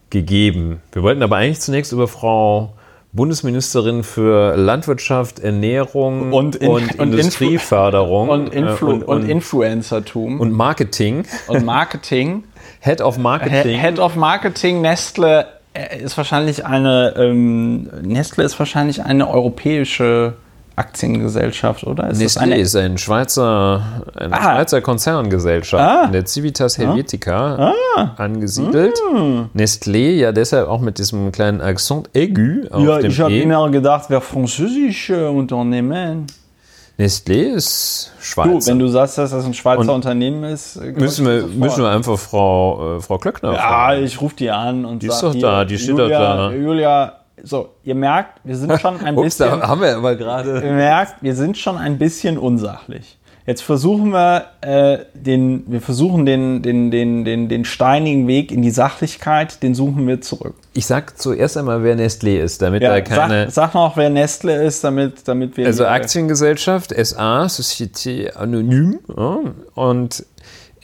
gegeben. 0.09 0.81
Wir 0.91 1.03
wollten 1.03 1.23
aber 1.23 1.37
eigentlich 1.37 1.61
zunächst 1.61 1.93
über 1.93 2.09
Frau 2.09 2.73
Bundesministerin 3.15 4.03
für 4.03 4.57
Landwirtschaft, 4.57 5.39
Ernährung 5.39 6.33
und, 6.33 6.57
in, 6.57 6.69
und, 6.69 6.99
und 6.99 7.13
Industrieförderung. 7.13 8.29
und, 8.29 8.53
Influ 8.53 8.91
und, 8.91 9.03
und, 9.03 9.29
Influencertum. 9.29 10.39
Und 10.41 10.51
Marketing. 10.51 11.25
Und 11.47 11.63
Marketing. 11.63 12.43
Head 12.81 13.01
of 13.01 13.17
Marketing. 13.17 13.79
Head 13.79 13.99
of 13.99 14.15
Marketing 14.15 14.81
Nestle 14.81 15.47
äh, 15.73 16.01
ist 16.01 16.17
wahrscheinlich 16.17 16.65
eine 16.65 17.13
ähm, 17.17 17.89
Nestle 18.03 18.43
ist 18.43 18.59
wahrscheinlich 18.59 19.03
eine 19.03 19.29
europäische 19.29 20.33
Aktiengesellschaft, 20.75 21.85
oder? 21.85 22.09
Ist 22.09 22.21
Nestlé 22.21 22.39
eine 22.41 22.57
ist 22.57 22.75
ein 22.75 22.97
Schweizer, 22.97 24.03
eine 24.15 24.33
ah. 24.33 24.41
Schweizer 24.41 24.81
Konzerngesellschaft 24.81 25.81
ah. 25.81 26.05
in 26.07 26.11
der 26.11 26.25
Civitas 26.25 26.77
Helvetica 26.77 27.73
ah. 27.95 28.11
angesiedelt. 28.17 28.99
Mm. 29.13 29.57
Nestlé, 29.57 30.15
ja 30.15 30.33
deshalb 30.33 30.67
auch 30.67 30.81
mit 30.81 30.97
diesem 30.97 31.31
kleinen 31.31 31.61
Accent 31.61 32.09
aigu 32.13 32.67
auf 32.71 32.83
ja, 32.83 32.99
dem 32.99 33.11
ich 33.11 33.19
habe 33.21 33.31
e. 33.31 33.41
immer 33.41 33.69
gedacht, 33.69 34.05
wer 34.09 34.19
französische 34.19 35.29
Unternehmen. 35.29 36.27
Nestlé 36.97 37.53
ist 37.55 38.11
Schweizer. 38.19 38.59
Du, 38.59 38.65
wenn 38.67 38.79
du 38.79 38.87
sagst, 38.87 39.17
dass 39.17 39.31
das 39.31 39.45
ein 39.45 39.53
Schweizer 39.53 39.79
und 39.79 39.89
Unternehmen 39.89 40.43
ist, 40.45 40.77
äh, 40.77 40.91
müssen 40.91 41.25
wir, 41.25 41.45
müssen 41.47 41.83
wir 41.83 41.89
einfach 41.89 42.17
Frau, 42.17 42.97
äh, 42.97 43.01
Frau 43.01 43.17
Klöckner 43.17 43.53
ja, 43.53 43.59
fragen. 43.59 43.99
Ja, 43.99 44.05
ich 44.05 44.21
rufe 44.21 44.35
die 44.35 44.49
an 44.49 44.85
und 44.85 45.03
Die 45.03 45.07
ist 45.07 45.21
doch 45.21 45.35
da, 45.35 45.63
die 45.63 45.77
steht 45.77 45.89
Julia, 45.89 46.07
doch 46.07 46.49
da. 46.49 46.51
Julia, 46.51 47.13
so, 47.43 47.69
ihr 47.83 47.95
merkt, 47.95 48.39
wir 48.43 48.55
sind 48.55 48.79
schon 48.79 48.99
ein 49.01 49.15
Ups, 49.17 49.37
bisschen. 49.37 49.59
Da 49.59 49.67
haben 49.67 49.81
wir 49.81 49.95
aber 49.97 50.15
gerade. 50.15 50.61
Ihr 50.63 50.73
merkt, 50.73 51.21
wir 51.21 51.35
sind 51.35 51.57
schon 51.57 51.77
ein 51.77 51.97
bisschen 51.97 52.37
unsachlich. 52.37 53.17
Jetzt 53.47 53.61
versuchen 53.61 54.09
wir 54.09 54.45
äh, 54.61 55.05
den, 55.13 55.65
wir 55.67 55.79
versuchen 55.79 56.25
den, 56.25 56.63
den, 56.63 56.89
den, 56.89 57.25
den, 57.25 57.47
den 57.47 57.63
steinigen 57.63 58.27
Weg 58.27 58.51
in 58.51 58.63
die 58.63 58.71
Sachlichkeit, 58.71 59.61
den 59.61 59.75
suchen 59.75 60.07
wir 60.07 60.19
zurück. 60.21 60.55
Ich 60.73 60.87
sag 60.87 61.19
zuerst 61.19 61.55
einmal, 61.55 61.83
wer 61.83 61.95
Nestlé 61.95 62.39
ist, 62.39 62.63
damit 62.63 62.81
da 62.81 63.01
keine. 63.01 63.43
sag, 63.45 63.51
sag 63.51 63.73
noch, 63.75 63.97
wer 63.97 64.09
Nestle 64.09 64.63
ist, 64.63 64.83
damit, 64.83 65.27
damit 65.27 65.57
wir. 65.57 65.67
Also 65.67 65.85
Aktiengesellschaft 65.85 66.91
SA, 66.97 67.43
Société 67.43 68.31
Anonyme, 68.31 68.97
ja, 69.15 69.39
und 69.75 70.25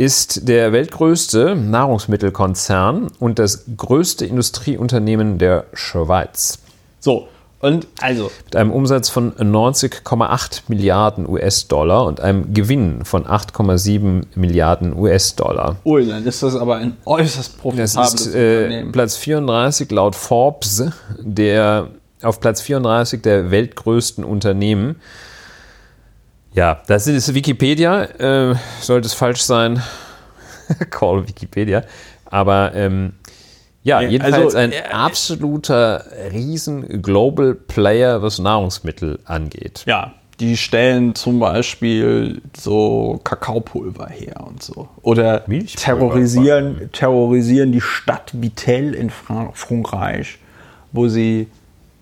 ist 0.01 0.47
der 0.47 0.73
weltgrößte 0.73 1.55
Nahrungsmittelkonzern 1.55 3.11
und 3.19 3.37
das 3.37 3.65
größte 3.77 4.25
Industrieunternehmen 4.25 5.37
der 5.37 5.65
Schweiz. 5.73 6.57
So, 6.99 7.27
und 7.59 7.85
also. 7.99 8.31
Mit 8.45 8.55
einem 8.55 8.71
Umsatz 8.71 9.09
von 9.09 9.33
90,8 9.33 10.61
Milliarden 10.69 11.29
US-Dollar 11.29 12.05
und 12.05 12.19
einem 12.19 12.51
Gewinn 12.51 13.05
von 13.05 13.27
8,7 13.27 14.23
Milliarden 14.33 14.97
US-Dollar. 14.97 15.75
Ui, 15.85 16.07
dann 16.07 16.25
ist 16.25 16.41
das 16.41 16.55
aber 16.55 16.77
ein 16.77 16.97
äußerst 17.05 17.59
profitables 17.59 17.93
Das 17.93 18.13
ist 18.25 18.33
äh, 18.33 18.83
Platz 18.85 19.17
34 19.17 19.91
laut 19.91 20.15
Forbes, 20.15 20.83
der 21.19 21.89
auf 22.23 22.39
Platz 22.39 22.61
34 22.61 23.21
der 23.21 23.51
weltgrößten 23.51 24.23
Unternehmen. 24.23 24.95
Ja, 26.53 26.81
das 26.87 27.07
ist 27.07 27.33
Wikipedia. 27.33 28.03
Äh, 28.03 28.55
sollte 28.81 29.07
es 29.07 29.13
falsch 29.13 29.41
sein, 29.41 29.81
call 30.89 31.27
Wikipedia. 31.27 31.83
Aber 32.25 32.73
ähm, 32.75 33.13
ja, 33.83 34.01
jedenfalls 34.01 34.55
also, 34.55 34.57
ein 34.57 34.71
äh, 34.71 34.81
absoluter 34.91 36.05
riesen 36.31 37.01
Global 37.01 37.55
Player, 37.55 38.21
was 38.21 38.39
Nahrungsmittel 38.39 39.19
angeht. 39.25 39.83
Ja, 39.87 40.13
die 40.39 40.57
stellen 40.57 41.15
zum 41.15 41.39
Beispiel 41.39 42.41
so 42.57 43.19
Kakaopulver 43.23 44.07
her 44.07 44.41
und 44.45 44.61
so. 44.61 44.89
Oder 45.03 45.45
terrorisieren, 45.75 46.89
terrorisieren 46.91 47.71
die 47.71 47.81
Stadt 47.81 48.31
Vitel 48.33 48.93
in 48.93 49.09
Fra 49.09 49.51
Frankreich, 49.53 50.39
wo 50.91 51.07
sie 51.07 51.47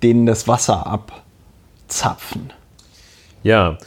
denen 0.03 0.25
das 0.25 0.47
Wasser 0.47 0.87
abzapfen. 0.87 2.53
Ja, 3.43 3.77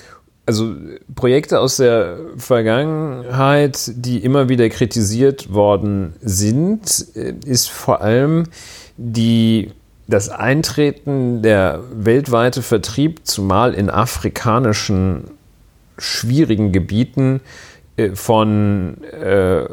also 0.52 0.74
Projekte 1.14 1.60
aus 1.60 1.78
der 1.78 2.18
Vergangenheit, 2.36 3.90
die 3.94 4.18
immer 4.18 4.48
wieder 4.50 4.68
kritisiert 4.68 5.52
worden 5.52 6.14
sind, 6.20 7.06
äh, 7.14 7.34
ist 7.46 7.70
vor 7.70 8.02
allem 8.02 8.44
die, 8.98 9.70
das 10.06 10.28
Eintreten 10.28 11.42
der 11.42 11.80
weltweite 11.94 12.60
Vertrieb, 12.60 13.20
zumal 13.24 13.72
in 13.72 13.88
afrikanischen 13.88 15.24
schwierigen 15.98 16.72
Gebieten 16.72 17.40
äh, 17.96 18.10
von 18.10 19.02
äh, 19.04 19.64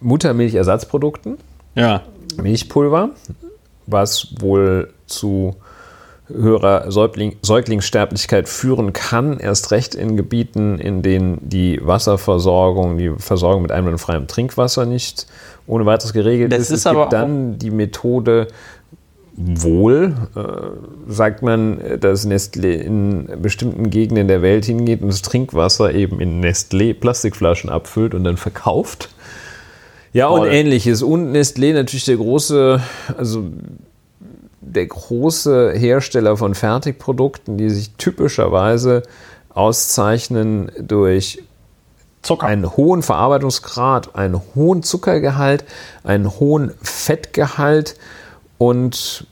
Muttermilchersatzprodukten, 0.00 1.38
Ja. 1.76 2.02
Milchpulver, 2.36 3.10
was 3.86 4.28
wohl 4.40 4.92
zu 5.06 5.54
höherer 6.32 6.90
Säugling, 6.90 7.36
Säuglingssterblichkeit 7.42 8.48
führen 8.48 8.92
kann, 8.92 9.38
erst 9.38 9.70
recht 9.70 9.94
in 9.94 10.16
Gebieten, 10.16 10.78
in 10.78 11.02
denen 11.02 11.38
die 11.42 11.80
Wasserversorgung, 11.82 12.98
die 12.98 13.10
Versorgung 13.18 13.62
mit 13.62 13.72
einwandfreiem 13.72 14.26
Trinkwasser 14.26 14.86
nicht 14.86 15.26
ohne 15.66 15.86
weiteres 15.86 16.12
geregelt 16.12 16.52
Das 16.52 16.60
ist. 16.60 16.70
ist 16.70 16.78
es 16.80 16.86
aber 16.86 17.02
gibt 17.02 17.12
dann 17.12 17.58
die 17.58 17.70
Methode, 17.70 18.48
wohl, 19.36 20.14
äh, 20.36 21.10
sagt 21.10 21.42
man, 21.42 21.80
dass 22.00 22.26
Nestlé 22.26 22.72
in 22.72 23.28
bestimmten 23.40 23.88
Gegenden 23.90 24.28
der 24.28 24.42
Welt 24.42 24.66
hingeht 24.66 25.02
und 25.02 25.08
das 25.08 25.22
Trinkwasser 25.22 25.94
eben 25.94 26.20
in 26.20 26.42
Nestlé-Plastikflaschen 26.42 27.70
abfüllt 27.70 28.14
und 28.14 28.24
dann 28.24 28.36
verkauft. 28.36 29.08
Ja, 30.12 30.26
und 30.28 30.46
ähnliches. 30.46 31.02
Und 31.02 31.32
Nestlé 31.32 31.72
natürlich 31.72 32.04
der 32.04 32.16
große, 32.16 32.80
also 33.16 33.44
der 34.72 34.86
große 34.86 35.72
Hersteller 35.72 36.36
von 36.36 36.54
Fertigprodukten, 36.54 37.58
die 37.58 37.70
sich 37.70 37.92
typischerweise 37.96 39.02
auszeichnen 39.50 40.70
durch 40.78 41.42
Zucker. 42.22 42.46
einen 42.46 42.76
hohen 42.76 43.02
Verarbeitungsgrad, 43.02 44.14
einen 44.14 44.40
hohen 44.54 44.82
Zuckergehalt, 44.82 45.64
einen 46.04 46.30
hohen 46.38 46.72
Fettgehalt 46.82 47.96
und 48.58 49.26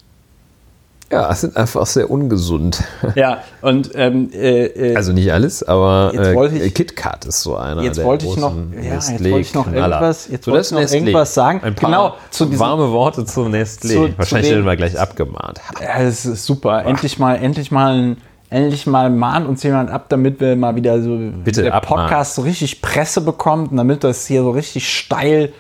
ja, 1.11 1.35
sind 1.35 1.57
einfach 1.57 1.87
sehr 1.87 2.11
ungesund. 2.11 2.83
ja, 3.15 3.39
und 3.63 3.91
ähm, 3.95 4.31
äh, 4.33 4.67
äh, 4.67 4.97
Also 4.97 5.13
nicht 5.13 5.33
alles, 5.33 5.63
aber 5.63 6.13
wollte 6.35 6.57
ich- 6.57 6.63
äh, 6.65 6.71
KitKat 6.71 7.25
ist 7.25 7.43
so 7.43 7.57
einer 7.57 7.83
Jetzt 7.83 8.03
wollte 8.05 8.27
ich 8.27 8.37
noch- 8.37 8.55
ja, 8.75 8.95
jetzt 8.95 9.11
wollte 9.25 9.41
ich 9.41 9.55
noch 9.55 9.67
irgendwas- 9.73 10.29
jetzt 10.29 10.45
so, 10.45 10.53
wollte 10.53 10.67
ich 10.67 10.73
noch 10.73 10.81
Nestlé. 10.81 10.95
irgendwas 10.95 11.35
sagen. 11.35 11.61
Ein 11.65 11.75
paar 11.75 11.91
Genau, 11.91 12.15
zu 12.31 12.45
diesem- 12.45 12.61
warme 12.61 12.91
Worte 12.93 13.25
zu 13.25 13.43
Nestlé. 13.47 13.89
Zu- 14.11 14.19
Wahrscheinlich 14.19 14.51
werden 14.53 14.67
wir 14.67 14.77
gleich 14.77 14.99
abgemahnt. 14.99 15.61
Ja, 15.81 16.03
das 16.03 16.27
ist 16.27 16.45
super. 16.45 16.85
Endlich 16.85 17.19
mal, 17.19 17.37
endlich 17.37 17.71
mal, 17.71 17.95
ein, 17.95 18.17
endlich 18.51 18.87
mal 18.87 19.09
mahnt 19.11 19.49
uns 19.49 19.63
jemand 19.63 19.91
ab, 19.91 20.07
damit 20.11 20.41
wir 20.41 20.57
mal 20.57 20.77
wieder 20.77 21.01
so 21.03 21.19
Bitte 21.45 21.63
der 21.63 21.75
abmahnen. 21.75 22.05
Podcast 22.07 22.35
so 22.35 22.43
richtig 22.43 22.83
Presse 22.83 23.21
bekommt 23.23 23.71
und 23.71 23.77
damit 23.79 24.05
das 24.05 24.27
hier 24.27 24.43
so 24.43 24.51
richtig 24.51 24.89
steil 24.93 25.53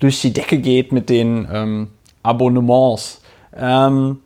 durch 0.00 0.20
die 0.20 0.32
Decke 0.32 0.58
geht 0.58 0.92
mit 0.92 1.08
den 1.10 1.48
ähm, 1.52 1.88
Abonnements. 2.22 3.20
Ähm, 3.56 4.18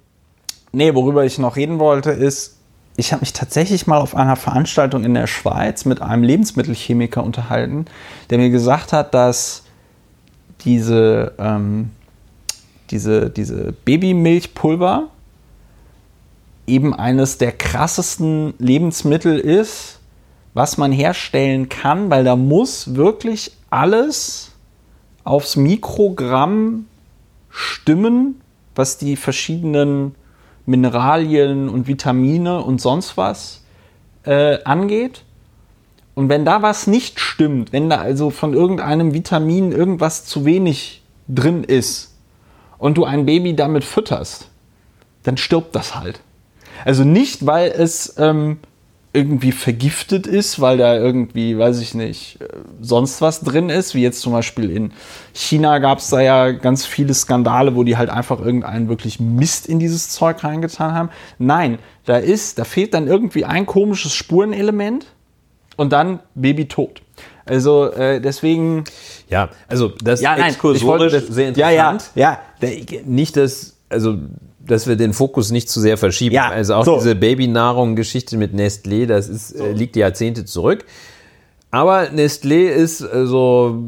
nee, 0.75 0.95
worüber 0.95 1.25
ich 1.25 1.39
noch 1.39 1.57
reden 1.57 1.79
wollte, 1.79 2.11
ist, 2.11 2.59
ich 2.97 3.13
habe 3.13 3.21
mich 3.21 3.33
tatsächlich 3.33 3.87
mal 3.87 3.99
auf 3.99 4.15
einer 4.15 4.37
Veranstaltung 4.37 5.05
in 5.05 5.15
der 5.15 5.27
Schweiz 5.27 5.85
mit 5.85 6.01
einem 6.01 6.23
Lebensmittelchemiker 6.23 7.25
unterhalten, 7.25 7.87
der 8.31 8.39
mir 8.39 8.51
gesagt 8.51 8.93
hat, 8.93 9.15
dass 9.15 9.65
diese, 10.61 11.33
ähm, 11.39 11.91
diese, 12.91 13.31
diese 13.31 13.73
Babymilchpulver 13.85 15.09
eben 16.67 16.95
eines 16.95 17.39
der 17.39 17.53
krassesten 17.53 18.55
Lebensmittel 18.59 19.39
ist, 19.39 20.01
was 20.55 20.79
man 20.79 20.93
herstellen 20.93 21.69
kann, 21.69 22.11
weil 22.11 22.25
da 22.25 22.37
muss 22.37 22.95
wirklich 22.95 23.53
alles 23.71 24.53
aufs 25.25 25.57
Mikrogramm 25.57 26.87
stimmen, 27.51 28.41
was 28.75 28.99
die 28.99 29.17
verschiedenen 29.17 30.15
Mineralien 30.66 31.69
und 31.69 31.86
Vitamine 31.86 32.62
und 32.62 32.81
sonst 32.81 33.16
was 33.16 33.65
äh, 34.24 34.62
angeht. 34.65 35.24
Und 36.15 36.28
wenn 36.28 36.45
da 36.45 36.62
was 36.62 36.86
nicht 36.86 37.20
stimmt, 37.20 37.73
wenn 37.73 37.91
da 37.91 37.99
also 37.99 38.31
von 38.31 38.55
irgendeinem 38.55 39.15
Vitamin 39.15 39.73
irgendwas 39.73 40.24
zu 40.24 40.45
wenig 40.45 41.03
drin 41.28 41.65
ist 41.65 42.15
und 42.78 42.97
du 42.97 43.05
ein 43.05 43.27
Baby 43.27 43.57
damit 43.57 43.85
fütterst, 43.85 44.49
dann 45.24 45.36
stirbt 45.36 45.74
das 45.74 45.97
halt. 45.97 46.20
Also 46.85 47.05
nicht, 47.05 47.47
weil 47.47 47.70
es 47.70 48.15
ähm, 48.19 48.59
irgendwie 49.15 49.53
vergiftet 49.53 50.27
ist, 50.27 50.61
weil 50.61 50.77
da 50.77 50.97
irgendwie, 50.97 51.57
weiß 51.57 51.81
ich 51.81 51.95
nicht, 51.95 52.41
äh, 52.43 52.49
sonst 52.81 53.20
was 53.23 53.41
drin 53.41 53.70
ist, 53.70 53.95
wie 53.95 54.03
jetzt 54.03 54.20
zum 54.20 54.32
Beispiel 54.32 54.69
in 54.70 54.93
China 55.32 55.78
gab 55.78 55.99
es 55.99 56.11
da 56.11 56.20
ja 56.20 56.51
ganz 56.51 56.85
viele 56.85 57.15
Skandale, 57.15 57.77
wo 57.77 57.85
die 57.85 57.97
halt 57.97 58.11
einfach 58.11 58.41
irgendeinen 58.41 58.89
wirklich 58.89 59.20
Mist 59.20 59.66
in 59.69 59.78
dieses 59.78 60.11
Zeug 60.11 60.43
reingetan 60.43 60.93
haben. 60.95 61.11
Nein, 61.39 61.78
da 62.05 62.16
ist, 62.16 62.59
da 62.59 62.65
fehlt 62.65 62.93
dann 62.93 63.07
irgendwie 63.07 63.45
ein 63.45 63.66
komisches 63.66 64.12
Spurenelement 64.15 65.07
und 65.77 65.93
dann 65.93 66.19
Baby 66.35 66.66
tot. 66.66 67.01
Also 67.47 67.93
äh, 67.93 68.20
deswegen. 68.20 68.85
Ja, 69.28 69.51
also 69.69 69.93
das 70.03 70.23
Ja, 70.23 70.35
nein, 70.36 70.49
exkursorisch 70.51 70.82
wollte 71.12 71.20
das- 71.20 71.28
sehr 71.28 71.53
Ja, 71.53 71.70
ja, 71.70 71.91
interessant. 71.93 72.16
ja. 72.16 72.39
Nicht, 73.05 73.36
dass, 73.36 73.77
also, 73.91 74.16
dass 74.66 74.86
wir 74.86 74.97
den 74.97 75.12
Fokus 75.12 75.51
nicht 75.51 75.69
zu 75.69 75.81
sehr 75.81 75.97
verschieben. 75.97 76.35
Ja, 76.35 76.49
also 76.49 76.74
auch 76.74 76.85
so. 76.85 76.97
diese 76.97 77.15
Babynahrung-Geschichte 77.15 78.36
mit 78.36 78.55
Nestlé, 78.55 79.07
das 79.07 79.28
ist, 79.28 79.53
äh, 79.53 79.73
liegt 79.73 79.97
Jahrzehnte 79.97 80.45
zurück. 80.45 80.85
Aber 81.70 82.05
Nestlé 82.11 82.69
ist 82.69 83.01
äh, 83.01 83.27
so, 83.27 83.85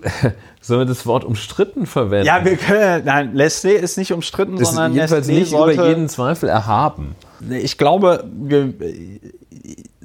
sollen 0.60 0.80
wir 0.80 0.86
das 0.86 1.06
Wort 1.06 1.24
umstritten 1.24 1.86
verwenden? 1.86 2.26
Ja, 2.26 2.44
wir 2.44 2.56
können. 2.56 3.04
Nein, 3.04 3.34
Leslie 3.34 3.74
ist 3.74 3.98
nicht 3.98 4.12
umstritten, 4.12 4.56
das 4.56 4.70
sondern 4.70 4.94
jedenfalls 4.94 5.28
Nestlé 5.28 5.34
nicht 5.34 5.50
sollte, 5.50 5.74
über 5.74 5.88
jeden 5.88 6.08
Zweifel 6.08 6.48
erhaben. 6.48 7.14
Ich 7.50 7.78
glaube, 7.78 8.24
wir, 8.32 8.72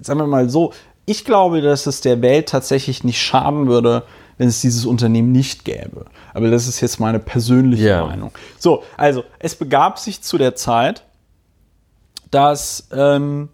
sagen 0.01 0.19
wir 0.19 0.27
mal 0.27 0.49
so, 0.49 0.73
ich 1.05 1.25
glaube, 1.25 1.61
dass 1.61 1.87
es 1.87 2.01
der 2.01 2.21
Welt 2.21 2.49
tatsächlich 2.49 3.03
nicht 3.03 3.21
schaden 3.21 3.67
würde, 3.67 4.03
wenn 4.37 4.47
es 4.47 4.61
dieses 4.61 4.85
Unternehmen 4.85 5.31
nicht 5.31 5.65
gäbe. 5.65 6.05
Aber 6.33 6.49
das 6.49 6.67
ist 6.67 6.81
jetzt 6.81 6.99
meine 6.99 7.19
persönliche 7.19 7.87
Ja. 7.89 8.05
Meinung. 8.05 8.31
So, 8.57 8.83
also 8.97 9.23
es 9.39 9.55
begab 9.55 9.99
sich 9.99 10.21
zu 10.21 10.37
der 10.37 10.55
Zeit, 10.55 11.03
dass 12.29 12.87
ähm, 12.93 13.49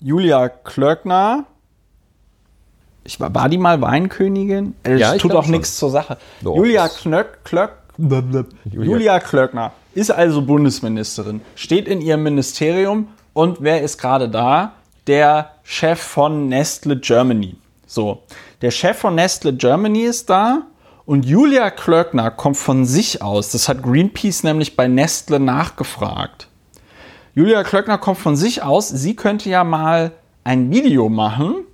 Julia 0.00 0.48
Klöckner, 0.48 1.44
ich 3.04 3.18
war, 3.20 3.34
war 3.34 3.48
die 3.48 3.58
mal 3.58 3.80
Weinkönigin? 3.80 4.74
Äh, 4.82 4.92
Das 4.92 5.00
Ja, 5.00 5.16
tut 5.16 5.32
auch 5.32 5.46
nichts 5.46 5.76
zur 5.76 5.90
Sache. 5.90 6.18
Doch, 6.42 6.56
Julia 6.56 6.88
Knöck, 6.88 7.44
Klöck, 7.44 7.72
Julia 8.70 9.18
Klöckner 9.20 9.72
ist 9.94 10.10
also 10.10 10.42
Bundesministerin, 10.42 11.40
steht 11.56 11.88
in 11.88 12.00
ihrem 12.00 12.22
Ministerium 12.22 13.08
und 13.32 13.58
wer 13.60 13.82
ist 13.82 13.98
gerade 13.98 14.28
da? 14.28 14.72
Der 15.06 15.52
Chef 15.64 15.98
von 16.00 16.48
Nestle 16.48 16.96
Germany. 16.98 17.56
So, 17.86 18.22
der 18.60 18.70
Chef 18.70 18.98
von 18.98 19.14
Nestle 19.14 19.54
Germany 19.54 20.02
ist 20.02 20.28
da 20.28 20.62
und 21.08 21.24
Julia 21.24 21.70
Klöckner 21.70 22.30
kommt 22.30 22.58
von 22.58 22.84
sich 22.84 23.22
aus. 23.22 23.50
Das 23.52 23.70
hat 23.70 23.82
Greenpeace 23.82 24.42
nämlich 24.42 24.76
bei 24.76 24.88
Nestle 24.88 25.40
nachgefragt. 25.40 26.48
Julia 27.34 27.64
Klöckner 27.64 27.96
kommt 27.96 28.18
von 28.18 28.36
sich 28.36 28.62
aus. 28.62 28.90
Sie 28.90 29.16
könnte 29.16 29.48
ja 29.48 29.64
mal 29.64 30.12
ein 30.44 30.70
Video 30.70 31.08
machen 31.08 31.64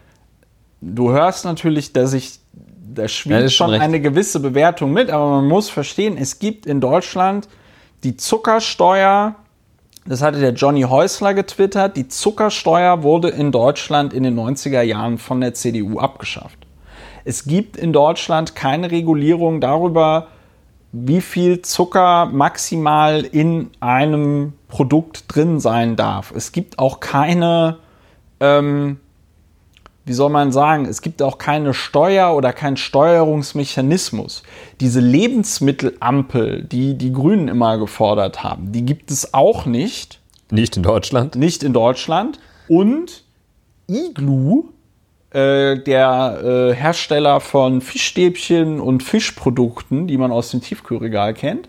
du 0.81 1.13
hörst 1.13 1.45
natürlich, 1.45 1.93
dass 1.93 2.13
ich, 2.15 2.41
da 2.93 3.07
schwingt 3.07 3.43
ja, 3.43 3.49
schon 3.49 3.71
recht. 3.71 3.81
eine 3.81 4.01
gewisse 4.01 4.41
Bewertung 4.41 4.93
mit, 4.93 5.09
aber 5.09 5.31
man 5.31 5.47
muss 5.47 5.71
verstehen, 5.71 6.17
es 6.19 6.41
gibt 6.41 6.67
in 6.67 6.81
Deutschland 6.81 7.49
die 8.03 8.17
Zuckersteuer, 8.17 9.37
das 10.05 10.21
hatte 10.21 10.41
der 10.41 10.53
Johnny 10.53 10.83
Häusler 10.83 11.33
getwittert, 11.33 11.97
die 11.97 12.09
Zuckersteuer 12.09 13.05
wurde 13.05 13.29
in 13.29 13.53
Deutschland 13.53 14.13
in 14.13 14.25
den 14.25 14.37
90er 14.37 14.83
Jahren 14.83 15.19
von 15.19 15.41
der 15.41 15.55
CDU 15.55 16.01
abgeschafft. 16.01 16.62
Es 17.25 17.45
gibt 17.45 17.77
in 17.77 17.93
Deutschland 17.93 18.55
keine 18.55 18.91
Regulierung 18.91 19.61
darüber, 19.61 20.29
wie 20.93 21.21
viel 21.21 21.63
Zucker 21.63 22.27
maximal 22.27 23.23
in 23.23 23.71
einem 23.81 24.53
Produkt 24.69 25.25
drin 25.29 25.61
sein 25.61 25.97
darf. 25.97 26.33
Es 26.35 26.53
gibt 26.53 26.79
auch 26.79 27.01
keine 27.01 27.79
ähm, 28.41 28.99
wie 30.05 30.13
soll 30.13 30.31
man 30.31 30.51
sagen, 30.51 30.87
es 30.87 31.01
gibt 31.01 31.23
auch 31.23 31.39
keine 31.39 31.75
Steuer 31.75 32.35
oder 32.35 32.53
keinen 32.53 32.77
Steuerungsmechanismus. 32.77 34.43
Diese 34.81 35.01
Lebensmittelampel, 35.01 36.65
die 36.65 36.95
die 36.95 37.13
Grünen 37.13 37.49
immer 37.49 37.79
gefordert 37.79 38.43
haben, 38.43 38.73
die 38.73 38.85
gibt 38.85 39.11
es 39.11 39.33
auch 39.33 39.65
nicht. 39.65 40.21
Nicht 40.51 40.77
in 40.77 40.83
Deutschland? 40.83 41.37
Nicht 41.37 41.63
in 41.63 41.73
Deutschland. 41.73 42.41
Und 42.69 43.23
Iglu, 43.89 44.71
äh, 45.33 45.79
der 45.79 46.41
äh, 46.45 46.75
Hersteller 46.75 47.41
von 47.41 47.81
Fischstäbchen 47.81 48.81
und 48.81 49.03
Fischprodukten, 49.03 50.07
die 50.07 50.19
man 50.19 50.31
aus 50.31 50.51
dem 50.51 50.61
Tiefkühlregal 50.61 51.33
kennt, 51.33 51.69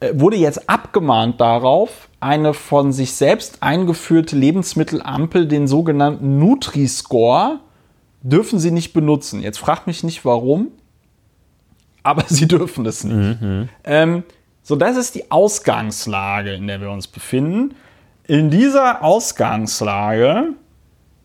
äh, 0.00 0.10
wurde 0.14 0.36
jetzt 0.36 0.68
abgemahnt 0.68 1.40
darauf, 1.40 2.08
eine 2.18 2.54
von 2.54 2.92
sich 2.92 3.14
selbst 3.14 3.62
eingeführte 3.62 4.36
Lebensmittelampel, 4.36 5.46
den 5.46 5.68
sogenannten 5.68 6.38
Nutri-Score, 6.38 7.60
dürfen 8.22 8.58
sie 8.58 8.72
nicht 8.72 8.92
benutzen. 8.92 9.42
Jetzt 9.42 9.58
fragt 9.58 9.86
mich 9.86 10.02
nicht 10.02 10.24
warum, 10.24 10.68
aber 12.02 12.24
sie 12.28 12.48
dürfen 12.48 12.84
es 12.86 13.04
nicht. 13.04 13.40
Mhm. 13.40 13.68
Ähm, 13.84 14.24
so, 14.64 14.76
das 14.76 14.96
ist 14.96 15.14
die 15.14 15.30
Ausgangslage, 15.30 16.54
in 16.54 16.66
der 16.66 16.80
wir 16.80 16.90
uns 16.90 17.06
befinden. 17.06 17.74
In 18.26 18.50
dieser 18.50 19.04
Ausgangslage, 19.04 20.54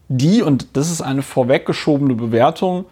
die, 0.09 0.41
und 0.41 0.75
das 0.77 0.91
ist 0.91 1.01
eine 1.01 1.21
vorweggeschobene 1.21 2.15
Bewertung, 2.15 2.85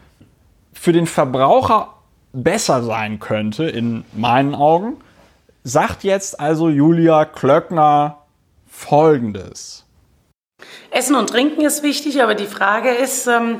für 0.74 0.92
den 0.92 1.08
Verbraucher 1.08 1.94
besser 2.34 2.84
sein 2.84 3.20
könnte, 3.20 3.66
in 3.66 4.04
meinen 4.14 4.56
Augen, 4.56 4.98
sagt 5.64 6.04
jetzt 6.04 6.40
also 6.40 6.70
Julia 6.70 7.26
Klöckner 7.26 8.20
Folgendes. 8.68 9.86
Essen 10.92 11.16
und 11.16 11.30
Trinken 11.30 11.62
ist 11.62 11.84
wichtig, 11.84 12.22
aber 12.22 12.36
die 12.36 12.46
Frage 12.46 12.90
ist, 12.90 13.28
ähm, 13.28 13.60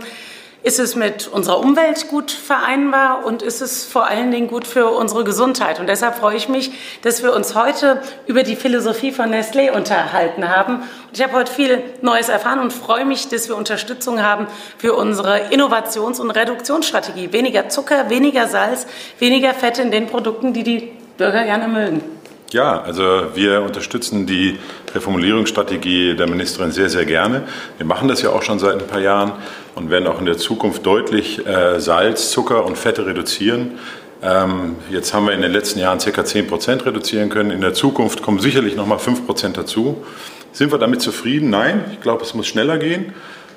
ist 0.66 0.80
es 0.80 0.96
mit 0.96 1.28
unserer 1.28 1.60
Umwelt 1.60 2.08
gut 2.08 2.32
vereinbar 2.32 3.24
und 3.24 3.44
ist 3.44 3.62
es 3.62 3.86
vor 3.86 4.08
allen 4.08 4.32
Dingen 4.32 4.48
gut 4.48 4.66
für 4.66 4.90
unsere 4.90 5.24
Gesundheit? 5.24 5.80
Und 5.80 5.88
deshalb 5.88 6.16
freue 6.16 6.36
ich 6.36 6.50
mich, 6.50 6.72
dass 7.04 7.22
wir 7.22 7.36
uns 7.36 7.54
heute 7.54 8.02
über 8.26 8.42
die 8.42 8.56
Philosophie 8.56 9.12
von 9.12 9.32
Nestlé 9.32 9.70
unterhalten 9.70 10.50
haben. 10.50 10.78
Und 10.78 11.12
ich 11.14 11.22
habe 11.22 11.34
heute 11.34 11.54
viel 11.54 11.84
Neues 12.02 12.30
erfahren 12.30 12.60
und 12.60 12.74
freue 12.74 13.06
mich, 13.06 13.28
dass 13.28 13.48
wir 13.48 13.56
Unterstützung 13.56 14.24
haben 14.24 14.48
für 14.80 14.96
unsere 14.96 15.52
Innovations- 15.52 16.20
und 16.20 16.32
Reduktionsstrategie. 16.32 17.32
Weniger 17.32 17.70
Zucker, 17.70 18.10
weniger 18.10 18.48
Salz, 18.48 18.88
weniger 19.20 19.54
Fette 19.54 19.84
in 19.84 19.92
den 19.92 20.08
Produkten, 20.08 20.54
die 20.54 20.64
die 20.64 20.94
Bürger 21.20 21.44
gerne 21.44 21.68
mögen. 21.68 22.15
Ja, 22.52 22.82
also 22.82 23.04
wir 23.34 23.62
unterstützen 23.64 24.28
die 24.28 24.60
Reformulierungsstrategie 24.94 26.16
der 26.16 26.28
Ministerin 26.28 26.72
sehr, 26.72 26.90
sehr 26.90 27.06
gerne. 27.06 27.48
Wir 27.78 27.86
machen 27.86 28.08
das 28.08 28.22
ja 28.22 28.30
auch 28.30 28.44
schon 28.44 28.60
seit 28.60 28.80
ein 28.80 28.88
paar 28.88 29.00
Jahren 29.02 29.34
und 29.74 29.90
werden 29.90 30.08
auch 30.08 30.20
in 30.20 30.26
der 30.26 30.38
Zukunft 30.38 30.86
deutlich 30.86 31.46
äh, 31.46 31.80
Salz, 31.80 32.30
Zucker 32.30 32.66
und 32.66 32.78
Fette 32.78 33.06
reduzieren. 33.06 33.80
Ähm, 34.22 34.76
jetzt 34.90 35.14
haben 35.14 35.26
wir 35.26 35.34
in 35.34 35.42
den 35.42 35.52
letzten 35.52 35.80
Jahren 35.80 36.00
ca. 36.00 36.24
10 36.24 36.48
Prozent 36.48 36.86
reduzieren 36.86 37.30
können. 37.30 37.52
In 37.52 37.62
der 37.62 37.74
Zukunft 37.74 38.22
kommen 38.22 38.40
sicherlich 38.40 38.76
noch 38.76 38.86
mal 38.86 39.00
5 39.00 39.26
Prozent 39.26 39.58
dazu. 39.58 40.04
Sind 40.52 40.72
wir 40.72 40.78
damit 40.78 41.02
zufrieden? 41.02 41.50
Nein, 41.50 41.84
ich 41.92 42.02
glaube, 42.02 42.24
es 42.24 42.34
muss 42.34 42.48
schneller 42.48 42.78
gehen. 42.78 43.14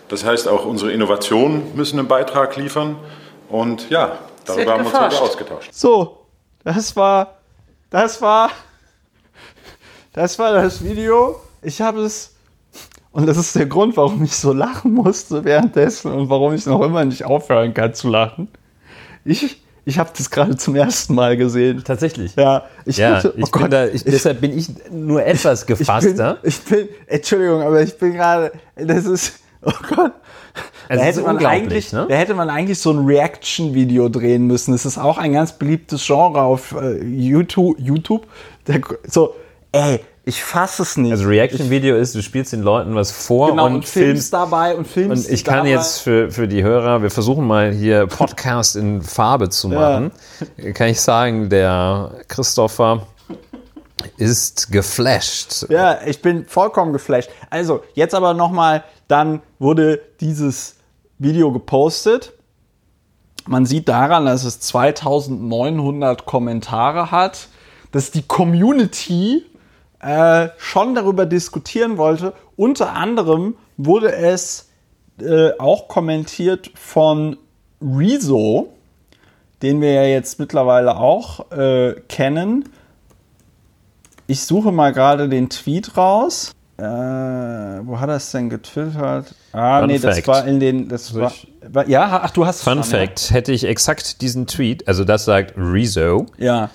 Das 0.08 0.24
heißt, 0.24 0.48
auch 0.48 0.64
unsere 0.64 0.92
Innovationen 0.92 1.74
müssen 1.76 1.98
einen 1.98 2.08
Beitrag 2.08 2.56
liefern. 2.56 2.96
Und 3.50 3.90
ja, 3.90 4.18
darüber 4.46 4.72
haben 4.72 4.84
wir 4.84 4.90
uns 4.90 5.00
heute 5.00 5.20
ausgetauscht. 5.20 5.68
So, 5.72 6.26
das 6.64 6.96
war 6.96 7.38
das 7.90 8.20
war, 8.20 8.50
das 10.18 10.36
war 10.36 10.52
das 10.52 10.82
Video. 10.82 11.40
Ich 11.62 11.80
habe 11.80 12.00
es, 12.00 12.34
und 13.12 13.26
das 13.26 13.36
ist 13.36 13.54
der 13.54 13.66
Grund, 13.66 13.96
warum 13.96 14.24
ich 14.24 14.34
so 14.34 14.52
lachen 14.52 14.92
musste 14.92 15.44
währenddessen 15.44 16.12
und 16.12 16.28
warum 16.28 16.54
ich 16.54 16.66
noch 16.66 16.82
immer 16.82 17.04
nicht 17.04 17.24
aufhören 17.24 17.72
kann 17.72 17.94
zu 17.94 18.08
lachen. 18.08 18.48
Ich, 19.24 19.62
ich 19.84 19.98
habe 19.98 20.10
das 20.16 20.28
gerade 20.30 20.56
zum 20.56 20.74
ersten 20.74 21.14
Mal 21.14 21.36
gesehen. 21.36 21.84
Tatsächlich. 21.84 22.34
Ja, 22.34 22.64
ich, 22.84 22.96
ja, 22.96 23.16
hatte, 23.16 23.32
oh 23.36 23.42
ich 23.44 23.52
Gott, 23.52 23.72
da, 23.72 23.86
ich, 23.86 24.02
deshalb 24.02 24.40
bin 24.40 24.58
ich 24.58 24.70
nur 24.90 25.24
etwas 25.24 25.64
gefasster. 25.64 26.38
Ich 26.42 26.62
bin, 26.62 26.80
ich 26.80 26.88
bin 26.88 26.96
Entschuldigung, 27.06 27.62
aber 27.62 27.80
ich 27.80 27.96
bin 27.96 28.14
gerade, 28.14 28.50
das 28.74 29.06
ist, 29.06 29.38
oh 29.62 29.70
Gott. 29.94 30.12
Also 30.88 31.00
da, 31.00 31.06
hätte 31.06 31.22
man 31.22 31.46
eigentlich, 31.46 31.92
ne? 31.92 32.06
da 32.08 32.14
hätte 32.16 32.34
man 32.34 32.50
eigentlich 32.50 32.80
so 32.80 32.90
ein 32.90 33.06
Reaction-Video 33.06 34.08
drehen 34.08 34.48
müssen. 34.48 34.74
Es 34.74 34.84
ist 34.84 34.98
auch 34.98 35.18
ein 35.18 35.32
ganz 35.32 35.52
beliebtes 35.52 36.04
Genre 36.04 36.42
auf 36.42 36.72
äh, 36.72 37.04
YouTube. 37.04 37.78
YouTube. 37.78 38.26
Der, 38.66 38.80
so, 39.06 39.34
ey, 39.70 40.00
ich 40.28 40.44
fasse 40.44 40.82
es 40.82 40.98
nicht. 40.98 41.10
Also 41.10 41.26
Reaction-Video 41.26 41.96
ist, 41.96 42.14
du 42.14 42.22
spielst 42.22 42.52
den 42.52 42.60
Leuten 42.60 42.94
was 42.94 43.10
vor 43.10 43.48
genau, 43.48 43.64
und, 43.64 43.76
und, 43.76 43.84
filmst 43.86 44.30
dabei 44.30 44.76
und 44.76 44.86
filmst 44.86 45.26
Und 45.26 45.32
ich 45.32 45.42
kann 45.42 45.64
dabei. 45.64 45.70
jetzt 45.70 46.00
für, 46.00 46.30
für 46.30 46.46
die 46.46 46.62
Hörer, 46.62 47.00
wir 47.00 47.10
versuchen 47.10 47.46
mal 47.46 47.72
hier 47.72 48.06
Podcast 48.06 48.76
in 48.76 49.00
Farbe 49.00 49.48
zu 49.48 49.70
machen, 49.70 50.12
kann 50.74 50.88
ich 50.88 51.00
sagen, 51.00 51.48
der 51.48 52.10
Christopher 52.28 53.06
ist 54.18 54.70
geflasht. 54.70 55.64
Ja, 55.70 55.98
ich 56.04 56.20
bin 56.20 56.44
vollkommen 56.44 56.92
geflasht. 56.92 57.30
Also, 57.48 57.82
jetzt 57.94 58.14
aber 58.14 58.34
nochmal, 58.34 58.84
dann 59.08 59.40
wurde 59.58 59.98
dieses 60.20 60.76
Video 61.18 61.52
gepostet. 61.52 62.34
Man 63.46 63.64
sieht 63.64 63.88
daran, 63.88 64.26
dass 64.26 64.44
es 64.44 64.60
2900 64.60 66.26
Kommentare 66.26 67.10
hat, 67.10 67.48
dass 67.92 68.10
die 68.10 68.22
Community 68.22 69.46
äh, 70.00 70.48
schon 70.58 70.94
darüber 70.94 71.26
diskutieren 71.26 71.98
wollte. 71.98 72.32
Unter 72.56 72.94
anderem 72.94 73.56
wurde 73.76 74.12
es 74.12 74.68
äh, 75.20 75.50
auch 75.58 75.88
kommentiert 75.88 76.70
von 76.74 77.36
Rezo, 77.82 78.72
den 79.62 79.80
wir 79.80 79.92
ja 79.92 80.04
jetzt 80.04 80.38
mittlerweile 80.38 80.96
auch 80.96 81.50
äh, 81.50 81.94
kennen. 82.08 82.68
Ich 84.26 84.44
suche 84.44 84.72
mal 84.72 84.92
gerade 84.92 85.28
den 85.28 85.48
Tweet 85.48 85.96
raus. 85.96 86.52
Äh, 86.76 86.82
wo 86.82 87.98
hat 87.98 88.08
er 88.08 88.16
es 88.16 88.30
denn 88.30 88.48
getwittert? 88.50 89.34
Ah, 89.52 89.80
Fun 89.80 89.88
nee, 89.88 89.98
das 89.98 90.16
Fact. 90.16 90.28
war 90.28 90.46
in 90.46 90.60
den. 90.60 90.88
Das 90.88 91.12
war, 91.12 91.32
war, 91.68 91.88
ja, 91.88 92.20
ach, 92.22 92.30
du 92.30 92.46
hast 92.46 92.58
es 92.58 92.62
Fun 92.62 92.74
schon, 92.74 92.84
Fact, 92.84 93.32
hätte 93.32 93.50
ich 93.50 93.64
exakt 93.64 94.20
diesen 94.22 94.46
Tweet, 94.46 94.86
also 94.86 95.04
das 95.04 95.24
sagt 95.24 95.54
Rezo, 95.56 96.26
Ja. 96.36 96.70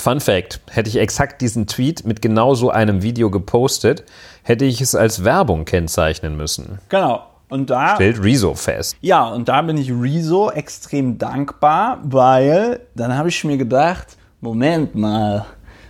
Fun 0.00 0.20
Fact, 0.20 0.60
hätte 0.70 0.88
ich 0.88 0.96
exakt 0.96 1.40
diesen 1.40 1.66
Tweet 1.66 2.06
mit 2.06 2.22
genau 2.22 2.54
so 2.54 2.70
einem 2.70 3.02
Video 3.02 3.28
gepostet, 3.30 4.04
hätte 4.42 4.64
ich 4.64 4.80
es 4.80 4.94
als 4.94 5.24
Werbung 5.24 5.64
kennzeichnen 5.64 6.36
müssen. 6.36 6.78
Genau. 6.88 7.24
Und 7.48 7.70
da. 7.70 7.94
Stellt 7.94 8.22
Rezo 8.22 8.54
fest. 8.54 8.94
Ja, 9.00 9.26
und 9.28 9.48
da 9.48 9.62
bin 9.62 9.78
ich 9.78 9.90
Rezo 9.90 10.50
extrem 10.50 11.16
dankbar, 11.18 11.98
weil 12.02 12.80
dann 12.94 13.16
habe 13.16 13.30
ich 13.30 13.42
mir 13.44 13.56
gedacht, 13.56 14.18
Moment 14.40 14.94
mal, 14.94 15.46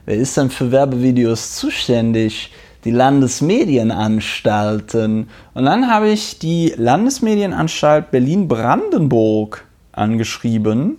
wer 0.06 0.16
ist 0.16 0.34
denn 0.36 0.50
für 0.50 0.72
Werbevideos 0.72 1.56
zuständig? 1.56 2.52
Die 2.84 2.92
Landesmedienanstalten. 2.92 5.28
Und 5.52 5.64
dann 5.64 5.90
habe 5.90 6.10
ich 6.10 6.38
die 6.38 6.72
Landesmedienanstalt 6.76 8.12
Berlin-Brandenburg 8.12 9.64
angeschrieben 9.90 10.98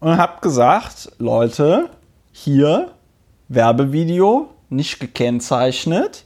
und 0.00 0.18
habe 0.18 0.42
gesagt, 0.42 1.12
Leute, 1.18 1.88
hier 2.36 2.92
Werbevideo 3.48 4.48
nicht 4.68 5.00
gekennzeichnet, 5.00 6.24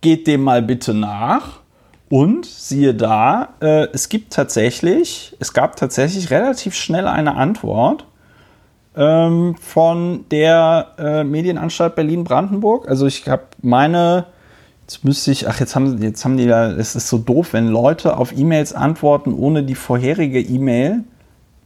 geht 0.00 0.26
dem 0.26 0.42
mal 0.42 0.62
bitte 0.62 0.94
nach. 0.94 1.60
Und 2.08 2.46
siehe 2.46 2.94
da, 2.94 3.50
äh, 3.60 3.86
es 3.92 4.08
gibt 4.08 4.32
tatsächlich, 4.32 5.36
es 5.38 5.52
gab 5.52 5.76
tatsächlich 5.76 6.30
relativ 6.30 6.74
schnell 6.74 7.06
eine 7.06 7.36
Antwort 7.36 8.04
ähm, 8.96 9.54
von 9.60 10.24
der 10.30 10.88
äh, 10.98 11.24
Medienanstalt 11.24 11.94
Berlin-Brandenburg. 11.94 12.88
Also 12.88 13.06
ich 13.06 13.28
habe 13.28 13.44
meine, 13.62 14.26
jetzt 14.82 15.04
müsste 15.04 15.30
ich, 15.30 15.46
ach 15.46 15.60
jetzt 15.60 15.76
haben, 15.76 16.02
jetzt 16.02 16.24
haben 16.24 16.36
die 16.36 16.48
da, 16.48 16.72
es 16.72 16.96
ist 16.96 17.06
so 17.08 17.18
doof, 17.18 17.52
wenn 17.52 17.68
Leute 17.68 18.16
auf 18.16 18.36
E-Mails 18.36 18.72
antworten, 18.72 19.32
ohne 19.32 19.62
die 19.62 19.76
vorherige 19.76 20.40
E-Mail 20.40 21.04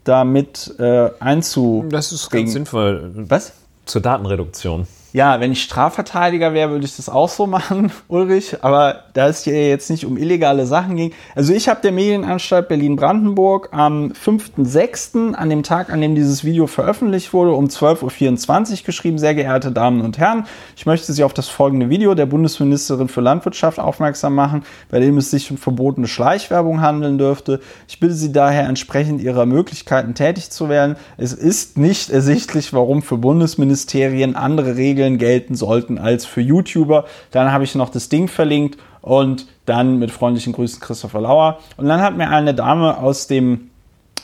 damit 0.03 0.75
äh, 0.79 1.09
einzubringen. 1.21 1.91
Das 1.91 2.13
ist 2.13 2.29
ganz 2.29 2.53
sinnvoll. 2.53 3.13
Was? 3.15 3.55
Zur 3.87 4.01
Datenreduktion. 4.01 4.87
Ja, 5.15 5.39
wenn 5.39 5.53
ich 5.53 5.63
Strafverteidiger 5.63 6.55
wäre, 6.55 6.71
würde 6.71 6.87
ich 6.87 6.97
das 6.97 7.09
auch 7.09 7.29
so 7.29 7.47
machen, 7.55 7.93
Ulrich. 8.09 8.65
Aber 8.65 9.05
da 9.13 9.29
es 9.29 9.45
hier 9.45 9.69
jetzt 9.69 9.89
nicht 9.89 10.05
um 10.05 10.17
illegale 10.17 10.67
Sachen 10.67 10.97
ging. 10.97 11.13
Also 11.37 11.53
ich 11.53 11.69
habe 11.69 11.81
der 11.83 11.93
Medienanstalt 11.93 12.67
Berlin-Brandenburg 12.67 13.69
am 13.71 14.11
5.6., 14.11 15.35
an 15.35 15.51
dem 15.51 15.63
Tag, 15.63 15.91
an 15.91 16.01
dem 16.01 16.17
dieses 16.17 16.43
Video 16.43 16.67
veröffentlicht 16.67 17.33
wurde, 17.33 17.53
um 17.53 17.67
12.24 17.67 18.73
Uhr 18.73 18.87
geschrieben, 18.87 19.19
sehr 19.19 19.37
geehrte 19.37 19.71
Damen 19.71 20.01
und 20.01 20.19
Herren, 20.19 20.47
ich 20.77 20.85
möchte 20.85 21.13
Sie 21.13 21.23
auf 21.23 21.33
das 21.33 21.47
folgende 21.49 21.91
Video 21.91 22.17
der 22.17 22.27
Bundesministerin 22.27 23.07
für 23.07 23.21
Landwirtschaft 23.21 23.79
aufmerksam 23.79 24.35
machen, 24.35 24.65
bei 24.91 24.99
dem 24.99 25.17
es 25.17 25.31
sich 25.31 25.49
um 25.49 25.59
verbotene 25.59 26.09
Schleichwerbung 26.09 26.81
handeln 26.81 27.19
dürfte. 27.19 27.61
Ich 27.87 28.01
bitte 28.01 28.15
Sie 28.15 28.33
daher 28.33 28.67
entsprechend 28.67 29.23
Ihrer 29.23 29.47
Möglichkeiten 29.47 30.15
tätig 30.17 30.51
zu 30.51 30.69
werden. 30.69 30.97
Es 31.19 31.33
ist 31.33 31.79
nicht 31.79 32.11
ersichtlich, 32.11 32.73
warum 32.73 33.03
für 33.03 33.17
Bundesministerien 33.17 34.35
andere 34.35 34.77
Regeln 34.77 35.04
gelten 35.11 35.55
sollten 35.55 35.99
als 35.99 36.27
für 36.27 36.41
YouTuber. 36.41 37.05
Dann 37.31 37.53
habe 37.53 37.65
ich 37.65 37.75
noch 37.75 37.89
das 37.89 38.09
Ding 38.09 38.29
verlinkt 38.29 38.79
und 39.01 39.47
dann 39.67 39.99
mit 39.99 40.11
freundlichen 40.11 40.53
Grüßen 40.53 40.81
Christopher 40.81 41.21
Lauer. 41.21 41.59
Und 41.77 41.87
dann 41.87 42.01
hat 42.01 42.17
mir 42.17 42.31
eine 42.31 42.55
Dame 42.55 42.99
aus 42.99 43.27
dem 43.27 43.71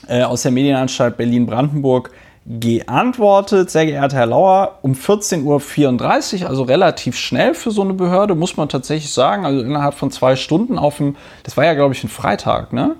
äh, 0.07 0.23
aus 0.23 0.41
der 0.41 0.51
Medienanstalt 0.51 1.17
Berlin-Brandenburg 1.17 2.11
geantwortet, 2.45 3.69
sehr 3.69 3.85
geehrter 3.85 4.17
Herr 4.17 4.25
Lauer, 4.25 4.79
um 4.81 4.93
14.34 4.93 6.41
Uhr, 6.41 6.49
also 6.49 6.63
relativ 6.63 7.15
schnell 7.15 7.53
für 7.53 7.69
so 7.69 7.83
eine 7.83 7.93
Behörde, 7.93 8.33
muss 8.33 8.57
man 8.57 8.67
tatsächlich 8.67 9.13
sagen, 9.13 9.45
also 9.45 9.61
innerhalb 9.61 9.93
von 9.93 10.09
zwei 10.09 10.35
Stunden 10.35 10.79
auf 10.79 10.97
dem, 10.97 11.15
das 11.43 11.55
war 11.55 11.65
ja 11.65 11.75
glaube 11.75 11.93
ich 11.93 12.03
ein 12.03 12.09
Freitag, 12.09 12.73
ne? 12.73 12.95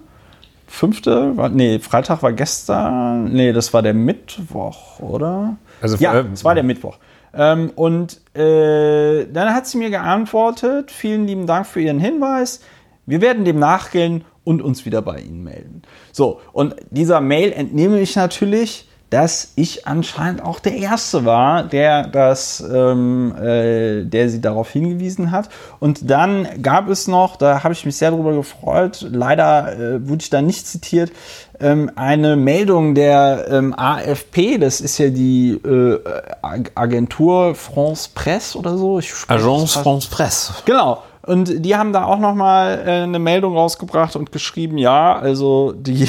Fünfte, 0.67 1.35
war, 1.35 1.49
nee, 1.49 1.79
Freitag 1.79 2.23
war 2.23 2.31
gestern, 2.31 3.33
nee, 3.33 3.51
das 3.51 3.73
war 3.73 3.81
der 3.81 3.93
Mittwoch, 3.93 4.99
oder? 4.99 5.57
Also 5.81 5.97
ja, 5.97 6.23
es 6.31 6.45
war 6.45 6.53
der 6.55 6.63
Mittwoch. 6.63 6.97
Ähm, 7.33 7.71
und 7.75 8.19
äh, 8.35 9.25
dann 9.31 9.53
hat 9.53 9.67
sie 9.67 9.77
mir 9.77 9.89
geantwortet, 9.89 10.91
vielen 10.91 11.27
lieben 11.27 11.47
Dank 11.47 11.65
für 11.65 11.81
Ihren 11.81 11.99
Hinweis. 11.99 12.61
Wir 13.05 13.21
werden 13.21 13.45
dem 13.45 13.59
nachgehen 13.59 14.23
und 14.43 14.61
uns 14.61 14.85
wieder 14.85 15.01
bei 15.01 15.19
Ihnen 15.19 15.43
melden. 15.43 15.81
So, 16.11 16.41
und 16.53 16.75
dieser 16.89 17.21
Mail 17.21 17.51
entnehme 17.51 17.99
ich 17.99 18.15
natürlich, 18.15 18.87
dass 19.11 19.51
ich 19.57 19.87
anscheinend 19.87 20.41
auch 20.41 20.61
der 20.61 20.77
Erste 20.77 21.25
war, 21.25 21.63
der 21.63 22.07
das, 22.07 22.61
ähm, 22.61 23.35
äh, 23.35 24.05
der 24.05 24.29
sie 24.29 24.39
darauf 24.39 24.71
hingewiesen 24.71 25.31
hat. 25.31 25.49
Und 25.81 26.09
dann 26.09 26.47
gab 26.61 26.87
es 26.87 27.09
noch, 27.09 27.35
da 27.35 27.61
habe 27.61 27.73
ich 27.73 27.85
mich 27.85 27.97
sehr 27.97 28.11
darüber 28.11 28.33
gefreut, 28.33 29.05
leider 29.11 29.77
äh, 29.77 30.07
wurde 30.07 30.21
ich 30.21 30.29
da 30.29 30.41
nicht 30.41 30.65
zitiert, 30.65 31.11
ähm, 31.61 31.91
eine 31.95 32.35
Meldung 32.35 32.95
der 32.95 33.47
ähm, 33.49 33.73
AFP, 33.77 34.57
das 34.57 34.81
ist 34.81 34.97
ja 34.97 35.09
die 35.09 35.51
äh, 35.51 35.99
Ag- 36.41 36.71
Agentur 36.75 37.55
France 37.55 38.09
Presse 38.13 38.57
oder 38.57 38.77
so. 38.77 38.99
Ich 38.99 39.11
Agence 39.27 39.73
France 39.73 40.09
Presse. 40.09 40.53
Genau. 40.65 41.03
Und 41.23 41.63
die 41.63 41.75
haben 41.75 41.93
da 41.93 42.05
auch 42.05 42.17
nochmal 42.17 42.83
äh, 42.85 42.91
eine 43.03 43.19
Meldung 43.19 43.55
rausgebracht 43.55 44.15
und 44.15 44.31
geschrieben, 44.31 44.77
ja, 44.77 45.15
also 45.17 45.71
die 45.73 46.07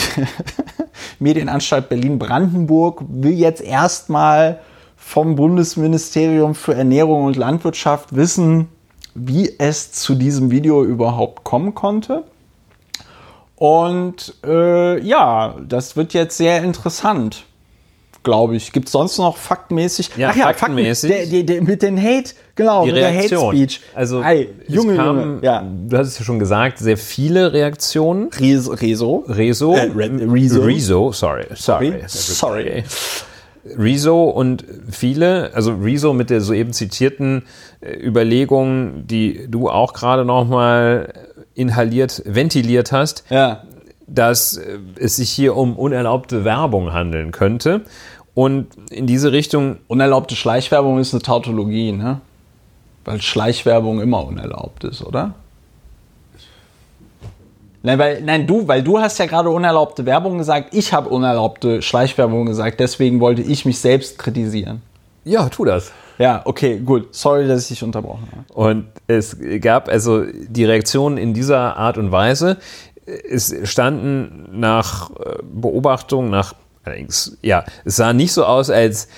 Medienanstalt 1.19 1.89
Berlin-Brandenburg 1.89 3.03
will 3.09 3.33
jetzt 3.35 3.61
erstmal 3.63 4.59
vom 4.97 5.37
Bundesministerium 5.37 6.55
für 6.55 6.75
Ernährung 6.75 7.25
und 7.25 7.37
Landwirtschaft 7.37 8.15
wissen, 8.17 8.69
wie 9.15 9.53
es 9.59 9.93
zu 9.93 10.15
diesem 10.15 10.51
Video 10.51 10.83
überhaupt 10.83 11.45
kommen 11.45 11.75
konnte. 11.75 12.25
Und 13.63 14.35
äh, 14.45 15.01
ja, 15.07 15.55
das 15.69 15.97
wird 15.97 16.15
jetzt 16.15 16.37
sehr 16.37 16.65
interessant, 16.65 17.45
glaube 18.25 18.57
ich. 18.57 18.73
Gibt 18.73 18.87
es 18.89 18.93
sonst 18.93 19.19
noch 19.19 19.37
faktmäßig? 19.37 20.11
Ja, 20.17 20.33
faktenmäßig. 20.33 21.13
Fakten, 21.13 21.31
der, 21.31 21.43
der, 21.45 21.61
der, 21.61 21.63
mit 21.63 21.81
den 21.81 21.97
Hate, 21.97 22.33
genau, 22.57 22.85
Die 22.85 22.91
mit 22.91 23.01
der. 23.01 23.17
Hate 23.17 23.39
Speech. 23.39 23.81
Also, 23.95 24.21
Ei, 24.21 24.49
Junge, 24.67 24.97
kam, 24.97 25.17
Junge. 25.17 25.39
Ja. 25.43 25.65
du 25.87 25.97
hast 25.97 26.09
es 26.09 26.19
ja 26.19 26.25
schon 26.25 26.41
gesagt, 26.41 26.81
sehr 26.81 26.97
viele 26.97 27.53
Reaktionen. 27.53 28.31
Rezo. 28.33 28.73
Rezo. 28.73 29.25
Rezo. 29.29 29.75
Äh, 29.77 29.93
Re- 29.95 30.33
Rezo. 30.33 30.63
Rezo, 30.63 31.13
sorry. 31.13 31.45
Sorry. 31.55 31.95
Sorry. 32.09 32.83
Rezo 33.79 34.25
und 34.25 34.65
viele, 34.91 35.53
also 35.55 35.73
Rezo 35.75 36.13
mit 36.15 36.31
der 36.31 36.41
soeben 36.41 36.73
zitierten 36.73 37.45
äh, 37.81 37.93
Überlegung, 38.05 39.07
die 39.07 39.47
du 39.49 39.69
auch 39.71 39.93
gerade 39.93 40.25
nochmal 40.25 41.13
inhaliert, 41.55 42.23
ventiliert 42.25 42.93
hast, 42.93 43.25
Ja. 43.31 43.63
dass 44.07 44.57
äh, 44.57 44.79
es 44.97 45.17
sich 45.17 45.31
hier 45.31 45.57
um 45.57 45.77
unerlaubte 45.77 46.45
Werbung 46.45 46.93
handeln 46.93 47.33
könnte. 47.33 47.83
Und 48.35 48.69
in 48.91 49.07
diese 49.07 49.31
Richtung, 49.33 49.77
Unerlaubte 49.89 50.37
Schleichwerbung 50.37 50.99
ist 50.99 51.13
eine 51.13 51.23
Tautologie, 51.23 51.93
ne? 51.93 52.21
Weil 53.05 53.21
Schleichwerbung 53.21 54.01
immer 54.01 54.25
unerlaubt 54.25 54.85
ist, 54.85 55.03
oder? 55.05 55.35
Nein, 57.83 57.99
weil, 57.99 58.23
nein, 58.23 58.47
du, 58.47 58.69
weil 58.69 58.83
du 58.83 59.01
hast 59.01 59.19
ja 59.19 59.27
gerade 59.27 59.51
unerlaubte 59.51 60.07
Werbung 60.07 60.39
gesagt, 60.39 60.73
ich 60.73 60.93
habe 60.93 61.09
unerlaubte 61.09 61.83
Schleichwerbung 61.83 62.47
gesagt, 62.47 62.79
deswegen 62.79 63.19
wollte 63.21 63.43
ich 63.43 63.65
mich 63.65 63.79
selbst 63.81 64.19
kritisieren. 64.19 64.83
ja, 65.25 65.49
tu 65.49 65.65
das. 65.65 65.91
Ja, 66.19 66.43
okay, 66.45 66.79
gut. 66.79 67.15
Sorry, 67.15 67.47
dass 67.47 67.63
ich 67.63 67.69
dich 67.69 67.83
unterbrochen 67.83 68.29
habe. 68.31 68.53
Und 68.53 68.87
es 69.07 69.37
gab 69.61 69.89
also 69.89 70.25
die 70.25 70.65
Reaktionen 70.65 71.19
in 71.19 71.35
dieser 71.35 71.77
Art 71.77 71.99
und 71.99 72.13
Weise. 72.13 72.59
Es 73.07 73.55
standen 73.65 74.61
nach 74.61 75.11
äh, 75.11 75.39
Beobachtung, 75.43 76.31
nach 76.31 76.55
allerdings, 76.85 77.39
ja, 77.43 77.65
es 77.85 77.97
sah 77.97 78.13
nicht 78.13 78.33
so 78.33 78.45
aus, 78.45 78.71
als 78.71 79.09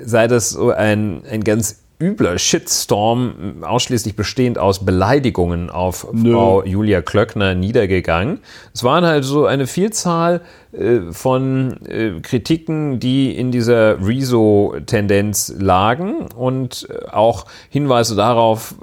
sei 0.00 0.28
das 0.28 0.50
so 0.50 0.70
ein, 0.70 1.22
ein 1.30 1.44
ganz 1.44 1.83
übler 2.00 2.38
Shitstorm, 2.38 3.62
ausschließlich 3.62 4.16
bestehend 4.16 4.58
aus 4.58 4.84
Beleidigungen 4.84 5.70
auf 5.70 6.06
Nö. 6.12 6.32
Frau 6.32 6.64
Julia 6.64 7.02
Klöckner 7.02 7.54
niedergegangen. 7.54 8.40
Es 8.72 8.82
waren 8.82 9.04
halt 9.04 9.24
so 9.24 9.46
eine 9.46 9.66
Vielzahl 9.66 10.40
äh, 10.72 11.12
von 11.12 11.84
äh, 11.86 12.20
Kritiken, 12.20 12.98
die 12.98 13.36
in 13.36 13.52
dieser 13.52 14.04
Rezo-Tendenz 14.04 15.54
lagen 15.58 16.26
und 16.36 16.88
äh, 16.90 17.08
auch 17.10 17.46
Hinweise 17.70 18.16
darauf, 18.16 18.74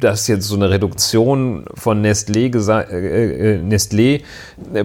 dass 0.00 0.26
jetzt 0.26 0.46
so 0.46 0.56
eine 0.56 0.70
Reduktion 0.70 1.64
von 1.74 2.04
Nestlé, 2.04 2.50
äh, 2.50 3.54
äh, 3.54 3.62
Nestlé 3.62 4.22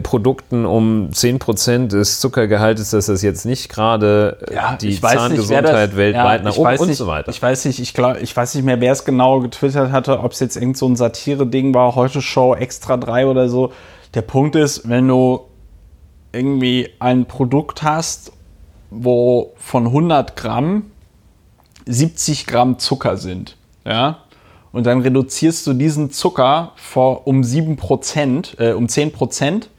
Produkten 0.04 0.66
um 0.66 1.10
10% 1.12 1.88
des 1.88 2.20
Zuckergehaltes, 2.20 2.92
dass 2.92 3.08
das 3.08 3.22
jetzt 3.22 3.46
nicht 3.46 3.70
gerade 3.70 4.38
äh, 4.50 4.56
ja, 4.56 4.76
die 4.76 5.00
Zahngesundheit 5.00 5.90
nicht, 5.90 5.98
weltweit 5.98 6.42
ja, 6.42 6.44
nach 6.44 6.58
oben 6.58 6.78
und 6.78 6.88
nicht, 6.88 6.98
so 6.98 7.08
weiter. 7.08 7.30
Ich 7.30 7.42
weiß 7.42 7.66
nicht, 7.66 7.80
ich 7.80 7.94
glaube, 7.94 8.20
ich 8.20 8.36
weiß 8.36 8.56
nicht 8.56 8.64
mehr, 8.64 8.80
wer 8.82 8.92
es 8.92 9.06
genau 9.06 9.40
getwittert 9.40 9.92
hatte, 9.92 10.20
ob 10.20 10.34
es 10.34 10.40
jetzt 10.40 10.58
irgend 10.58 10.78
so 10.78 10.88
ein 10.88 10.96
Satire-Ding 10.96 11.74
war, 11.74 11.96
heute 11.96 12.22
Show 12.22 12.56
Extra 12.56 12.98
3 12.98 13.28
oder 13.28 13.50
so. 13.50 13.72
Der 14.14 14.22
Punkt 14.22 14.56
ist, 14.56 14.88
wenn 14.88 15.08
du 15.08 15.42
irgendwie 16.32 16.90
ein 17.00 17.26
Produkt 17.26 17.84
hast, 17.84 18.32
wo 18.90 19.54
von 19.58 19.88
100 19.88 20.36
Gramm 20.36 20.92
70 21.86 22.48
Gramm 22.48 22.80
Zucker 22.80 23.18
sind, 23.18 23.58
ja, 23.86 24.20
und 24.76 24.86
dann 24.86 25.00
reduzierst 25.00 25.66
du 25.68 25.74
diesen 25.74 26.12
Zucker 26.12 26.74
vor, 26.76 27.28
um 27.28 27.44
7%, 27.44 28.60
äh, 28.60 28.74
um 28.74 28.88
10%, 28.88 29.70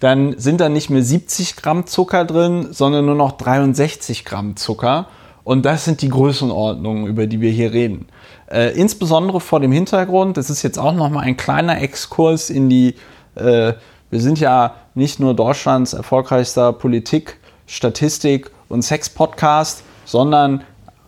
dann 0.00 0.38
sind 0.38 0.60
da 0.60 0.68
nicht 0.68 0.90
mehr 0.90 1.02
70 1.02 1.56
Gramm 1.56 1.86
Zucker 1.86 2.26
drin, 2.26 2.68
sondern 2.70 3.06
nur 3.06 3.14
noch 3.14 3.32
63 3.32 4.26
Gramm 4.26 4.56
Zucker. 4.56 5.06
Und 5.44 5.64
das 5.64 5.86
sind 5.86 6.02
die 6.02 6.10
Größenordnungen, 6.10 7.06
über 7.06 7.26
die 7.26 7.40
wir 7.40 7.50
hier 7.50 7.72
reden. 7.72 8.08
Äh, 8.50 8.78
insbesondere 8.78 9.40
vor 9.40 9.60
dem 9.60 9.72
Hintergrund, 9.72 10.36
das 10.36 10.50
ist 10.50 10.62
jetzt 10.62 10.78
auch 10.78 10.92
nochmal 10.92 11.24
ein 11.24 11.38
kleiner 11.38 11.80
Exkurs 11.80 12.50
in 12.50 12.68
die, 12.68 12.96
äh, 13.36 13.72
wir 14.10 14.20
sind 14.20 14.40
ja 14.40 14.74
nicht 14.94 15.20
nur 15.20 15.32
Deutschlands 15.32 15.94
erfolgreichster 15.94 16.74
Politik, 16.74 17.38
Statistik 17.66 18.50
und 18.68 18.82
Sex-Podcast, 18.82 19.84
sondern 20.04 20.64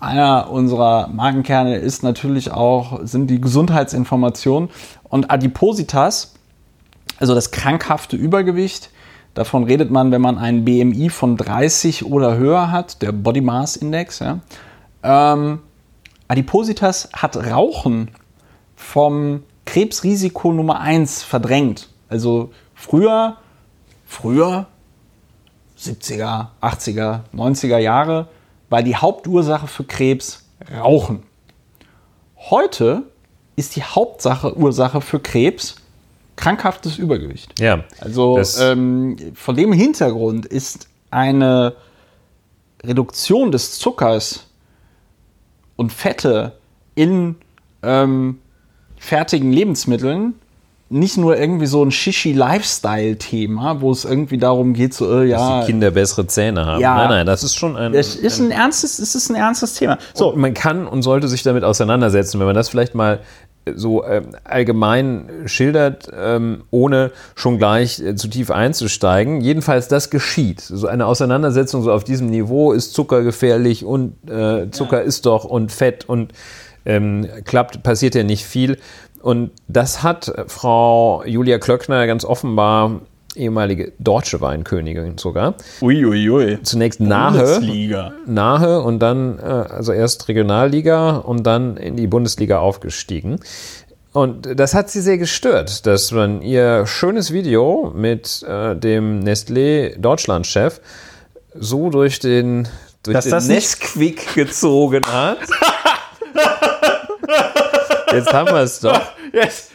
einer 0.07 0.51
unserer 0.51 1.09
Markenkerne 1.09 1.77
ist 1.77 2.03
natürlich 2.03 2.51
auch, 2.51 3.01
sind 3.03 3.28
die 3.28 3.41
Gesundheitsinformationen. 3.41 4.70
Und 5.05 5.31
Adipositas, 5.31 6.35
also 7.19 7.35
das 7.35 7.51
krankhafte 7.51 8.16
Übergewicht, 8.16 8.91
davon 9.35 9.65
redet 9.65 9.91
man, 9.91 10.12
wenn 10.12 10.23
man 10.23 10.39
einen 10.39 10.65
BMI 10.65 11.11
von 11.11 11.37
30 11.37 12.07
oder 12.07 12.39
höher 12.39 12.70
hat, 12.70 13.03
der 13.03 13.12
Body 13.12 13.41
Mass 13.41 13.77
Index. 13.77 14.20
Ja. 14.20 14.39
Ähm, 15.03 15.61
Adipositas 16.28 17.11
hat 17.12 17.37
Rauchen 17.37 18.11
vom 18.74 19.43
Krebsrisiko 19.65 20.53
Nummer 20.53 20.81
1 20.81 21.23
verdrängt. 21.23 21.89
Also 22.09 22.51
früher, 22.74 23.37
früher, 24.07 24.66
70er, 25.78 26.47
80er, 26.62 27.20
90er 27.35 27.78
Jahre, 27.78 28.28
weil 28.69 28.85
die 28.85 28.97
Hauptursache 28.97 29.67
für 29.67 29.85
Krebs 29.85 30.45
Rauchen. 30.75 31.23
Heute 32.37 33.05
ist 33.57 33.77
die 33.77 33.83
Hauptsache 33.83 34.57
Ursache 34.57 35.01
für 35.01 35.21
Krebs 35.21 35.77
krankhaftes 36.37 36.99
Übergewicht. 36.99 37.59
Ja. 37.61 37.85
Also 38.01 38.41
ähm, 38.61 39.17
von 39.35 39.57
dem 39.57 39.73
Hintergrund 39.73 40.47
ist 40.47 40.89
eine 41.11 41.75
Reduktion 42.83 43.53
des 43.53 43.79
Zuckers 43.79 44.47
und 45.77 45.93
Fette 45.93 46.59
in 46.95 47.37
ähm, 47.83 48.39
fertigen 48.99 49.53
Lebensmitteln 49.53 50.35
nicht 50.89 51.17
nur 51.17 51.37
irgendwie 51.37 51.67
so 51.67 51.85
ein 51.85 51.91
Shishi-Lifestyle-Thema, 51.91 53.81
wo 53.81 53.91
es 53.91 54.05
irgendwie 54.05 54.39
darum 54.39 54.73
geht, 54.73 54.95
so, 54.95 55.21
äh, 55.21 55.25
ja. 55.25 55.37
Dass 55.37 55.67
die 55.67 55.73
Kinder 55.73 55.91
bessere 55.91 56.27
Zähne 56.27 56.65
haben. 56.65 56.81
Ja, 56.81 56.95
nein, 56.97 57.09
nein, 57.09 57.27
das 57.27 57.43
ist 57.43 57.57
schon 57.57 57.77
ein. 57.77 57.93
Es 57.93 58.15
ist 58.15 58.39
ein, 58.39 58.53
ernstes, 58.53 58.99
es 59.01 59.15
ist 59.15 59.29
ein 59.29 59.35
ernstes 59.35 59.75
Thema. 59.75 59.99
So. 60.15 60.35
Man 60.37 60.55
kann 60.55 60.87
und 60.87 61.03
sollte 61.03 61.27
sich 61.29 61.43
damit 61.43 61.65
auseinandersetzen, 61.65 62.39
wenn 62.39 62.47
man 62.47 62.55
das 62.55 62.69
vielleicht 62.69 62.95
mal 62.95 63.21
so 63.75 64.05
ähm, 64.05 64.29
allgemein 64.45 65.29
schildert, 65.47 66.09
ähm, 66.17 66.63
ohne 66.71 67.11
schon 67.35 67.59
gleich 67.59 67.99
äh, 67.99 68.15
zu 68.15 68.29
tief 68.29 68.53
einzusteigen. 68.53 69.41
Jedenfalls, 69.41 69.89
das 69.89 70.11
geschieht. 70.11 70.61
So 70.61 70.87
eine 70.87 71.07
Auseinandersetzung 71.07 71.83
so 71.83 71.93
auf 71.93 72.05
diesem 72.05 72.29
Niveau 72.29 72.73
ist 72.73 72.95
Zucker 72.95 73.23
gefährlich 73.23 73.85
und 73.85 74.15
äh, 74.31 74.71
Zucker 74.71 74.99
ja. 74.99 75.05
ist 75.05 75.27
doch 75.27 75.45
und 75.45 75.73
Fett 75.73 76.09
und 76.09 76.33
ähm, 76.85 77.27
klappt, 77.45 77.83
passiert 77.83 78.15
ja 78.15 78.23
nicht 78.23 78.45
viel. 78.45 78.79
Und 79.27 79.51
das 79.66 80.05
hat 80.05 80.32
Frau 80.47 81.24
Julia 81.24 81.59
Klöckner 81.59 82.07
ganz 82.07 82.24
offenbar 82.24 83.01
ehemalige 83.35 83.93
deutsche 83.98 84.40
Weinkönigin 84.40 85.19
sogar. 85.19 85.55
Uiuiui. 85.82 86.31
Ui, 86.31 86.31
ui. 86.31 86.62
Zunächst 86.62 87.01
nahe, 87.01 87.61
nahe 88.24 88.82
und 88.82 89.01
dann, 89.01 89.40
äh, 89.40 89.43
also 89.43 89.90
erst 89.90 90.28
Regionalliga 90.28 91.16
und 91.16 91.44
dann 91.44 91.77
in 91.77 91.97
die 91.97 92.07
Bundesliga 92.07 92.61
aufgestiegen. 92.61 93.40
Und 94.12 94.48
das 94.55 94.74
hat 94.74 94.90
sie 94.90 95.01
sehr 95.01 95.19
gestört, 95.19 95.86
dass 95.86 96.12
man 96.12 96.40
ihr 96.40 96.86
schönes 96.86 97.32
Video 97.32 97.93
mit 97.97 98.44
äh, 98.44 98.77
dem 98.77 99.24
Nestlé 99.24 99.98
Deutschland-Chef 99.98 100.81
so 101.53 101.90
durch 101.90 102.20
den, 102.20 102.69
durch 103.03 103.15
dass 103.15 103.24
den 103.24 103.57
Nesquik 103.57 104.36
gezogen 104.36 105.03
hat. 105.05 105.39
Jetzt 108.12 108.32
haben 108.32 108.55
wir 108.55 108.62
es 108.62 108.81
doch. 108.81 109.01
Yes. 109.32 109.70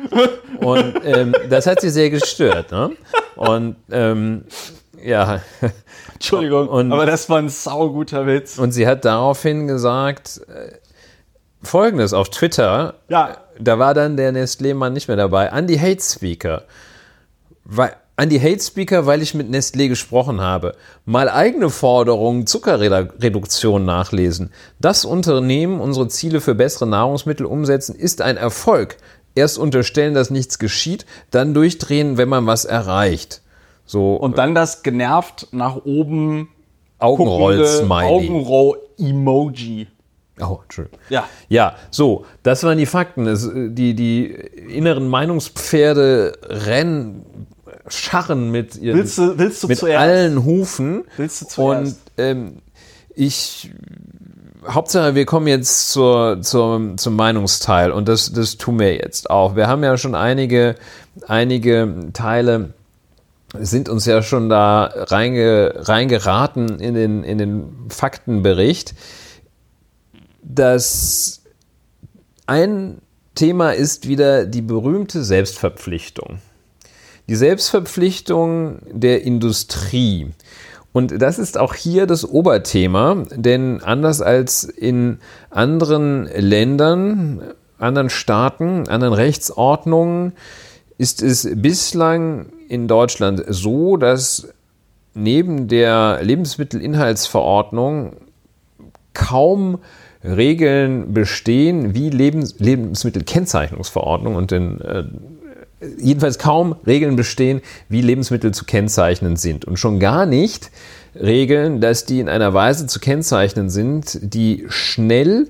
Und 0.58 0.94
ähm, 1.04 1.34
das 1.48 1.66
hat 1.66 1.80
sie 1.80 1.90
sehr 1.90 2.10
gestört. 2.10 2.70
Ne? 2.72 2.92
Und 3.36 3.76
ähm, 3.90 4.44
ja. 5.02 5.40
Entschuldigung, 6.14 6.68
und, 6.68 6.92
aber 6.92 7.04
das 7.04 7.28
war 7.28 7.38
ein 7.38 7.50
sauguter 7.50 8.26
Witz. 8.26 8.58
Und 8.58 8.72
sie 8.72 8.86
hat 8.86 9.04
daraufhin 9.04 9.66
gesagt, 9.66 10.40
äh, 10.48 10.72
folgendes 11.62 12.12
auf 12.14 12.30
Twitter. 12.30 12.94
Ja. 13.08 13.36
Da 13.58 13.78
war 13.78 13.94
dann 13.94 14.16
der 14.16 14.32
Nestlé-Mann 14.32 14.92
nicht 14.92 15.08
mehr 15.08 15.16
dabei. 15.16 15.46
Andy 15.46 15.76
Hate 15.78 16.02
Speaker. 16.02 16.64
Weil, 17.64 17.96
an 18.16 18.30
die 18.30 18.40
Hate 18.40 18.60
Speaker, 18.62 19.06
weil 19.06 19.22
ich 19.22 19.34
mit 19.34 19.50
Nestlé 19.50 19.88
gesprochen 19.88 20.40
habe. 20.40 20.74
Mal 21.04 21.28
eigene 21.28 21.68
Forderungen 21.68 22.46
Zuckerreduktion 22.46 23.84
nachlesen. 23.84 24.50
Das 24.80 25.04
Unternehmen 25.04 25.80
unsere 25.80 26.08
Ziele 26.08 26.40
für 26.40 26.54
bessere 26.54 26.88
Nahrungsmittel 26.88 27.46
umsetzen, 27.46 27.94
ist 27.94 28.22
ein 28.22 28.38
Erfolg. 28.38 28.96
Erst 29.34 29.58
unterstellen, 29.58 30.14
dass 30.14 30.30
nichts 30.30 30.58
geschieht, 30.58 31.04
dann 31.30 31.52
durchdrehen, 31.52 32.16
wenn 32.16 32.30
man 32.30 32.46
was 32.46 32.64
erreicht. 32.64 33.42
So. 33.84 34.16
Und 34.16 34.38
dann 34.38 34.54
das 34.54 34.82
genervt 34.82 35.48
nach 35.52 35.84
oben 35.84 36.48
Augenroll-Smiley. 36.98 38.06
Augenroll-Emoji. 38.06 39.88
Oh, 40.40 40.58
Entschuldigung. 40.62 40.98
Ja. 41.10 41.28
Ja, 41.48 41.76
so, 41.90 42.24
das 42.42 42.62
waren 42.64 42.78
die 42.78 42.86
Fakten. 42.86 43.26
Es, 43.26 43.50
die, 43.54 43.94
die 43.94 44.24
inneren 44.24 45.08
Meinungspferde 45.08 46.32
rennen 46.42 47.46
scharren 47.88 48.50
mit 48.50 48.76
ihren, 48.76 48.98
willst 48.98 49.18
du, 49.18 49.38
willst 49.38 49.62
du 49.62 49.68
mit 49.68 49.78
zuerst? 49.78 50.00
allen 50.00 50.44
Hufen. 50.44 51.04
Willst 51.16 51.42
du 51.42 51.46
zuerst? 51.46 51.92
Und 51.92 51.96
ähm, 52.16 52.62
ich 53.14 53.70
Hauptsache, 54.68 55.14
wir 55.14 55.26
kommen 55.26 55.46
jetzt 55.46 55.90
zur, 55.90 56.42
zur, 56.42 56.96
zum 56.96 57.16
Meinungsteil 57.16 57.92
und 57.92 58.08
das, 58.08 58.32
das 58.32 58.56
tun 58.56 58.78
wir 58.78 58.94
jetzt 58.94 59.30
auch. 59.30 59.54
Wir 59.56 59.68
haben 59.68 59.84
ja 59.84 59.96
schon 59.96 60.14
einige, 60.14 60.74
einige 61.26 62.10
Teile 62.12 62.74
sind 63.58 63.88
uns 63.88 64.06
ja 64.06 64.22
schon 64.22 64.48
da 64.48 64.90
reinge, 64.92 65.72
reingeraten 65.76 66.80
in 66.80 66.94
den, 66.94 67.24
in 67.24 67.38
den 67.38 67.72
Faktenbericht. 67.88 68.94
Das 70.42 71.42
ein 72.46 73.00
Thema 73.34 73.70
ist 73.70 74.08
wieder 74.08 74.46
die 74.46 74.62
berühmte 74.62 75.22
Selbstverpflichtung 75.22 76.38
die 77.28 77.36
Selbstverpflichtung 77.36 78.78
der 78.90 79.22
Industrie. 79.22 80.28
Und 80.92 81.20
das 81.20 81.38
ist 81.38 81.58
auch 81.58 81.74
hier 81.74 82.06
das 82.06 82.24
Oberthema, 82.24 83.24
denn 83.30 83.82
anders 83.82 84.22
als 84.22 84.64
in 84.64 85.18
anderen 85.50 86.26
Ländern, 86.34 87.42
anderen 87.78 88.08
Staaten, 88.08 88.88
anderen 88.88 89.12
Rechtsordnungen 89.12 90.32
ist 90.96 91.22
es 91.22 91.46
bislang 91.54 92.46
in 92.68 92.88
Deutschland 92.88 93.44
so, 93.48 93.98
dass 93.98 94.48
neben 95.12 95.68
der 95.68 96.20
Lebensmittelinhaltsverordnung 96.22 98.16
kaum 99.12 99.78
Regeln 100.24 101.12
bestehen 101.12 101.94
wie 101.94 102.10
Lebens 102.10 102.58
Lebensmittelkennzeichnungsverordnung 102.58 104.34
und 104.34 104.50
den 104.50 104.80
äh, 104.80 105.04
jedenfalls 105.98 106.38
kaum 106.38 106.76
Regeln 106.86 107.16
bestehen, 107.16 107.60
wie 107.88 108.00
Lebensmittel 108.00 108.52
zu 108.52 108.64
kennzeichnen 108.64 109.36
sind. 109.36 109.64
Und 109.64 109.78
schon 109.78 110.00
gar 110.00 110.26
nicht 110.26 110.70
regeln, 111.14 111.80
dass 111.80 112.04
die 112.04 112.20
in 112.20 112.28
einer 112.28 112.54
Weise 112.54 112.86
zu 112.86 113.00
kennzeichnen 113.00 113.70
sind, 113.70 114.18
die 114.22 114.66
schnell 114.68 115.48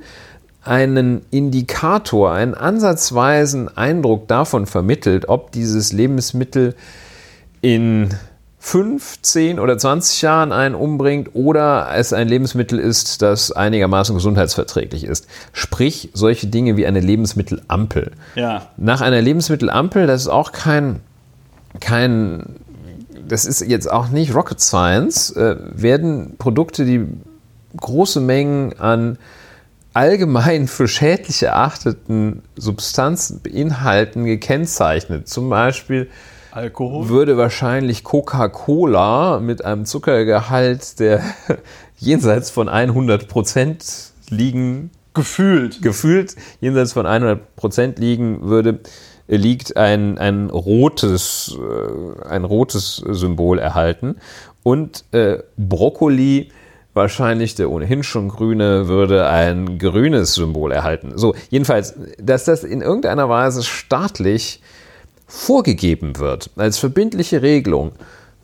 einen 0.63 1.23
Indikator, 1.31 2.33
einen 2.33 2.55
ansatzweisen 2.55 3.77
Eindruck 3.77 4.27
davon 4.29 4.67
vermittelt, 4.67 5.29
ob 5.29 5.53
dieses 5.53 5.93
Lebensmittel 5.93 6.75
in 7.61 8.09
5, 8.67 9.23
10 9.23 9.61
oder 9.61 9.79
20 9.79 10.23
Jahren 10.23 10.51
einen 10.51 10.75
umbringt 10.75 11.37
oder 11.37 11.87
es 11.95 12.13
ein 12.13 12.27
Lebensmittel 12.27 12.81
ist, 12.81 13.23
das 13.23 13.53
einigermaßen 13.53 14.13
gesundheitsverträglich 14.13 15.05
ist. 15.05 15.29
Sprich, 15.53 16.11
solche 16.15 16.49
Dinge 16.49 16.77
wie 16.77 16.85
eine 16.85 16.99
Lebensmittelampel. 16.99 18.11
Ja. 18.35 18.67
Nach 18.77 19.03
einer 19.03 19.23
Lebensmittelampel, 19.23 20.09
das 20.09 20.23
ist 20.23 20.29
auch 20.29 20.51
kein, 20.51 20.99
kein 21.79 22.57
das 23.29 23.45
ist 23.45 23.61
jetzt 23.61 23.89
auch 23.89 24.09
nicht 24.09 24.35
Rocket 24.35 24.61
Science, 24.61 25.31
äh, 25.31 25.55
werden 25.71 26.35
Produkte, 26.37 26.85
die 26.85 27.07
große 27.77 28.19
Mengen 28.19 28.77
an 28.81 29.17
allgemein 29.95 30.67
für 30.67 30.89
schädlich 30.89 31.41
erachteten 31.41 32.43
Substanzen 32.57 33.43
beinhalten, 33.43 34.25
gekennzeichnet. 34.25 35.29
Zum 35.29 35.51
Beispiel 35.51 36.09
Alkohol? 36.57 37.09
würde 37.11 37.37
wahrscheinlich 37.37 38.03
Coca-Cola 38.03 39.41
mit 39.41 39.65
einem 39.65 39.85
Zuckergehalt, 39.85 40.99
der 40.99 41.21
jenseits 41.99 42.51
von 42.51 42.69
100 42.69 43.29
Prozent 43.29 43.85
liegen, 44.31 44.91
Gefühlt. 45.13 45.83
gefühlt 45.83 46.35
jenseits 46.61 46.95
von 46.95 47.05
100 47.05 47.57
Prozent 47.57 47.99
liegen 47.99 48.49
würde, 48.49 48.81
liegt 49.29 49.77
ein, 49.77 50.17
ein, 50.19 50.49
rotes, 50.51 51.57
äh, 51.59 52.27
ein 52.27 52.45
rotes 52.45 52.97
Symbol 52.97 53.59
erhalten. 53.59 54.17
Und 54.63 55.05
äh, 55.13 55.39
Brokkoli, 55.59 56.51
wahrscheinlich 56.95 57.55
der 57.55 57.71
ohnehin 57.71 58.03
schon 58.03 58.29
grüne, 58.29 58.89
würde 58.89 59.29
ein 59.29 59.79
grünes 59.79 60.35
Symbol 60.35 60.73
erhalten. 60.73 61.13
So, 61.17 61.35
jedenfalls, 61.51 61.95
dass 62.19 62.45
das 62.45 62.65
in 62.65 62.81
irgendeiner 62.81 63.29
Weise 63.29 63.63
staatlich 63.63 64.63
vorgegeben 65.27 66.19
wird, 66.19 66.51
als 66.57 66.79
verbindliche 66.79 67.43
Regelung. 67.43 67.93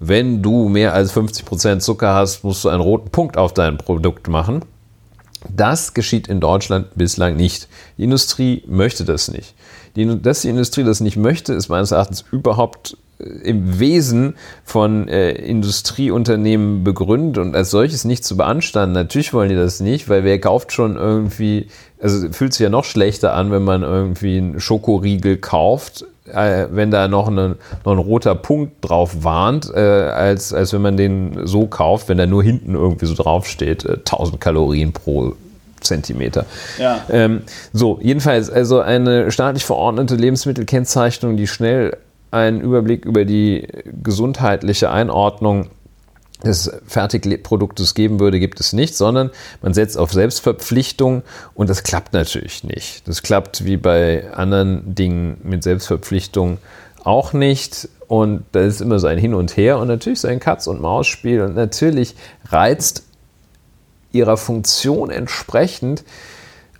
Wenn 0.00 0.42
du 0.42 0.68
mehr 0.68 0.94
als 0.94 1.14
50% 1.14 1.78
Zucker 1.78 2.14
hast, 2.14 2.42
musst 2.42 2.64
du 2.64 2.68
einen 2.68 2.80
roten 2.80 3.10
Punkt 3.10 3.36
auf 3.36 3.54
dein 3.54 3.78
Produkt 3.78 4.28
machen. 4.28 4.64
Das 5.48 5.94
geschieht 5.94 6.28
in 6.28 6.40
Deutschland 6.40 6.88
bislang 6.94 7.36
nicht. 7.36 7.68
Die 7.98 8.04
Industrie 8.04 8.64
möchte 8.66 9.04
das 9.04 9.30
nicht. 9.30 9.54
Die, 9.96 10.20
dass 10.20 10.42
die 10.42 10.48
Industrie 10.48 10.84
das 10.84 11.00
nicht 11.00 11.16
möchte, 11.16 11.52
ist 11.52 11.68
meines 11.68 11.90
Erachtens 11.90 12.24
überhaupt 12.30 12.96
äh, 13.18 13.24
im 13.24 13.78
Wesen 13.78 14.34
von 14.64 15.08
äh, 15.08 15.32
Industrieunternehmen 15.32 16.82
begründet 16.84 17.38
und 17.38 17.54
als 17.54 17.70
solches 17.70 18.04
nicht 18.04 18.24
zu 18.24 18.36
beanstanden. 18.36 18.94
Natürlich 18.94 19.32
wollen 19.32 19.50
die 19.50 19.56
das 19.56 19.80
nicht, 19.80 20.08
weil 20.08 20.24
wer 20.24 20.40
kauft 20.40 20.72
schon 20.72 20.96
irgendwie, 20.96 21.68
also 22.00 22.30
fühlt 22.32 22.54
sich 22.54 22.64
ja 22.64 22.70
noch 22.70 22.84
schlechter 22.84 23.34
an, 23.34 23.50
wenn 23.50 23.64
man 23.64 23.82
irgendwie 23.82 24.38
einen 24.38 24.60
Schokoriegel 24.60 25.36
kauft, 25.36 26.06
äh, 26.32 26.68
wenn 26.70 26.90
da 26.90 27.08
noch, 27.08 27.28
eine, 27.28 27.56
noch 27.84 27.92
ein 27.92 27.98
roter 27.98 28.34
Punkt 28.34 28.76
drauf 28.80 29.24
warnt, 29.24 29.70
äh, 29.74 29.78
als, 29.78 30.52
als 30.52 30.72
wenn 30.72 30.82
man 30.82 30.96
den 30.96 31.46
so 31.46 31.66
kauft, 31.66 32.08
wenn 32.08 32.18
da 32.18 32.26
nur 32.26 32.42
hinten 32.42 32.74
irgendwie 32.74 33.06
so 33.06 33.14
draufsteht, 33.14 33.84
äh, 33.84 33.98
1000 33.98 34.40
Kalorien 34.40 34.92
pro 34.92 35.34
Zentimeter. 35.80 36.46
Ja. 36.78 37.00
Ähm, 37.10 37.42
so, 37.72 37.98
jedenfalls, 38.02 38.50
also 38.50 38.80
eine 38.80 39.30
staatlich 39.30 39.64
verordnete 39.64 40.14
Lebensmittelkennzeichnung, 40.14 41.36
die 41.36 41.46
schnell 41.46 41.96
einen 42.30 42.60
Überblick 42.60 43.04
über 43.04 43.24
die 43.24 43.68
gesundheitliche 44.02 44.90
Einordnung 44.90 45.68
des 46.44 46.70
Fertigproduktes 46.86 47.94
geben 47.94 48.20
würde, 48.20 48.40
gibt 48.40 48.60
es 48.60 48.72
nicht, 48.72 48.96
sondern 48.96 49.30
man 49.62 49.74
setzt 49.74 49.96
auf 49.96 50.12
Selbstverpflichtung 50.12 51.22
und 51.54 51.70
das 51.70 51.82
klappt 51.82 52.12
natürlich 52.12 52.64
nicht. 52.64 53.06
Das 53.06 53.22
klappt 53.22 53.64
wie 53.64 53.76
bei 53.76 54.30
anderen 54.32 54.94
Dingen 54.94 55.38
mit 55.42 55.62
Selbstverpflichtung 55.62 56.58
auch 57.04 57.32
nicht 57.32 57.88
und 58.08 58.44
da 58.52 58.60
ist 58.60 58.80
immer 58.80 58.98
so 58.98 59.06
ein 59.06 59.18
Hin 59.18 59.34
und 59.34 59.56
Her 59.56 59.78
und 59.78 59.88
natürlich 59.88 60.20
so 60.20 60.28
ein 60.28 60.40
Katz- 60.40 60.66
und 60.66 60.80
Maus-Spiel 60.80 61.40
und 61.42 61.54
natürlich 61.54 62.14
reizt 62.50 63.04
ihrer 64.12 64.36
Funktion 64.36 65.10
entsprechend 65.10 66.04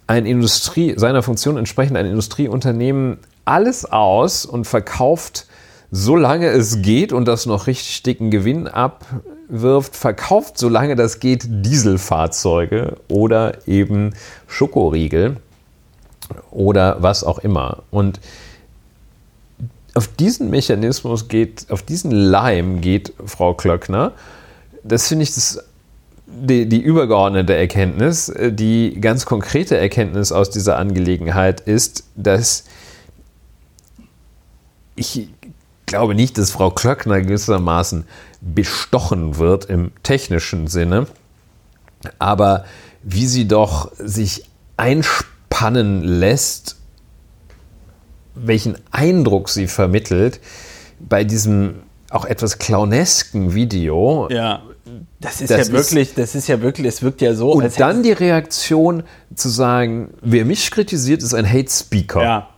ein 0.06 0.26
Industrie, 0.26 0.94
seiner 0.96 1.22
Funktion 1.22 1.56
entsprechend 1.56 1.96
ein 1.96 2.06
Industrieunternehmen 2.06 3.18
alles 3.44 3.84
aus 3.84 4.44
und 4.44 4.66
verkauft, 4.66 5.46
solange 5.94 6.48
es 6.48 6.80
geht 6.80 7.12
und 7.12 7.28
das 7.28 7.44
noch 7.44 7.66
richtig 7.66 8.02
dicken 8.02 8.30
Gewinn 8.30 8.66
abwirft, 8.66 9.94
verkauft, 9.94 10.56
solange 10.56 10.96
das 10.96 11.20
geht, 11.20 11.44
Dieselfahrzeuge 11.46 12.96
oder 13.08 13.68
eben 13.68 14.14
Schokoriegel 14.48 15.36
oder 16.50 16.96
was 17.02 17.22
auch 17.24 17.38
immer. 17.40 17.82
Und 17.90 18.20
auf 19.92 20.08
diesen 20.08 20.48
Mechanismus 20.48 21.28
geht, 21.28 21.66
auf 21.68 21.82
diesen 21.82 22.10
Leim 22.10 22.80
geht 22.80 23.12
Frau 23.26 23.52
Klöckner. 23.52 24.12
Das 24.82 25.08
finde 25.08 25.24
ich 25.24 25.34
das 25.34 25.62
die, 26.26 26.66
die, 26.66 26.80
übergeordnete 26.80 27.54
Erkenntnis, 27.54 28.32
die 28.40 28.98
ganz 28.98 29.26
konkrete 29.26 29.76
Erkenntnis 29.76 30.32
aus 30.32 30.48
dieser 30.48 30.78
Angelegenheit 30.78 31.60
ist, 31.60 32.04
dass 32.16 32.64
ich 34.96 35.28
glaube 35.92 36.14
nicht, 36.14 36.38
dass 36.38 36.50
Frau 36.50 36.70
Klöckner 36.70 37.20
gewissermaßen 37.20 38.04
bestochen 38.40 39.36
wird 39.36 39.66
im 39.66 39.92
technischen 40.02 40.66
Sinne, 40.66 41.06
aber 42.18 42.64
wie 43.02 43.26
sie 43.26 43.46
doch 43.46 43.92
sich 43.98 44.44
einspannen 44.76 46.02
lässt, 46.02 46.76
welchen 48.34 48.78
Eindruck 48.90 49.50
sie 49.50 49.66
vermittelt 49.66 50.40
bei 50.98 51.24
diesem 51.24 51.82
auch 52.10 52.24
etwas 52.24 52.58
clownesken 52.58 53.54
Video. 53.54 54.28
Ja. 54.30 54.62
Das 55.20 55.40
ist 55.40 55.50
das 55.50 55.68
ja 55.68 55.74
wirklich, 55.74 56.08
ist, 56.08 56.18
das 56.18 56.34
ist 56.34 56.48
ja 56.48 56.60
wirklich, 56.60 56.86
es 56.86 57.02
wirkt 57.02 57.20
ja 57.20 57.34
so. 57.34 57.52
Und 57.52 57.78
dann 57.78 58.02
die 58.02 58.12
Reaktion 58.12 59.04
zu 59.34 59.48
sagen, 59.48 60.14
wer 60.20 60.44
mich 60.44 60.70
kritisiert, 60.70 61.22
ist 61.22 61.34
ein 61.34 61.48
Hate 61.48 61.70
Speaker. 61.70 62.22
Ja. 62.22 62.48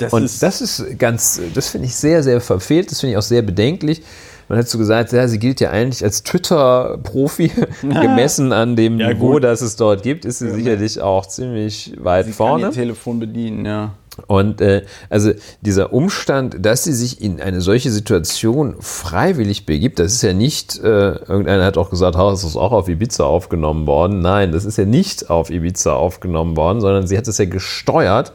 Das 0.00 0.12
und 0.12 0.24
ist 0.24 0.42
das 0.42 0.60
ist 0.60 0.98
ganz, 0.98 1.40
das 1.54 1.68
finde 1.68 1.86
ich 1.86 1.94
sehr, 1.94 2.22
sehr 2.22 2.40
verfehlt, 2.40 2.90
das 2.90 3.00
finde 3.00 3.12
ich 3.12 3.18
auch 3.18 3.22
sehr 3.22 3.42
bedenklich. 3.42 4.02
Man 4.48 4.58
hat 4.58 4.68
so 4.68 4.78
gesagt, 4.78 5.12
ja, 5.12 5.28
sie 5.28 5.38
gilt 5.38 5.60
ja 5.60 5.70
eigentlich 5.70 6.02
als 6.02 6.24
Twitter-Profi, 6.24 7.52
gemessen 7.82 8.52
an 8.52 8.74
dem 8.74 8.98
ja, 8.98 9.12
Niveau, 9.12 9.34
gut. 9.34 9.44
das 9.44 9.60
es 9.60 9.76
dort 9.76 10.02
gibt, 10.02 10.24
ist 10.24 10.40
sie 10.40 10.48
ja. 10.48 10.54
sicherlich 10.54 11.00
auch 11.00 11.26
ziemlich 11.26 11.92
weit 11.98 12.26
sie 12.26 12.32
vorne. 12.32 12.64
Kann 12.64 12.72
ihr 12.72 12.74
Telefon 12.74 13.20
bedienen, 13.20 13.64
ja. 13.64 13.94
Und 14.26 14.60
äh, 14.60 14.82
also 15.08 15.30
dieser 15.60 15.92
Umstand, 15.92 16.56
dass 16.66 16.84
sie 16.84 16.92
sich 16.92 17.22
in 17.22 17.40
eine 17.40 17.60
solche 17.60 17.90
Situation 17.90 18.74
freiwillig 18.80 19.66
begibt, 19.66 19.98
das 19.98 20.14
ist 20.14 20.22
ja 20.22 20.32
nicht, 20.32 20.78
äh, 20.78 21.12
irgendeiner 21.12 21.64
hat 21.64 21.78
auch 21.78 21.90
gesagt, 21.90 22.16
oh, 22.16 22.30
das 22.30 22.44
ist 22.44 22.56
auch 22.56 22.72
auf 22.72 22.88
Ibiza 22.88 23.24
aufgenommen 23.24 23.86
worden. 23.86 24.20
Nein, 24.20 24.52
das 24.52 24.64
ist 24.64 24.78
ja 24.78 24.84
nicht 24.84 25.30
auf 25.30 25.50
Ibiza 25.50 25.94
aufgenommen 25.94 26.56
worden, 26.56 26.80
sondern 26.80 27.06
sie 27.06 27.16
hat 27.16 27.28
es 27.28 27.38
ja 27.38 27.44
gesteuert 27.44 28.32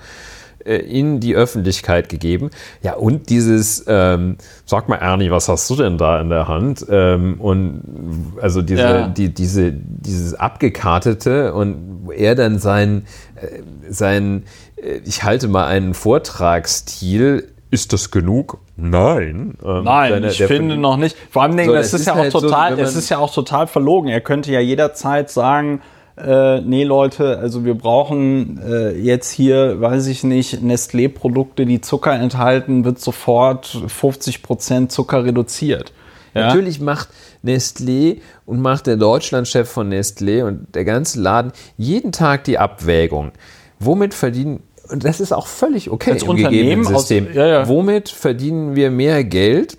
in 0.65 1.19
die 1.19 1.35
Öffentlichkeit 1.35 2.09
gegeben. 2.09 2.49
Ja, 2.81 2.95
und 2.95 3.29
dieses, 3.29 3.85
ähm, 3.87 4.37
sag 4.65 4.89
mal, 4.89 4.97
Ernie, 4.97 5.31
was 5.31 5.47
hast 5.47 5.69
du 5.69 5.75
denn 5.75 5.97
da 5.97 6.19
in 6.19 6.29
der 6.29 6.47
Hand? 6.47 6.85
Ähm, 6.89 7.39
und 7.39 8.33
also 8.41 8.61
diese, 8.61 8.81
ja. 8.81 9.07
die, 9.07 9.33
diese, 9.33 9.71
dieses 9.71 10.33
abgekartete 10.33 11.53
und 11.53 12.09
er 12.15 12.35
dann 12.35 12.59
sein, 12.59 13.05
äh, 13.35 13.61
sein 13.89 14.43
äh, 14.75 14.99
ich 15.05 15.23
halte 15.23 15.47
mal 15.47 15.67
einen 15.67 15.93
Vortragsstil. 15.93 17.49
Ist 17.71 17.93
das 17.93 18.11
genug? 18.11 18.59
Nein. 18.77 19.55
Ähm, 19.63 19.83
Nein, 19.83 20.13
seine, 20.13 20.27
ich 20.29 20.43
finde 20.43 20.77
noch 20.77 20.97
nicht. 20.97 21.17
Vor 21.29 21.43
allem, 21.43 21.57
so, 21.65 21.73
das 21.73 21.87
ist, 21.87 22.01
ist 22.01 22.07
ja 22.07 22.15
halt 22.15 22.33
auch 22.33 22.41
total, 22.41 22.75
so, 22.75 22.81
es 22.81 22.95
ist 22.95 23.09
ja 23.09 23.17
auch 23.17 23.33
total 23.33 23.67
verlogen. 23.67 24.09
Er 24.09 24.21
könnte 24.21 24.51
ja 24.51 24.59
jederzeit 24.59 25.29
sagen, 25.29 25.81
äh, 26.17 26.61
nee 26.61 26.83
Leute, 26.83 27.37
also 27.39 27.65
wir 27.65 27.75
brauchen 27.75 28.59
äh, 28.65 28.91
jetzt 28.97 29.31
hier, 29.31 29.81
weiß 29.81 30.07
ich 30.07 30.23
nicht, 30.23 30.61
Nestlé-Produkte, 30.61 31.65
die 31.65 31.81
Zucker 31.81 32.13
enthalten, 32.13 32.85
wird 32.85 32.99
sofort 32.99 33.65
50% 33.67 34.89
Zucker 34.89 35.25
reduziert. 35.25 35.93
Ja? 36.33 36.47
Natürlich 36.47 36.79
macht 36.79 37.09
Nestlé 37.43 38.21
und 38.45 38.61
macht 38.61 38.87
der 38.87 38.97
Deutschlandchef 38.97 39.69
von 39.69 39.91
Nestlé 39.91 40.43
und 40.43 40.73
der 40.75 40.85
ganze 40.85 41.21
Laden 41.21 41.51
jeden 41.77 42.11
Tag 42.11 42.43
die 42.45 42.57
Abwägung 42.57 43.31
womit 43.79 44.13
verdienen, 44.13 44.61
und 44.89 45.03
das 45.03 45.19
ist 45.19 45.31
auch 45.31 45.47
völlig 45.47 45.89
okay 45.89 46.11
Als 46.11 46.23
im 46.23 46.29
Unternehmen 46.29 46.83
System, 46.83 47.27
aus, 47.27 47.35
ja, 47.35 47.47
ja. 47.47 47.67
womit 47.67 48.09
verdienen 48.09 48.75
wir 48.75 48.91
mehr 48.91 49.23
Geld, 49.23 49.77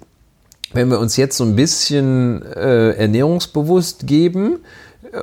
wenn 0.72 0.88
wir 0.90 0.98
uns 0.98 1.16
jetzt 1.16 1.36
so 1.36 1.44
ein 1.44 1.56
bisschen 1.56 2.42
äh, 2.42 2.90
ernährungsbewusst 2.90 4.06
geben 4.06 4.58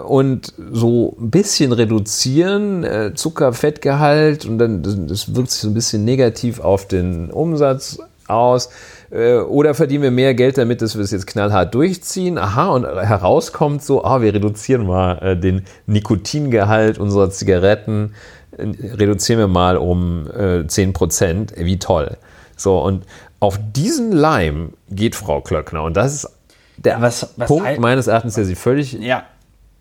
und 0.06 0.54
so 0.72 1.16
ein 1.20 1.30
bisschen 1.32 1.72
reduzieren, 1.72 2.84
äh, 2.84 3.12
Zucker, 3.16 3.54
Fettgehalt 3.54 4.46
und 4.46 4.58
dann 4.58 4.84
das 5.08 5.36
wirkt 5.36 5.52
sich 5.52 5.62
so 5.62 5.68
ein 5.70 5.74
bisschen 5.74 6.04
negativ 6.06 6.60
auf 6.60 6.88
den 6.88 7.30
Umsatz 7.32 8.00
aus? 8.28 8.70
Äh, 9.12 9.36
oder 9.38 9.74
verdienen 9.74 10.04
wir 10.04 10.12
mehr 10.12 10.34
Geld 10.34 10.58
damit, 10.58 10.82
dass 10.82 10.96
wir 10.96 11.04
es 11.04 11.12
jetzt 11.12 11.28
knallhart 11.28 11.74
durchziehen? 11.76 12.38
Aha, 12.38 12.68
und 12.70 12.86
herauskommt 12.86 13.84
so, 13.84 14.04
ah, 14.04 14.22
wir 14.22 14.34
reduzieren 14.34 14.88
mal 14.88 15.18
äh, 15.22 15.38
den 15.38 15.64
Nikotingehalt 15.88 16.98
unserer 17.00 17.30
Zigaretten, 17.30 18.14
äh, 18.58 18.66
reduzieren 18.96 19.40
wir 19.40 19.48
mal 19.48 19.78
um 19.78 20.30
äh, 20.32 20.66
10 20.68 20.94
Prozent. 20.94 21.54
Wie 21.58 21.80
toll. 21.80 22.18
So, 22.56 22.80
und 22.80 23.04
auf 23.40 23.60
diesen 23.76 24.12
Leim 24.12 24.74
geht 24.90 25.16
Frau 25.16 25.42
Klöckner. 25.42 25.84
Und 25.84 25.98
das 25.98 26.14
ist 26.14 26.30
der 26.78 27.02
Was- 27.02 27.34
was 27.36 27.48
Punkt 27.48 27.80
meines 27.80 28.08
Erachtens, 28.08 28.36
der 28.36 28.46
sie 28.46 28.56
völlig 28.56 28.94
Ja. 28.94 29.24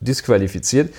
Disqualifiziert. 0.03 0.93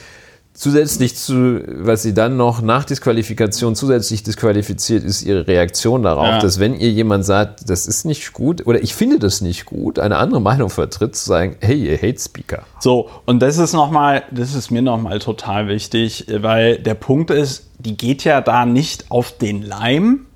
Zusätzlich 0.55 1.15
zu, 1.15 1.63
was 1.67 2.03
sie 2.03 2.13
dann 2.13 2.37
noch 2.37 2.61
nach 2.61 2.85
Disqualifikation 2.85 3.75
zusätzlich 3.75 4.21
disqualifiziert, 4.21 5.03
ist 5.03 5.23
ihre 5.23 5.47
Reaktion 5.47 6.03
darauf, 6.03 6.27
Ja. 6.27 6.39
dass 6.39 6.59
wenn 6.59 6.75
ihr 6.79 6.91
jemand 6.91 7.25
sagt, 7.25 7.67
das 7.71 7.87
ist 7.87 8.05
nicht 8.05 8.33
gut 8.33 8.67
oder 8.67 8.79
ich 8.83 8.93
finde 8.93 9.17
das 9.17 9.41
nicht 9.41 9.65
gut, 9.65 9.97
eine 9.97 10.17
andere 10.17 10.39
Meinung 10.41 10.69
vertritt, 10.69 11.15
zu 11.15 11.25
sagen, 11.25 11.55
hey, 11.59 11.89
ihr 11.89 11.97
Hate 11.97 12.19
Speaker. 12.19 12.63
So, 12.79 13.09
und 13.25 13.39
das 13.39 13.57
ist 13.57 13.73
nochmal, 13.73 14.25
das 14.29 14.53
ist 14.53 14.69
mir 14.69 14.83
nochmal 14.83 15.17
total 15.17 15.67
wichtig, 15.69 16.27
weil 16.29 16.77
der 16.77 16.93
Punkt 16.93 17.31
ist, 17.31 17.65
die 17.79 17.97
geht 17.97 18.23
ja 18.23 18.39
da 18.39 18.67
nicht 18.67 19.09
auf 19.09 19.35
den 19.35 19.63
Leim, 19.63 20.27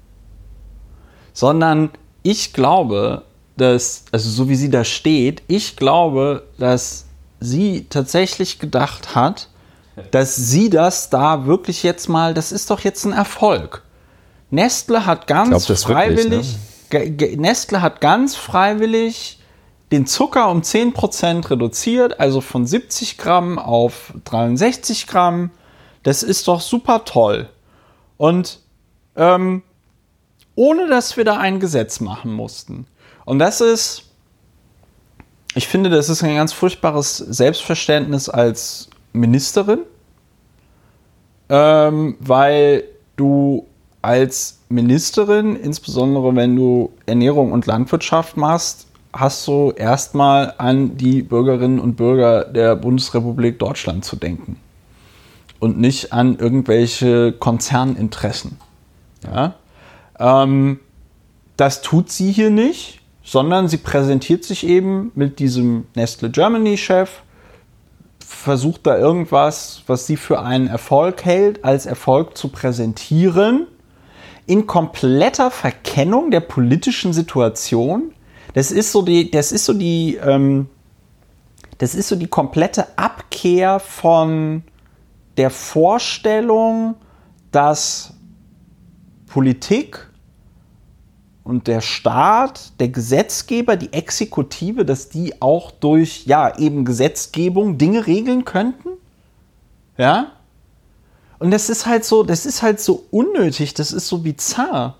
sondern 1.34 1.91
ich 2.23 2.53
glaube, 2.53 3.22
dass, 3.56 4.06
also 4.11 4.30
so 4.31 4.49
wie 4.49 4.56
sie 4.56 4.72
da 4.72 4.84
steht, 4.84 5.44
ich 5.48 5.76
glaube, 5.76 6.44
dass 6.57 7.06
sie 7.40 7.86
tatsächlich 7.90 8.60
gedacht 8.60 9.16
hat, 9.16 9.50
dass 10.12 10.36
sie 10.36 10.70
das 10.70 11.10
da 11.10 11.46
wirklich 11.46 11.84
jetzt 11.84 12.08
mal, 12.08 12.34
das 12.34 12.52
ist 12.52 12.70
doch 12.70 12.82
jetzt 12.82 13.06
ein 13.06 13.14
Erfolg. 13.14 13.84
Nestle 14.52 15.06
hat 15.06 15.28
ganz 15.28 15.50
glaub 15.50 15.62
wirklich, 15.70 15.80
freiwillig, 16.30 16.56
ge- 16.90 17.10
ge- 17.10 17.36
Nestle 17.38 17.82
hat 17.82 18.00
ganz 18.00 18.36
freiwillig 18.36 19.40
den 19.92 20.06
Zucker 20.06 20.50
um 20.50 20.62
10% 20.62 21.50
reduziert, 21.50 22.20
also 22.20 22.42
von 22.42 22.66
70 22.66 23.18
Gramm 23.18 23.58
auf 23.58 24.14
63 24.26 25.08
Gramm. 25.08 25.52
Das 26.04 26.24
ist 26.24 26.48
doch 26.48 26.62
super 26.62 27.04
toll. 27.06 27.50
Und 28.18 28.60
ähm, 29.16 29.64
ohne 30.56 30.88
dass 30.88 31.18
wir 31.18 31.26
da 31.26 31.38
ein 31.38 31.60
Gesetz 31.60 32.00
machen 32.00 32.34
mussten. 32.34 32.86
Und 33.26 33.40
das 33.40 33.62
ist, 33.62 34.07
ich 35.58 35.68
finde, 35.68 35.90
das 35.90 36.08
ist 36.08 36.24
ein 36.24 36.36
ganz 36.36 36.54
furchtbares 36.54 37.18
Selbstverständnis 37.18 38.30
als 38.30 38.90
Ministerin, 39.12 39.80
ähm, 41.50 42.16
weil 42.20 42.84
du 43.16 43.66
als 44.04 44.60
Ministerin, 44.70 45.56
insbesondere 45.56 46.36
wenn 46.36 46.56
du 46.56 46.92
Ernährung 47.08 47.52
und 47.52 47.66
Landwirtschaft 47.66 48.38
machst, 48.38 48.86
hast 49.14 49.48
du 49.48 49.72
erstmal 49.76 50.54
an 50.60 50.96
die 50.96 51.24
Bürgerinnen 51.24 51.80
und 51.80 51.96
Bürger 51.96 52.46
der 52.46 52.76
Bundesrepublik 52.76 53.58
Deutschland 53.58 54.06
zu 54.06 54.16
denken 54.16 54.58
und 55.60 55.80
nicht 55.80 56.14
an 56.14 56.38
irgendwelche 56.38 57.32
Konzerninteressen. 57.32 58.60
Ja? 59.24 59.56
Ähm, 60.20 60.82
das 61.56 61.82
tut 61.82 62.12
sie 62.12 62.32
hier 62.32 62.52
nicht, 62.52 62.97
sondern 63.28 63.68
sie 63.68 63.78
präsentiert 63.78 64.45
sich 64.45 64.66
eben 64.66 65.12
mit 65.14 65.40
diesem 65.40 65.86
Nestle 65.95 66.30
Germany-Chef, 66.30 67.10
versucht 68.26 68.88
da 68.88 68.98
irgendwas, 68.98 69.84
was 69.86 70.08
sie 70.08 70.16
für 70.16 70.40
einen 70.40 70.68
Erfolg 70.68 71.26
hält, 71.26 71.66
als 71.66 71.86
Erfolg 71.86 72.38
zu 72.38 72.48
präsentieren, 72.48 73.68
in 74.45 74.66
kompletter 74.66 75.52
Verkennung 75.52 76.32
der 76.32 76.40
politischen 76.40 77.12
Situation. 77.12 78.14
Das 78.54 78.72
ist 78.72 78.94
so 78.94 79.02
die, 79.02 79.30
das 79.30 79.52
ist 79.52 79.66
so 79.66 79.74
die, 79.74 80.16
ähm, 80.16 80.68
das 81.80 81.95
ist 81.95 82.08
so 82.08 82.16
die 82.16 82.28
komplette 82.28 82.98
Abkehr 82.98 83.82
von 83.82 84.64
der 85.36 85.49
Vorstellung, 85.49 86.95
dass 87.52 88.14
Politik 89.26 90.07
und 91.48 91.68
der 91.68 91.80
Staat, 91.80 92.74
der 92.82 92.90
Gesetzgeber, 92.90 93.78
die 93.78 93.94
Exekutive, 93.94 94.84
dass 94.84 95.07
die 95.07 95.41
auch 95.41 95.72
durch, 95.72 96.26
ja, 96.26 96.57
eben 96.57 96.84
Gesetzgebung 96.84 97.78
Dinge 97.78 98.06
regeln 98.06 98.44
könnten. 98.44 98.90
Ja? 99.98 100.34
Und 101.40 101.52
das 101.52 101.69
ist 101.69 101.86
halt 101.86 102.03
so, 102.03 102.24
das 102.24 102.45
ist 102.45 102.64
halt 102.64 102.82
so 102.82 103.06
unnötig, 103.11 103.74
das 103.74 103.94
ist 103.94 104.10
so 104.10 104.19
bizarr. 104.19 104.98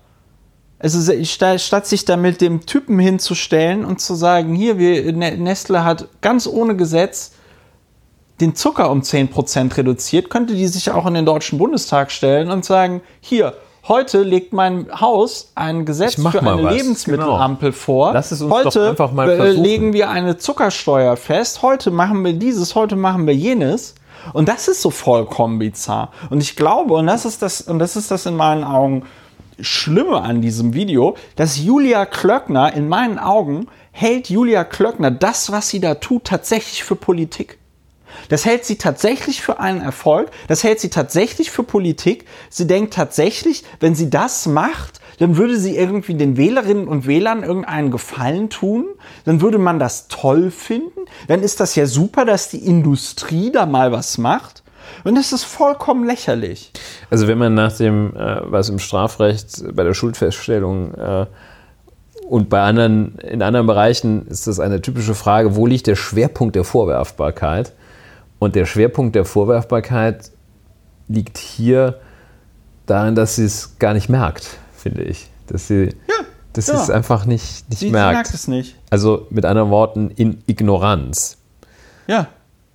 Also 0.78 1.12
statt 1.58 1.86
sich 1.86 2.04
da 2.06 2.16
mit 2.16 2.40
dem 2.40 2.64
Typen 2.64 2.98
hinzustellen 2.98 3.84
und 3.84 4.00
zu 4.00 4.14
sagen, 4.14 4.54
hier, 4.54 4.78
wir, 4.78 5.12
Ne- 5.12 5.36
Nestle 5.36 5.84
hat 5.84 6.08
ganz 6.22 6.46
ohne 6.46 6.76
Gesetz 6.76 7.32
den 8.40 8.54
Zucker 8.54 8.90
um 8.90 9.02
10% 9.02 9.76
reduziert, 9.76 10.30
könnte 10.30 10.54
die 10.54 10.68
sich 10.68 10.92
auch 10.92 11.04
in 11.06 11.14
den 11.14 11.26
Deutschen 11.26 11.58
Bundestag 11.58 12.10
stellen 12.10 12.50
und 12.50 12.64
sagen, 12.64 13.02
hier, 13.20 13.54
heute 13.88 14.22
legt 14.22 14.52
mein 14.52 14.88
Haus 15.00 15.52
ein 15.54 15.84
Gesetz 15.84 16.14
für 16.14 16.40
eine 16.40 16.62
was. 16.62 16.74
Lebensmittelampel 16.74 17.72
vor. 17.72 18.12
Lass 18.12 18.30
es 18.30 18.42
uns 18.42 18.52
heute 18.52 18.78
doch 18.80 18.88
einfach 18.90 19.12
mal 19.12 19.36
versuchen. 19.36 19.62
legen 19.62 19.92
wir 19.92 20.10
eine 20.10 20.36
Zuckersteuer 20.36 21.16
fest, 21.16 21.62
heute 21.62 21.90
machen 21.90 22.24
wir 22.24 22.34
dieses, 22.34 22.74
heute 22.74 22.96
machen 22.96 23.26
wir 23.26 23.34
jenes. 23.34 23.94
Und 24.32 24.48
das 24.48 24.68
ist 24.68 24.82
so 24.82 24.90
vollkommen 24.90 25.58
bizarr. 25.58 26.10
Und 26.30 26.42
ich 26.42 26.56
glaube, 26.56 26.94
und 26.94 27.06
das 27.06 27.24
ist 27.24 27.40
das, 27.42 27.62
und 27.62 27.78
das 27.78 27.96
ist 27.96 28.10
das 28.10 28.26
in 28.26 28.36
meinen 28.36 28.64
Augen 28.64 29.04
Schlimme 29.60 30.20
an 30.20 30.40
diesem 30.40 30.74
Video, 30.74 31.16
dass 31.36 31.58
Julia 31.58 32.06
Klöckner, 32.06 32.72
in 32.74 32.88
meinen 32.88 33.18
Augen, 33.18 33.66
hält 33.90 34.28
Julia 34.30 34.64
Klöckner 34.64 35.10
das, 35.10 35.50
was 35.50 35.68
sie 35.68 35.80
da 35.80 35.96
tut, 35.96 36.24
tatsächlich 36.24 36.84
für 36.84 36.94
Politik. 36.94 37.58
Das 38.28 38.44
hält 38.44 38.64
sie 38.64 38.76
tatsächlich 38.76 39.42
für 39.42 39.60
einen 39.60 39.80
Erfolg, 39.80 40.30
das 40.48 40.64
hält 40.64 40.80
sie 40.80 40.90
tatsächlich 40.90 41.50
für 41.50 41.62
Politik. 41.62 42.26
Sie 42.50 42.66
denkt 42.66 42.94
tatsächlich, 42.94 43.64
wenn 43.80 43.94
sie 43.94 44.10
das 44.10 44.46
macht, 44.46 45.00
dann 45.18 45.36
würde 45.36 45.58
sie 45.58 45.76
irgendwie 45.76 46.14
den 46.14 46.36
Wählerinnen 46.36 46.88
und 46.88 47.06
Wählern 47.06 47.42
irgendeinen 47.42 47.90
Gefallen 47.90 48.50
tun, 48.50 48.86
dann 49.24 49.40
würde 49.40 49.58
man 49.58 49.78
das 49.78 50.08
toll 50.08 50.50
finden, 50.50 51.00
dann 51.26 51.42
ist 51.42 51.60
das 51.60 51.74
ja 51.74 51.86
super, 51.86 52.24
dass 52.24 52.48
die 52.48 52.64
Industrie 52.64 53.50
da 53.50 53.66
mal 53.66 53.92
was 53.92 54.18
macht. 54.18 54.62
Und 55.04 55.16
das 55.16 55.32
ist 55.32 55.44
vollkommen 55.44 56.06
lächerlich. 56.06 56.72
Also 57.10 57.28
wenn 57.28 57.36
man 57.36 57.54
nach 57.54 57.76
dem, 57.76 58.16
äh, 58.16 58.40
was 58.44 58.70
im 58.70 58.78
Strafrecht 58.78 59.62
bei 59.74 59.84
der 59.84 59.92
Schuldfeststellung 59.92 60.94
äh, 60.94 61.26
und 62.26 62.48
bei 62.48 62.62
anderen, 62.62 63.16
in 63.18 63.42
anderen 63.42 63.66
Bereichen 63.66 64.26
ist 64.28 64.46
das 64.46 64.60
eine 64.60 64.80
typische 64.80 65.14
Frage, 65.14 65.56
wo 65.56 65.66
liegt 65.66 65.86
der 65.86 65.96
Schwerpunkt 65.96 66.56
der 66.56 66.64
Vorwerfbarkeit? 66.64 67.72
Und 68.38 68.54
der 68.54 68.66
Schwerpunkt 68.66 69.14
der 69.14 69.24
Vorwerfbarkeit 69.24 70.30
liegt 71.08 71.38
hier 71.38 72.00
darin, 72.86 73.14
dass 73.14 73.36
sie 73.36 73.44
es 73.44 73.78
gar 73.78 73.94
nicht 73.94 74.08
merkt, 74.08 74.58
finde 74.76 75.02
ich. 75.02 75.28
Dass 75.46 75.66
sie 75.66 75.90
das 76.52 76.66
ja. 76.66 76.74
ist 76.82 76.90
einfach 76.90 77.24
nicht, 77.24 77.68
nicht 77.68 77.78
Sie, 77.78 77.86
sie 77.86 77.92
merkt. 77.92 78.14
merkt 78.14 78.34
es 78.34 78.48
nicht. 78.48 78.74
Also 78.90 79.26
mit 79.30 79.44
anderen 79.44 79.70
Worten, 79.70 80.10
in 80.10 80.42
Ignoranz. 80.46 81.36
Ja. 82.06 82.28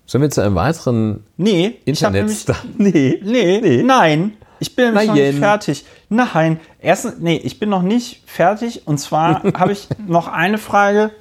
Sollen 0.05 0.21
wir 0.21 0.29
zu 0.29 0.41
einem 0.41 0.55
weiteren 0.55 1.23
Nee, 1.37 1.79
Internetstar? 1.85 2.57
Nee. 2.77 3.19
Nee, 3.23 3.83
nein. 3.83 4.33
Ich 4.59 4.75
bin 4.75 4.93
nämlich 4.93 5.07
noch 5.07 5.15
nicht 5.15 5.39
fertig. 5.39 5.85
Nein. 6.07 6.59
Erstens, 6.79 7.15
nee, 7.19 7.35
ich 7.43 7.59
bin 7.59 7.69
noch 7.69 7.81
nicht 7.81 8.23
fertig. 8.25 8.87
Und 8.87 8.99
zwar 8.99 9.43
habe 9.55 9.73
ich 9.73 9.87
noch 10.07 10.27
eine 10.27 10.57
Frage, 10.57 11.11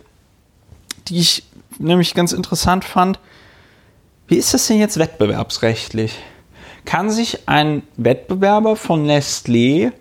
die 1.08 1.18
ich 1.18 1.44
nämlich 1.78 2.14
ganz 2.14 2.32
interessant 2.32 2.84
fand. 2.84 3.18
Wie 4.32 4.38
ist 4.38 4.54
das 4.54 4.66
denn 4.66 4.78
jetzt 4.78 4.98
wettbewerbsrechtlich? 4.98 6.18
Kann 6.86 7.10
sich 7.10 7.50
ein 7.50 7.82
Wettbewerber 7.98 8.76
von 8.76 9.06
Nestlé 9.06 9.92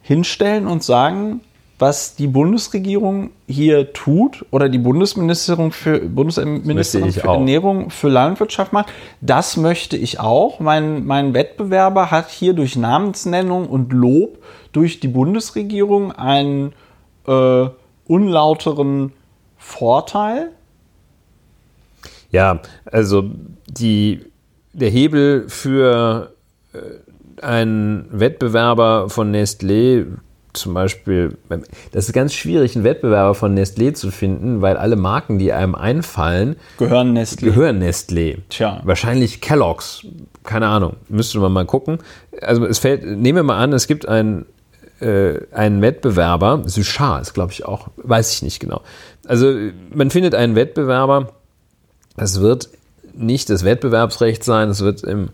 hinstellen 0.00 0.66
und 0.66 0.82
sagen, 0.82 1.42
was 1.78 2.16
die 2.16 2.28
Bundesregierung 2.28 3.32
hier 3.46 3.92
tut 3.92 4.46
oder 4.52 4.70
die 4.70 4.78
Bundesministerin 4.78 5.70
für, 5.70 5.98
Bundesministerin 6.00 7.12
für 7.12 7.28
auch. 7.28 7.34
Ernährung 7.34 7.90
für 7.90 8.08
Landwirtschaft 8.08 8.72
macht. 8.72 8.90
Das 9.20 9.58
möchte 9.58 9.98
ich 9.98 10.18
auch. 10.18 10.58
Mein, 10.58 11.04
mein 11.04 11.34
Wettbewerber 11.34 12.10
hat 12.10 12.30
hier 12.30 12.54
durch 12.54 12.74
Namensnennung 12.74 13.68
und 13.68 13.92
Lob 13.92 14.42
durch 14.72 14.98
die 14.98 15.08
Bundesregierung 15.08 16.10
einen 16.10 16.72
äh, 17.26 17.66
unlauteren 18.06 19.12
Vorteil. 19.58 20.52
Ja, 22.36 22.60
also 22.84 23.30
die, 23.66 24.20
der 24.74 24.90
Hebel 24.90 25.48
für 25.48 26.34
äh, 26.74 27.40
einen 27.42 28.08
Wettbewerber 28.10 29.08
von 29.08 29.34
Nestlé, 29.34 30.04
zum 30.52 30.74
Beispiel, 30.74 31.38
das 31.92 32.08
ist 32.08 32.12
ganz 32.12 32.34
schwierig, 32.34 32.76
einen 32.76 32.84
Wettbewerber 32.84 33.34
von 33.34 33.56
Nestlé 33.56 33.94
zu 33.94 34.10
finden, 34.10 34.60
weil 34.60 34.76
alle 34.76 34.96
Marken, 34.96 35.38
die 35.38 35.54
einem 35.54 35.74
einfallen, 35.74 36.56
Gehören 36.78 37.16
Nestlé. 37.16 37.44
gehören 37.46 37.82
Nestlé. 37.82 38.36
Tja. 38.50 38.82
Wahrscheinlich 38.84 39.40
Kellogg's. 39.40 40.06
Keine 40.44 40.66
Ahnung. 40.66 40.96
Müsste 41.08 41.38
man 41.38 41.52
mal 41.54 41.64
gucken. 41.64 42.00
Also 42.42 42.66
es 42.66 42.80
fällt, 42.80 43.02
nehmen 43.02 43.36
wir 43.36 43.42
mal 43.44 43.58
an, 43.58 43.72
es 43.72 43.86
gibt 43.86 44.06
ein 44.06 44.44
äh, 45.00 45.40
einen 45.52 45.82
Wettbewerber, 45.82 46.62
Suchard 46.66 47.22
ist 47.22 47.34
glaube 47.34 47.52
ich 47.52 47.64
auch, 47.64 47.88
weiß 47.96 48.32
ich 48.34 48.42
nicht 48.42 48.60
genau. 48.60 48.82
Also 49.26 49.54
man 49.94 50.10
findet 50.10 50.34
einen 50.34 50.54
Wettbewerber, 50.54 51.32
es 52.16 52.40
wird 52.40 52.68
nicht 53.14 53.50
das 53.50 53.64
Wettbewerbsrecht 53.64 54.44
sein, 54.44 54.70
es 54.70 54.80
wird 54.80 55.02
im 55.02 55.30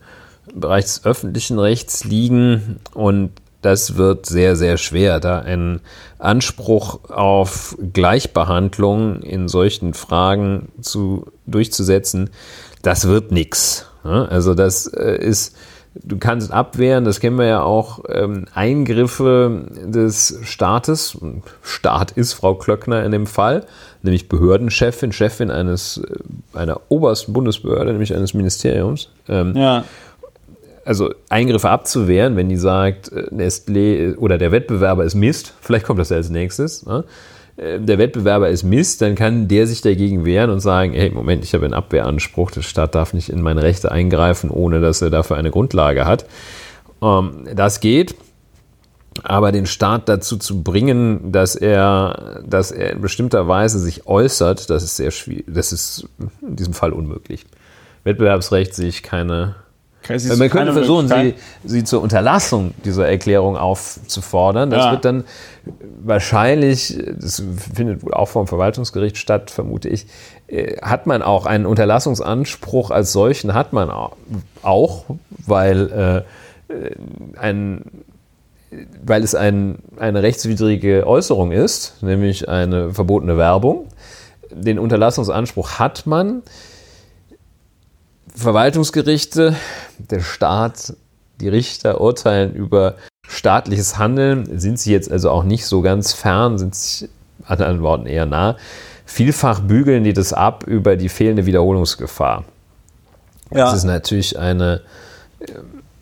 Bereich 0.54 0.84
des 0.84 1.04
öffentlichen 1.04 1.58
Rechts 1.58 2.04
liegen 2.04 2.80
und 2.94 3.30
das 3.62 3.96
wird 3.96 4.26
sehr, 4.26 4.56
sehr 4.56 4.76
schwer, 4.76 5.20
da 5.20 5.38
einen 5.38 5.80
Anspruch 6.18 7.08
auf 7.08 7.76
Gleichbehandlung 7.92 9.22
in 9.22 9.46
solchen 9.46 9.94
Fragen 9.94 10.72
zu, 10.80 11.26
durchzusetzen. 11.46 12.30
Das 12.82 13.06
wird 13.06 13.30
nichts. 13.30 13.86
Also 14.02 14.54
das 14.54 14.88
äh, 14.88 15.16
ist, 15.16 15.56
du 15.94 16.18
kannst 16.18 16.52
abwehren, 16.52 17.04
das 17.04 17.20
kennen 17.20 17.38
wir 17.38 17.46
ja 17.46 17.62
auch, 17.62 18.00
ähm, 18.08 18.46
Eingriffe 18.54 19.66
des 19.84 20.38
Staates. 20.42 21.18
Staat 21.62 22.12
ist 22.12 22.32
Frau 22.32 22.54
Klöckner 22.54 23.04
in 23.04 23.12
dem 23.12 23.26
Fall, 23.26 23.64
nämlich 24.02 24.28
Behördenchefin, 24.28 25.12
Chefin 25.12 25.50
eines, 25.50 25.98
äh, 25.98 26.58
einer 26.58 26.80
obersten 26.88 27.32
Bundesbehörde, 27.32 27.92
nämlich 27.92 28.14
eines 28.14 28.34
Ministeriums. 28.34 29.10
Ähm, 29.28 29.54
ja 29.56 29.84
also 30.84 31.14
Eingriffe 31.28 31.70
abzuwehren, 31.70 32.36
wenn 32.36 32.48
die 32.48 32.56
sagt, 32.56 33.12
äh, 33.12 33.28
Nestlé 33.30 34.16
oder 34.16 34.38
der 34.38 34.52
Wettbewerber 34.52 35.04
ist 35.04 35.14
Mist, 35.14 35.54
vielleicht 35.60 35.86
kommt 35.86 36.00
das 36.00 36.10
ja 36.10 36.16
als 36.16 36.30
nächstes, 36.30 36.84
ne? 36.86 37.04
Äh, 37.62 37.80
der 37.80 37.98
Wettbewerber 37.98 38.48
ist 38.48 38.62
Mist, 38.62 39.02
dann 39.02 39.14
kann 39.14 39.48
der 39.48 39.66
sich 39.66 39.80
dagegen 39.80 40.24
wehren 40.24 40.50
und 40.50 40.60
sagen, 40.60 40.92
hey, 40.92 41.10
Moment, 41.10 41.44
ich 41.44 41.54
habe 41.54 41.64
einen 41.64 41.74
Abwehranspruch, 41.74 42.50
der 42.50 42.62
Staat 42.62 42.94
darf 42.94 43.14
nicht 43.14 43.28
in 43.28 43.42
meine 43.42 43.62
Rechte 43.62 43.92
eingreifen, 43.92 44.50
ohne 44.50 44.80
dass 44.80 45.02
er 45.02 45.10
dafür 45.10 45.36
eine 45.36 45.50
Grundlage 45.50 46.04
hat. 46.04 46.26
Ähm, 47.02 47.48
das 47.54 47.80
geht, 47.80 48.14
aber 49.22 49.52
den 49.52 49.66
Staat 49.66 50.08
dazu 50.08 50.36
zu 50.36 50.62
bringen, 50.62 51.32
dass 51.32 51.54
er, 51.54 52.42
dass 52.46 52.70
er 52.70 52.92
in 52.92 53.00
bestimmter 53.00 53.46
Weise 53.46 53.78
sich 53.78 54.06
äußert, 54.06 54.70
das 54.70 54.82
ist 54.82 54.96
sehr 54.96 55.10
schwierig, 55.10 55.44
das 55.48 55.72
ist 55.72 56.08
in 56.40 56.56
diesem 56.56 56.72
Fall 56.72 56.92
unmöglich. 56.92 57.44
Wettbewerbsrecht 58.04 58.74
sehe 58.74 58.88
ich 58.88 59.02
keine, 59.02 59.54
Okay, 60.02 60.18
man 60.36 60.50
könnte 60.50 60.72
versuchen, 60.72 61.08
sie, 61.08 61.34
sie 61.64 61.84
zur 61.84 62.02
Unterlassung 62.02 62.74
dieser 62.84 63.08
Erklärung 63.08 63.56
aufzufordern. 63.56 64.70
Das 64.70 64.84
ja. 64.84 64.90
wird 64.92 65.04
dann 65.04 65.24
wahrscheinlich, 66.02 66.98
das 67.18 67.42
findet 67.74 68.02
wohl 68.02 68.12
auch 68.12 68.28
vom 68.28 68.46
Verwaltungsgericht 68.46 69.16
statt, 69.16 69.50
vermute 69.50 69.88
ich, 69.88 70.06
äh, 70.48 70.76
hat 70.82 71.06
man 71.06 71.22
auch 71.22 71.46
einen 71.46 71.66
Unterlassungsanspruch 71.66 72.90
als 72.90 73.12
solchen, 73.12 73.54
hat 73.54 73.72
man 73.72 73.90
auch, 74.62 75.04
weil, 75.46 76.24
äh, 76.68 77.38
ein, 77.38 77.82
weil 79.04 79.22
es 79.22 79.34
ein, 79.34 79.78
eine 79.98 80.22
rechtswidrige 80.22 81.06
Äußerung 81.06 81.52
ist, 81.52 82.02
nämlich 82.02 82.48
eine 82.48 82.92
verbotene 82.92 83.36
Werbung. 83.36 83.86
Den 84.50 84.78
Unterlassungsanspruch 84.78 85.78
hat 85.78 86.06
man. 86.06 86.42
Verwaltungsgerichte, 88.34 89.56
der 89.98 90.20
Staat, 90.20 90.94
die 91.40 91.48
Richter 91.48 92.00
urteilen 92.00 92.54
über 92.54 92.94
staatliches 93.28 93.98
Handeln, 93.98 94.58
sind 94.58 94.78
sie 94.78 94.92
jetzt 94.92 95.10
also 95.10 95.30
auch 95.30 95.44
nicht 95.44 95.66
so 95.66 95.82
ganz 95.82 96.12
fern, 96.12 96.58
sind 96.58 96.74
sie 96.74 97.08
an 97.44 97.58
anderen 97.58 97.82
Worten 97.82 98.06
eher 98.06 98.26
nah. 98.26 98.56
Vielfach 99.04 99.60
bügeln 99.60 100.04
die 100.04 100.12
das 100.12 100.32
ab 100.32 100.64
über 100.66 100.96
die 100.96 101.08
fehlende 101.08 101.44
Wiederholungsgefahr. 101.46 102.44
Ja. 103.50 103.66
Das 103.66 103.74
ist 103.74 103.84
natürlich 103.84 104.38
eine, 104.38 104.80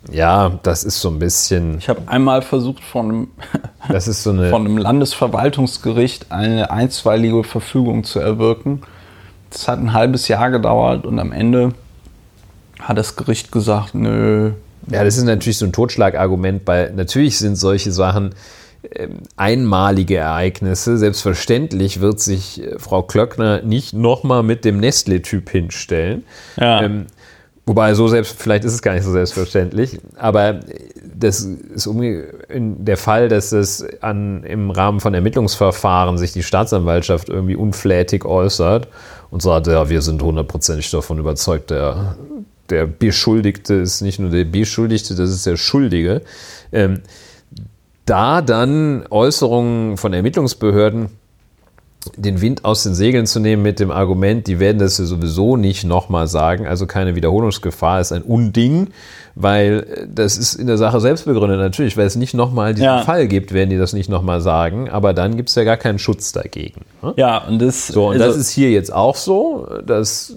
ja, 0.09 0.59
das 0.63 0.83
ist 0.83 1.01
so 1.01 1.09
ein 1.09 1.19
bisschen. 1.19 1.77
Ich 1.79 1.89
habe 1.89 2.01
einmal 2.05 2.41
versucht, 2.41 2.83
von 2.83 3.05
einem, 3.05 3.27
das 3.89 4.07
ist 4.07 4.23
so 4.23 4.29
eine, 4.29 4.49
von 4.49 4.65
einem 4.65 4.77
Landesverwaltungsgericht 4.77 6.31
eine 6.31 6.71
einstweilige 6.71 7.43
Verfügung 7.43 8.03
zu 8.03 8.19
erwirken. 8.19 8.83
Das 9.49 9.67
hat 9.67 9.79
ein 9.79 9.91
halbes 9.91 10.27
Jahr 10.29 10.49
gedauert 10.49 11.05
und 11.05 11.19
am 11.19 11.33
Ende 11.33 11.73
hat 12.81 12.97
das 12.97 13.15
Gericht 13.15 13.51
gesagt, 13.51 13.95
nö. 13.95 14.51
Ja, 14.89 15.03
das 15.03 15.17
ist 15.17 15.23
natürlich 15.23 15.57
so 15.57 15.65
ein 15.65 15.73
Totschlagargument, 15.73 16.63
weil 16.65 16.91
natürlich 16.93 17.37
sind 17.37 17.55
solche 17.55 17.91
Sachen 17.91 18.33
ähm, 18.95 19.19
einmalige 19.35 20.17
Ereignisse. 20.17 20.97
Selbstverständlich 20.97 22.01
wird 22.01 22.19
sich 22.19 22.63
äh, 22.63 22.79
Frau 22.79 23.03
Klöckner 23.03 23.61
nicht 23.61 23.93
nochmal 23.93 24.41
mit 24.41 24.65
dem 24.65 24.79
Nestle-Typ 24.79 25.49
hinstellen. 25.49 26.23
Ja. 26.57 26.81
Ähm, 26.81 27.05
wobei 27.67 27.93
so 27.93 28.07
selbst, 28.07 28.41
vielleicht 28.41 28.63
ist 28.63 28.73
es 28.73 28.81
gar 28.81 28.93
nicht 28.93 29.03
so 29.03 29.11
selbstverständlich, 29.11 29.99
aber 30.17 30.61
das 31.15 31.41
ist 31.41 31.87
der 32.49 32.97
Fall, 32.97 33.29
dass 33.29 33.51
es 33.51 33.85
an, 34.01 34.43
im 34.43 34.71
Rahmen 34.71 34.99
von 34.99 35.13
Ermittlungsverfahren 35.13 36.17
sich 36.17 36.33
die 36.33 36.41
Staatsanwaltschaft 36.41 37.29
irgendwie 37.29 37.55
unflätig 37.55 38.25
äußert 38.25 38.87
und 39.29 39.43
sagt, 39.43 39.67
ja, 39.67 39.89
wir 39.89 40.01
sind 40.01 40.23
hundertprozentig 40.23 40.89
davon 40.89 41.19
überzeugt, 41.19 41.69
der 41.69 42.15
der 42.71 42.87
Beschuldigte 42.87 43.75
ist 43.75 44.01
nicht 44.01 44.19
nur 44.19 44.29
der 44.29 44.45
Beschuldigte, 44.45 45.15
das 45.15 45.29
ist 45.29 45.45
der 45.45 45.57
Schuldige. 45.57 46.21
Ähm, 46.71 47.01
da 48.05 48.41
dann 48.41 49.05
Äußerungen 49.09 49.97
von 49.97 50.13
Ermittlungsbehörden 50.13 51.09
den 52.17 52.41
Wind 52.41 52.65
aus 52.65 52.83
den 52.83 52.95
Segeln 52.95 53.27
zu 53.27 53.39
nehmen 53.39 53.61
mit 53.61 53.79
dem 53.79 53.91
Argument, 53.91 54.47
die 54.47 54.59
werden 54.59 54.79
das 54.79 54.97
ja 54.97 55.05
sowieso 55.05 55.55
nicht 55.55 55.83
nochmal 55.83 56.27
sagen, 56.27 56.65
also 56.65 56.87
keine 56.87 57.15
Wiederholungsgefahr 57.15 58.01
ist 58.01 58.11
ein 58.11 58.23
Unding, 58.23 58.87
weil 59.35 60.07
das 60.13 60.37
ist 60.37 60.55
in 60.55 60.65
der 60.67 60.77
Sache 60.77 60.99
selbst 60.99 61.25
begründet. 61.25 61.59
Natürlich, 61.59 61.97
weil 61.97 62.07
es 62.07 62.15
nicht 62.15 62.33
nochmal 62.33 62.73
diesen 62.73 62.85
ja. 62.85 63.01
Fall 63.01 63.27
gibt, 63.27 63.53
werden 63.53 63.69
die 63.69 63.77
das 63.77 63.93
nicht 63.93 64.09
nochmal 64.09 64.41
sagen, 64.41 64.89
aber 64.89 65.13
dann 65.13 65.37
gibt 65.37 65.49
es 65.49 65.55
ja 65.55 65.63
gar 65.63 65.77
keinen 65.77 65.99
Schutz 65.99 66.31
dagegen. 66.31 66.81
Ne? 67.03 67.13
Ja, 67.17 67.45
und 67.45 67.61
das, 67.61 67.87
so, 67.87 68.07
und 68.07 68.13
also, 68.13 68.25
das 68.25 68.35
ist 68.35 68.49
hier 68.49 68.71
jetzt 68.71 68.91
auch 68.91 69.15
so, 69.15 69.67
dass 69.85 70.33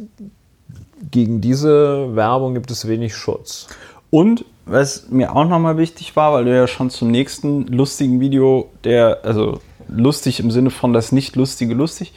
gegen 1.14 1.40
diese 1.40 2.16
Werbung 2.16 2.54
gibt 2.54 2.72
es 2.72 2.88
wenig 2.88 3.14
Schutz. 3.14 3.68
Und 4.10 4.44
was 4.66 5.10
mir 5.10 5.34
auch 5.36 5.46
nochmal 5.46 5.78
wichtig 5.78 6.16
war, 6.16 6.32
weil 6.32 6.44
du 6.44 6.52
ja 6.52 6.66
schon 6.66 6.90
zum 6.90 7.12
nächsten 7.12 7.68
lustigen 7.68 8.18
Video, 8.18 8.68
der, 8.82 9.20
also 9.22 9.60
lustig 9.88 10.40
im 10.40 10.50
Sinne 10.50 10.70
von 10.70 10.92
das 10.92 11.12
nicht 11.12 11.36
lustige 11.36 11.72
lustig, 11.72 12.12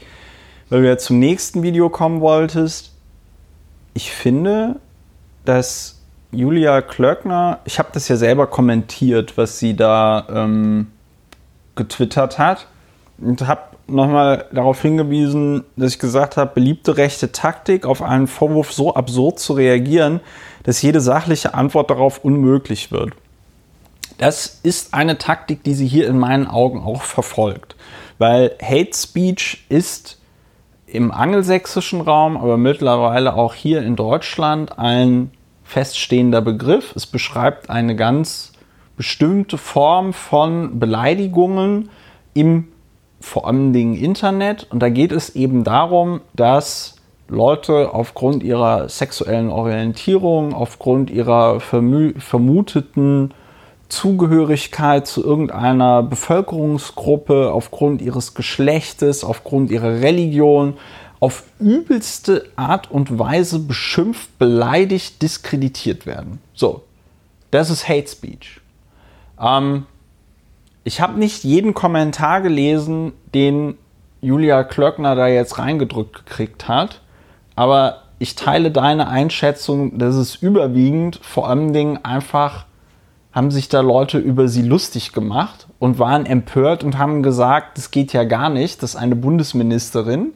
weil 0.69 0.81
du 0.81 0.87
ja 0.87 0.97
zum 0.97 1.19
nächsten 1.19 1.61
Video 1.61 1.89
kommen 1.89 2.21
wolltest, 2.21 2.91
ich 3.93 4.09
finde, 4.11 4.77
dass 5.45 5.99
Julia 6.31 6.81
Klöckner, 6.81 7.59
ich 7.65 7.77
habe 7.77 7.89
das 7.93 8.07
ja 8.07 8.15
selber 8.15 8.47
kommentiert, 8.47 9.37
was 9.37 9.59
sie 9.59 9.75
da 9.75 10.25
ähm, 10.27 10.87
getwittert 11.75 12.39
hat 12.39 12.65
und 13.19 13.45
habe 13.45 13.76
nochmal 13.87 14.45
darauf 14.51 14.81
hingewiesen, 14.81 15.63
dass 15.75 15.93
ich 15.93 15.99
gesagt 15.99 16.37
habe, 16.37 16.51
beliebte 16.53 16.97
rechte 16.97 17.31
Taktik, 17.31 17.85
auf 17.85 18.01
einen 18.01 18.27
Vorwurf 18.27 18.71
so 18.71 18.93
absurd 18.93 19.39
zu 19.39 19.53
reagieren, 19.53 20.19
dass 20.63 20.81
jede 20.81 21.01
sachliche 21.01 21.53
Antwort 21.53 21.89
darauf 21.89 22.23
unmöglich 22.23 22.91
wird. 22.91 23.13
Das 24.17 24.59
ist 24.63 24.93
eine 24.93 25.17
Taktik, 25.17 25.63
die 25.63 25.73
sie 25.73 25.87
hier 25.87 26.07
in 26.07 26.17
meinen 26.17 26.47
Augen 26.47 26.81
auch 26.81 27.03
verfolgt. 27.03 27.75
Weil 28.17 28.55
Hate 28.61 28.95
Speech 28.95 29.65
ist 29.69 30.19
im 30.87 31.11
angelsächsischen 31.11 32.01
Raum, 32.01 32.37
aber 32.37 32.57
mittlerweile 32.57 33.35
auch 33.35 33.53
hier 33.53 33.83
in 33.83 33.95
Deutschland 33.95 34.79
ein 34.79 35.31
feststehender 35.63 36.41
Begriff. 36.41 36.93
Es 36.95 37.05
beschreibt 37.05 37.69
eine 37.69 37.95
ganz 37.95 38.53
bestimmte 38.95 39.57
Form 39.57 40.13
von 40.13 40.79
Beleidigungen 40.79 41.89
im 42.33 42.69
vor 43.19 43.47
allen 43.47 43.73
Dingen 43.73 43.95
Internet. 43.95 44.67
Und 44.69 44.79
da 44.79 44.89
geht 44.89 45.11
es 45.11 45.35
eben 45.35 45.63
darum, 45.63 46.21
dass 46.35 46.95
Leute 47.27 47.93
aufgrund 47.93 48.43
ihrer 48.43 48.89
sexuellen 48.89 49.49
Orientierung, 49.49 50.53
aufgrund 50.53 51.09
ihrer 51.09 51.59
vermuteten 51.59 53.33
Zugehörigkeit 53.89 55.07
zu 55.07 55.23
irgendeiner 55.23 56.03
Bevölkerungsgruppe, 56.03 57.51
aufgrund 57.51 58.01
ihres 58.01 58.33
Geschlechtes, 58.33 59.23
aufgrund 59.23 59.71
ihrer 59.71 60.01
Religion, 60.01 60.77
auf 61.19 61.43
übelste 61.59 62.45
Art 62.55 62.91
und 62.91 63.17
Weise 63.17 63.59
beschimpft, 63.59 64.37
beleidigt, 64.37 65.21
diskreditiert 65.21 66.05
werden. 66.05 66.39
So, 66.53 66.83
das 67.49 67.69
ist 67.69 67.89
Hate 67.89 68.07
Speech. 68.07 68.61
Ähm, 69.39 69.85
ich 70.87 71.01
habe 71.01 71.19
nicht 71.19 71.43
jeden 71.43 71.73
Kommentar 71.73 72.39
gelesen, 72.39 73.11
den 73.33 73.77
Julia 74.21 74.63
Klöckner 74.63 75.15
da 75.15 75.27
jetzt 75.27 75.59
reingedrückt 75.59 76.25
gekriegt 76.25 76.69
hat, 76.69 77.01
aber 77.57 78.03
ich 78.19 78.35
teile 78.35 78.71
deine 78.71 79.09
Einschätzung, 79.09 79.99
dass 79.99 80.15
es 80.15 80.37
überwiegend 80.37 81.19
vor 81.21 81.49
allen 81.49 81.73
Dingen 81.73 82.05
einfach 82.05 82.67
haben 83.33 83.51
sich 83.51 83.67
da 83.67 83.81
Leute 83.81 84.17
über 84.17 84.47
sie 84.47 84.61
lustig 84.61 85.11
gemacht 85.11 85.67
und 85.77 85.99
waren 85.99 86.25
empört 86.25 86.85
und 86.85 86.97
haben 86.97 87.21
gesagt, 87.21 87.77
das 87.77 87.91
geht 87.91 88.13
ja 88.13 88.23
gar 88.23 88.49
nicht, 88.49 88.81
dass 88.81 88.95
eine 88.95 89.17
Bundesministerin 89.17 90.35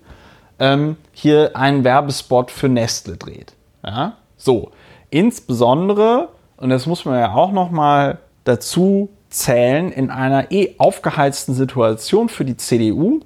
ähm, 0.60 0.98
hier 1.14 1.56
einen 1.56 1.86
Werbespot 1.86 2.52
für 2.52 2.68
Nestle 2.68 3.16
dreht. 3.16 3.54
Ja? 3.86 4.18
So, 4.36 4.72
insbesondere, 5.12 6.28
und 6.58 6.72
das 6.72 6.88
muss 6.88 7.06
man 7.06 7.18
ja 7.18 7.34
auch 7.34 7.54
noch 7.54 7.72
mal 7.72 8.20
dazu 8.44 9.10
zählen 9.32 9.92
in 9.92 10.12
einer 10.12 10.52
eh 10.52 10.76
aufgeheizten 10.78 11.56
Situation 11.56 12.30
für 12.30 12.46
die 12.46 12.58
CDU, 12.58 13.22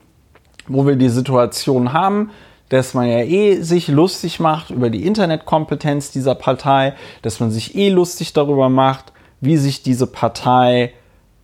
wo 0.68 0.88
wir 0.88 0.96
die 0.96 1.10
Situation 1.10 1.94
haben, 1.94 2.32
dass 2.70 2.94
man 2.94 3.08
ja 3.08 3.20
eh 3.20 3.62
sich 3.62 3.88
lustig 3.88 4.40
macht 4.40 4.70
über 4.70 4.90
die 4.90 5.06
Internetkompetenz 5.06 6.12
dieser 6.12 6.36
Partei, 6.36 6.94
dass 7.22 7.40
man 7.40 7.52
sich 7.52 7.76
eh 7.76 7.90
lustig 7.90 8.34
darüber 8.34 8.70
macht, 8.70 9.12
wie 9.42 9.58
sich 9.58 9.84
diese 9.84 10.08
Partei 10.08 10.94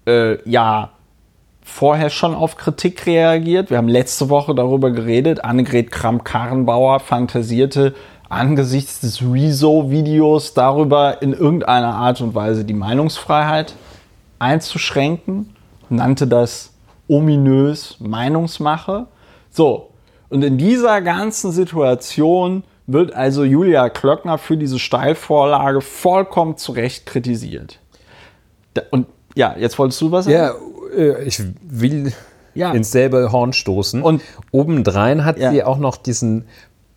äh, 0.07 0.37
ja 0.49 0.91
vorher 1.63 2.09
schon 2.09 2.33
auf 2.33 2.57
Kritik 2.57 3.05
reagiert. 3.05 3.69
Wir 3.69 3.77
haben 3.77 3.87
letzte 3.87 4.29
Woche 4.29 4.55
darüber 4.55 4.91
geredet. 4.91 5.43
Annegret 5.43 5.91
Kramp-Karrenbauer 5.91 6.99
fantasierte 6.99 7.93
angesichts 8.29 9.01
des 9.01 9.21
Rezo-Videos 9.21 10.53
darüber, 10.53 11.21
in 11.21 11.33
irgendeiner 11.33 11.93
Art 11.95 12.21
und 12.21 12.33
Weise 12.33 12.65
die 12.65 12.73
Meinungsfreiheit 12.73 13.75
einzuschränken, 14.41 15.55
nannte 15.89 16.27
das 16.27 16.73
ominös 17.07 17.97
Meinungsmache. 17.99 19.07
So, 19.49 19.91
und 20.29 20.43
in 20.43 20.57
dieser 20.57 21.01
ganzen 21.01 21.51
Situation 21.51 22.63
wird 22.87 23.13
also 23.13 23.43
Julia 23.43 23.89
Klöckner 23.89 24.37
für 24.37 24.57
diese 24.57 24.79
Steilvorlage 24.79 25.81
vollkommen 25.81 26.57
zu 26.57 26.71
Recht 26.71 27.05
kritisiert. 27.05 27.79
Und 28.89 29.07
ja, 29.35 29.55
jetzt 29.57 29.77
wolltest 29.77 30.01
du 30.01 30.11
was 30.11 30.25
sagen? 30.25 30.37
Ja, 30.37 30.53
äh, 30.97 31.23
ich 31.23 31.41
will 31.61 32.13
ja. 32.53 32.71
ins 32.71 32.91
selbe 32.91 33.31
Horn 33.31 33.53
stoßen. 33.53 34.01
Und 34.01 34.21
obendrein 34.51 35.25
hat 35.25 35.37
ja. 35.37 35.51
sie 35.51 35.63
auch 35.63 35.77
noch 35.77 35.97
diesen 35.97 36.45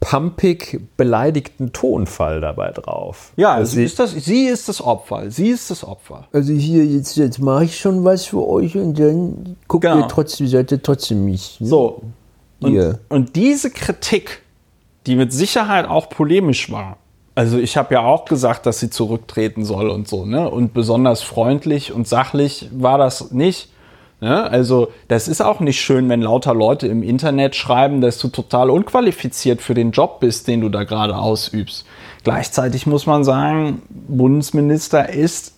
pumpig 0.05 0.83
beleidigten 0.99 1.73
Tonfall 1.73 2.43
dabei 2.43 2.73
drauf. 2.73 3.33
Ja, 3.37 3.55
also 3.55 3.77
sie, 3.77 3.85
ist 3.85 3.99
das, 3.99 4.13
sie 4.13 4.47
ist 4.47 4.69
das 4.69 4.83
Opfer. 4.83 5.31
Sie 5.31 5.49
ist 5.49 5.71
das 5.71 5.83
Opfer. 5.83 6.29
Also 6.31 6.53
hier, 6.53 6.85
jetzt, 6.85 7.17
jetzt 7.17 7.39
mache 7.39 7.65
ich 7.65 7.79
schon 7.79 8.05
was 8.05 8.27
für 8.27 8.47
euch 8.47 8.77
und 8.77 8.99
dann 8.99 9.57
guckt 9.67 9.83
genau. 9.83 10.01
ihr 10.01 10.09
trotzdem, 10.09 10.47
seid 10.47 10.71
ihr 10.73 10.83
trotzdem 10.83 11.25
mich. 11.25 11.59
Ne? 11.59 11.67
So. 11.69 12.03
Und, 12.61 12.99
und 13.09 13.35
diese 13.35 13.71
Kritik, 13.71 14.43
die 15.07 15.17
mit 15.17 15.33
Sicherheit 15.33 15.89
auch 15.89 16.11
polemisch 16.11 16.71
war, 16.71 16.99
also 17.35 17.59
ich 17.59 17.79
habe 17.79 17.95
ja 17.95 18.03
auch 18.03 18.27
gesagt, 18.27 18.67
dass 18.67 18.81
sie 18.81 18.91
zurücktreten 18.91 19.65
soll 19.65 19.89
und 19.89 20.07
so, 20.07 20.25
ne? 20.25 20.49
Und 20.49 20.73
besonders 20.73 21.23
freundlich 21.23 21.93
und 21.93 22.07
sachlich 22.07 22.69
war 22.73 22.97
das 22.97 23.33
nicht. 23.33 23.71
Ne? 24.25 24.51
Also 24.51 24.89
das 25.09 25.29
ist 25.29 25.43
auch 25.43 25.61
nicht 25.61 25.79
schön, 25.79 26.09
wenn 26.09 26.23
lauter 26.23 26.55
Leute 26.55 26.87
im 26.87 27.03
Internet 27.03 27.55
schreiben, 27.55 28.01
dass 28.01 28.19
du 28.19 28.29
total 28.29 28.71
unqualifiziert 28.71 29.61
für 29.61 29.75
den 29.75 29.91
Job 29.91 30.19
bist, 30.21 30.49
den 30.49 30.63
du 30.63 30.71
da 30.71 30.85
gerade 30.85 31.19
ausübst. 31.19 31.85
Gleichzeitig 32.23 32.87
muss 32.87 33.05
man 33.05 33.23
sagen, 33.23 33.83
Bundesminister 33.91 35.11
ist 35.11 35.53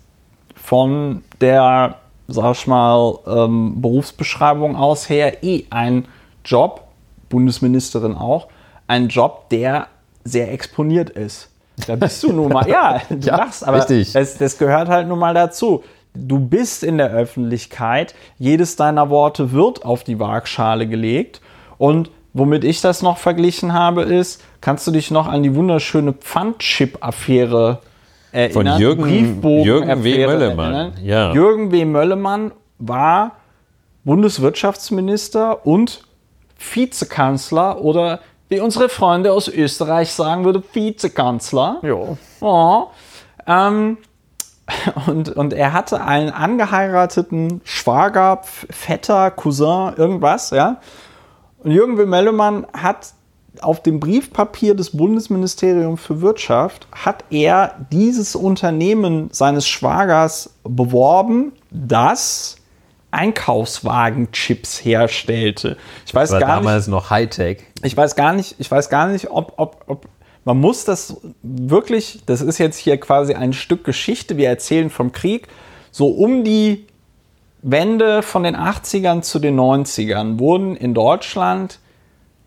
von 0.57 1.23
der, 1.41 1.99
sag 2.27 2.57
ich 2.57 2.67
mal, 2.67 3.21
ähm, 3.29 3.81
Berufsbeschreibung 3.81 4.75
aus 4.75 5.09
her 5.09 5.45
eh 5.45 5.67
ein 5.71 6.07
Job, 6.45 6.89
Bundesministerin 7.29 8.17
auch, 8.17 8.49
ein 8.89 9.07
Job, 9.07 9.49
der 9.51 9.87
sehr 10.25 10.53
exponiert 10.53 11.11
ist. 11.11 11.51
Da 11.87 11.95
bist 11.95 12.21
du 12.25 12.33
nun 12.33 12.53
mal, 12.53 12.69
ja, 12.69 13.01
du 13.09 13.15
ja, 13.19 13.37
lachst, 13.37 13.65
aber 13.65 13.79
das, 13.79 14.39
das, 14.39 14.59
gehört 14.59 14.89
halt 14.89 15.07
nun 15.07 15.21
mal 15.21 15.35
dazu 15.35 15.85
du 16.17 16.39
bist 16.39 16.83
in 16.83 16.99
der 16.99 17.11
Öffentlichkeit, 17.11 18.15
jedes 18.39 18.77
deiner 18.77 19.11
Worte 19.11 19.53
wird 19.53 19.85
auf 19.85 20.05
die 20.05 20.19
Waagschale 20.19 20.87
gelegt 20.87 21.41
und 21.79 22.11
womit 22.33 22.65
ich 22.65 22.81
das 22.81 23.03
noch 23.03 23.19
verglichen 23.19 23.73
habe 23.73 24.03
ist, 24.03 24.43
kannst 24.61 24.87
du 24.87 24.91
dich 24.91 25.11
noch 25.11 25.27
an 25.27 25.43
die 25.43 25.55
wunderschöne 25.55 26.13
Pfandchip-Affäre 26.13 27.81
erinnern? 28.33 28.53
Von 28.53 28.81
Jürgen, 28.81 29.63
Jürgen 29.65 30.05
W. 30.05 30.27
Möllemann. 30.27 30.93
Ja. 31.03 31.33
Jürgen 31.33 31.73
W. 31.73 31.85
Möllemann 31.85 32.53
war 32.79 33.33
Bundeswirtschaftsminister 34.05 35.67
und 35.67 36.05
Vizekanzler 36.59 37.81
oder 37.81 38.21
wie 38.49 38.61
unsere 38.61 38.89
Freunde 38.89 39.33
aus 39.33 39.49
Österreich 39.49 40.13
sagen 40.13 40.45
würde, 40.45 40.63
Vizekanzler. 40.73 41.81
Ja. 41.83 42.17
ja. 42.41 42.87
Ähm, 43.47 43.99
und, 45.07 45.31
und 45.31 45.53
er 45.53 45.73
hatte 45.73 46.03
einen 46.03 46.31
angeheirateten 46.31 47.61
Schwager, 47.65 48.41
Vetter, 48.43 49.31
Cousin, 49.31 49.95
irgendwas, 49.97 50.51
ja. 50.51 50.81
Und 51.59 51.71
Jürgen 51.71 51.99
Wilmellemann 51.99 52.67
hat 52.73 53.13
auf 53.63 53.83
dem 53.83 54.01
Briefpapier 54.01 54.75
des 54.75 54.97
Bundesministeriums 54.97 56.01
für 56.01 56.21
Wirtschaft 56.21 56.87
hat 56.93 57.25
er 57.31 57.87
dieses 57.91 58.37
Unternehmen 58.37 59.29
seines 59.33 59.67
Schwagers 59.67 60.55
beworben, 60.63 61.53
das 61.71 62.57
Einkaufswagenchips 63.11 64.85
herstellte. 64.85 65.77
Ich 66.05 66.15
weiß 66.15 66.31
das 66.31 66.41
war 66.41 66.47
gar 66.47 66.57
damals 66.57 66.87
nicht, 66.87 66.93
noch 66.93 67.11
Hightech. 67.11 67.65
Ich 67.83 67.97
weiß 67.97 68.15
gar 68.17 68.33
nicht, 68.33 68.57
ich 68.59 68.71
weiß 68.71 68.91
gar 68.91 69.07
nicht, 69.09 69.31
ob, 69.31 69.55
ob, 69.57 69.85
ob 69.87 70.07
man 70.47 70.61
muss 70.61 70.85
das 70.85 71.17
wirklich, 71.43 72.21
das 72.27 72.41
ist 72.41 72.59
jetzt 72.59 72.77
hier 72.77 72.99
quasi 72.99 73.35
ein 73.35 73.53
Stück 73.53 73.83
Geschichte, 73.83 74.37
wir 74.37 74.49
erzählen 74.49 74.91
vom 74.91 75.11
Krieg, 75.11 75.49
so 75.91 76.07
um 76.07 76.45
die 76.45 76.87
Wende 77.63 78.23
von 78.23 78.45
den 78.45 78.55
80ern 78.55 79.23
zu 79.23 79.41
den 79.41 79.59
90ern 79.59 80.39
wurden 80.39 80.77
in 80.77 80.95
Deutschland 80.95 81.81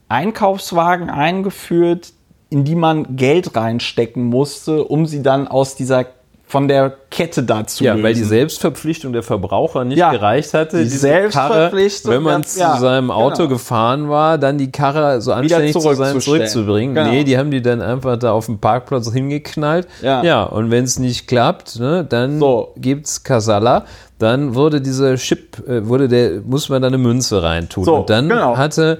Einkaufswagen 0.07 1.09
eingeführt, 1.09 2.13
in 2.49 2.63
die 2.63 2.75
man 2.75 3.17
Geld 3.17 3.57
reinstecken 3.57 4.23
musste, 4.23 4.85
um 4.85 5.05
sie 5.05 5.21
dann 5.21 5.49
aus 5.49 5.75
dieser 5.75 6.05
von 6.49 6.67
der 6.67 6.91
Kette 7.11 7.43
dazu. 7.43 7.83
Ja, 7.83 7.93
lösen. 7.93 8.03
weil 8.03 8.13
die 8.15 8.23
Selbstverpflichtung 8.23 9.13
der 9.13 9.21
Verbraucher 9.21 9.85
nicht 9.85 9.99
ja, 9.99 10.11
gereicht 10.11 10.55
hatte. 10.55 10.79
Die 10.79 10.89
Selbstverpflichtung. 10.89 12.11
Karre, 12.11 12.17
wenn 12.17 12.23
man 12.23 12.43
zu 12.43 12.59
ja, 12.59 12.79
seinem 12.79 13.11
Auto 13.11 13.43
genau. 13.43 13.49
gefahren 13.49 14.09
war, 14.09 14.39
dann 14.39 14.57
die 14.57 14.71
Karre 14.71 15.21
so 15.21 15.31
anständig 15.31 15.73
zu 15.73 15.93
sein 15.93 16.19
zurückzubringen. 16.19 16.95
Genau. 16.95 17.11
Nee, 17.11 17.23
die 17.23 17.37
haben 17.37 17.51
die 17.51 17.61
dann 17.61 17.83
einfach 17.83 18.17
da 18.17 18.31
auf 18.31 18.47
dem 18.47 18.57
Parkplatz 18.57 19.13
hingeknallt. 19.13 19.87
Ja, 20.01 20.23
ja 20.23 20.41
und 20.41 20.71
wenn 20.71 20.85
es 20.85 20.97
nicht 20.97 21.27
klappt, 21.27 21.79
ne, 21.79 22.03
dann 22.03 22.39
so. 22.39 22.73
gibt's 22.77 23.23
Kasala. 23.23 23.85
Dann 24.17 24.55
wurde 24.55 24.81
dieser 24.81 25.15
Chip, 25.17 25.65
äh, 25.67 25.87
wurde 25.87 26.07
der, 26.07 26.41
muss 26.41 26.67
man 26.67 26.81
da 26.81 26.87
eine 26.87 26.97
Münze 26.97 27.43
reintun. 27.43 27.83
So, 27.85 27.97
und 27.97 28.09
dann 28.09 28.27
genau. 28.27 28.57
hatte 28.57 28.99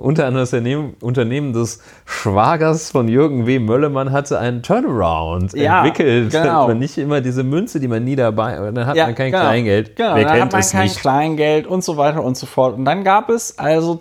unter 0.00 0.26
anderem 0.26 0.42
das 0.42 0.52
Unternehmen, 0.52 0.96
Unternehmen 1.00 1.52
des 1.52 1.80
Schwagers 2.06 2.90
von 2.90 3.06
Jürgen 3.06 3.46
W. 3.46 3.58
Möllemann 3.58 4.12
hatte 4.12 4.38
einen 4.38 4.62
Turnaround 4.62 5.52
ja, 5.52 5.84
entwickelt. 5.84 6.30
Genau. 6.32 6.68
Man 6.68 6.78
nicht 6.78 6.96
immer 6.98 7.20
diese 7.20 7.44
Münze, 7.44 7.80
die 7.80 7.88
man 7.88 8.04
nie 8.04 8.16
dabei, 8.16 8.56
dann 8.72 8.86
hat 8.86 8.96
ja, 8.96 9.06
man 9.06 9.14
kein 9.14 9.30
genau. 9.30 9.44
Kleingeld. 9.44 9.96
Genau, 9.96 10.14
Wer 10.14 10.24
dann 10.24 10.32
kennt 10.32 10.44
hat 10.44 10.52
man 10.52 10.60
es 10.60 10.70
kein 10.72 10.82
nicht? 10.84 11.00
Kleingeld 11.00 11.66
und 11.66 11.84
so 11.84 11.96
weiter 11.96 12.24
und 12.24 12.36
so 12.36 12.46
fort. 12.46 12.76
Und 12.76 12.86
dann 12.86 13.04
gab 13.04 13.28
es 13.28 13.58
also, 13.58 14.00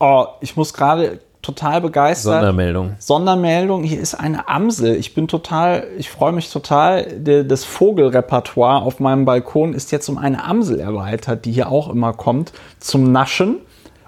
oh, 0.00 0.26
ich 0.40 0.56
muss 0.56 0.72
gerade 0.72 1.20
total 1.44 1.80
begeistert. 1.80 2.32
Sondermeldung. 2.32 2.94
Sondermeldung. 2.98 3.82
Hier 3.82 4.00
ist 4.00 4.14
eine 4.14 4.48
Amsel. 4.48 4.96
Ich 4.96 5.14
bin 5.14 5.28
total, 5.28 5.86
ich 5.98 6.10
freue 6.10 6.32
mich 6.32 6.50
total. 6.50 7.04
Das 7.20 7.64
Vogelrepertoire 7.64 8.82
auf 8.82 8.98
meinem 8.98 9.26
Balkon 9.26 9.74
ist 9.74 9.92
jetzt 9.92 10.08
um 10.08 10.16
eine 10.16 10.42
Amsel 10.42 10.80
erweitert, 10.80 11.44
die 11.44 11.52
hier 11.52 11.68
auch 11.68 11.90
immer 11.90 12.14
kommt 12.14 12.52
zum 12.80 13.12
Naschen. 13.12 13.58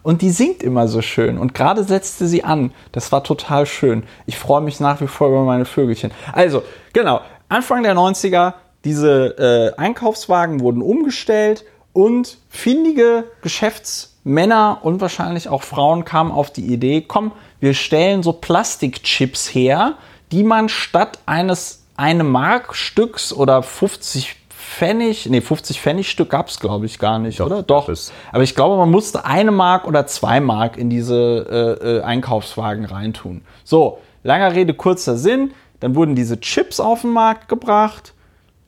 Und 0.06 0.22
die 0.22 0.30
singt 0.30 0.62
immer 0.62 0.86
so 0.86 1.02
schön. 1.02 1.36
Und 1.36 1.52
gerade 1.52 1.82
setzte 1.82 2.28
sie 2.28 2.44
an. 2.44 2.70
Das 2.92 3.10
war 3.10 3.24
total 3.24 3.66
schön. 3.66 4.04
Ich 4.24 4.38
freue 4.38 4.60
mich 4.60 4.78
nach 4.78 5.00
wie 5.00 5.08
vor 5.08 5.26
über 5.26 5.42
meine 5.42 5.64
Vögelchen. 5.64 6.12
Also, 6.32 6.62
genau. 6.92 7.22
Anfang 7.48 7.82
der 7.82 7.96
90er, 7.96 8.54
diese 8.84 9.74
äh, 9.76 9.80
Einkaufswagen 9.80 10.60
wurden 10.60 10.80
umgestellt 10.80 11.64
und 11.92 12.38
findige 12.48 13.24
Geschäftsmänner 13.42 14.78
und 14.82 15.00
wahrscheinlich 15.00 15.48
auch 15.48 15.64
Frauen 15.64 16.04
kamen 16.04 16.30
auf 16.30 16.52
die 16.52 16.72
Idee, 16.72 17.00
komm, 17.00 17.32
wir 17.58 17.74
stellen 17.74 18.22
so 18.22 18.32
Plastikchips 18.32 19.52
her, 19.52 19.94
die 20.30 20.44
man 20.44 20.68
statt 20.68 21.18
eines 21.26 21.82
eine 21.96 22.22
Mark 22.22 22.76
Stücks 22.76 23.32
oder 23.32 23.60
50 23.60 24.36
Pfennig, 24.66 25.26
nee, 25.30 25.40
50 25.40 25.80
Pfennig 25.80 26.10
Stück 26.10 26.30
gab 26.30 26.48
es, 26.48 26.58
glaube 26.58 26.86
ich, 26.86 26.98
gar 26.98 27.18
nicht, 27.18 27.40
Doch, 27.40 27.46
oder? 27.46 27.62
Doch. 27.62 27.88
Aber 28.32 28.42
ich 28.42 28.54
glaube, 28.54 28.76
man 28.76 28.90
musste 28.90 29.24
eine 29.24 29.52
Mark 29.52 29.86
oder 29.86 30.06
zwei 30.06 30.40
Mark 30.40 30.76
in 30.76 30.90
diese 30.90 31.78
äh, 31.82 31.98
äh, 31.98 32.02
Einkaufswagen 32.02 32.84
reintun. 32.84 33.42
So, 33.64 33.98
langer 34.22 34.54
Rede, 34.54 34.74
kurzer 34.74 35.16
Sinn. 35.16 35.52
Dann 35.80 35.94
wurden 35.94 36.14
diese 36.14 36.40
Chips 36.40 36.80
auf 36.80 37.02
den 37.02 37.12
Markt 37.12 37.48
gebracht. 37.48 38.12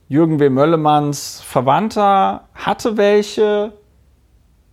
Jürgen 0.09 0.41
W. 0.41 0.49
Möllemanns 0.49 1.43
Verwandter 1.45 2.45
hatte 2.55 2.97
welche. 2.97 3.73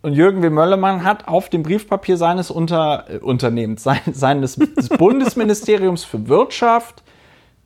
Und 0.03 0.13
Jürgen 0.13 0.43
W. 0.43 0.49
Möllemann 0.49 1.03
hat 1.03 1.27
auf 1.27 1.49
dem 1.49 1.63
Briefpapier 1.63 2.15
seines 2.17 2.51
Unter, 2.51 3.05
äh, 3.09 3.17
Unternehmens, 3.17 3.83
sein, 3.83 3.99
seines 4.13 4.57
Bundesministeriums 4.97 6.05
für 6.05 6.27
Wirtschaft 6.29 7.03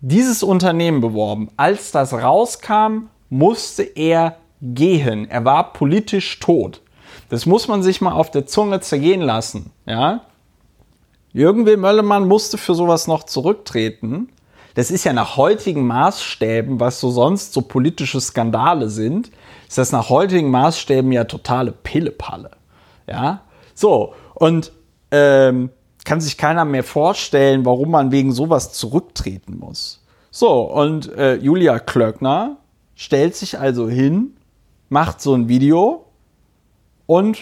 dieses 0.02 0.44
Unternehmen 0.44 1.02
beworben. 1.02 1.50
Als 1.58 1.92
das 1.92 2.14
rauskam, 2.14 3.10
musste 3.30 3.84
er 3.84 4.38
gehen. 4.62 5.30
Er 5.30 5.46
war 5.46 5.74
politisch 5.74 6.40
tot. 6.40 6.82
Das 7.30 7.46
muss 7.46 7.68
man 7.68 7.84
sich 7.84 8.02
mal 8.02 8.12
auf 8.12 8.32
der 8.32 8.46
Zunge 8.46 8.80
zergehen 8.82 9.22
lassen. 9.22 9.72
Ja? 9.86 10.22
Jürgen 11.32 11.66
W. 11.66 11.78
Möllemann 11.78 12.28
musste 12.28 12.58
für 12.58 12.74
sowas 12.74 13.08
noch 13.08 13.24
zurücktreten. 13.24 14.30
das 14.76 14.92
ist 14.92 15.04
ja 15.04 15.14
nach 15.14 15.36
heutigen 15.36 15.86
Maßstäben, 15.86 16.80
was 16.80 17.00
so 17.00 17.12
sonst 17.12 17.54
so 17.54 17.62
politische 17.62 18.22
Skandale 18.22 18.90
sind, 18.90 19.32
ist 19.68 19.78
das 19.78 19.92
nach 19.92 20.10
heutigen 20.10 20.50
Maßstäben 20.52 21.12
ja 21.12 21.26
totale 21.26 21.72
Pillepalle. 21.72 22.52
Ja, 23.08 23.42
so 23.74 24.14
und 24.36 24.72
ähm, 25.12 25.70
kann 26.06 26.22
sich 26.22 26.38
keiner 26.38 26.66
mehr 26.66 26.84
vorstellen, 26.84 27.66
warum 27.66 27.92
man 27.92 28.12
wegen 28.12 28.32
sowas 28.32 28.72
zurücktreten 28.74 29.58
muss. 29.60 30.04
So 30.32 30.62
und 30.62 31.12
äh, 31.14 31.36
Julia 31.36 31.80
Klöckner 31.80 32.58
stellt 33.00 33.34
sich 33.34 33.58
also 33.58 33.88
hin, 33.88 34.36
macht 34.90 35.22
so 35.22 35.34
ein 35.34 35.48
Video 35.48 36.06
und 37.06 37.38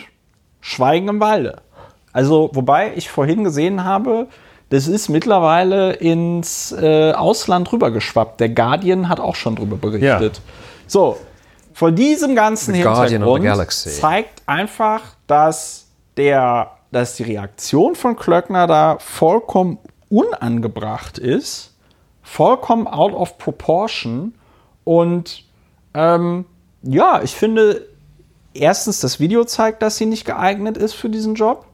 Schweigen 0.62 1.08
im 1.08 1.20
Walde. 1.20 1.64
Also, 2.14 2.52
wobei 2.54 2.94
ich 2.96 3.10
vorhin 3.10 3.44
gesehen 3.44 3.84
habe, 3.84 4.28
das 4.70 4.88
ist 4.88 5.10
mittlerweile 5.10 5.94
ins 5.94 6.74
äh, 6.74 7.12
Ausland 7.12 7.72
rübergeschwappt. 7.72 8.40
Der 8.40 8.50
Guardian 8.50 9.10
hat 9.10 9.20
auch 9.20 9.34
schon 9.34 9.56
drüber 9.56 9.78
berichtet. 9.78 10.38
Ja. 10.38 10.44
So, 10.86 11.18
von 11.74 11.96
diesem 11.96 12.36
ganzen 12.36 12.76
The 12.76 12.84
Hintergrund 12.84 13.72
zeigt 13.72 14.44
einfach, 14.46 15.02
dass, 15.26 15.88
der, 16.18 16.70
dass 16.92 17.16
die 17.16 17.24
Reaktion 17.24 17.96
von 17.96 18.16
Klöckner 18.16 18.68
da 18.68 18.98
vollkommen 19.00 19.80
unangebracht 20.10 21.18
ist, 21.18 21.74
vollkommen 22.22 22.86
out 22.86 23.14
of 23.14 23.40
proportion 23.40 24.36
und 24.84 25.47
ähm, 25.98 26.46
ja, 26.84 27.22
ich 27.24 27.32
finde, 27.36 27.88
erstens, 28.54 29.00
das 29.00 29.20
Video 29.20 29.44
zeigt, 29.46 29.82
dass 29.82 29.98
sie 29.98 30.06
nicht 30.06 30.26
geeignet 30.26 30.78
ist 30.78 30.94
für 30.94 31.10
diesen 31.10 31.34
Job. 31.34 31.66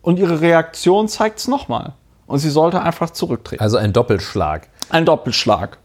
Und 0.00 0.18
ihre 0.18 0.40
Reaktion 0.40 1.08
zeigt 1.08 1.40
es 1.40 1.48
nochmal. 1.48 1.94
Und 2.26 2.38
sie 2.38 2.50
sollte 2.50 2.82
einfach 2.82 3.10
zurücktreten. 3.10 3.62
Also 3.62 3.76
ein 3.76 3.92
Doppelschlag. 3.92 4.68
Ein 4.90 5.04
Doppelschlag. 5.06 5.78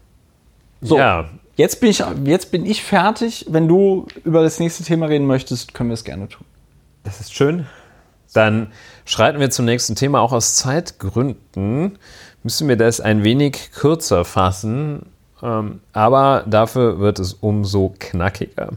So, 0.80 0.98
ja. 0.98 1.28
jetzt, 1.56 1.80
bin 1.80 1.90
ich, 1.90 2.04
jetzt 2.24 2.52
bin 2.52 2.64
ich 2.64 2.84
fertig. 2.84 3.46
Wenn 3.48 3.66
du 3.66 4.06
über 4.24 4.42
das 4.42 4.60
nächste 4.60 4.84
Thema 4.84 5.06
reden 5.06 5.26
möchtest, 5.26 5.74
können 5.74 5.90
wir 5.90 5.94
es 5.94 6.04
gerne 6.04 6.28
tun. 6.28 6.46
Das 7.02 7.20
ist 7.20 7.34
schön. 7.34 7.66
Dann 8.32 8.72
schreiten 9.04 9.40
wir 9.40 9.50
zum 9.50 9.64
nächsten 9.64 9.96
Thema. 9.96 10.20
Auch 10.20 10.32
aus 10.32 10.54
Zeitgründen 10.54 11.98
müssen 12.42 12.68
wir 12.68 12.76
das 12.76 13.00
ein 13.00 13.24
wenig 13.24 13.72
kürzer 13.72 14.24
fassen. 14.24 15.06
Ähm, 15.42 15.80
aber 15.92 16.44
dafür 16.46 17.00
wird 17.00 17.18
es 17.18 17.34
umso 17.34 17.94
knackiger. 17.98 18.70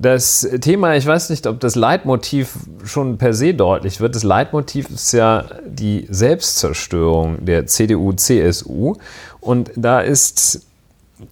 Das 0.00 0.48
Thema, 0.60 0.94
ich 0.94 1.06
weiß 1.06 1.30
nicht, 1.30 1.48
ob 1.48 1.58
das 1.58 1.74
Leitmotiv 1.74 2.54
schon 2.84 3.18
per 3.18 3.34
se 3.34 3.52
deutlich 3.52 4.00
wird. 4.00 4.14
Das 4.14 4.22
Leitmotiv 4.22 4.90
ist 4.90 5.10
ja 5.12 5.46
die 5.66 6.06
Selbstzerstörung 6.08 7.44
der 7.44 7.66
CDU-CSU. 7.66 8.94
Und 9.40 9.72
da 9.74 10.00
ist 10.00 10.68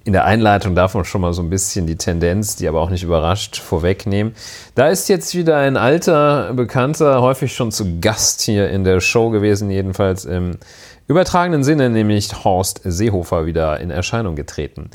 in 0.05 0.13
der 0.13 0.25
Einleitung 0.25 0.75
davon 0.75 1.05
schon 1.05 1.21
mal 1.21 1.33
so 1.33 1.43
ein 1.43 1.51
bisschen 1.51 1.87
die 1.87 1.95
Tendenz, 1.95 2.57
die 2.57 2.67
aber 2.67 2.81
auch 2.81 2.91
nicht 2.91 3.05
überrascht 3.05 3.57
vorwegnehmen. 3.57 4.35
Da 4.75 4.89
ist 4.89 5.09
jetzt 5.09 5.37
wieder 5.37 5.59
ein 5.59 5.77
alter 5.77 6.53
Bekannter, 6.55 7.23
häufig 7.23 7.55
schon 7.55 7.71
zu 7.71 8.01
Gast 8.01 8.43
hier 8.43 8.69
in 8.71 8.83
der 8.83 9.01
Show 9.01 9.31
gewesen, 9.31 9.71
jedenfalls 9.71 10.25
im 10.25 10.59
übertragenen 11.09 11.65
Sinne, 11.65 11.91
nämlich 11.91 12.45
Horst 12.45 12.81
Seehofer 12.85 13.47
wieder 13.47 13.81
in 13.81 13.91
Erscheinung 13.91 14.37
getreten. 14.37 14.91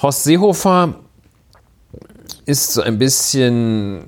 Horst 0.00 0.24
Seehofer 0.24 0.94
ist 2.46 2.72
so 2.72 2.82
ein 2.82 2.98
bisschen 2.98 4.04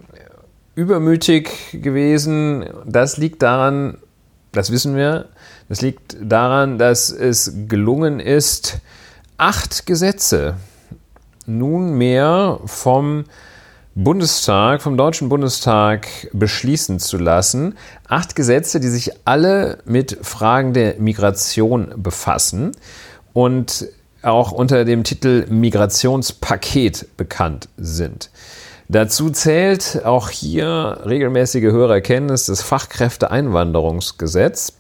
übermütig 0.75 1.51
gewesen. 1.73 2.67
Das 2.85 3.17
liegt 3.17 3.43
daran, 3.43 3.99
das 4.53 4.71
wissen 4.71 4.97
wir, 4.97 5.29
das 5.69 5.81
liegt 5.81 6.17
daran, 6.21 6.79
dass 6.79 7.11
es 7.11 7.53
gelungen 7.69 8.21
ist, 8.21 8.79
acht 9.37 9.87
Gesetze 9.87 10.57
nunmehr 11.47 12.61
vom 12.65 13.25
Bundestag, 13.97 14.83
vom 14.83 14.97
Deutschen 14.97 15.29
Bundestag 15.29 16.09
beschließen 16.33 16.99
zu 16.99 17.17
lassen. 17.17 17.77
Acht 18.09 18.35
Gesetze, 18.35 18.81
die 18.81 18.89
sich 18.89 19.13
alle 19.25 19.79
mit 19.85 20.19
Fragen 20.23 20.73
der 20.73 20.97
Migration 20.99 21.95
befassen 21.97 22.73
und 23.33 23.87
auch 24.23 24.51
unter 24.51 24.85
dem 24.85 25.05
Titel 25.05 25.47
Migrationspaket 25.49 27.17
bekannt 27.17 27.69
sind. 27.77 28.31
Dazu 28.89 29.31
zählt 29.31 30.05
auch 30.05 30.29
hier 30.29 31.03
regelmäßige 31.07 31.63
Hörer 31.63 32.01
kennen 32.01 32.31
es 32.31 32.47
das 32.47 32.63
Fachkräfteeinwanderungsgesetz. 32.63 34.73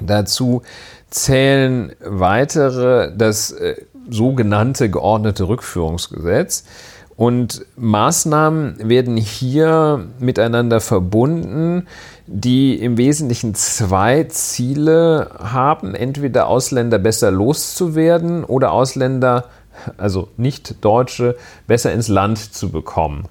Dazu 0.00 0.62
zählen 1.10 1.92
weitere 2.00 3.10
das 3.16 3.50
äh, 3.50 3.74
sogenannte 4.08 4.90
geordnete 4.90 5.48
Rückführungsgesetz. 5.48 6.64
Und 7.22 7.64
Maßnahmen 7.76 8.88
werden 8.88 9.16
hier 9.16 10.08
miteinander 10.18 10.80
verbunden, 10.80 11.86
die 12.26 12.74
im 12.74 12.98
Wesentlichen 12.98 13.54
zwei 13.54 14.24
Ziele 14.24 15.30
haben. 15.38 15.94
Entweder 15.94 16.48
Ausländer 16.48 16.98
besser 16.98 17.30
loszuwerden 17.30 18.42
oder 18.42 18.72
Ausländer, 18.72 19.44
also 19.98 20.30
nicht 20.36 20.84
Deutsche, 20.84 21.36
besser 21.68 21.92
ins 21.92 22.08
Land 22.08 22.38
zu 22.38 22.70
bekommen. 22.70 23.28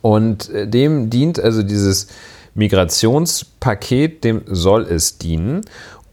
Und 0.00 0.48
äh, 0.48 0.66
dem 0.66 1.10
dient 1.10 1.38
also 1.38 1.62
dieses 1.62 2.06
Migrationspaket, 2.54 4.24
dem 4.24 4.40
soll 4.46 4.84
es 4.84 5.18
dienen 5.18 5.60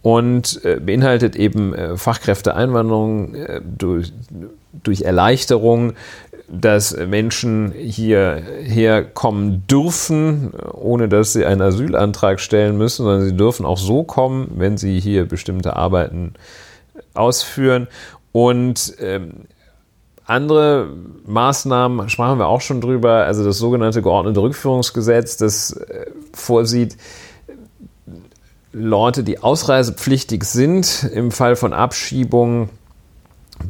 und 0.02 0.60
äh, 0.66 0.82
beinhaltet 0.82 1.38
eben 1.38 1.74
äh, 1.74 1.96
Fachkräfteeinwanderung 1.96 3.38
durch, 3.78 4.12
durch 4.84 5.04
Erleichterung 5.04 5.94
dass 6.50 6.96
Menschen 6.96 7.72
hierher 7.72 9.04
kommen 9.04 9.66
dürfen, 9.68 10.52
ohne 10.74 11.08
dass 11.10 11.34
sie 11.34 11.46
einen 11.46 11.62
Asylantrag 11.62 12.40
stellen 12.40 12.78
müssen, 12.78 13.04
sondern 13.04 13.26
sie 13.26 13.36
dürfen 13.36 13.66
auch 13.66 13.78
so 13.78 14.04
kommen, 14.04 14.52
wenn 14.56 14.78
sie 14.78 15.00
hier 15.00 15.26
bestimmte 15.26 15.76
Arbeiten 15.76 16.34
ausführen. 17.14 17.88
Und 18.32 18.96
ähm, 19.00 19.46
andere 20.26 20.90
Maßnahmen 21.26 22.10
sprachen 22.10 22.40
wir 22.40 22.48
auch 22.48 22.62
schon 22.62 22.82
drüber, 22.82 23.26
also 23.26 23.44
das 23.44 23.58
sogenannte 23.58 24.02
geordnete 24.02 24.42
Rückführungsgesetz, 24.42 25.38
das 25.38 25.74
äh, 25.74 26.08
vorsieht, 26.34 26.98
Leute, 28.72 29.24
die 29.24 29.40
ausreisepflichtig 29.40 30.44
sind, 30.46 31.10
im 31.14 31.32
Fall 31.32 31.56
von 31.56 31.74
Abschiebung 31.74 32.70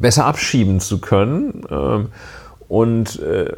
besser 0.00 0.24
abschieben 0.24 0.80
zu 0.80 0.98
können. 0.98 1.64
Ähm, 1.70 2.08
und 2.68 3.20
äh, 3.20 3.52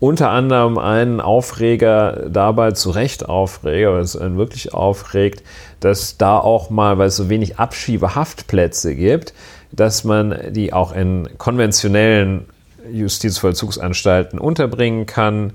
unter 0.00 0.30
anderem 0.30 0.78
einen 0.78 1.20
Aufreger 1.20 2.28
dabei, 2.30 2.70
zu 2.72 2.90
Recht 2.90 3.28
Aufreger, 3.28 3.94
weil 3.94 4.02
es 4.02 4.16
einen 4.16 4.38
wirklich 4.38 4.72
aufregt, 4.72 5.42
dass 5.80 6.16
da 6.16 6.38
auch 6.38 6.70
mal, 6.70 6.98
weil 6.98 7.08
es 7.08 7.16
so 7.16 7.28
wenig 7.28 7.58
Abschiebehaftplätze 7.58 8.94
gibt, 8.94 9.34
dass 9.72 10.04
man 10.04 10.36
die 10.50 10.72
auch 10.72 10.92
in 10.92 11.28
konventionellen 11.36 12.46
Justizvollzugsanstalten 12.92 14.38
unterbringen 14.38 15.06
kann 15.06 15.52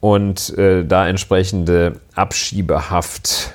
und 0.00 0.56
äh, 0.58 0.84
da 0.84 1.08
entsprechende 1.08 2.00
Abschiebehaft 2.14 3.54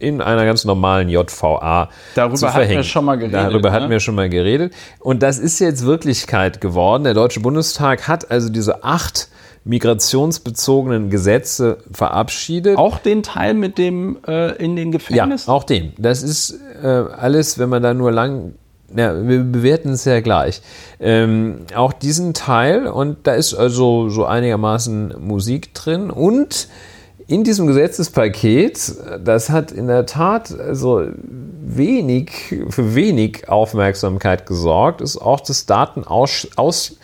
in 0.00 0.20
einer 0.20 0.44
ganz 0.44 0.64
normalen 0.64 1.08
JVA 1.08 1.88
Darüber 2.14 2.34
zu 2.34 2.46
verhängen. 2.46 2.68
hatten 2.68 2.76
wir 2.76 2.84
schon 2.84 3.04
mal 3.04 3.18
geredet. 3.18 3.40
Darüber 3.40 3.70
ne? 3.70 3.74
hatten 3.74 3.90
wir 3.90 4.00
schon 4.00 4.14
mal 4.14 4.28
geredet. 4.28 4.72
Und 4.98 5.22
das 5.22 5.38
ist 5.38 5.58
jetzt 5.58 5.84
Wirklichkeit 5.84 6.60
geworden. 6.60 7.04
Der 7.04 7.14
Deutsche 7.14 7.40
Bundestag 7.40 8.08
hat 8.08 8.30
also 8.30 8.48
diese 8.48 8.82
acht 8.82 9.28
migrationsbezogenen 9.64 11.10
Gesetze 11.10 11.78
verabschiedet. 11.92 12.78
Auch 12.78 12.98
den 12.98 13.22
Teil 13.22 13.54
mit 13.54 13.76
dem 13.76 14.18
äh, 14.26 14.56
in 14.56 14.74
den 14.74 14.90
Gefängnissen? 14.90 15.48
Ja, 15.48 15.54
auch 15.54 15.64
den. 15.64 15.92
Das 15.98 16.22
ist 16.22 16.58
äh, 16.82 16.86
alles, 16.86 17.58
wenn 17.58 17.68
man 17.68 17.82
da 17.82 17.94
nur 17.94 18.10
lang 18.10 18.54
ja, 18.96 19.14
wir 19.26 19.44
bewerten 19.44 19.90
es 19.90 20.04
ja 20.04 20.20
gleich. 20.20 20.62
Ähm, 20.98 21.60
auch 21.76 21.92
diesen 21.92 22.34
Teil 22.34 22.88
und 22.88 23.18
da 23.24 23.34
ist 23.34 23.54
also 23.54 24.08
so 24.08 24.24
einigermaßen 24.24 25.14
Musik 25.20 25.74
drin 25.74 26.10
und 26.10 26.66
in 27.30 27.44
diesem 27.44 27.68
Gesetzespaket, 27.68 28.92
das 29.24 29.50
hat 29.50 29.70
in 29.70 29.86
der 29.86 30.04
Tat 30.04 30.52
also 30.58 31.06
wenig, 31.62 32.56
für 32.70 32.96
wenig 32.96 33.48
Aufmerksamkeit 33.48 34.46
gesorgt, 34.46 35.00
ist 35.00 35.16
auch 35.16 35.38
das 35.38 35.64
Datenaus, 35.64 36.48
aus, 36.56 36.96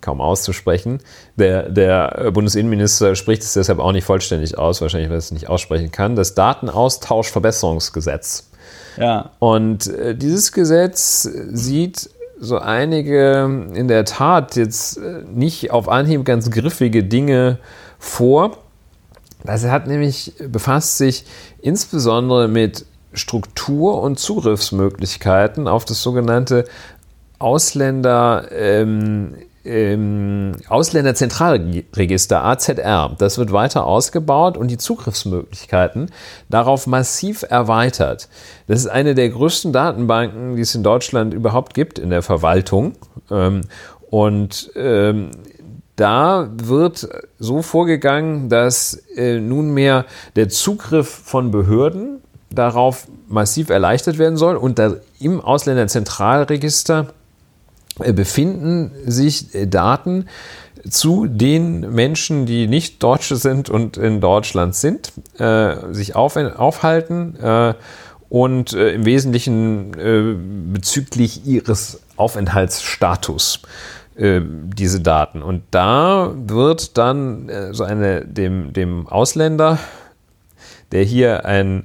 kaum 0.00 0.20
auszusprechen. 0.20 1.00
Der, 1.34 1.68
der 1.68 2.30
Bundesinnenminister 2.32 3.16
spricht 3.16 3.42
es 3.42 3.54
deshalb 3.54 3.80
auch 3.80 3.90
nicht 3.90 4.04
vollständig 4.04 4.56
aus, 4.56 4.80
wahrscheinlich, 4.80 5.08
weil 5.08 5.16
er 5.16 5.18
es 5.18 5.32
nicht 5.32 5.48
aussprechen 5.48 5.90
kann. 5.90 6.14
Das 6.14 6.36
Datenaustauschverbesserungsgesetz. 6.36 8.50
Ja. 8.98 9.32
Und 9.40 9.88
äh, 9.88 10.14
dieses 10.14 10.52
Gesetz 10.52 11.22
sieht 11.22 12.08
so 12.38 12.58
einige 12.58 13.66
in 13.74 13.88
der 13.88 14.04
Tat 14.04 14.54
jetzt 14.54 14.98
äh, 14.98 15.24
nicht 15.32 15.72
auf 15.72 15.88
Anhieb 15.88 16.24
ganz 16.24 16.52
griffige 16.52 17.02
Dinge 17.02 17.58
vor. 17.98 18.61
Das 19.44 19.64
hat 19.64 19.86
nämlich 19.86 20.32
befasst 20.38 20.98
sich 20.98 21.24
insbesondere 21.60 22.48
mit 22.48 22.86
Struktur 23.12 24.00
und 24.00 24.18
Zugriffsmöglichkeiten 24.18 25.68
auf 25.68 25.84
das 25.84 26.02
sogenannte 26.02 26.64
Ausländer, 27.38 28.46
ähm, 28.52 29.34
ähm, 29.64 30.52
Ausländerzentralregister 30.68 32.44
AZR. 32.44 33.14
Das 33.18 33.38
wird 33.38 33.52
weiter 33.52 33.86
ausgebaut 33.86 34.56
und 34.56 34.70
die 34.70 34.78
Zugriffsmöglichkeiten 34.78 36.10
darauf 36.48 36.86
massiv 36.86 37.44
erweitert. 37.48 38.28
Das 38.66 38.80
ist 38.80 38.88
eine 38.88 39.14
der 39.14 39.28
größten 39.28 39.72
Datenbanken, 39.72 40.56
die 40.56 40.62
es 40.62 40.74
in 40.74 40.82
Deutschland 40.82 41.34
überhaupt 41.34 41.74
gibt 41.74 41.98
in 41.98 42.10
der 42.10 42.22
Verwaltung. 42.22 42.94
Ähm, 43.30 43.62
und 44.10 44.70
ähm, 44.76 45.30
da 45.96 46.50
wird 46.54 47.08
so 47.38 47.62
vorgegangen, 47.62 48.48
dass 48.48 48.94
äh, 49.16 49.38
nunmehr 49.38 50.06
der 50.36 50.48
Zugriff 50.48 51.08
von 51.08 51.50
Behörden 51.50 52.20
darauf 52.50 53.06
massiv 53.28 53.70
erleichtert 53.70 54.18
werden 54.18 54.36
soll 54.36 54.56
und 54.56 54.78
da 54.78 54.96
im 55.20 55.40
Ausländerzentralregister 55.40 57.08
äh, 58.00 58.12
befinden 58.12 58.90
sich 59.06 59.54
äh, 59.54 59.66
Daten 59.66 60.26
zu 60.88 61.26
den 61.26 61.94
Menschen, 61.94 62.46
die 62.46 62.66
nicht 62.66 63.02
Deutsche 63.02 63.36
sind 63.36 63.70
und 63.70 63.96
in 63.96 64.20
Deutschland 64.20 64.74
sind, 64.74 65.12
äh, 65.38 65.76
sich 65.92 66.16
auf, 66.16 66.36
aufhalten 66.36 67.36
äh, 67.36 67.74
und 68.28 68.72
äh, 68.72 68.94
im 68.94 69.04
Wesentlichen 69.04 69.94
äh, 69.94 70.34
bezüglich 70.72 71.46
ihres 71.46 72.00
Aufenthaltsstatus 72.16 73.60
diese 74.16 75.00
Daten. 75.00 75.42
Und 75.42 75.62
da 75.70 76.32
wird 76.34 76.98
dann 76.98 77.50
so 77.72 77.84
eine 77.84 78.26
dem, 78.26 78.72
dem 78.72 79.06
Ausländer, 79.06 79.78
der 80.92 81.02
hier 81.02 81.46
ein 81.46 81.84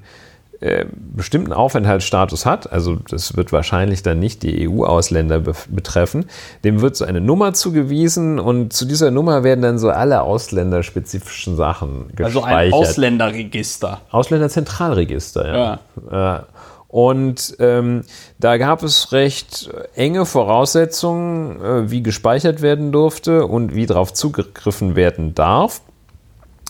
äh, 0.60 0.86
bestimmten 0.92 1.54
Aufenthaltsstatus 1.54 2.48
hat, 2.48 2.72
also 2.72 2.96
das 2.96 3.38
wird 3.38 3.52
wahrscheinlich 3.52 4.02
dann 4.02 4.18
nicht 4.20 4.42
die 4.42 4.68
EU-Ausländer 4.68 5.42
be 5.42 5.54
betreffen, 5.70 6.26
dem 6.64 6.82
wird 6.82 6.96
so 6.96 7.06
eine 7.06 7.22
Nummer 7.22 7.54
zugewiesen 7.54 8.40
und 8.40 8.74
zu 8.74 8.86
dieser 8.86 9.12
Nummer 9.12 9.44
werden 9.44 9.62
dann 9.62 9.78
so 9.78 9.92
alle 9.92 10.24
ausländerspezifischen 10.24 11.56
Sachen 11.56 12.08
gespeichert. 12.16 12.26
Also 12.26 12.44
ein 12.44 12.74
Ausländerregister. 12.74 14.02
Ausländerzentralregister, 14.10 15.48
ja. 15.48 15.80
ja. 16.12 16.46
Und 16.88 17.58
ähm, 17.60 18.04
da 18.40 18.58
gab 18.58 18.82
es 18.82 19.12
recht 19.12 19.70
enge 19.96 20.26
Voraussetzungen, 20.26 21.62
äh, 21.62 21.92
wie 21.92 22.02
gespeichert 22.02 22.62
werden 22.62 22.92
durfte 22.92 23.46
und 23.46 23.76
wie 23.76 23.86
darauf 23.86 24.14
zugegriffen 24.14 24.96
werden 24.96 25.36
darf. 25.36 25.82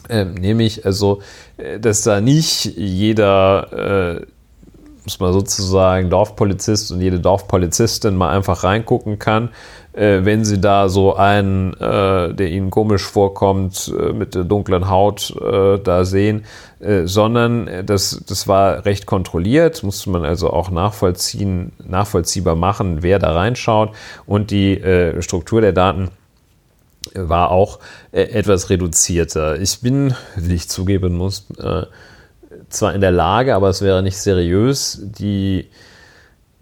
Ähm, 0.09 0.33
nämlich 0.35 0.85
also, 0.85 1.21
äh, 1.57 1.79
dass 1.79 2.01
da 2.01 2.21
nicht 2.21 2.65
jeder, 2.65 4.21
äh, 4.21 4.25
muss 5.07 5.21
man 5.21 5.31
sozusagen, 5.31 6.09
Dorfpolizist 6.09 6.91
und 6.91 6.99
jede 6.99 7.21
Dorfpolizistin 7.21 8.17
mal 8.17 8.35
einfach 8.35 8.65
reingucken 8.65 9.19
kann, 9.19 9.51
äh, 9.93 10.19
wenn 10.25 10.43
sie 10.43 10.59
da 10.59 10.89
so 10.89 11.15
einen, 11.15 11.73
äh, 11.75 12.33
der 12.33 12.49
ihnen 12.49 12.69
komisch 12.69 13.03
vorkommt, 13.03 13.89
äh, 13.97 14.11
mit 14.11 14.35
der 14.35 14.43
dunklen 14.43 14.89
Haut 14.89 15.33
äh, 15.41 15.79
da 15.79 16.03
sehen, 16.03 16.43
sondern 17.05 17.87
das, 17.87 18.23
das 18.27 18.47
war 18.47 18.85
recht 18.85 19.07
kontrolliert, 19.07 19.81
musste 19.81 20.11
man 20.11 20.23
also 20.23 20.51
auch 20.51 20.69
nachvollziehen, 20.69 21.71
nachvollziehbar 21.83 22.55
machen, 22.55 23.01
wer 23.01 23.17
da 23.17 23.31
reinschaut 23.31 23.95
und 24.27 24.51
die 24.51 24.79
Struktur 25.21 25.61
der 25.61 25.73
Daten 25.73 26.11
war 27.15 27.49
auch 27.49 27.79
äh, 28.11 28.21
etwas 28.23 28.69
reduzierter. 28.69 29.59
Ich 29.59 29.81
bin, 29.81 30.13
wie 30.35 30.55
ich 30.55 30.69
zugeben 30.69 31.15
muss, 31.15 31.47
äh, 31.59 31.83
zwar 32.69 32.93
in 32.93 33.01
der 33.01 33.11
Lage, 33.11 33.55
aber 33.55 33.69
es 33.69 33.81
wäre 33.81 34.03
nicht 34.03 34.17
seriös, 34.17 35.01
die 35.01 35.67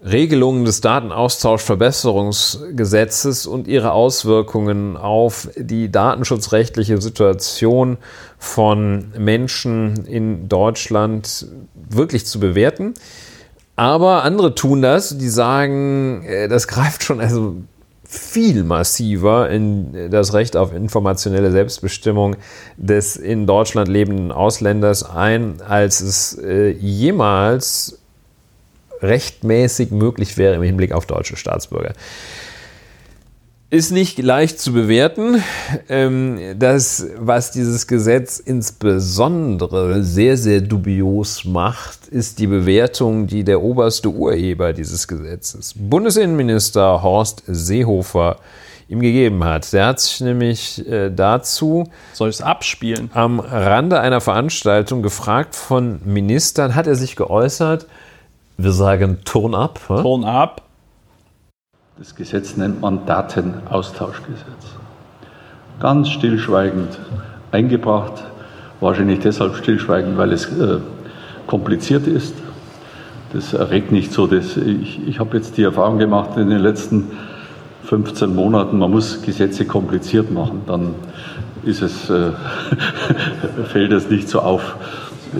Regelungen 0.04 0.64
des 0.64 0.80
Datenaustauschverbesserungsgesetzes 0.82 3.46
und 3.46 3.66
ihre 3.66 3.90
Auswirkungen 3.92 4.96
auf 4.96 5.48
die 5.56 5.90
datenschutzrechtliche 5.90 7.00
Situation 7.00 7.96
von 8.38 9.06
Menschen 9.18 10.06
in 10.06 10.48
Deutschland 10.48 11.48
wirklich 11.74 12.24
zu 12.26 12.38
bewerten. 12.38 12.94
Aber 13.74 14.22
andere 14.22 14.54
tun 14.54 14.80
das, 14.80 15.18
die 15.18 15.28
sagen, 15.28 16.22
äh, 16.24 16.46
das 16.48 16.68
greift 16.68 17.02
schon, 17.02 17.20
also 17.20 17.56
viel 18.08 18.64
massiver 18.64 19.50
in 19.50 20.10
das 20.10 20.32
Recht 20.32 20.56
auf 20.56 20.72
informationelle 20.72 21.50
Selbstbestimmung 21.50 22.36
des 22.76 23.16
in 23.16 23.46
Deutschland 23.46 23.88
lebenden 23.88 24.32
Ausländers 24.32 25.08
ein, 25.08 25.60
als 25.66 26.00
es 26.00 26.38
äh, 26.38 26.70
jemals 26.70 27.98
rechtmäßig 29.02 29.90
möglich 29.90 30.38
wäre 30.38 30.54
im 30.54 30.62
Hinblick 30.62 30.92
auf 30.92 31.06
deutsche 31.06 31.36
Staatsbürger. 31.36 31.92
Ist 33.68 33.90
nicht 33.90 34.18
leicht 34.20 34.60
zu 34.60 34.72
bewerten. 34.72 35.42
Ähm, 35.88 36.38
das, 36.56 37.04
was 37.18 37.50
dieses 37.50 37.88
Gesetz 37.88 38.38
insbesondere 38.38 40.04
sehr, 40.04 40.36
sehr 40.36 40.60
dubios 40.60 41.44
macht, 41.44 42.06
ist 42.06 42.38
die 42.38 42.46
Bewertung, 42.46 43.26
die 43.26 43.42
der 43.42 43.60
oberste 43.60 44.08
Urheber 44.08 44.72
dieses 44.72 45.08
Gesetzes, 45.08 45.74
Bundesinnenminister 45.76 47.02
Horst 47.02 47.42
Seehofer, 47.48 48.36
ihm 48.88 49.00
gegeben 49.00 49.42
hat. 49.42 49.72
Der 49.72 49.86
hat 49.86 49.98
sich 49.98 50.20
nämlich 50.20 50.86
äh, 50.88 51.10
dazu 51.10 51.88
soll 52.12 52.28
es 52.28 52.40
abspielen 52.40 53.10
am 53.14 53.40
Rande 53.40 53.98
einer 53.98 54.20
Veranstaltung 54.20 55.02
gefragt 55.02 55.56
von 55.56 56.00
Ministern, 56.04 56.76
hat 56.76 56.86
er 56.86 56.94
sich 56.94 57.16
geäußert. 57.16 57.88
Wir 58.58 58.70
sagen 58.70 59.18
Turn 59.24 59.56
up. 59.56 59.80
Turn 59.88 60.22
up. 60.22 60.65
Das 61.98 62.14
Gesetz 62.14 62.58
nennt 62.58 62.82
man 62.82 63.06
Datenaustauschgesetz. 63.06 64.44
Ganz 65.80 66.10
stillschweigend 66.10 66.98
eingebracht, 67.52 68.22
wahrscheinlich 68.80 69.20
deshalb 69.20 69.56
stillschweigend, 69.56 70.18
weil 70.18 70.32
es 70.32 70.44
äh, 70.44 70.76
kompliziert 71.46 72.06
ist. 72.06 72.34
Das 73.32 73.54
erregt 73.54 73.92
nicht 73.92 74.12
so, 74.12 74.26
dass 74.26 74.58
ich, 74.58 75.08
ich 75.08 75.18
habe 75.20 75.38
jetzt 75.38 75.56
die 75.56 75.62
Erfahrung 75.62 75.96
gemacht 75.96 76.36
in 76.36 76.50
den 76.50 76.58
letzten 76.58 77.12
15 77.84 78.34
Monaten, 78.34 78.78
man 78.78 78.90
muss 78.90 79.22
Gesetze 79.22 79.64
kompliziert 79.64 80.30
machen, 80.30 80.64
dann 80.66 80.94
ist 81.64 81.80
es, 81.80 82.10
äh, 82.10 82.32
fällt 83.72 83.92
es 83.92 84.10
nicht 84.10 84.28
so 84.28 84.40
auf. 84.40 84.76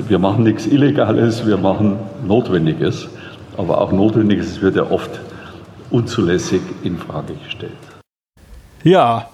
Wir 0.08 0.18
machen 0.18 0.44
nichts 0.44 0.66
Illegales, 0.66 1.46
wir 1.46 1.58
machen 1.58 1.98
Notwendiges. 2.26 3.08
Aber 3.58 3.78
auch 3.82 3.92
Notwendiges 3.92 4.62
wird 4.62 4.76
ja 4.76 4.90
oft 4.90 5.20
unzulässig 5.90 6.62
in 6.82 6.98
Frage 6.98 7.34
gestellt. 7.34 7.72
Ja. 8.82 9.28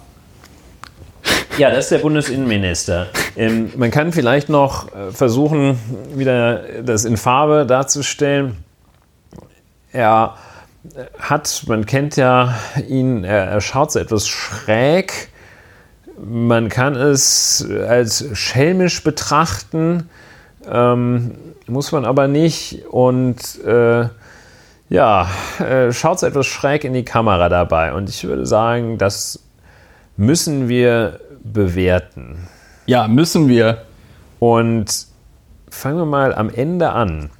Ja, 1.59 1.70
das 1.70 1.85
ist 1.85 1.91
der 1.93 1.99
Bundesinnenminister. 1.99 3.09
Ähm, 3.37 3.70
man 3.77 3.91
kann 3.91 4.12
vielleicht 4.12 4.49
noch 4.49 4.95
äh, 4.95 5.11
versuchen, 5.11 5.79
wieder 6.15 6.83
das 6.83 7.05
in 7.05 7.16
Farbe 7.16 7.66
darzustellen. 7.66 8.57
Er 9.93 10.37
hat, 11.19 11.65
man 11.66 11.87
kennt 11.87 12.16
ja 12.16 12.55
ihn, 12.89 13.24
er, 13.24 13.45
er 13.45 13.61
schaut 13.61 13.93
so 13.93 13.99
etwas 13.99 14.27
schräg. 14.27 15.29
Man 16.19 16.69
kann 16.69 16.95
es 16.95 17.66
als 17.89 18.27
schelmisch 18.33 19.03
betrachten, 19.03 20.09
ähm, 20.70 21.35
muss 21.66 21.93
man 21.93 22.05
aber 22.05 22.29
nicht. 22.29 22.87
Und 22.91 23.62
äh, 23.65 24.09
ja, 24.93 25.27
äh, 25.59 25.90
schaut 25.90 26.20
so 26.20 26.27
etwas 26.27 26.47
schräg 26.47 26.85
in 26.85 26.93
die 26.93 27.05
Kamera 27.05 27.48
dabei. 27.48 27.94
Und 27.94 28.10
ich 28.10 28.24
würde 28.24 28.44
sagen, 28.44 28.98
das 28.98 29.43
müssen 30.19 30.69
wir 30.69 31.19
bewerten. 31.43 32.47
Ja, 32.85 33.09
müssen 33.09 33.48
wir. 33.48 33.86
Und 34.39 35.06
fangen 35.70 35.97
wir 35.97 36.05
mal 36.05 36.35
am 36.35 36.51
Ende 36.51 36.90
an. 36.90 37.31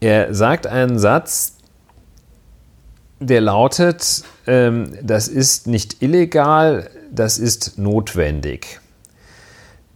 Er 0.00 0.32
sagt 0.32 0.66
einen 0.66 0.98
Satz, 0.98 1.58
der 3.20 3.42
lautet, 3.42 4.24
ähm, 4.46 4.96
das 5.02 5.28
ist 5.28 5.66
nicht 5.66 6.02
illegal, 6.02 6.88
das 7.10 7.38
ist 7.38 7.76
notwendig. 7.76 8.80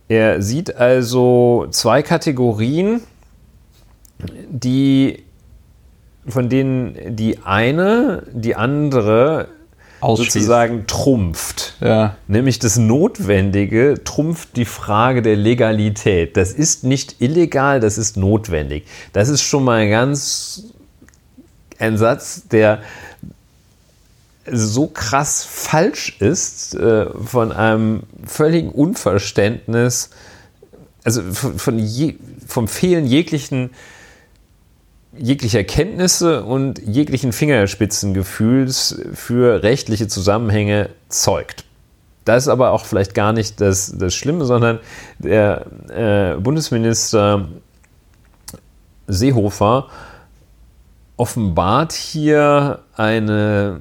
Er 0.08 0.42
sieht 0.42 0.76
also 0.76 1.66
zwei 1.70 2.02
Kategorien, 2.02 3.00
die 4.50 5.24
von 6.28 6.48
denen 6.48 7.16
die 7.16 7.38
eine 7.44 8.24
die 8.32 8.54
andere 8.56 9.48
sozusagen 10.00 10.86
trumpft. 10.86 11.74
Ja. 11.80 12.16
Nämlich 12.28 12.58
das 12.58 12.76
Notwendige 12.78 13.94
trumpft 14.04 14.56
die 14.56 14.64
Frage 14.64 15.22
der 15.22 15.36
Legalität. 15.36 16.36
Das 16.36 16.52
ist 16.52 16.84
nicht 16.84 17.20
illegal, 17.20 17.80
das 17.80 17.98
ist 17.98 18.16
notwendig. 18.16 18.86
Das 19.12 19.28
ist 19.28 19.42
schon 19.42 19.64
mal 19.64 19.88
ganz 19.88 20.64
ein 21.78 21.96
Satz, 21.96 22.42
der 22.48 22.80
so 24.50 24.86
krass 24.86 25.44
falsch 25.44 26.16
ist, 26.20 26.74
äh, 26.74 27.06
von 27.10 27.52
einem 27.52 28.04
völligen 28.24 28.70
Unverständnis, 28.70 30.10
also 31.04 31.22
von, 31.32 31.58
von 31.58 31.78
je, 31.78 32.14
vom 32.46 32.66
Fehlen 32.66 33.06
jeglichen 33.06 33.70
jeglicher 35.20 35.64
Kenntnisse 35.64 36.44
und 36.44 36.78
jeglichen 36.78 37.32
Fingerspitzengefühls 37.32 39.00
für 39.14 39.62
rechtliche 39.62 40.08
Zusammenhänge 40.08 40.90
zeugt. 41.08 41.64
Das 42.24 42.44
ist 42.44 42.48
aber 42.48 42.72
auch 42.72 42.84
vielleicht 42.84 43.14
gar 43.14 43.32
nicht 43.32 43.60
das, 43.60 43.94
das 43.96 44.14
Schlimme, 44.14 44.44
sondern 44.44 44.80
der 45.18 45.66
äh, 45.88 46.40
Bundesminister 46.40 47.48
Seehofer 49.06 49.88
offenbart 51.16 51.92
hier 51.92 52.80
eine 52.94 53.80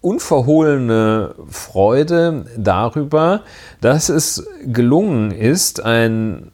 unverhohlene 0.00 1.34
Freude 1.48 2.44
darüber, 2.56 3.42
dass 3.80 4.08
es 4.08 4.46
gelungen 4.66 5.30
ist, 5.30 5.82
ein 5.82 6.51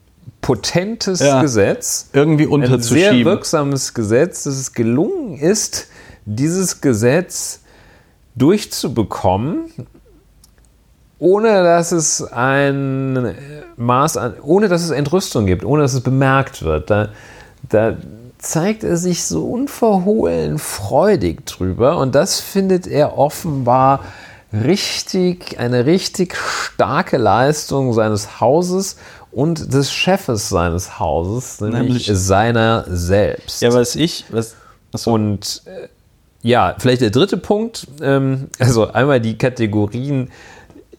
potentes 0.49 1.21
ja, 1.21 1.43
Gesetz, 1.43 2.09
irgendwie 2.15 2.47
unterzuschieben. 2.47 3.11
ein 3.11 3.17
sehr 3.17 3.25
wirksames 3.27 3.93
Gesetz, 3.93 4.45
dass 4.45 4.55
es 4.55 4.73
gelungen 4.73 5.37
ist, 5.37 5.89
dieses 6.25 6.81
Gesetz 6.81 7.61
durchzubekommen, 8.35 9.71
ohne 11.19 11.63
dass 11.63 11.93
es 11.93 12.23
ein 12.23 13.35
Maß 13.77 14.17
an, 14.17 14.37
ohne 14.41 14.69
dass 14.69 14.85
es 14.85 14.89
Entrüstung 14.89 15.45
gibt, 15.45 15.67
ohne 15.67 15.83
dass 15.83 15.93
es 15.93 16.01
bemerkt 16.01 16.63
wird. 16.63 16.89
Da, 16.89 17.11
da 17.69 17.99
zeigt 18.39 18.85
er 18.85 18.97
sich 18.97 19.25
so 19.25 19.45
unverhohlen 19.45 20.59
freudig 20.59 21.45
drüber 21.45 21.99
und 21.99 22.15
das 22.15 22.41
findet 22.41 22.87
er 22.87 23.19
offenbar 23.19 24.01
richtig, 24.53 25.59
eine 25.59 25.87
richtig 25.87 26.37
starke 26.37 27.19
Leistung 27.19 27.93
seines 27.93 28.41
Hauses 28.41 28.97
und 29.31 29.73
des 29.73 29.93
Chefes 29.93 30.49
seines 30.49 30.99
Hauses, 30.99 31.61
nämlich, 31.61 31.83
nämlich 31.83 32.11
seiner 32.13 32.85
selbst. 32.89 33.63
Ja, 33.63 33.73
was 33.73 33.95
ich, 33.95 34.25
was, 34.31 34.57
achso. 34.93 35.13
und 35.13 35.63
äh, 35.67 35.89
ja, 36.43 36.77
vielleicht 36.79 37.03
der 37.03 37.11
dritte 37.11 37.37
Punkt, 37.37 37.87
ähm, 38.01 38.49
also 38.59 38.91
einmal 38.93 39.21
die 39.21 39.37
Kategorien, 39.37 40.31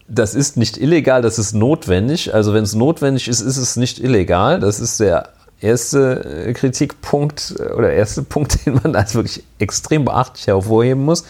das 0.07 0.35
ist 0.35 0.57
nicht 0.57 0.77
illegal, 0.77 1.21
das 1.21 1.39
ist 1.39 1.53
notwendig. 1.53 2.33
Also 2.33 2.53
wenn 2.53 2.63
es 2.63 2.75
notwendig 2.75 3.27
ist, 3.27 3.41
ist 3.41 3.57
es 3.57 3.75
nicht 3.75 3.99
illegal. 3.99 4.59
Das 4.59 4.79
ist 4.79 4.99
der 4.99 5.29
erste 5.61 6.45
äh, 6.47 6.53
Kritikpunkt 6.53 7.55
äh, 7.59 7.73
oder 7.73 7.91
erste 7.91 8.23
Punkt, 8.23 8.65
den 8.65 8.79
man 8.83 8.95
als 8.95 9.15
wirklich 9.15 9.43
extrem 9.59 10.05
beachtlich 10.05 10.47
hervorheben 10.47 11.03
muss. 11.03 11.25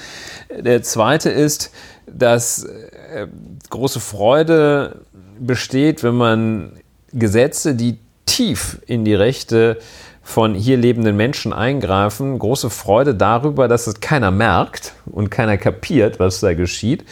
Der 0.49 0.81
zweite 0.81 1.29
ist, 1.29 1.71
dass 2.13 2.63
äh, 2.63 3.27
große 3.69 3.99
Freude 3.99 5.01
besteht, 5.39 6.03
wenn 6.03 6.15
man 6.15 6.71
Gesetze, 7.13 7.75
die 7.75 7.97
tief 8.25 8.79
in 8.85 9.05
die 9.05 9.15
Rechte 9.15 9.77
von 10.21 10.53
hier 10.53 10.77
lebenden 10.77 11.17
Menschen 11.17 11.53
eingreifen, 11.53 12.37
große 12.37 12.69
Freude 12.69 13.15
darüber, 13.15 13.67
dass 13.67 13.87
es 13.87 13.99
keiner 13.99 14.29
merkt 14.29 14.93
und 15.05 15.31
keiner 15.31 15.57
kapiert, 15.57 16.19
was 16.19 16.39
da 16.39 16.53
geschieht. 16.53 17.03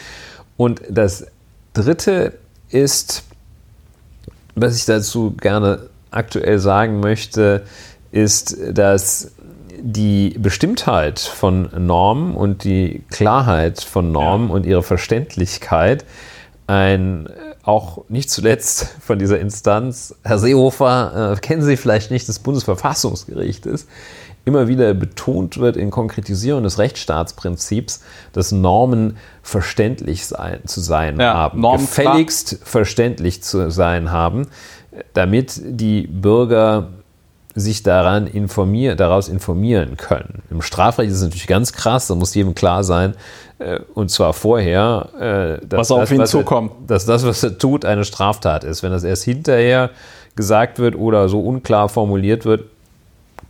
Und 0.56 0.82
das 0.90 1.26
Dritte 1.74 2.34
ist, 2.70 3.24
was 4.56 4.76
ich 4.76 4.86
dazu 4.86 5.32
gerne 5.32 5.90
aktuell 6.12 6.60
sagen 6.60 7.00
möchte, 7.00 7.64
ist, 8.12 8.58
dass 8.72 9.32
die 9.80 10.36
Bestimmtheit 10.38 11.20
von 11.20 11.70
Normen 11.78 12.36
und 12.36 12.64
die 12.64 13.04
Klarheit 13.10 13.82
von 13.82 14.12
Normen 14.12 14.50
und 14.50 14.66
ihre 14.66 14.84
Verständlichkeit 14.84 16.06
ein 16.68 17.30
auch 17.64 18.06
nicht 18.10 18.30
zuletzt 18.30 18.96
von 19.02 19.20
dieser 19.20 19.40
Instanz, 19.40 20.16
Herr 20.24 20.40
Seehofer, 20.40 21.34
äh, 21.34 21.40
kennen 21.40 21.62
Sie 21.62 21.78
vielleicht 21.78 22.12
nicht 22.12 22.28
des 22.28 22.40
Bundesverfassungsgerichtes, 22.40 23.88
immer 24.46 24.70
wieder 24.70 24.94
betont 24.94 25.58
wird 25.58 25.76
in 25.76 25.92
Konkretisierung 25.92 26.64
des 26.64 26.80
Rechtsstaatsprinzips, 26.80 28.02
dass 28.32 28.54
Normen 28.54 29.18
verständlich 29.44 30.26
sein, 30.26 30.62
zu 30.66 30.80
sein 30.80 31.20
ja, 31.20 31.34
haben, 31.34 31.60
Normen 31.60 31.86
gefälligst 31.86 32.60
verständlich 32.64 33.44
zu 33.44 33.70
sein 33.70 34.12
haben 34.12 34.48
damit 35.14 35.62
die 35.64 36.08
Bürger 36.08 36.90
sich 37.58 37.82
daran 37.82 38.28
informier 38.28 38.96
daraus 38.96 39.30
informieren 39.30 39.98
können. 39.98 40.44
Im 40.52 40.62
Strafrecht 40.62 41.10
ist 41.10 41.18
es 41.18 41.24
natürlich 41.24 41.48
ganz 41.48 41.74
krass, 41.74 42.08
da 42.08 42.14
muss 42.14 42.36
jedem 42.36 42.54
klar 42.54 42.84
sein, 42.84 43.16
äh, 43.58 43.80
und 43.96 44.12
zwar 44.12 44.34
vorher, 44.34 45.60
äh, 45.62 45.66
dass, 45.66 45.80
was 45.80 45.92
auf 45.92 46.00
das, 46.02 46.12
ihn 46.12 46.20
was 46.20 46.30
zukommt. 46.30 46.72
Er, 46.72 46.88
dass 46.88 47.06
das, 47.06 47.26
was 47.26 47.42
er 47.42 47.58
tut, 47.58 47.84
eine 47.84 48.06
Straftat 48.06 48.64
ist. 48.64 48.84
Wenn 48.84 48.92
das 48.92 49.04
erst 49.04 49.24
hinterher 49.24 49.90
gesagt 50.36 50.78
wird 50.78 50.96
oder 50.96 51.30
so 51.30 51.40
unklar 51.40 51.90
formuliert 51.90 52.46
wird, 52.46 52.66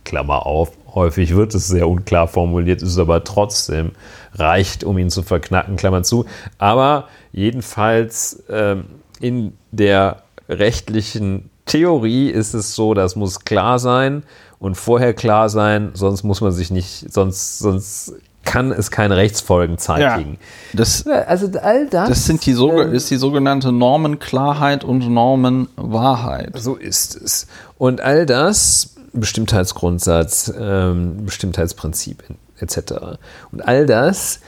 Klammer 0.04 0.46
auf, 0.46 0.72
häufig 0.94 1.36
wird 1.36 1.54
es 1.54 1.68
sehr 1.68 1.86
unklar 1.86 2.28
formuliert, 2.28 2.80
ist 2.80 2.92
es 2.92 2.98
aber 2.98 3.24
trotzdem 3.24 3.92
reicht, 4.34 4.84
um 4.84 4.96
ihn 4.96 5.10
zu 5.10 5.22
verknacken, 5.22 5.76
Klammer 5.76 6.02
zu. 6.02 6.24
Aber 6.56 7.08
jedenfalls 7.32 8.42
ähm, 8.48 8.84
in 9.20 9.52
der 9.70 10.22
rechtlichen 10.48 11.50
Theorie 11.68 12.30
ist 12.30 12.54
es 12.54 12.74
so, 12.74 12.94
das 12.94 13.14
muss 13.14 13.40
klar 13.44 13.78
sein 13.78 14.24
und 14.58 14.74
vorher 14.74 15.14
klar 15.14 15.48
sein, 15.48 15.90
sonst 15.94 16.24
muss 16.24 16.40
man 16.40 16.52
sich 16.52 16.70
nicht, 16.70 17.12
sonst, 17.12 17.58
sonst 17.60 18.14
kann 18.44 18.72
es 18.72 18.90
keine 18.90 19.16
Rechtsfolgen 19.16 19.78
zeitigen. 19.78 20.32
Ja, 20.32 20.78
das, 20.78 21.06
also 21.06 21.50
all 21.60 21.86
das, 21.86 22.08
das 22.08 22.26
sind 22.26 22.44
die, 22.46 22.52
äh, 22.52 22.96
ist 22.96 23.10
die 23.10 23.16
sogenannte 23.16 23.72
Normenklarheit 23.72 24.84
und 24.84 25.08
Normenwahrheit. 25.08 26.58
So 26.58 26.74
ist 26.74 27.14
es. 27.14 27.46
Und 27.76 28.00
all 28.00 28.24
das, 28.24 28.94
Bestimmtheitsgrundsatz, 29.12 30.52
ähm, 30.58 31.24
Bestimmtheitsprinzip 31.24 32.24
etc. 32.58 33.18
Und 33.52 33.66
all 33.66 33.86
das 33.86 34.40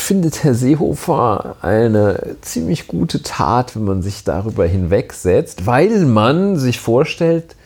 findet 0.00 0.44
Herr 0.44 0.54
Seehofer 0.54 1.56
eine 1.62 2.36
ziemlich 2.40 2.86
gute 2.86 3.22
Tat, 3.22 3.76
wenn 3.76 3.84
man 3.84 4.02
sich 4.02 4.24
darüber 4.24 4.66
hinwegsetzt, 4.66 5.66
weil 5.66 6.04
man 6.06 6.56
sich 6.56 6.80
vorstellt, 6.80 7.56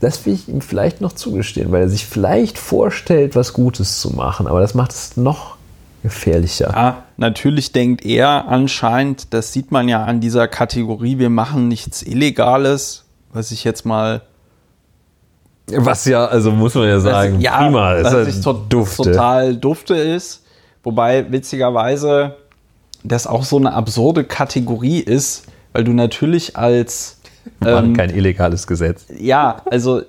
das 0.00 0.26
will 0.26 0.34
ich 0.34 0.48
ihm 0.48 0.60
vielleicht 0.60 1.00
noch 1.00 1.12
zugestehen, 1.12 1.70
weil 1.70 1.82
er 1.82 1.88
sich 1.88 2.06
vielleicht 2.06 2.58
vorstellt, 2.58 3.36
was 3.36 3.52
Gutes 3.52 4.00
zu 4.00 4.10
machen, 4.10 4.46
aber 4.46 4.60
das 4.60 4.74
macht 4.74 4.90
es 4.90 5.16
noch 5.16 5.56
gefährlicher. 6.02 6.72
Ja, 6.74 7.02
natürlich 7.16 7.72
denkt 7.72 8.04
er 8.04 8.48
anscheinend, 8.48 9.32
das 9.32 9.52
sieht 9.52 9.70
man 9.70 9.88
ja 9.88 10.04
an 10.04 10.20
dieser 10.20 10.48
Kategorie, 10.48 11.18
wir 11.18 11.30
machen 11.30 11.68
nichts 11.68 12.02
Illegales, 12.02 13.04
was 13.32 13.52
ich 13.52 13.64
jetzt 13.64 13.86
mal 13.86 14.22
was 15.68 16.04
ja, 16.04 16.26
also 16.26 16.50
muss 16.50 16.74
man 16.74 16.88
ja 16.88 17.00
sagen, 17.00 17.40
ja, 17.40 17.58
prima, 17.58 17.94
ist 17.94 18.04
was 18.04 18.12
halt 18.12 18.42
to 18.42 18.52
dufte. 18.52 19.02
total 19.04 19.56
dufte 19.56 19.94
ist. 19.94 20.41
Wobei 20.82 21.30
witzigerweise 21.30 22.36
das 23.04 23.26
auch 23.26 23.44
so 23.44 23.56
eine 23.56 23.72
absurde 23.72 24.24
Kategorie 24.24 25.00
ist, 25.00 25.44
weil 25.72 25.84
du 25.84 25.92
natürlich 25.92 26.56
als 26.56 27.18
ähm, 27.66 27.94
kein 27.94 28.10
illegales 28.10 28.66
Gesetz. 28.66 29.06
Ja, 29.18 29.62
also 29.70 30.02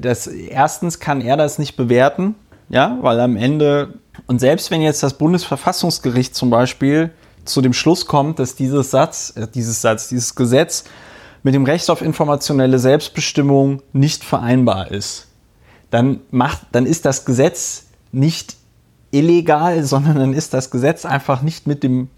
das 0.00 0.26
erstens 0.26 1.00
kann 1.00 1.20
er 1.20 1.36
das 1.36 1.58
nicht 1.58 1.76
bewerten, 1.76 2.34
ja, 2.68 2.98
weil 3.00 3.18
am 3.20 3.36
Ende 3.36 3.94
und 4.26 4.40
selbst 4.40 4.70
wenn 4.70 4.82
jetzt 4.82 5.02
das 5.02 5.14
Bundesverfassungsgericht 5.14 6.34
zum 6.34 6.50
Beispiel 6.50 7.10
zu 7.44 7.62
dem 7.62 7.72
Schluss 7.72 8.06
kommt, 8.06 8.38
dass 8.38 8.54
dieses 8.54 8.90
Satz, 8.90 9.32
äh, 9.36 9.46
dieses 9.52 9.80
Satz, 9.80 10.08
dieses 10.08 10.34
Gesetz 10.34 10.84
mit 11.42 11.54
dem 11.54 11.64
Recht 11.64 11.88
auf 11.90 12.02
informationelle 12.02 12.78
Selbstbestimmung 12.78 13.82
nicht 13.92 14.24
vereinbar 14.24 14.90
ist, 14.90 15.28
dann 15.90 16.20
macht, 16.30 16.66
dann 16.72 16.84
ist 16.84 17.04
das 17.04 17.24
Gesetz 17.24 17.86
nicht 18.12 18.57
illegal, 19.10 19.82
sondern 19.84 20.16
dann 20.16 20.34
ist 20.34 20.54
das 20.54 20.70
Gesetz 20.70 21.04
einfach 21.04 21.42
nicht 21.42 21.66
mit 21.66 21.82
dem 21.82 22.08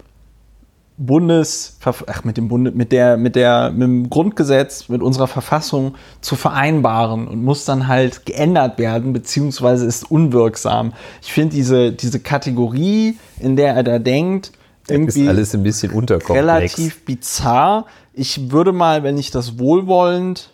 Bundes, 1.03 1.79
ach, 1.83 2.25
mit 2.25 2.37
dem 2.37 2.49
Bunde, 2.49 2.73
mit 2.73 2.93
der, 2.93 3.17
mit 3.17 3.35
der, 3.35 3.71
mit 3.71 3.83
dem 3.83 4.11
Grundgesetz, 4.11 4.91
mit 4.91 5.01
unserer 5.01 5.29
Verfassung 5.29 5.95
zu 6.21 6.37
vereinbaren 6.37 7.27
und 7.27 7.43
muss 7.43 7.65
dann 7.65 7.89
halt 7.89 8.27
geändert 8.27 8.79
werden, 8.79 9.15
beziehungsweise 9.15 9.87
ist 9.87 10.11
unwirksam. 10.11 10.93
Ich 11.23 11.33
finde 11.33 11.57
diese, 11.57 11.91
diese 11.93 12.21
Kategorie, 12.21 13.17
in 13.39 13.57
der 13.57 13.75
er 13.75 13.83
da 13.83 13.99
denkt, 13.99 14.53
irgendwie 14.89 15.23
ist 15.23 15.29
alles 15.29 15.55
ein 15.55 15.63
bisschen 15.63 15.93
unterkomplex. 15.93 16.37
relativ 16.37 17.05
bizarr. 17.07 17.87
Ich 18.13 18.51
würde 18.51 18.73
mal, 18.73 19.03
wenn 19.03 19.17
ich 19.17 19.31
das 19.31 19.59
wohlwollend 19.59 20.51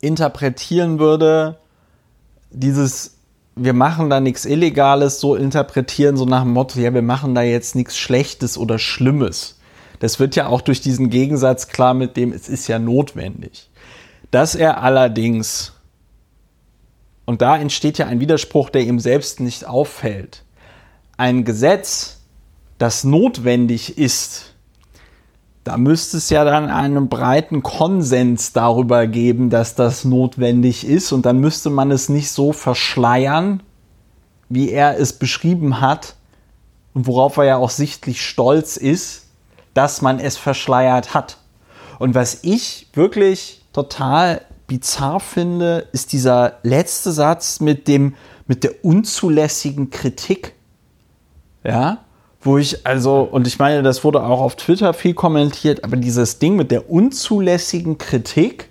interpretieren 0.00 0.98
würde, 0.98 1.58
dieses 2.50 3.19
wir 3.56 3.72
machen 3.72 4.10
da 4.10 4.20
nichts 4.20 4.44
Illegales, 4.44 5.20
so 5.20 5.34
interpretieren, 5.34 6.16
so 6.16 6.24
nach 6.24 6.42
dem 6.42 6.52
Motto, 6.52 6.78
ja, 6.78 6.94
wir 6.94 7.02
machen 7.02 7.34
da 7.34 7.42
jetzt 7.42 7.74
nichts 7.74 7.96
Schlechtes 7.96 8.56
oder 8.56 8.78
Schlimmes. 8.78 9.58
Das 9.98 10.18
wird 10.18 10.34
ja 10.36 10.46
auch 10.46 10.62
durch 10.62 10.80
diesen 10.80 11.10
Gegensatz 11.10 11.68
klar 11.68 11.94
mit 11.94 12.16
dem, 12.16 12.32
es 12.32 12.48
ist 12.48 12.68
ja 12.68 12.78
notwendig. 12.78 13.70
Dass 14.30 14.54
er 14.54 14.82
allerdings, 14.82 15.72
und 17.26 17.42
da 17.42 17.56
entsteht 17.56 17.98
ja 17.98 18.06
ein 18.06 18.20
Widerspruch, 18.20 18.70
der 18.70 18.82
ihm 18.82 18.98
selbst 18.98 19.40
nicht 19.40 19.66
auffällt, 19.66 20.44
ein 21.16 21.44
Gesetz, 21.44 22.20
das 22.78 23.04
notwendig 23.04 23.98
ist, 23.98 24.49
da 25.64 25.76
müsste 25.76 26.16
es 26.16 26.30
ja 26.30 26.44
dann 26.44 26.70
einen 26.70 27.08
breiten 27.08 27.62
Konsens 27.62 28.52
darüber 28.52 29.06
geben, 29.06 29.50
dass 29.50 29.74
das 29.74 30.04
notwendig 30.04 30.86
ist. 30.86 31.12
Und 31.12 31.26
dann 31.26 31.38
müsste 31.38 31.68
man 31.68 31.90
es 31.90 32.08
nicht 32.08 32.30
so 32.30 32.52
verschleiern, 32.52 33.62
wie 34.48 34.70
er 34.70 34.98
es 34.98 35.12
beschrieben 35.12 35.80
hat 35.80 36.16
und 36.94 37.06
worauf 37.06 37.36
er 37.36 37.44
ja 37.44 37.56
auch 37.56 37.70
sichtlich 37.70 38.24
stolz 38.24 38.76
ist, 38.76 39.26
dass 39.74 40.02
man 40.02 40.18
es 40.18 40.36
verschleiert 40.36 41.14
hat. 41.14 41.36
Und 41.98 42.14
was 42.14 42.40
ich 42.42 42.88
wirklich 42.94 43.62
total 43.72 44.40
bizarr 44.66 45.20
finde, 45.20 45.86
ist 45.92 46.12
dieser 46.12 46.54
letzte 46.62 47.12
Satz 47.12 47.60
mit 47.60 47.86
dem, 47.86 48.14
mit 48.46 48.64
der 48.64 48.84
unzulässigen 48.84 49.90
Kritik. 49.90 50.54
Ja, 51.62 51.98
wo 52.42 52.56
ich 52.56 52.86
also, 52.86 53.22
und 53.22 53.46
ich 53.46 53.58
meine, 53.58 53.82
das 53.82 54.02
wurde 54.02 54.22
auch 54.22 54.40
auf 54.40 54.56
Twitter 54.56 54.94
viel 54.94 55.14
kommentiert, 55.14 55.84
aber 55.84 55.96
dieses 55.96 56.38
Ding 56.38 56.56
mit 56.56 56.70
der 56.70 56.90
unzulässigen 56.90 57.98
Kritik, 57.98 58.70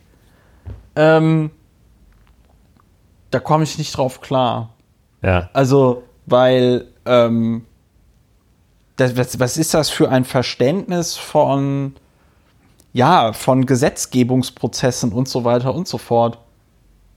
ähm, 0.95 1.51
da 3.29 3.39
komme 3.39 3.63
ich 3.63 3.77
nicht 3.77 3.95
drauf 3.95 4.21
klar. 4.21 4.73
Ja. 5.21 5.49
Also, 5.53 6.03
weil, 6.25 6.87
ähm, 7.05 7.65
das, 8.95 9.15
was, 9.15 9.39
was 9.39 9.57
ist 9.57 9.73
das 9.73 9.89
für 9.89 10.09
ein 10.09 10.25
Verständnis 10.25 11.15
von, 11.15 11.93
ja, 12.91 13.33
von 13.33 13.67
Gesetzgebungsprozessen 13.67 15.13
und 15.13 15.29
so 15.29 15.43
weiter 15.43 15.75
und 15.75 15.87
so 15.87 15.99
fort? 15.99 16.39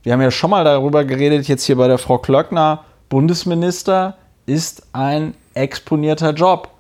Wir 0.03 0.13
haben 0.13 0.21
ja 0.21 0.31
schon 0.31 0.51
mal 0.51 0.65
darüber 0.65 1.05
geredet, 1.05 1.49
jetzt 1.49 1.65
hier 1.65 1.77
bei 1.77 1.89
der 1.89 1.99
Frau 1.99 2.19
Klöckner, 2.19 2.85
Bundesminister 3.09 4.19
ist 4.47 4.87
ein 4.93 5.35
exponierter 5.55 6.33
Job. 6.33 6.71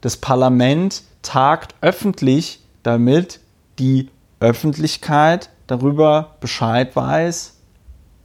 Das 0.00 0.16
Parlament 0.16 1.02
tagt 1.22 1.74
öffentlich, 1.80 2.60
damit 2.82 3.40
die 3.78 4.08
Öffentlichkeit 4.40 5.50
darüber 5.66 6.36
Bescheid 6.40 6.96
weiß, 6.96 7.56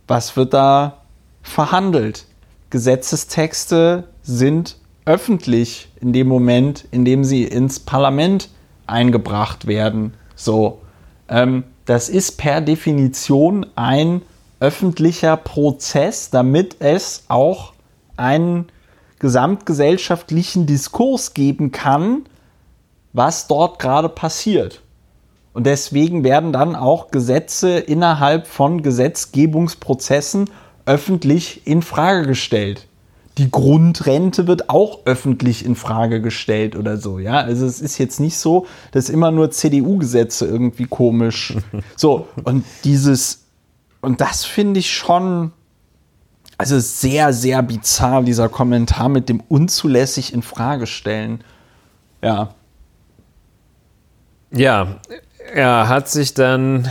was 0.07 0.37
wird 0.37 0.53
da 0.53 1.01
verhandelt. 1.41 2.25
Gesetzestexte 2.69 4.07
sind 4.23 4.77
öffentlich 5.05 5.89
in 6.01 6.13
dem 6.13 6.27
Moment, 6.27 6.85
in 6.91 7.05
dem 7.05 7.23
sie 7.23 7.43
ins 7.43 7.79
Parlament 7.79 8.49
eingebracht 8.87 9.67
werden. 9.67 10.13
So, 10.35 10.81
ähm, 11.29 11.63
das 11.85 12.09
ist 12.09 12.37
per 12.37 12.61
Definition 12.61 13.65
ein 13.75 14.21
öffentlicher 14.59 15.37
Prozess, 15.37 16.31
damit 16.31 16.77
es 16.79 17.23
auch 17.27 17.73
einen 18.17 18.67
gesamtgesellschaftlichen 19.25 20.67
Diskurs 20.67 21.33
geben 21.33 21.71
kann, 21.71 22.25
was 23.11 23.47
dort 23.47 23.79
gerade 23.79 24.07
passiert. 24.07 24.83
Und 25.51 25.65
deswegen 25.65 26.23
werden 26.23 26.53
dann 26.53 26.75
auch 26.75 27.09
Gesetze 27.09 27.79
innerhalb 27.79 28.45
von 28.45 28.83
Gesetzgebungsprozessen 28.83 30.47
öffentlich 30.85 31.65
in 31.65 31.81
Frage 31.81 32.27
gestellt. 32.27 32.87
Die 33.39 33.49
Grundrente 33.49 34.45
wird 34.45 34.69
auch 34.69 34.99
öffentlich 35.05 35.65
in 35.65 35.75
Frage 35.75 36.21
gestellt 36.21 36.75
oder 36.75 36.97
so, 36.97 37.17
ja. 37.17 37.39
Also 37.39 37.65
es 37.65 37.81
ist 37.81 37.97
jetzt 37.97 38.19
nicht 38.19 38.37
so, 38.37 38.67
dass 38.91 39.09
immer 39.09 39.31
nur 39.31 39.49
CDU-Gesetze 39.49 40.45
irgendwie 40.45 40.85
komisch. 40.85 41.57
so, 41.95 42.27
und 42.43 42.63
dieses, 42.83 43.45
und 44.01 44.21
das 44.21 44.45
finde 44.45 44.81
ich 44.81 44.91
schon, 44.91 45.51
also 46.57 46.79
sehr, 46.79 47.33
sehr 47.33 47.61
bizarr, 47.61 48.23
dieser 48.23 48.49
Kommentar 48.49 49.09
mit 49.09 49.29
dem 49.29 49.41
unzulässig 49.41 50.33
in 50.33 50.41
Frage 50.41 50.87
stellen. 50.87 51.43
Ja. 52.21 52.55
Ja, 54.51 54.99
er 55.53 55.89
hat 55.89 56.09
sich 56.09 56.33
dann 56.33 56.89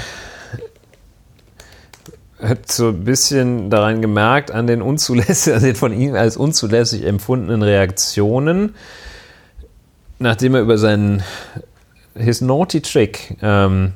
so 2.67 2.89
ein 2.89 3.05
bisschen 3.05 3.71
daran 3.71 4.03
gemerkt, 4.03 4.51
an 4.51 4.67
den 4.67 4.83
unzulässig, 4.83 5.55
also 5.55 5.67
den 5.67 5.77
von 5.77 5.93
ihm 5.93 6.15
als 6.15 6.37
unzulässig 6.37 7.05
empfundenen 7.05 7.63
Reaktionen, 7.63 8.75
nachdem 10.19 10.55
er 10.55 10.61
über 10.61 10.79
seinen 10.79 11.23
his 12.15 12.41
naughty 12.41 12.81
trick, 12.81 13.37
ähm, 13.43 13.93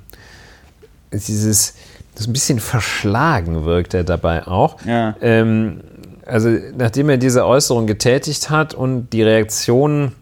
dieses 1.13 1.75
das 2.19 2.27
ein 2.27 2.33
bisschen 2.33 2.59
verschlagen 2.59 3.65
wirkt 3.65 3.95
er 3.95 4.05
dabei 4.05 4.47
auch. 4.47 4.77
Ja. 4.85 5.15
Ähm, 5.21 5.81
also 6.27 6.51
nachdem 6.77 7.09
er 7.09 7.17
diese 7.17 7.47
Äußerung 7.47 7.87
getätigt 7.87 8.51
hat 8.51 8.75
und 8.75 9.11
die 9.11 9.23
Reaktionen, 9.23 10.13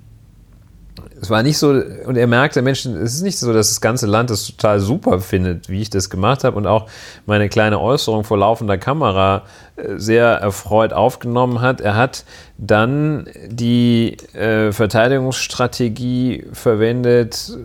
es 1.21 1.31
war 1.31 1.43
nicht 1.43 1.57
so, 1.57 1.71
und 1.71 2.17
er 2.17 2.27
merkte, 2.27 2.61
Mensch, 2.61 2.85
es 2.85 3.15
ist 3.15 3.23
nicht 3.23 3.39
so, 3.39 3.53
dass 3.53 3.71
das 3.71 3.81
ganze 3.81 4.07
Land 4.07 4.29
das 4.29 4.47
total 4.47 4.81
super 4.81 5.21
findet, 5.21 5.71
wie 5.71 5.81
ich 5.81 5.89
das 5.89 6.11
gemacht 6.11 6.45
habe 6.45 6.57
und 6.57 6.67
auch 6.67 6.87
meine 7.25 7.49
kleine 7.49 7.81
Äußerung 7.81 8.25
vor 8.25 8.37
laufender 8.39 8.77
Kamera 8.77 9.45
äh, 9.77 9.97
sehr 9.97 10.27
erfreut 10.27 10.93
aufgenommen 10.93 11.63
hat. 11.63 11.81
Er 11.81 11.97
hat 11.97 12.25
dann 12.59 13.27
die 13.49 14.19
äh, 14.35 14.71
Verteidigungsstrategie 14.71 16.45
verwendet, 16.53 17.57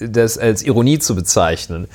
das 0.00 0.36
als 0.36 0.64
Ironie 0.64 0.98
zu 0.98 1.14
bezeichnen. 1.14 1.86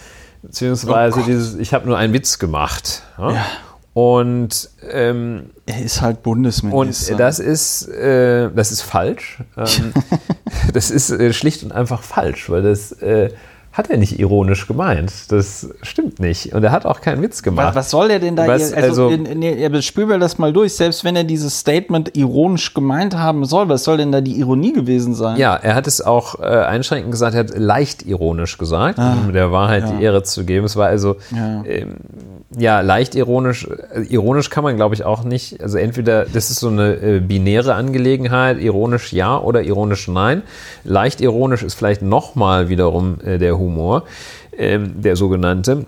Beziehungsweise 0.41 1.19
Oh 1.19 1.23
dieses, 1.25 1.55
ich 1.55 1.73
habe 1.73 1.87
nur 1.87 1.97
einen 1.97 2.13
Witz 2.13 2.39
gemacht. 2.39 3.03
Ja? 3.17 3.31
Ja. 3.33 3.45
Und, 3.93 4.69
ähm, 4.89 5.49
Er 5.65 5.81
ist 5.81 6.01
halt 6.01 6.17
und 6.17 6.23
Bundesminister. 6.23 7.15
das 7.17 7.39
ist, 7.39 7.87
äh, 7.89 8.49
das 8.51 8.71
ist 8.71 8.81
falsch. 8.81 9.39
Ähm, 9.57 9.93
das 10.73 10.91
ist 10.91 11.09
äh, 11.09 11.33
schlicht 11.33 11.63
und 11.63 11.71
einfach 11.73 12.01
falsch, 12.01 12.49
weil 12.49 12.61
das 12.61 12.93
äh, 12.93 13.31
hat 13.73 13.89
er 13.89 13.97
nicht 13.97 14.19
ironisch 14.19 14.67
gemeint. 14.67 15.13
Das 15.31 15.69
stimmt 15.81 16.19
nicht. 16.19 16.53
Und 16.53 16.61
er 16.63 16.71
hat 16.71 16.85
auch 16.85 16.99
keinen 16.99 17.21
Witz 17.21 17.41
gemacht. 17.41 17.67
was, 17.67 17.75
was 17.75 17.89
soll 17.89 18.11
er 18.11 18.19
denn 18.19 18.35
da? 18.35 18.45
Was, 18.45 18.69
hier- 18.73 18.77
also, 18.83 19.07
also- 19.07 19.31
ja, 19.39 19.81
spüren 19.81 20.09
wir 20.09 20.19
das 20.19 20.37
mal 20.37 20.51
durch. 20.51 20.73
Selbst 20.73 21.05
wenn 21.05 21.15
er 21.15 21.23
dieses 21.23 21.57
Statement 21.57 22.17
ironisch 22.17 22.73
gemeint 22.73 23.15
haben 23.15 23.45
soll, 23.45 23.69
was 23.69 23.85
soll 23.85 23.95
denn 23.97 24.11
da 24.11 24.19
die 24.19 24.37
Ironie 24.39 24.73
gewesen 24.73 25.13
sein? 25.15 25.37
Ja, 25.37 25.55
er 25.55 25.75
hat 25.75 25.87
es 25.87 26.01
auch 26.01 26.39
äh, 26.39 26.43
einschränkend 26.43 27.11
gesagt, 27.11 27.33
er 27.33 27.39
hat 27.41 27.57
leicht 27.57 28.03
ironisch 28.05 28.57
gesagt, 28.57 28.99
um 28.99 29.31
der 29.31 29.51
Wahrheit 29.53 29.85
die 29.97 30.03
Ehre 30.03 30.23
zu 30.23 30.43
geben. 30.43 30.65
Es 30.65 30.75
war 30.75 30.87
also 30.87 31.15
Ja. 31.33 31.63
ähm, 31.65 31.95
ja 32.57 32.81
leicht 32.81 33.15
ironisch. 33.15 33.67
Äh, 33.93 34.01
ironisch 34.09 34.49
kann 34.49 34.65
man, 34.65 34.75
glaube 34.75 34.95
ich, 34.95 35.05
auch 35.05 35.23
nicht. 35.23 35.61
Also 35.63 35.77
entweder 35.77 36.25
das 36.25 36.49
ist 36.51 36.59
so 36.59 36.67
eine 36.67 36.95
äh, 36.95 37.19
binäre 37.21 37.73
Angelegenheit, 37.75 38.59
ironisch 38.59 39.13
ja 39.13 39.39
oder 39.39 39.63
ironisch 39.63 40.09
nein. 40.09 40.41
Leicht 40.83 41.21
ironisch 41.21 41.63
ist 41.63 41.75
vielleicht 41.75 42.01
nochmal 42.01 42.67
wiederum 42.67 43.19
äh, 43.23 43.37
der 43.37 43.60
Humor, 43.61 44.03
ähm, 44.57 45.01
der 45.01 45.15
sogenannte. 45.15 45.85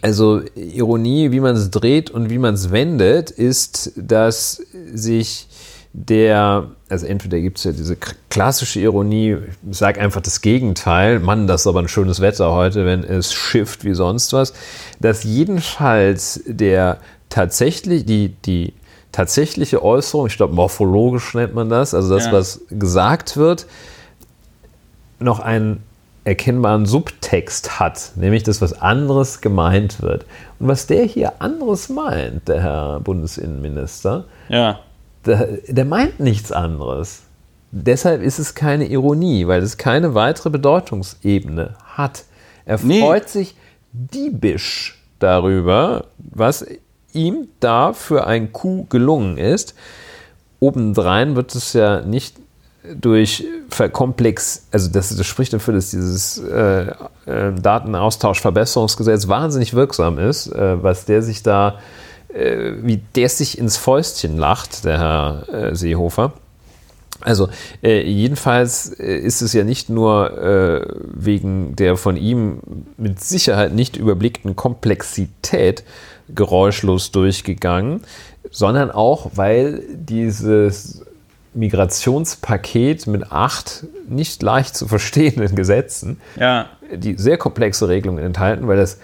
Also 0.00 0.40
Ironie, 0.54 1.32
wie 1.32 1.40
man 1.40 1.54
es 1.54 1.70
dreht 1.70 2.10
und 2.10 2.30
wie 2.30 2.38
man 2.38 2.54
es 2.54 2.70
wendet, 2.72 3.30
ist, 3.30 3.92
dass 3.96 4.62
sich 4.92 5.48
der, 5.92 6.68
also 6.88 7.04
entweder 7.04 7.38
gibt 7.40 7.58
es 7.58 7.64
ja 7.64 7.72
diese 7.72 7.96
klassische 8.30 8.80
Ironie, 8.80 9.36
ich 9.70 9.76
sage 9.76 10.00
einfach 10.00 10.22
das 10.22 10.40
Gegenteil, 10.40 11.20
Mann, 11.20 11.46
das 11.46 11.62
ist 11.62 11.66
aber 11.66 11.80
ein 11.80 11.88
schönes 11.88 12.20
Wetter 12.20 12.52
heute, 12.52 12.86
wenn 12.86 13.04
es 13.04 13.34
schifft 13.34 13.84
wie 13.84 13.92
sonst 13.92 14.32
was, 14.32 14.54
dass 15.00 15.24
jedenfalls 15.24 16.42
der 16.46 16.96
tatsächlich, 17.28 18.06
die, 18.06 18.30
die 18.46 18.72
tatsächliche 19.12 19.82
Äußerung, 19.82 20.26
ich 20.28 20.38
glaube 20.38 20.54
morphologisch 20.54 21.34
nennt 21.34 21.54
man 21.54 21.68
das, 21.68 21.92
also 21.92 22.14
das, 22.14 22.26
Ja. 22.26 22.32
was 22.32 22.62
gesagt 22.70 23.36
wird, 23.36 23.66
noch 25.18 25.40
einen 25.40 25.82
erkennbaren 26.24 26.86
Subtext 26.86 27.80
hat, 27.80 28.12
nämlich 28.16 28.42
dass 28.42 28.60
was 28.60 28.80
anderes 28.80 29.40
gemeint 29.40 30.02
wird. 30.02 30.24
Und 30.58 30.68
was 30.68 30.86
der 30.86 31.04
hier 31.04 31.40
anderes 31.40 31.88
meint, 31.88 32.48
der 32.48 32.62
Herr 32.62 33.00
Bundesinnenminister, 33.00 34.26
ja. 34.48 34.80
der, 35.26 35.58
der 35.66 35.84
meint 35.84 36.20
nichts 36.20 36.52
anderes. 36.52 37.22
Deshalb 37.72 38.22
ist 38.22 38.38
es 38.38 38.54
keine 38.54 38.86
Ironie, 38.86 39.46
weil 39.48 39.62
es 39.62 39.78
keine 39.78 40.14
weitere 40.14 40.50
Bedeutungsebene 40.50 41.74
hat. 41.84 42.24
Er 42.64 42.78
Nee. 42.82 43.00
freut 43.00 43.28
sich 43.28 43.56
diebisch 43.92 45.02
darüber, 45.18 46.06
was 46.18 46.64
ihm 47.12 47.48
da 47.60 47.92
für 47.92 48.26
ein 48.26 48.52
Coup 48.52 48.88
gelungen 48.90 49.38
ist. 49.38 49.74
Obendrein 50.60 51.34
wird 51.34 51.54
es 51.54 51.72
ja 51.72 52.02
nicht 52.02 52.36
durch 53.00 53.44
Verkomplex, 53.68 54.66
also 54.72 54.90
das, 54.90 55.14
das 55.16 55.26
spricht 55.26 55.52
dafür, 55.52 55.74
dass 55.74 55.90
dieses 55.90 56.38
äh, 56.38 56.86
äh, 57.26 57.52
Datenaustauschverbesserungsgesetz 57.60 59.28
wahnsinnig 59.28 59.74
wirksam 59.74 60.18
ist, 60.18 60.48
äh, 60.48 60.82
was 60.82 61.04
der 61.04 61.22
sich 61.22 61.42
da, 61.42 61.78
äh, 62.28 62.72
wie 62.82 63.00
der 63.14 63.28
sich 63.28 63.56
ins 63.58 63.76
Fäustchen 63.76 64.36
lacht, 64.36 64.84
der 64.84 64.98
Herr 64.98 65.48
äh, 65.52 65.76
Seehofer. 65.76 66.32
Also 67.20 67.48
äh, 67.84 68.02
jedenfalls 68.02 68.88
äh, 68.98 69.16
ist 69.16 69.42
es 69.42 69.52
ja 69.52 69.62
nicht 69.62 69.88
nur 69.88 70.36
äh, 70.38 70.86
wegen 71.04 71.76
der 71.76 71.96
von 71.96 72.16
ihm 72.16 72.58
mit 72.96 73.22
Sicherheit 73.22 73.72
nicht 73.74 73.96
überblickten 73.96 74.56
Komplexität 74.56 75.84
geräuschlos 76.34 77.12
durchgegangen, 77.12 78.00
sondern 78.50 78.90
auch, 78.90 79.30
weil 79.34 79.84
dieses 79.94 81.04
Migrationspaket 81.54 83.06
mit 83.06 83.30
acht 83.32 83.84
nicht 84.08 84.42
leicht 84.42 84.76
zu 84.76 84.88
verstehenden 84.88 85.54
Gesetzen, 85.54 86.20
Ja. 86.36 86.66
die 86.94 87.14
sehr 87.18 87.36
komplexe 87.38 87.88
Regelungen 87.88 88.24
enthalten, 88.24 88.66
weil 88.68 88.76
das 88.78 88.98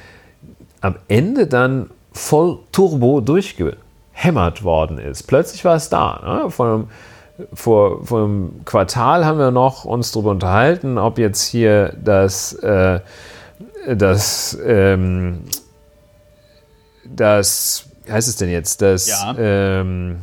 am 0.81 0.97
Ende 1.09 1.47
dann 1.47 1.91
voll 2.13 2.59
turbo 2.73 3.21
durchgehämmert 3.21 4.63
worden 4.65 4.99
ist. 4.99 5.25
Plötzlich 5.25 5.65
war 5.65 5.77
es 5.77 5.89
da. 5.89 6.43
Ne? 6.45 6.51
Vor, 6.51 6.67
einem, 6.67 6.89
vor, 7.53 8.05
vor 8.07 8.25
einem 8.25 8.65
Quartal 8.65 9.25
haben 9.25 9.39
wir 9.39 9.51
noch 9.51 9.85
uns 9.85 10.13
darüber 10.13 10.31
unterhalten, 10.31 10.99
ob 10.99 11.19
jetzt 11.19 11.45
hier 11.47 11.95
das, 12.03 12.53
äh, 12.55 13.01
das, 13.95 14.59
ähm, 14.65 15.41
das, 17.05 17.87
wie 18.07 18.13
heißt 18.13 18.29
es 18.29 18.37
denn 18.37 18.51
jetzt, 18.51 18.83
das 18.83 19.07
Ja. 19.09 19.35
ähm, 19.39 20.19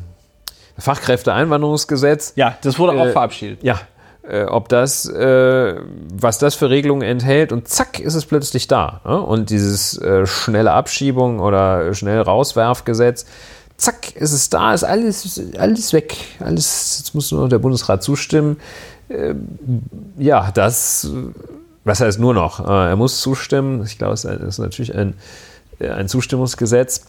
Fachkräfteeinwanderungsgesetz 0.77 2.33
Ja, 2.35 2.57
das 2.61 2.79
wurde 2.79 2.93
auch 2.93 3.05
Äh, 3.05 3.11
verabschiedet. 3.11 3.63
ja, 3.63 3.79
äh, 4.27 4.43
ob 4.45 4.69
das, 4.69 5.07
äh, 5.07 5.75
was 6.13 6.37
das 6.39 6.55
für 6.55 6.69
Regelungen 6.69 7.03
enthält 7.03 7.51
und 7.51 7.67
zack 7.67 7.99
ist 7.99 8.15
es 8.15 8.25
plötzlich 8.25 8.67
da. 8.67 9.01
Ne? 9.05 9.19
Und 9.21 9.49
dieses 9.49 9.97
äh, 9.99 10.25
schnelle 10.25 10.71
Abschiebung 10.71 11.39
oder 11.39 11.93
schnell 11.93 12.21
Rauswerfgesetz, 12.21 13.25
zack 13.77 14.15
ist 14.15 14.31
es 14.31 14.49
da, 14.49 14.73
ist 14.73 14.83
alles, 14.83 15.39
alles 15.57 15.93
weg. 15.93 16.15
Alles, 16.39 16.97
jetzt 16.99 17.13
muss 17.15 17.31
nur 17.31 17.41
noch 17.41 17.49
der 17.49 17.59
Bundesrat 17.59 18.03
zustimmen. 18.03 18.57
Ähm, 19.09 19.47
ja, 20.17 20.51
das, 20.51 21.05
äh, 21.05 21.09
was 21.83 22.01
heißt 22.01 22.19
nur 22.19 22.33
noch? 22.33 22.59
Äh, 22.67 22.89
er 22.89 22.95
muss 22.95 23.21
zustimmen. 23.21 23.83
Ich 23.85 23.97
glaube, 23.99 24.13
es 24.15 24.25
ist 24.25 24.57
natürlich 24.59 24.95
ein, 24.95 25.13
äh, 25.79 25.89
ein 25.89 26.07
Zustimmungsgesetz. 26.07 27.05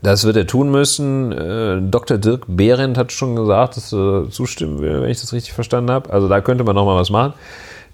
Das 0.00 0.24
wird 0.24 0.36
er 0.36 0.46
tun 0.46 0.70
müssen. 0.70 1.32
Äh, 1.32 1.80
Dr. 1.82 2.16
Dirk 2.18 2.44
Behrendt 2.48 2.96
hat 2.96 3.12
schon 3.12 3.36
gesagt, 3.36 3.76
dass 3.76 3.92
er 3.92 4.30
zustimmen 4.30 4.80
will, 4.80 5.02
wenn 5.02 5.10
ich 5.10 5.20
das 5.20 5.32
richtig 5.32 5.52
verstanden 5.52 5.90
habe. 5.90 6.10
Also 6.10 6.28
da 6.28 6.40
könnte 6.40 6.64
man 6.64 6.74
noch 6.74 6.86
mal 6.86 6.96
was 6.96 7.10
machen. 7.10 7.34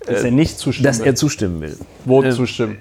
Dass 0.07 0.23
er 0.23 0.31
nicht 0.31 0.59
zustimmt. 0.59 0.87
Dass 0.87 1.01
er 1.01 1.15
zustimmen 1.17 1.61
will. 1.61 1.77
Wo 2.05 2.23
äh, 2.23 2.31
zustimmen? 2.31 2.79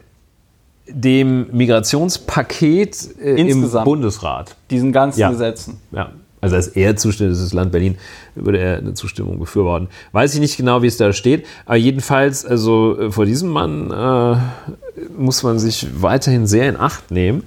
Dem 0.87 1.47
Migrationspaket 1.51 3.19
äh, 3.21 3.41
im. 3.41 3.69
Bundesrat. 3.83 4.55
Diesen 4.69 4.91
ganzen 4.91 5.19
Ja. 5.19 5.29
Gesetzen. 5.31 5.81
Ja. 5.91 6.11
Also 6.39 6.55
als 6.55 6.67
er 6.67 6.95
zustimmt, 6.95 7.31
das 7.31 7.39
ist 7.39 7.45
das 7.45 7.53
Land 7.53 7.71
Berlin, 7.71 7.97
würde 8.35 8.59
er 8.59 8.77
eine 8.77 8.93
Zustimmung 8.93 9.39
befürworten. 9.39 9.87
Weiß 10.11 10.35
ich 10.35 10.39
nicht 10.39 10.55
genau, 10.55 10.83
wie 10.83 10.87
es 10.87 10.95
da 10.95 11.11
steht, 11.11 11.47
aber 11.65 11.77
jedenfalls, 11.77 12.45
also 12.45 12.97
äh, 12.97 13.11
vor 13.11 13.25
diesem 13.25 13.49
Mann 13.49 14.39
muss 15.17 15.41
man 15.41 15.57
sich 15.57 15.87
weiterhin 15.99 16.45
sehr 16.45 16.69
in 16.69 16.77
Acht 16.77 17.09
nehmen. 17.09 17.43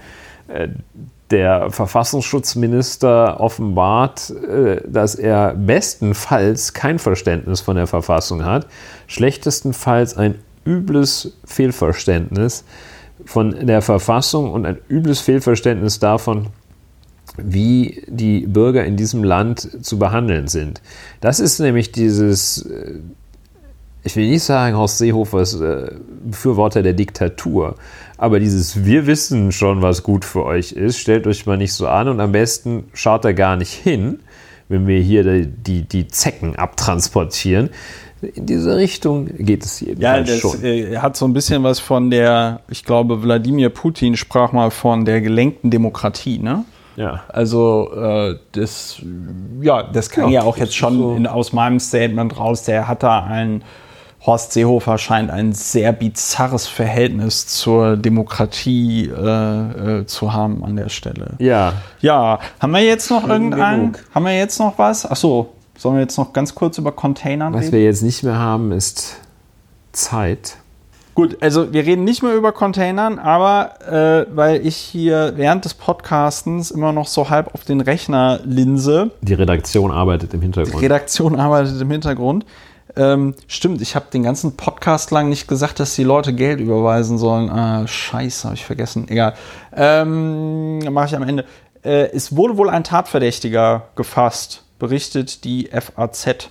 Der 1.30 1.70
Verfassungsschutzminister 1.70 3.38
offenbart, 3.40 4.30
äh, 4.30 4.80
dass 4.86 5.14
er 5.14 5.54
bestenfalls 5.54 6.72
kein 6.72 6.98
Verständnis 6.98 7.60
von 7.60 7.76
der 7.76 7.86
Verfassung 7.86 8.44
hat, 8.44 8.66
schlechtestenfalls 9.06 10.16
ein 10.16 10.36
übles 10.64 11.36
Fehlverständnis 11.44 12.64
von 13.24 13.66
der 13.66 13.82
Verfassung 13.82 14.52
und 14.52 14.66
ein 14.66 14.78
übles 14.88 15.20
Fehlverständnis 15.20 15.98
davon, 15.98 16.48
wie 17.36 18.02
die 18.08 18.46
Bürger 18.46 18.84
in 18.84 18.96
diesem 18.96 19.22
Land 19.22 19.84
zu 19.84 19.98
behandeln 19.98 20.48
sind. 20.48 20.82
Das 21.20 21.38
ist 21.38 21.60
nämlich 21.60 21.92
dieses, 21.92 22.66
äh, 22.66 22.94
ich 24.02 24.16
will 24.16 24.28
nicht 24.28 24.42
sagen, 24.42 24.76
Horst 24.76 24.98
Seehofers 24.98 25.60
äh, 25.60 25.92
Befürworter 26.24 26.82
der 26.82 26.94
Diktatur, 26.94 27.74
aber 28.16 28.40
dieses 28.40 28.84
Wir 28.84 29.06
wissen 29.06 29.52
schon, 29.52 29.82
was 29.82 30.02
gut 30.02 30.24
für 30.24 30.44
euch 30.44 30.72
ist, 30.72 30.98
stellt 30.98 31.26
euch 31.26 31.46
mal 31.46 31.56
nicht 31.56 31.72
so 31.72 31.86
an 31.88 32.08
und 32.08 32.20
am 32.20 32.32
besten 32.32 32.84
schaut 32.94 33.24
er 33.24 33.34
gar 33.34 33.56
nicht 33.56 33.72
hin, 33.72 34.20
wenn 34.68 34.86
wir 34.86 35.00
hier 35.00 35.24
die, 35.24 35.46
die, 35.46 35.82
die 35.82 36.08
Zecken 36.08 36.56
abtransportieren. 36.56 37.70
In 38.34 38.44
diese 38.44 38.76
Richtung 38.76 39.26
geht 39.38 39.64
es 39.64 39.80
Ja, 39.80 39.86
jedenfalls 40.18 40.28
das 40.28 40.38
schon. 40.40 40.62
äh, 40.64 40.98
hat 40.98 41.16
so 41.16 41.24
ein 41.26 41.32
bisschen 41.32 41.62
was 41.62 41.80
von 41.80 42.10
der, 42.10 42.60
ich 42.68 42.84
glaube, 42.84 43.22
Wladimir 43.22 43.70
Putin 43.70 44.14
sprach 44.16 44.52
mal 44.52 44.70
von 44.70 45.06
der 45.06 45.22
gelenkten 45.22 45.70
Demokratie, 45.70 46.38
ne? 46.38 46.64
Ja. 46.96 47.22
Also 47.28 47.90
äh, 47.96 48.36
das, 48.52 49.00
ja, 49.62 49.82
das 49.84 50.10
kann 50.10 50.24
ja, 50.24 50.42
Ja, 50.42 50.42
auch 50.42 50.58
jetzt 50.58 50.76
schon 50.76 50.92
ist 50.94 50.98
so. 50.98 51.14
in, 51.14 51.26
aus 51.26 51.54
meinem 51.54 51.80
Statement 51.80 52.38
raus. 52.38 52.64
Der 52.64 52.88
hat 52.88 53.02
da 53.02 53.24
ein, 53.24 53.62
Horst 54.26 54.52
Seehofer 54.52 54.98
scheint 54.98 55.30
ein 55.30 55.52
sehr 55.52 55.92
bizarres 55.92 56.66
Verhältnis 56.66 57.46
zur 57.46 57.96
Demokratie 57.96 59.06
äh, 59.08 60.00
äh, 60.00 60.06
zu 60.06 60.32
haben 60.32 60.62
an 60.62 60.76
der 60.76 60.90
Stelle. 60.90 61.34
Ja, 61.38 61.74
Ja, 62.00 62.38
haben 62.60 62.72
wir 62.72 62.80
jetzt 62.80 63.10
noch 63.10 63.26
irgendeinen? 63.26 63.96
Haben 64.14 64.24
wir 64.26 64.36
jetzt 64.36 64.58
noch 64.58 64.78
was? 64.78 65.10
Ach 65.10 65.16
so, 65.16 65.54
sollen 65.76 65.94
wir 65.94 66.02
jetzt 66.02 66.18
noch 66.18 66.34
ganz 66.34 66.54
kurz 66.54 66.76
über 66.76 66.92
Containern 66.92 67.54
was 67.54 67.62
reden? 67.62 67.72
wir 67.72 67.84
jetzt 67.84 68.02
nicht 68.02 68.22
mehr 68.22 68.38
haben, 68.38 68.72
ist 68.72 69.16
Zeit. 69.92 70.56
Gut, 71.14 71.38
also 71.40 71.72
wir 71.72 71.84
reden 71.84 72.04
nicht 72.04 72.22
mehr 72.22 72.34
über 72.34 72.52
Containern, 72.52 73.18
aber 73.18 73.80
äh, 73.90 74.26
weil 74.34 74.64
ich 74.64 74.76
hier 74.76 75.32
während 75.36 75.64
des 75.64 75.74
Podcastens 75.74 76.70
immer 76.70 76.92
noch 76.92 77.06
so 77.06 77.30
halb 77.30 77.54
auf 77.54 77.64
den 77.64 77.80
Rechner 77.80 78.40
linse, 78.44 79.10
Die 79.20 79.34
Redaktion 79.34 79.90
arbeitet 79.90 80.32
im 80.34 80.40
Hintergrund. 80.42 80.82
Redaktion 80.82 81.36
arbeitet 81.36 81.80
im 81.80 81.90
Hintergrund. 81.90 82.44
Ähm, 82.96 83.34
stimmt, 83.46 83.80
ich 83.80 83.94
habe 83.94 84.06
den 84.12 84.22
ganzen 84.22 84.56
Podcast 84.56 85.10
lang 85.10 85.28
nicht 85.28 85.46
gesagt, 85.48 85.80
dass 85.80 85.94
die 85.94 86.04
Leute 86.04 86.32
Geld 86.32 86.60
überweisen 86.60 87.18
sollen. 87.18 87.50
Ah, 87.50 87.86
scheiße, 87.86 88.44
habe 88.44 88.54
ich 88.56 88.64
vergessen. 88.64 89.06
Egal. 89.08 89.34
Ähm, 89.74 90.78
Mache 90.92 91.06
ich 91.06 91.16
am 91.16 91.22
Ende. 91.22 91.44
Äh, 91.82 92.10
es 92.12 92.36
wurde 92.36 92.56
wohl 92.56 92.68
ein 92.68 92.84
Tatverdächtiger 92.84 93.88
gefasst, 93.96 94.64
berichtet 94.78 95.44
die 95.44 95.68
FAZ. 95.72 96.50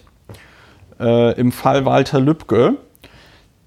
Äh, 0.99 1.39
Im 1.39 1.51
Fall 1.51 1.85
Walter 1.85 2.19
Lübcke. 2.19 2.77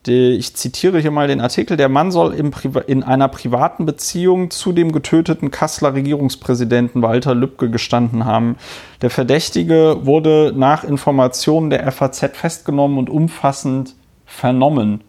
Die, 0.07 0.33
ich 0.33 0.57
zitiere 0.57 0.99
hier 0.99 1.13
mal 1.13 1.29
den 1.29 1.41
Artikel. 1.41 1.77
Der 1.77 1.89
Mann 1.89 2.11
soll 2.11 2.35
in 2.35 3.03
einer 3.05 3.29
privaten 3.29 3.87
Beziehung 3.87 4.51
zu 4.51 4.73
dem 4.73 4.91
getöteten 4.91 5.53
Kasseler 5.53 5.95
Regierungspräsidenten 5.95 7.03
Walter 7.03 7.37
Lübcke 7.37 7.71
gestanden 7.71 8.25
haben. 8.25 8.57
Der 9.01 9.11
Verdächtige 9.11 9.99
wurde 10.03 10.53
nach 10.57 10.83
Informationen 10.83 11.71
der 11.71 11.91
FAZ 11.93 12.31
festgenommen 12.33 12.99
und 12.99 13.11
umfassend 13.11 13.95
vernommen. 14.27 15.03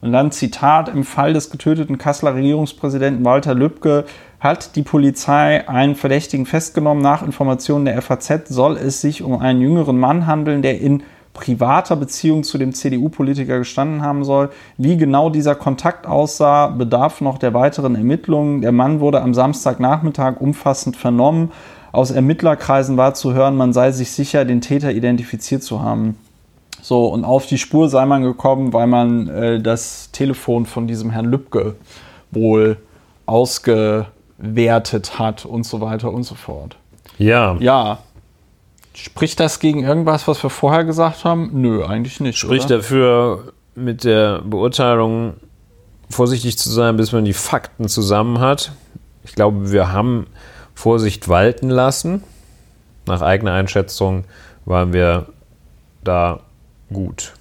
Und 0.00 0.12
dann 0.12 0.30
Zitat, 0.30 0.88
im 0.90 1.02
Fall 1.02 1.32
des 1.32 1.50
getöteten 1.50 1.98
Kasseler 1.98 2.36
Regierungspräsidenten 2.36 3.24
Walter 3.24 3.54
Lübcke 3.54 4.04
hat 4.38 4.76
die 4.76 4.82
Polizei 4.82 5.68
einen 5.68 5.96
Verdächtigen 5.96 6.46
festgenommen. 6.46 7.02
Nach 7.02 7.22
Informationen 7.22 7.86
der 7.86 8.00
FAZ 8.00 8.48
soll 8.48 8.76
es 8.76 9.00
sich 9.00 9.22
um 9.22 9.40
einen 9.40 9.60
jüngeren 9.60 9.98
Mann 9.98 10.26
handeln, 10.28 10.62
der 10.62 10.80
in 10.80 11.02
privater 11.36 11.96
Beziehung 11.96 12.42
zu 12.42 12.56
dem 12.56 12.72
CDU-Politiker 12.72 13.58
gestanden 13.58 14.02
haben 14.02 14.24
soll. 14.24 14.48
Wie 14.78 14.96
genau 14.96 15.28
dieser 15.28 15.54
Kontakt 15.54 16.06
aussah, 16.06 16.68
bedarf 16.68 17.20
noch 17.20 17.36
der 17.38 17.52
weiteren 17.52 17.94
Ermittlungen. 17.94 18.62
Der 18.62 18.72
Mann 18.72 19.00
wurde 19.00 19.20
am 19.20 19.34
Samstagnachmittag 19.34 20.40
umfassend 20.40 20.96
vernommen. 20.96 21.52
Aus 21.92 22.10
Ermittlerkreisen 22.10 22.96
war 22.96 23.14
zu 23.14 23.34
hören, 23.34 23.56
man 23.56 23.72
sei 23.72 23.92
sich 23.92 24.10
sicher, 24.10 24.44
den 24.44 24.60
Täter 24.62 24.92
identifiziert 24.92 25.62
zu 25.62 25.82
haben. 25.82 26.16
So, 26.82 27.06
und 27.06 27.24
auf 27.24 27.46
die 27.46 27.58
Spur 27.58 27.88
sei 27.88 28.06
man 28.06 28.22
gekommen, 28.22 28.72
weil 28.72 28.86
man 28.86 29.28
äh, 29.28 29.60
das 29.60 30.10
Telefon 30.12 30.66
von 30.66 30.86
diesem 30.86 31.10
Herrn 31.10 31.26
Lübcke 31.26 31.76
wohl 32.30 32.78
ausgewertet 33.26 35.18
hat 35.18 35.44
und 35.44 35.64
so 35.64 35.80
weiter 35.80 36.12
und 36.12 36.22
so 36.22 36.34
fort. 36.34 36.76
Ja, 37.18 37.56
Ja. 37.60 37.98
Spricht 38.96 39.40
das 39.40 39.60
gegen 39.60 39.84
irgendwas, 39.84 40.26
was 40.26 40.42
wir 40.42 40.48
vorher 40.50 40.84
gesagt 40.84 41.24
haben? 41.24 41.50
Nö, 41.52 41.84
eigentlich 41.84 42.18
nicht. 42.20 42.38
spricht 42.38 42.66
oder? 42.66 42.78
dafür, 42.78 43.52
mit 43.74 44.04
der 44.04 44.40
Beurteilung 44.40 45.34
vorsichtig 46.08 46.56
zu 46.56 46.70
sein, 46.70 46.96
bis 46.96 47.12
man 47.12 47.24
die 47.26 47.34
Fakten 47.34 47.88
zusammen 47.88 48.40
hat. 48.40 48.72
Ich 49.22 49.34
glaube, 49.34 49.70
wir 49.70 49.92
haben 49.92 50.26
Vorsicht 50.74 51.28
walten 51.28 51.68
lassen. 51.68 52.22
Nach 53.06 53.20
eigener 53.20 53.52
Einschätzung 53.52 54.24
waren 54.64 54.92
wir 54.92 55.26
da 56.02 56.40
gut. 56.92 57.34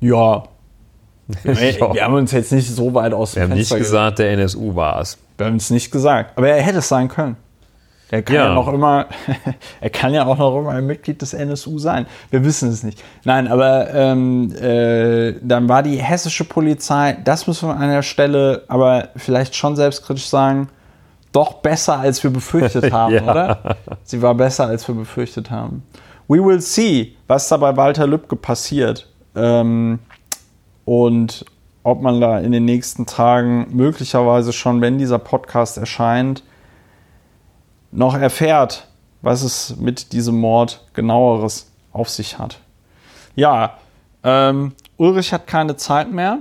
Ja. 0.00 0.44
Wir, 1.44 2.02
haben 2.04 2.14
uns 2.14 2.32
jetzt 2.32 2.50
nicht 2.50 2.68
so 2.68 2.92
weit 2.92 3.12
aus 3.12 3.32
dem 3.32 3.36
Wir 3.36 3.42
haben 3.44 3.50
nicht 3.50 3.68
Fenster 3.68 3.76
ge- 3.76 3.84
gesagt, 3.84 4.18
der 4.18 4.32
NSU 4.32 4.74
war 4.74 5.00
es. 5.00 5.16
Wir 5.38 5.46
haben 5.46 5.56
es 5.56 5.70
nicht 5.70 5.92
gesagt. 5.92 6.36
Aber 6.36 6.48
er 6.48 6.60
hätte 6.60 6.78
es 6.78 6.88
sein 6.88 7.06
können. 7.06 7.36
Er 8.10 8.22
kann 8.22 8.34
ja, 8.34 8.46
Ja. 8.48 8.54
noch 8.54 8.72
immer, 8.72 9.06
er 9.80 9.90
kann 9.90 10.12
ja 10.12 10.26
auch 10.26 10.36
noch 10.38 10.58
immer 10.58 10.70
ein 10.70 10.86
Mitglied 10.86 11.22
des 11.22 11.32
NSU 11.32 11.78
sein. 11.78 12.06
Wir 12.30 12.44
wissen 12.44 12.68
es 12.70 12.82
nicht. 12.82 13.02
Nein, 13.24 13.46
aber 13.48 13.92
ähm, 13.94 14.52
äh, 14.56 15.34
dann 15.42 15.68
war 15.68 15.82
die 15.82 15.96
hessische 15.96 16.44
Polizei, 16.44 17.16
das 17.24 17.46
müssen 17.46 17.68
wir 17.68 17.76
an 17.76 17.88
der 17.90 18.02
Stelle 18.02 18.64
aber 18.68 19.08
vielleicht 19.16 19.54
schon 19.54 19.76
selbstkritisch 19.76 20.28
sagen, 20.28 20.68
doch 21.32 21.54
besser, 21.54 22.00
als 22.00 22.22
wir 22.24 22.30
befürchtet 22.30 22.92
haben, 22.92 23.14
Ja. 23.14 23.22
oder? 23.30 23.76
Sie 24.02 24.20
war 24.20 24.34
besser, 24.34 24.66
als 24.66 24.86
wir 24.88 24.94
befürchtet 24.96 25.50
haben. 25.50 25.84
We 26.26 26.44
will 26.44 26.60
see, 26.60 27.16
was 27.28 27.48
da 27.48 27.56
bei 27.56 27.76
Walter 27.76 28.06
Lübcke 28.06 28.34
passiert. 28.36 29.08
Ähm, 29.36 30.00
und 30.84 31.44
ob 31.82 32.02
man 32.02 32.20
da 32.20 32.38
in 32.40 32.52
den 32.52 32.64
nächsten 32.64 33.06
Tagen 33.06 33.68
möglicherweise 33.70 34.52
schon, 34.52 34.80
wenn 34.80 34.98
dieser 34.98 35.18
Podcast 35.18 35.78
erscheint, 35.78 36.42
noch 37.92 38.14
erfährt, 38.14 38.86
was 39.22 39.42
es 39.42 39.76
mit 39.76 40.12
diesem 40.12 40.38
Mord 40.38 40.84
genaueres 40.94 41.70
auf 41.92 42.08
sich 42.08 42.38
hat. 42.38 42.58
Ja, 43.36 43.78
ähm, 44.22 44.72
Ulrich 44.96 45.32
hat 45.32 45.46
keine 45.46 45.76
Zeit 45.76 46.10
mehr. 46.10 46.38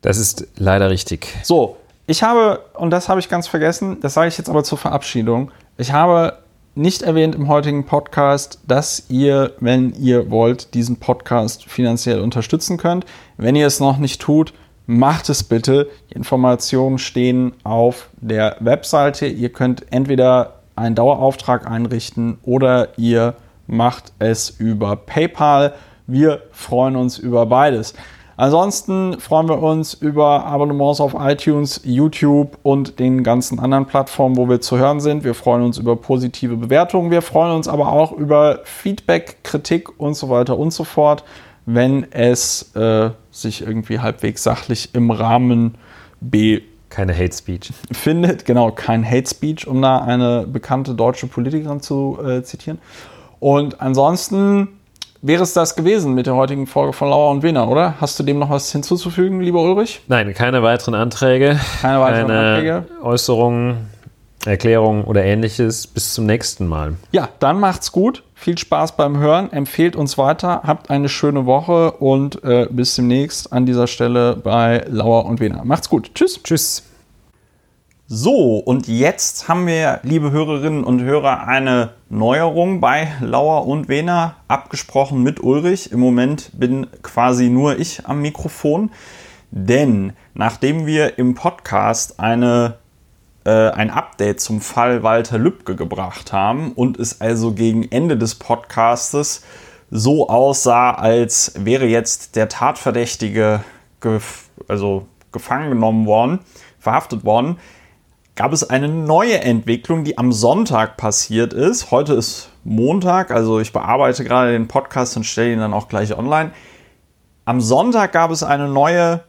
Das 0.00 0.18
ist 0.18 0.46
leider 0.56 0.90
richtig. 0.90 1.34
So, 1.42 1.76
ich 2.06 2.22
habe, 2.22 2.60
und 2.74 2.90
das 2.90 3.08
habe 3.08 3.20
ich 3.20 3.28
ganz 3.28 3.48
vergessen, 3.48 4.00
das 4.00 4.14
sage 4.14 4.28
ich 4.28 4.38
jetzt 4.38 4.48
aber 4.48 4.64
zur 4.64 4.78
Verabschiedung, 4.78 5.50
ich 5.76 5.92
habe 5.92 6.38
nicht 6.74 7.02
erwähnt 7.02 7.34
im 7.34 7.48
heutigen 7.48 7.86
Podcast, 7.86 8.60
dass 8.66 9.04
ihr, 9.08 9.54
wenn 9.58 9.92
ihr 9.94 10.30
wollt, 10.30 10.74
diesen 10.74 10.98
Podcast 10.98 11.64
finanziell 11.64 12.20
unterstützen 12.20 12.76
könnt. 12.76 13.04
Wenn 13.36 13.56
ihr 13.56 13.66
es 13.66 13.80
noch 13.80 13.98
nicht 13.98 14.20
tut, 14.20 14.54
macht 14.88 15.28
es 15.28 15.44
bitte. 15.44 15.88
Die 16.10 16.14
Informationen 16.14 16.98
stehen 16.98 17.52
auf 17.62 18.08
der 18.16 18.56
Webseite. 18.60 19.26
Ihr 19.26 19.50
könnt 19.50 19.84
entweder 19.92 20.54
einen 20.76 20.94
Dauerauftrag 20.94 21.70
einrichten 21.70 22.38
oder 22.42 22.88
ihr 22.96 23.34
macht 23.66 24.12
es 24.18 24.48
über 24.48 24.96
PayPal. 24.96 25.74
Wir 26.06 26.42
freuen 26.52 26.96
uns 26.96 27.18
über 27.18 27.44
beides. 27.44 27.92
Ansonsten 28.38 29.20
freuen 29.20 29.48
wir 29.48 29.62
uns 29.62 29.92
über 29.92 30.46
Abonnements 30.46 31.00
auf 31.00 31.14
iTunes, 31.18 31.82
YouTube 31.84 32.56
und 32.62 32.98
den 32.98 33.22
ganzen 33.24 33.58
anderen 33.58 33.84
Plattformen, 33.84 34.36
wo 34.38 34.48
wir 34.48 34.62
zu 34.62 34.78
hören 34.78 35.00
sind. 35.00 35.22
Wir 35.22 35.34
freuen 35.34 35.64
uns 35.64 35.76
über 35.76 35.96
positive 35.96 36.56
Bewertungen. 36.56 37.10
Wir 37.10 37.20
freuen 37.20 37.54
uns 37.54 37.68
aber 37.68 37.92
auch 37.92 38.12
über 38.12 38.60
Feedback, 38.64 39.38
Kritik 39.42 40.00
und 40.00 40.14
so 40.14 40.30
weiter 40.30 40.56
und 40.56 40.72
so 40.72 40.84
fort, 40.84 41.24
wenn 41.66 42.10
es 42.12 42.74
äh, 42.74 43.10
sich 43.42 43.62
irgendwie 43.62 44.00
halbwegs 44.00 44.42
sachlich 44.42 44.90
im 44.94 45.10
Rahmen 45.10 45.76
be 46.20 46.62
keine 46.90 47.14
Hate 47.14 47.36
Speech. 47.36 47.70
Findet, 47.92 48.46
genau, 48.46 48.70
kein 48.70 49.04
Hate 49.04 49.28
Speech, 49.28 49.66
um 49.66 49.82
da 49.82 49.98
eine 49.98 50.46
bekannte 50.46 50.94
deutsche 50.94 51.26
Politikerin 51.26 51.80
zu 51.80 52.18
äh, 52.24 52.42
zitieren. 52.42 52.78
Und 53.40 53.80
ansonsten 53.80 54.68
wäre 55.20 55.42
es 55.42 55.52
das 55.52 55.74
gewesen 55.76 56.14
mit 56.14 56.26
der 56.26 56.34
heutigen 56.34 56.66
Folge 56.66 56.92
von 56.92 57.10
Lauer 57.10 57.30
und 57.30 57.42
Wiener, 57.42 57.68
oder? 57.68 57.94
Hast 58.00 58.18
du 58.18 58.22
dem 58.22 58.38
noch 58.38 58.50
was 58.50 58.72
hinzuzufügen, 58.72 59.40
lieber 59.40 59.62
Ulrich? 59.62 60.00
Nein, 60.08 60.32
keine 60.34 60.62
weiteren 60.62 60.94
Anträge. 60.94 61.58
Keine 61.82 62.00
weiteren 62.00 62.28
keine 62.28 62.38
Anträge. 62.38 62.84
Äußerungen, 63.02 63.88
Erklärungen 64.48 65.04
oder 65.04 65.24
ähnliches. 65.24 65.86
Bis 65.86 66.14
zum 66.14 66.26
nächsten 66.26 66.66
Mal. 66.66 66.96
Ja, 67.12 67.28
dann 67.38 67.60
macht's 67.60 67.92
gut. 67.92 68.24
Viel 68.34 68.58
Spaß 68.58 68.96
beim 68.96 69.18
Hören. 69.18 69.52
Empfehlt 69.52 69.96
uns 69.96 70.18
weiter. 70.18 70.62
Habt 70.64 70.90
eine 70.90 71.08
schöne 71.08 71.46
Woche 71.46 71.92
und 71.92 72.42
äh, 72.44 72.66
bis 72.70 72.96
demnächst 72.96 73.52
an 73.52 73.66
dieser 73.66 73.86
Stelle 73.86 74.36
bei 74.36 74.84
Lauer 74.88 75.26
und 75.26 75.40
Wiener. 75.40 75.64
Macht's 75.64 75.88
gut. 75.88 76.14
Tschüss. 76.14 76.42
Tschüss. 76.42 76.84
So, 78.10 78.56
und 78.56 78.88
jetzt 78.88 79.48
haben 79.48 79.66
wir, 79.66 80.00
liebe 80.02 80.30
Hörerinnen 80.30 80.82
und 80.82 81.02
Hörer, 81.02 81.46
eine 81.46 81.90
Neuerung 82.08 82.80
bei 82.80 83.08
Lauer 83.20 83.66
und 83.66 83.90
Wehner, 83.90 84.36
abgesprochen 84.48 85.22
mit 85.22 85.42
Ulrich. 85.42 85.92
Im 85.92 86.00
Moment 86.00 86.50
bin 86.54 86.86
quasi 87.02 87.50
nur 87.50 87.78
ich 87.78 88.06
am 88.06 88.22
Mikrofon, 88.22 88.92
denn 89.50 90.14
nachdem 90.32 90.86
wir 90.86 91.18
im 91.18 91.34
Podcast 91.34 92.18
eine, 92.18 92.78
ein 93.44 93.90
Update 93.90 94.40
zum 94.40 94.60
Fall 94.60 95.02
Walter 95.02 95.38
Lübcke 95.38 95.74
gebracht 95.74 96.32
haben 96.32 96.72
und 96.72 96.98
es 96.98 97.20
also 97.22 97.52
gegen 97.52 97.90
Ende 97.90 98.18
des 98.18 98.34
Podcastes 98.34 99.42
so 99.90 100.28
aussah, 100.28 100.92
als 100.92 101.52
wäre 101.56 101.86
jetzt 101.86 102.36
der 102.36 102.48
Tatverdächtige 102.48 103.62
gef 104.00 104.50
also 104.66 105.06
gefangen 105.32 105.70
genommen 105.70 106.06
worden, 106.06 106.40
verhaftet 106.78 107.24
worden, 107.24 107.58
gab 108.34 108.52
es 108.52 108.68
eine 108.68 108.88
neue 108.88 109.40
Entwicklung, 109.40 110.04
die 110.04 110.16
am 110.16 110.32
Sonntag 110.32 110.96
passiert 110.96 111.52
ist. 111.52 111.90
Heute 111.90 112.14
ist 112.14 112.50
Montag, 112.64 113.30
also 113.30 113.60
ich 113.60 113.72
bearbeite 113.72 114.24
gerade 114.24 114.52
den 114.52 114.68
Podcast 114.68 115.16
und 115.16 115.24
stelle 115.24 115.52
ihn 115.52 115.58
dann 115.58 115.74
auch 115.74 115.88
gleich 115.88 116.16
online. 116.16 116.52
Am 117.44 117.60
Sonntag 117.60 118.12
gab 118.12 118.30
es 118.30 118.42
eine 118.42 118.68
neue 118.68 119.24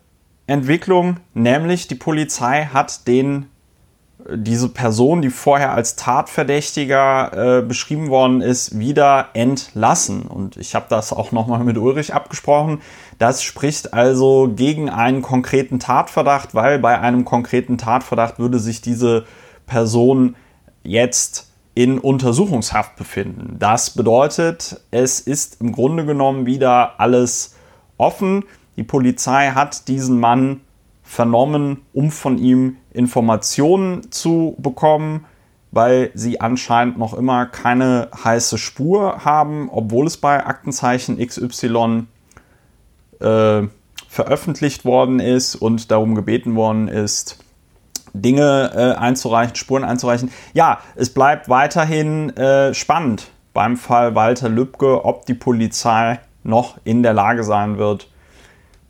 Entwicklung, 0.46 1.18
nämlich 1.34 1.88
die 1.88 1.96
Polizei 1.96 2.66
hat 2.66 3.08
den 3.08 3.48
diese 4.36 4.70
Person, 4.70 5.22
die 5.22 5.30
vorher 5.30 5.74
als 5.74 5.96
Tatverdächtiger 5.96 7.60
äh, 7.60 7.62
beschrieben 7.62 8.10
worden 8.10 8.42
ist, 8.42 8.80
wieder 8.80 9.30
entlassen. 9.34 10.24
Und 10.24 10.58
ich 10.58 10.76
habe 10.76 10.86
das 10.90 11.14
auch 11.14 11.32
nochmal 11.32 11.64
mit 11.64 11.78
Ulrich 11.78 12.14
abgesprochen. 12.14 12.82
Das 13.18 13.44
spricht 13.44 13.94
also 13.94 14.52
gegen 14.56 14.90
einen 14.90 15.22
konkreten 15.22 15.80
Tatverdacht, 15.80 16.56
weil 16.56 16.80
bei 16.80 17.00
einem 17.00 17.26
konkreten 17.26 17.78
Tatverdacht 17.78 18.40
würde 18.40 18.60
sich 18.60 18.82
diese 18.82 19.26
Person 19.66 20.36
jetzt 20.84 21.52
in 21.76 22.00
Untersuchungshaft 22.00 22.96
befinden. 22.96 23.56
Das 23.60 23.92
bedeutet, 23.92 24.82
es 24.92 25.20
ist 25.20 25.62
im 25.62 25.72
Grunde 25.72 26.06
genommen 26.06 26.46
wieder 26.46 27.00
alles 27.00 27.56
offen. 27.98 28.44
Die 28.76 28.84
Polizei 28.84 29.52
hat 29.52 29.88
diesen 29.88 30.20
Mann 30.20 30.62
vernommen, 31.10 31.82
um 31.92 32.12
von 32.12 32.38
ihm 32.38 32.78
Informationen 32.94 34.12
zu 34.12 34.56
bekommen, 34.60 35.26
weil 35.72 36.12
sie 36.14 36.40
anscheinend 36.40 37.00
noch 37.00 37.16
immer 37.16 37.48
keine 37.48 38.10
heiße 38.24 38.60
Spur 38.60 39.26
haben, 39.26 39.70
obwohl 39.72 40.06
es 40.06 40.18
bei 40.18 40.46
Aktenzeichen 40.46 41.18
XY 41.18 42.06
äh, 43.20 43.64
veröffentlicht 44.08 44.86
worden 44.86 45.20
ist 45.20 45.56
und 45.56 45.90
darum 45.90 46.14
gebeten 46.14 46.56
worden 46.56 46.88
ist, 46.88 47.40
Dinge 48.14 48.72
äh, 48.76 49.00
einzureichen, 49.00 49.56
Spuren 49.56 49.84
einzureichen. 49.84 50.30
Ja, 50.54 50.80
es 50.96 51.12
bleibt 51.12 51.50
weiterhin 51.50 52.30
äh, 52.38 52.76
spannend 52.76 53.32
beim 53.56 53.78
Fall 53.78 54.14
Walter 54.14 54.48
Lübcke, 54.48 55.04
ob 55.06 55.26
die 55.26 55.34
Polizei 55.34 56.20
noch 56.44 56.78
in 56.84 57.02
der 57.02 57.14
Lage 57.14 57.44
sein 57.44 57.80
wird, 57.80 58.12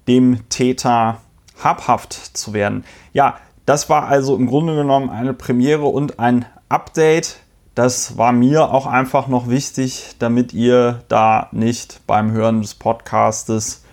dem 0.10 0.50
Täter 0.50 1.22
habhaft 1.64 2.14
zu 2.14 2.54
werden. 2.54 2.84
Ja, 3.14 3.38
das 3.66 3.90
war 3.90 4.08
also 4.08 4.36
im 4.36 4.48
Grunde 4.48 4.76
genommen 4.76 5.10
eine 5.10 5.34
Premiere 5.34 5.86
und 5.86 6.20
ein 6.20 6.46
Update. 6.70 7.38
Das 7.76 8.18
war 8.18 8.32
mir 8.32 8.74
auch 8.74 8.88
einfach 8.88 9.28
noch 9.28 9.48
wichtig, 9.48 10.16
damit 10.20 10.54
ihr 10.54 11.04
da 11.08 11.50
nicht 11.52 12.02
beim 12.08 12.32
Hören 12.32 12.62
des 12.62 12.74
Podcastes 12.74 13.84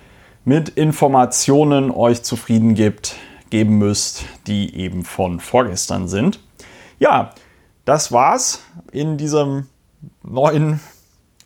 mit 0.44 0.70
Informationen 0.70 1.90
euch 1.90 2.22
zufrieden 2.22 2.74
gibt, 2.74 3.16
geben 3.50 3.78
müsst, 3.78 4.24
die 4.46 4.76
eben 4.76 5.04
von 5.04 5.40
vorgestern 5.40 6.08
sind. 6.08 6.40
Ja, 6.98 7.32
das 7.84 8.12
war's 8.12 8.60
in 8.92 9.18
diesem 9.18 9.66
neuen 10.22 10.80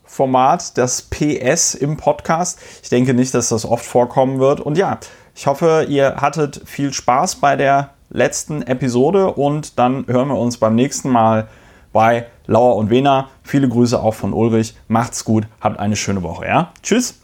Format, 0.05 0.77
das 0.77 1.03
PS 1.03 1.75
im 1.75 1.97
Podcast. 1.97 2.59
Ich 2.83 2.89
denke 2.89 3.15
nicht, 3.15 3.33
dass 3.33 3.51
das 3.51 3.65
oft 3.65 3.85
vorkommen 3.85 4.41
wird. 4.41 4.61
Und 4.61 4.77
ja, 4.77 4.99
ich 5.41 5.47
hoffe, 5.47 5.86
ihr 5.89 6.17
hattet 6.17 6.60
viel 6.67 6.93
Spaß 6.93 7.36
bei 7.36 7.57
der 7.57 7.94
letzten 8.10 8.60
Episode 8.60 9.33
und 9.33 9.78
dann 9.78 10.07
hören 10.07 10.28
wir 10.28 10.36
uns 10.36 10.59
beim 10.59 10.75
nächsten 10.75 11.09
Mal 11.09 11.49
bei 11.94 12.27
Lauer 12.47 12.77
und 12.77 12.91
Wena. 12.91 13.31
Viele 13.43 13.67
Grüße 13.67 13.99
auch 13.99 14.12
von 14.12 14.35
Ulrich. 14.35 14.77
Macht's 14.86 15.25
gut, 15.25 15.47
habt 15.62 15.81
eine 15.81 15.97
schöne 15.97 16.23
Woche, 16.23 16.44
ja? 16.44 16.73
Tschüss! 16.83 17.20